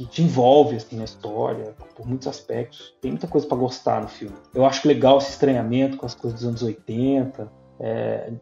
que 0.00 0.06
te 0.06 0.22
envolve 0.22 0.76
assim, 0.76 0.96
na 0.96 1.04
história, 1.04 1.74
por 1.94 2.06
muitos 2.06 2.26
aspectos. 2.26 2.94
Tem 3.02 3.10
muita 3.10 3.26
coisa 3.26 3.46
para 3.46 3.58
gostar 3.58 4.00
no 4.00 4.08
filme. 4.08 4.34
Eu 4.54 4.64
acho 4.64 4.88
legal 4.88 5.18
esse 5.18 5.30
estranhamento 5.30 5.98
com 5.98 6.06
as 6.06 6.14
coisas 6.14 6.40
dos 6.40 6.48
anos 6.48 6.62
80. 6.62 7.52
É, 7.78 8.32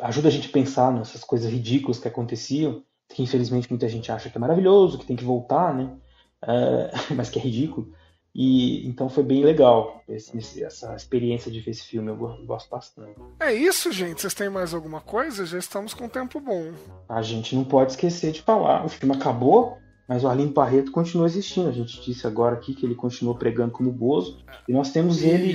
ajuda 0.00 0.28
a 0.28 0.30
gente 0.30 0.48
a 0.48 0.52
pensar 0.52 0.92
nessas 0.92 1.24
coisas 1.24 1.50
ridículas 1.50 1.98
que 1.98 2.06
aconteciam, 2.06 2.84
que 3.08 3.20
infelizmente 3.20 3.68
muita 3.68 3.88
gente 3.88 4.12
acha 4.12 4.30
que 4.30 4.38
é 4.38 4.40
maravilhoso, 4.40 4.96
que 4.96 5.06
tem 5.06 5.16
que 5.16 5.24
voltar, 5.24 5.74
né? 5.74 5.90
É, 6.40 6.90
mas 7.16 7.28
que 7.28 7.40
é 7.40 7.42
ridículo. 7.42 7.92
E 8.32 8.86
então 8.86 9.08
foi 9.08 9.24
bem 9.24 9.42
legal 9.42 10.00
esse, 10.08 10.62
essa 10.62 10.94
experiência 10.94 11.50
de 11.50 11.58
ver 11.58 11.72
esse 11.72 11.82
filme, 11.82 12.10
eu 12.12 12.16
gosto 12.46 12.70
bastante. 12.70 13.18
É 13.40 13.52
isso, 13.52 13.90
gente. 13.90 14.20
Vocês 14.20 14.34
têm 14.34 14.48
mais 14.48 14.72
alguma 14.72 15.00
coisa? 15.00 15.44
Já 15.44 15.58
estamos 15.58 15.94
com 15.94 16.08
tempo 16.08 16.38
bom. 16.38 16.72
A 17.08 17.22
gente 17.22 17.56
não 17.56 17.64
pode 17.64 17.90
esquecer 17.92 18.30
de 18.30 18.42
falar. 18.42 18.86
O 18.86 18.88
filme 18.88 19.16
acabou, 19.16 19.78
mas 20.08 20.24
o 20.24 20.28
Arlindo 20.28 20.54
Barreto 20.54 20.90
continua 20.90 21.26
existindo. 21.26 21.68
A 21.68 21.72
gente 21.72 22.00
disse 22.00 22.26
agora 22.26 22.54
aqui 22.54 22.74
que 22.74 22.86
ele 22.86 22.94
continuou 22.94 23.36
pregando 23.36 23.72
como 23.72 23.92
Bozo. 23.92 24.38
E 24.66 24.72
nós 24.72 24.90
temos 24.90 25.22
ele 25.22 25.54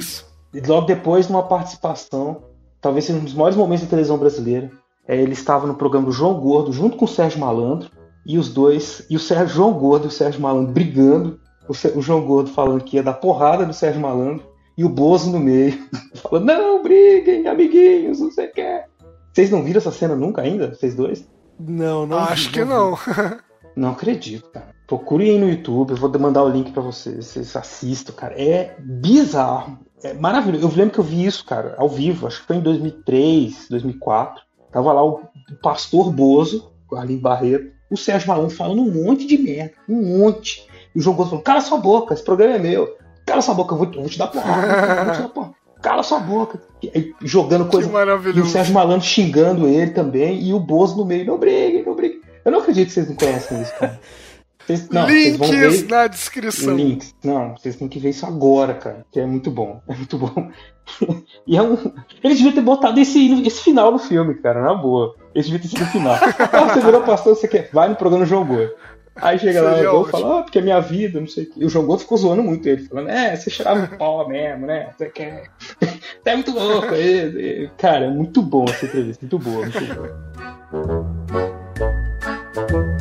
logo 0.68 0.86
depois 0.86 1.28
numa 1.28 1.42
participação, 1.42 2.44
talvez 2.80 3.06
seja 3.06 3.18
um 3.18 3.24
dos 3.24 3.34
maiores 3.34 3.58
momentos 3.58 3.86
da 3.86 3.90
televisão 3.90 4.18
brasileira. 4.18 4.72
É, 5.08 5.18
ele 5.20 5.34
estava 5.34 5.66
no 5.66 5.74
programa 5.74 6.06
do 6.06 6.12
João 6.12 6.40
Gordo 6.40 6.72
junto 6.72 6.96
com 6.96 7.06
o 7.06 7.08
Sérgio 7.08 7.40
Malandro. 7.40 7.90
E 8.26 8.38
os 8.38 8.54
dois, 8.54 9.06
e 9.10 9.18
o 9.18 9.20
Sérgio 9.20 9.56
João 9.56 9.74
Gordo 9.74 10.06
e 10.06 10.08
o 10.08 10.12
Sérgio 10.12 10.40
Malandro 10.40 10.72
brigando. 10.72 11.40
O, 11.68 11.98
o 11.98 12.02
João 12.02 12.22
Gordo 12.22 12.52
falando 12.52 12.84
que 12.84 12.98
ia 12.98 13.04
dar 13.04 13.14
porrada 13.14 13.66
no 13.66 13.74
Sérgio 13.74 14.02
Malandro. 14.02 14.46
E 14.78 14.84
o 14.84 14.90
Bozo 14.90 15.32
no 15.32 15.40
meio, 15.40 15.78
falando: 16.16 16.46
Não, 16.46 16.82
briguem, 16.82 17.48
amiguinhos, 17.48 18.20
não 18.20 18.32
sei 18.32 18.48
o 18.48 18.52
que. 18.52 18.84
Vocês 19.32 19.50
não 19.50 19.64
viram 19.64 19.80
essa 19.80 19.92
cena 19.92 20.16
nunca 20.16 20.42
ainda? 20.42 20.74
Vocês 20.74 20.96
dois? 20.96 21.28
Não, 21.60 22.06
não. 22.06 22.20
Acho 22.20 22.48
vi, 22.48 22.54
que 22.54 22.66
não. 22.66 22.98
Não 23.76 23.92
acredito, 23.92 24.50
cara. 24.50 24.74
Procurem 24.86 25.32
aí 25.32 25.40
no 25.40 25.50
YouTube, 25.50 25.92
eu 25.92 25.98
vou 25.98 26.20
mandar 26.20 26.44
o 26.44 26.50
link 26.50 26.72
pra 26.72 26.82
vocês. 26.82 27.26
Vocês 27.26 27.56
assistam, 27.56 28.14
cara. 28.14 28.40
É 28.40 28.76
bizarro. 28.80 29.80
É 30.04 30.14
maravilhoso. 30.14 30.66
Eu 30.66 30.76
lembro 30.76 30.94
que 30.94 31.00
eu 31.00 31.04
vi 31.04 31.26
isso, 31.26 31.46
cara, 31.46 31.76
ao 31.78 31.88
vivo. 31.88 32.28
Acho 32.28 32.42
que 32.42 32.48
foi 32.48 32.58
em 32.58 32.62
2003, 32.62 33.68
2004. 33.70 34.44
Tava 34.72 34.92
lá 34.92 35.04
o, 35.04 35.22
pastor 35.62 36.12
Bozo, 36.12 36.72
ali 36.94 37.16
em 37.16 37.20
Barreto, 37.20 37.72
o 37.90 37.98
Sérgio 37.98 38.28
Malandro 38.28 38.56
falando 38.56 38.82
um 38.82 38.92
monte 38.92 39.26
de 39.26 39.38
merda. 39.38 39.74
Um 39.88 40.20
monte. 40.20 40.68
E 40.94 41.00
o 41.00 41.02
João 41.02 41.16
Gomes 41.16 41.30
falando: 41.30 41.46
cala 41.46 41.62
sua 41.62 41.78
boca, 41.78 42.14
esse 42.14 42.24
programa 42.24 42.56
é 42.56 42.60
meu. 42.60 42.98
Cala 43.26 43.42
sua 43.42 43.54
boca, 43.54 43.74
eu 43.74 43.78
vou, 43.78 43.88
eu 43.88 44.02
vou 44.02 44.10
te 44.10 44.18
dar 44.18 44.28
porrada. 44.28 45.06
vou 45.06 45.14
te 45.14 45.22
dar 45.22 45.30
porrada. 45.30 45.56
Cala 45.82 46.02
sua 46.02 46.20
boca. 46.20 46.62
E 46.82 47.14
jogando 47.22 47.66
coisa. 47.66 47.90
E 48.36 48.42
o. 48.42 48.46
Sérgio 48.46 48.74
Malandro 48.74 49.06
xingando 49.06 49.68
ele 49.68 49.92
também. 49.92 50.42
E 50.42 50.54
o 50.54 50.60
Bozo 50.60 50.98
no 50.98 51.06
meio. 51.06 51.26
Não 51.26 51.38
brigue, 51.38 51.84
não 51.84 51.96
brigue. 51.96 52.22
Eu 52.46 52.52
não 52.52 52.60
acredito 52.60 52.88
que 52.88 52.94
vocês 52.94 53.10
não 53.10 53.16
conhecem 53.16 53.62
isso, 53.62 53.74
cara. 53.80 54.00
Vocês, 54.66 54.90
não, 54.90 55.06
vocês 55.06 55.36
vão 55.38 55.52
Links 55.52 55.82
ver 55.82 55.88
na 55.90 56.08
descrição. 56.08 56.76
links. 56.76 57.14
Não, 57.24 57.56
vocês 57.58 57.76
têm 57.76 57.88
que 57.90 58.00
ver 58.00 58.10
isso 58.12 58.26
agora, 58.26 58.74
cara. 58.74 59.06
Que 59.12 59.20
é 59.20 59.26
muito 59.26 59.52
bom. 59.52 59.82
É 59.90 59.94
muito 59.96 60.18
bom. 60.18 60.50
e 61.46 61.58
é 61.58 61.62
um. 61.62 61.74
Eles 62.24 62.38
deviam 62.38 62.54
ter 62.54 62.62
botado 62.62 62.98
esse, 63.00 63.42
esse 63.46 63.62
final 63.62 63.92
no 63.92 64.00
filme, 64.00 64.36
cara, 64.36 64.62
na 64.62 64.74
boa. 64.74 65.16
Eles 65.36 65.50
deviam 65.50 65.62
ter 65.62 65.68
sido 65.68 65.84
o 65.84 65.92
final. 65.92 66.16
Ah, 66.40 66.74
você 66.74 66.80
virou 66.80 67.02
pastor, 67.02 67.36
você 67.36 67.48
quer? 67.48 67.70
Vai 67.74 67.90
no 67.90 67.96
programa 67.96 68.26
Gordo. 68.26 68.72
Aí 69.16 69.38
chega 69.38 69.62
lá 69.62 69.80
o 69.80 69.92
Gol 69.92 70.08
e 70.08 70.12
fala, 70.12 70.40
ah, 70.40 70.44
porque 70.44 70.58
é 70.58 70.62
minha 70.62 70.80
vida, 70.80 71.20
não 71.20 71.28
sei 71.28 71.44
o 71.44 71.48
quê. 71.48 71.54
E 71.58 71.66
o 71.66 71.70
João 71.70 71.86
Gordo 71.86 72.00
ficou 72.00 72.18
zoando 72.18 72.42
muito 72.42 72.68
ele, 72.68 72.86
falando, 72.88 73.10
é, 73.10 73.36
você 73.36 73.50
cheirava 73.50 73.86
pó 73.96 74.28
mesmo, 74.28 74.66
né? 74.66 74.90
Você 74.98 75.08
quer. 75.10 75.52
Você 75.60 75.86
é 76.26 76.36
muito 76.36 76.52
louco. 76.52 76.96
E- 76.96 77.66
e- 77.66 77.70
Cara, 77.78 78.06
é 78.06 78.10
muito 78.10 78.42
bom 78.42 78.66
essa 78.68 78.86
entrevista, 78.86 79.24
muito 79.24 79.38
boa, 79.38 79.66
muito 79.68 79.94
boa. 79.94 81.63
A 82.56 82.93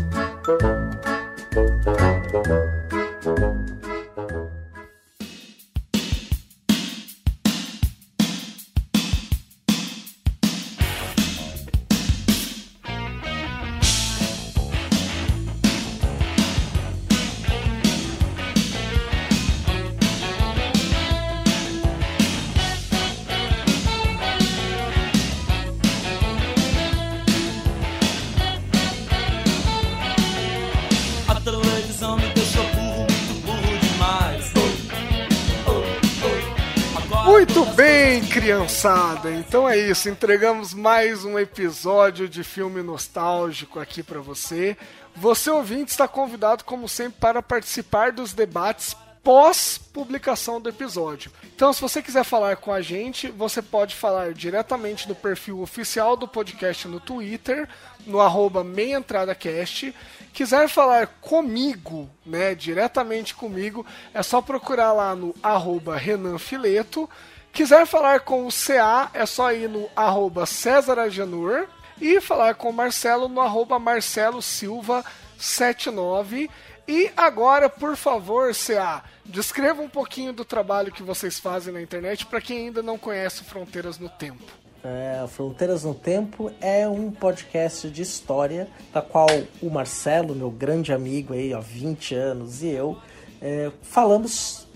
criançada. 38.82 39.30
Então 39.30 39.68
é 39.68 39.78
isso. 39.78 40.08
Entregamos 40.08 40.74
mais 40.74 41.24
um 41.24 41.38
episódio 41.38 42.28
de 42.28 42.42
filme 42.42 42.82
nostálgico 42.82 43.78
aqui 43.78 44.02
pra 44.02 44.20
você. 44.20 44.76
Você 45.14 45.50
ouvinte 45.50 45.92
está 45.92 46.08
convidado, 46.08 46.64
como 46.64 46.88
sempre, 46.88 47.20
para 47.20 47.40
participar 47.40 48.10
dos 48.10 48.32
debates 48.32 48.96
pós 49.22 49.78
publicação 49.78 50.60
do 50.60 50.68
episódio. 50.68 51.30
Então, 51.54 51.72
se 51.72 51.80
você 51.80 52.02
quiser 52.02 52.24
falar 52.24 52.56
com 52.56 52.72
a 52.72 52.80
gente, 52.80 53.28
você 53.28 53.62
pode 53.62 53.94
falar 53.94 54.32
diretamente 54.32 55.08
no 55.08 55.14
perfil 55.14 55.60
oficial 55.60 56.16
do 56.16 56.26
podcast 56.26 56.88
no 56.88 56.98
Twitter, 56.98 57.68
no 58.06 58.20
arroba 58.20 58.64
meiaentradacast. 58.64 59.94
Quiser 60.32 60.68
falar 60.68 61.06
comigo, 61.20 62.10
né, 62.26 62.54
diretamente 62.54 63.34
comigo, 63.34 63.86
é 64.12 64.22
só 64.22 64.40
procurar 64.40 64.92
lá 64.92 65.14
no 65.14 65.34
arroba 65.42 65.96
Renan 65.96 66.38
Fileto. 66.38 67.08
Quiser 67.52 67.86
falar 67.86 68.20
com 68.20 68.46
o 68.46 68.50
CA, 68.50 69.10
é 69.12 69.26
só 69.26 69.52
ir 69.52 69.68
no 69.68 69.88
arroba 69.94 70.46
César 70.46 70.98
Agenor. 70.98 71.66
E 72.00 72.20
falar 72.20 72.54
com 72.54 72.70
o 72.70 72.72
Marcelo 72.72 73.28
no 73.28 73.40
arroba 73.40 73.78
Marcelo 73.78 74.42
Silva 74.42 75.04
79. 75.38 76.50
E 76.86 77.10
agora, 77.16 77.68
por 77.68 77.96
favor, 77.96 78.52
CA, 78.54 79.04
descreva 79.24 79.82
um 79.82 79.88
pouquinho 79.88 80.32
do 80.32 80.44
trabalho 80.44 80.92
que 80.92 81.02
vocês 81.02 81.38
fazem 81.38 81.72
na 81.72 81.80
internet 81.80 82.26
para 82.26 82.40
quem 82.40 82.66
ainda 82.66 82.82
não 82.82 82.98
conhece 82.98 83.44
Fronteiras 83.44 83.98
no 83.98 84.08
Tempo. 84.08 84.42
É, 84.84 85.24
Fronteiras 85.28 85.84
no 85.84 85.94
Tempo 85.94 86.52
é 86.60 86.88
um 86.88 87.12
podcast 87.12 87.88
de 87.88 88.02
história, 88.02 88.68
da 88.92 89.00
qual 89.00 89.28
o 89.62 89.70
Marcelo, 89.70 90.34
meu 90.34 90.50
grande 90.50 90.92
amigo 90.92 91.34
aí 91.34 91.54
há 91.54 91.60
20 91.60 92.14
anos, 92.16 92.62
e 92.64 92.70
eu 92.70 92.98
é, 93.40 93.70
falamos 93.82 94.66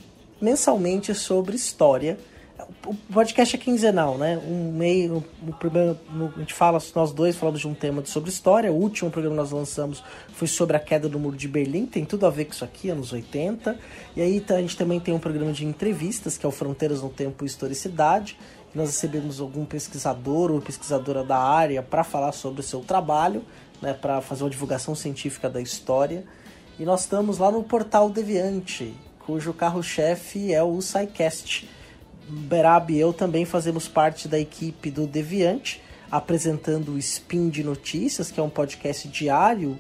mensalmente 0.41 1.13
sobre 1.13 1.57
história. 1.57 2.19
O 2.87 2.95
podcast 3.13 3.55
é 3.55 3.59
quinzenal, 3.59 4.17
né? 4.17 4.39
Um 4.39 4.73
meio. 4.73 5.23
No 5.43 5.53
primeiro, 5.53 5.99
a 6.35 6.39
gente 6.39 6.55
fala, 6.55 6.79
nós 6.95 7.13
dois 7.13 7.37
falamos 7.37 7.61
de 7.61 7.69
um 7.69 7.75
tema 7.75 8.05
sobre 8.07 8.31
história. 8.31 8.73
O 8.73 8.77
último 8.77 9.11
programa 9.11 9.37
que 9.37 9.43
nós 9.43 9.51
lançamos 9.51 10.03
foi 10.33 10.49
sobre 10.49 10.77
a 10.77 10.81
queda 10.81 11.09
do 11.09 11.19
Muro 11.19 11.37
de 11.37 11.49
Berlim. 11.49 11.85
Tem 11.85 12.05
tudo 12.05 12.25
a 12.25 12.31
ver 12.31 12.47
com 12.47 12.53
isso 12.53 12.65
aqui, 12.65 12.89
anos 12.89 13.13
80. 13.13 13.77
E 14.15 14.23
aí 14.23 14.41
tá- 14.41 14.55
a 14.57 14.61
gente 14.61 14.77
também 14.77 14.99
tem 14.99 15.13
um 15.13 15.19
programa 15.19 15.53
de 15.53 15.67
entrevistas, 15.67 16.39
que 16.39 16.47
é 16.47 16.49
o 16.49 16.53
Fronteiras 16.53 17.03
no 17.03 17.11
Tempo 17.11 17.45
e 17.45 17.47
Historicidade. 17.47 18.39
Nós 18.75 18.89
recebemos 18.89 19.41
algum 19.41 19.65
pesquisador 19.65 20.51
ou 20.51 20.61
pesquisadora 20.61 21.25
da 21.25 21.39
área 21.39 21.83
para 21.83 22.05
falar 22.05 22.33
sobre 22.33 22.61
o 22.61 22.65
seu 22.65 22.81
trabalho, 22.81 23.45
né? 23.83 23.93
Para 23.93 24.21
fazer 24.21 24.45
uma 24.45 24.51
divulgação 24.51 24.95
científica 24.95 25.51
da 25.51 25.61
história. 25.61 26.25
E 26.79 26.85
nós 26.85 27.03
estamos 27.03 27.39
lá 27.39 27.51
no 27.51 27.63
Portal 27.63 28.09
Deviante, 28.09 28.95
cujo 29.27 29.53
carro-chefe 29.53 30.53
é 30.53 30.63
o 30.63 30.81
SciCast. 30.81 31.69
Berab 32.29 32.93
e 32.93 32.99
eu 32.99 33.13
também 33.13 33.45
fazemos 33.45 33.87
parte 33.89 34.27
da 34.29 34.39
equipe 34.39 34.91
do 34.91 35.07
Deviante, 35.07 35.81
apresentando 36.11 36.93
o 36.93 36.99
Spin 36.99 37.49
de 37.49 37.63
Notícias, 37.63 38.31
que 38.31 38.41
é 38.41 38.43
um 38.43 38.51
podcast 38.51 39.09
diário 39.09 39.77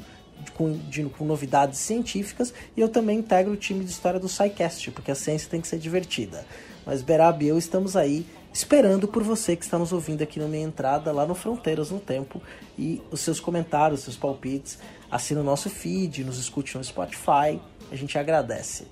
com, 0.54 0.72
de- 0.76 1.04
com 1.04 1.24
novidades 1.24 1.78
científicas, 1.78 2.52
e 2.76 2.80
eu 2.80 2.88
também 2.88 3.18
integro 3.18 3.52
o 3.52 3.56
time 3.56 3.84
de 3.84 3.90
história 3.90 4.20
do 4.20 4.28
SciCast, 4.28 4.90
porque 4.90 5.10
a 5.10 5.14
ciência 5.14 5.50
tem 5.50 5.60
que 5.60 5.68
ser 5.68 5.78
divertida. 5.78 6.44
Mas 6.84 7.02
Berab 7.02 7.44
e 7.44 7.48
eu 7.48 7.58
estamos 7.58 7.96
aí 7.96 8.24
esperando 8.52 9.06
por 9.06 9.22
você 9.22 9.54
que 9.54 9.64
está 9.64 9.78
nos 9.78 9.92
ouvindo 9.92 10.22
aqui 10.22 10.38
na 10.38 10.46
minha 10.46 10.64
entrada, 10.64 11.12
lá 11.12 11.26
no 11.26 11.34
Fronteiras 11.34 11.90
no 11.90 11.98
Tempo, 12.00 12.40
e 12.78 13.02
os 13.10 13.20
seus 13.20 13.40
comentários, 13.40 14.00
seus 14.00 14.16
palpites. 14.16 14.78
Assina 15.10 15.40
o 15.40 15.44
nosso 15.44 15.68
feed, 15.68 16.24
nos 16.24 16.38
escute 16.38 16.76
no 16.76 16.84
Spotify, 16.84 17.60
a 17.90 17.96
gente 17.96 18.16
agradece. 18.18 18.86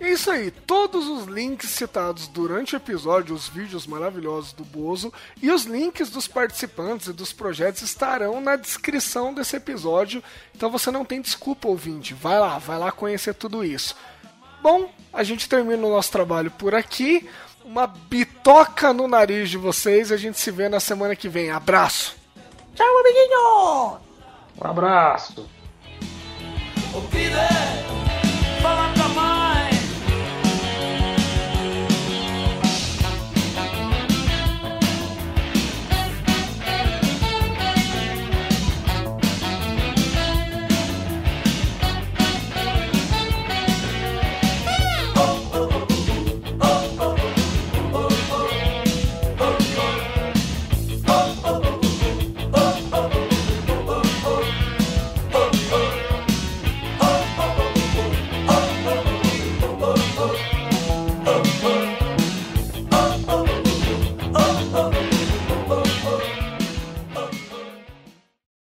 É 0.00 0.08
Isso 0.08 0.30
aí, 0.30 0.50
todos 0.50 1.06
os 1.06 1.26
links 1.26 1.68
citados 1.68 2.26
durante 2.26 2.74
o 2.74 2.78
episódio, 2.78 3.34
os 3.34 3.48
vídeos 3.48 3.86
maravilhosos 3.86 4.54
do 4.54 4.64
Bozo 4.64 5.12
e 5.42 5.50
os 5.50 5.64
links 5.64 6.08
dos 6.08 6.26
participantes 6.26 7.08
e 7.08 7.12
dos 7.12 7.34
projetos 7.34 7.82
estarão 7.82 8.40
na 8.40 8.56
descrição 8.56 9.34
desse 9.34 9.56
episódio. 9.56 10.24
Então 10.56 10.70
você 10.70 10.90
não 10.90 11.04
tem 11.04 11.20
desculpa, 11.20 11.68
ouvinte. 11.68 12.14
Vai 12.14 12.40
lá, 12.40 12.56
vai 12.56 12.78
lá 12.78 12.90
conhecer 12.90 13.34
tudo 13.34 13.62
isso. 13.62 13.94
Bom, 14.62 14.90
a 15.12 15.22
gente 15.22 15.46
termina 15.46 15.86
o 15.86 15.90
nosso 15.90 16.10
trabalho 16.10 16.50
por 16.50 16.74
aqui. 16.74 17.28
Uma 17.62 17.86
bitoca 17.86 18.94
no 18.94 19.06
nariz 19.06 19.50
de 19.50 19.58
vocês 19.58 20.10
e 20.10 20.14
a 20.14 20.16
gente 20.16 20.40
se 20.40 20.50
vê 20.50 20.66
na 20.70 20.80
semana 20.80 21.14
que 21.14 21.28
vem. 21.28 21.50
Abraço! 21.50 22.16
Tchau, 22.74 22.98
amiguinho! 22.98 23.98
Um 24.62 24.66
abraço. 24.66 25.46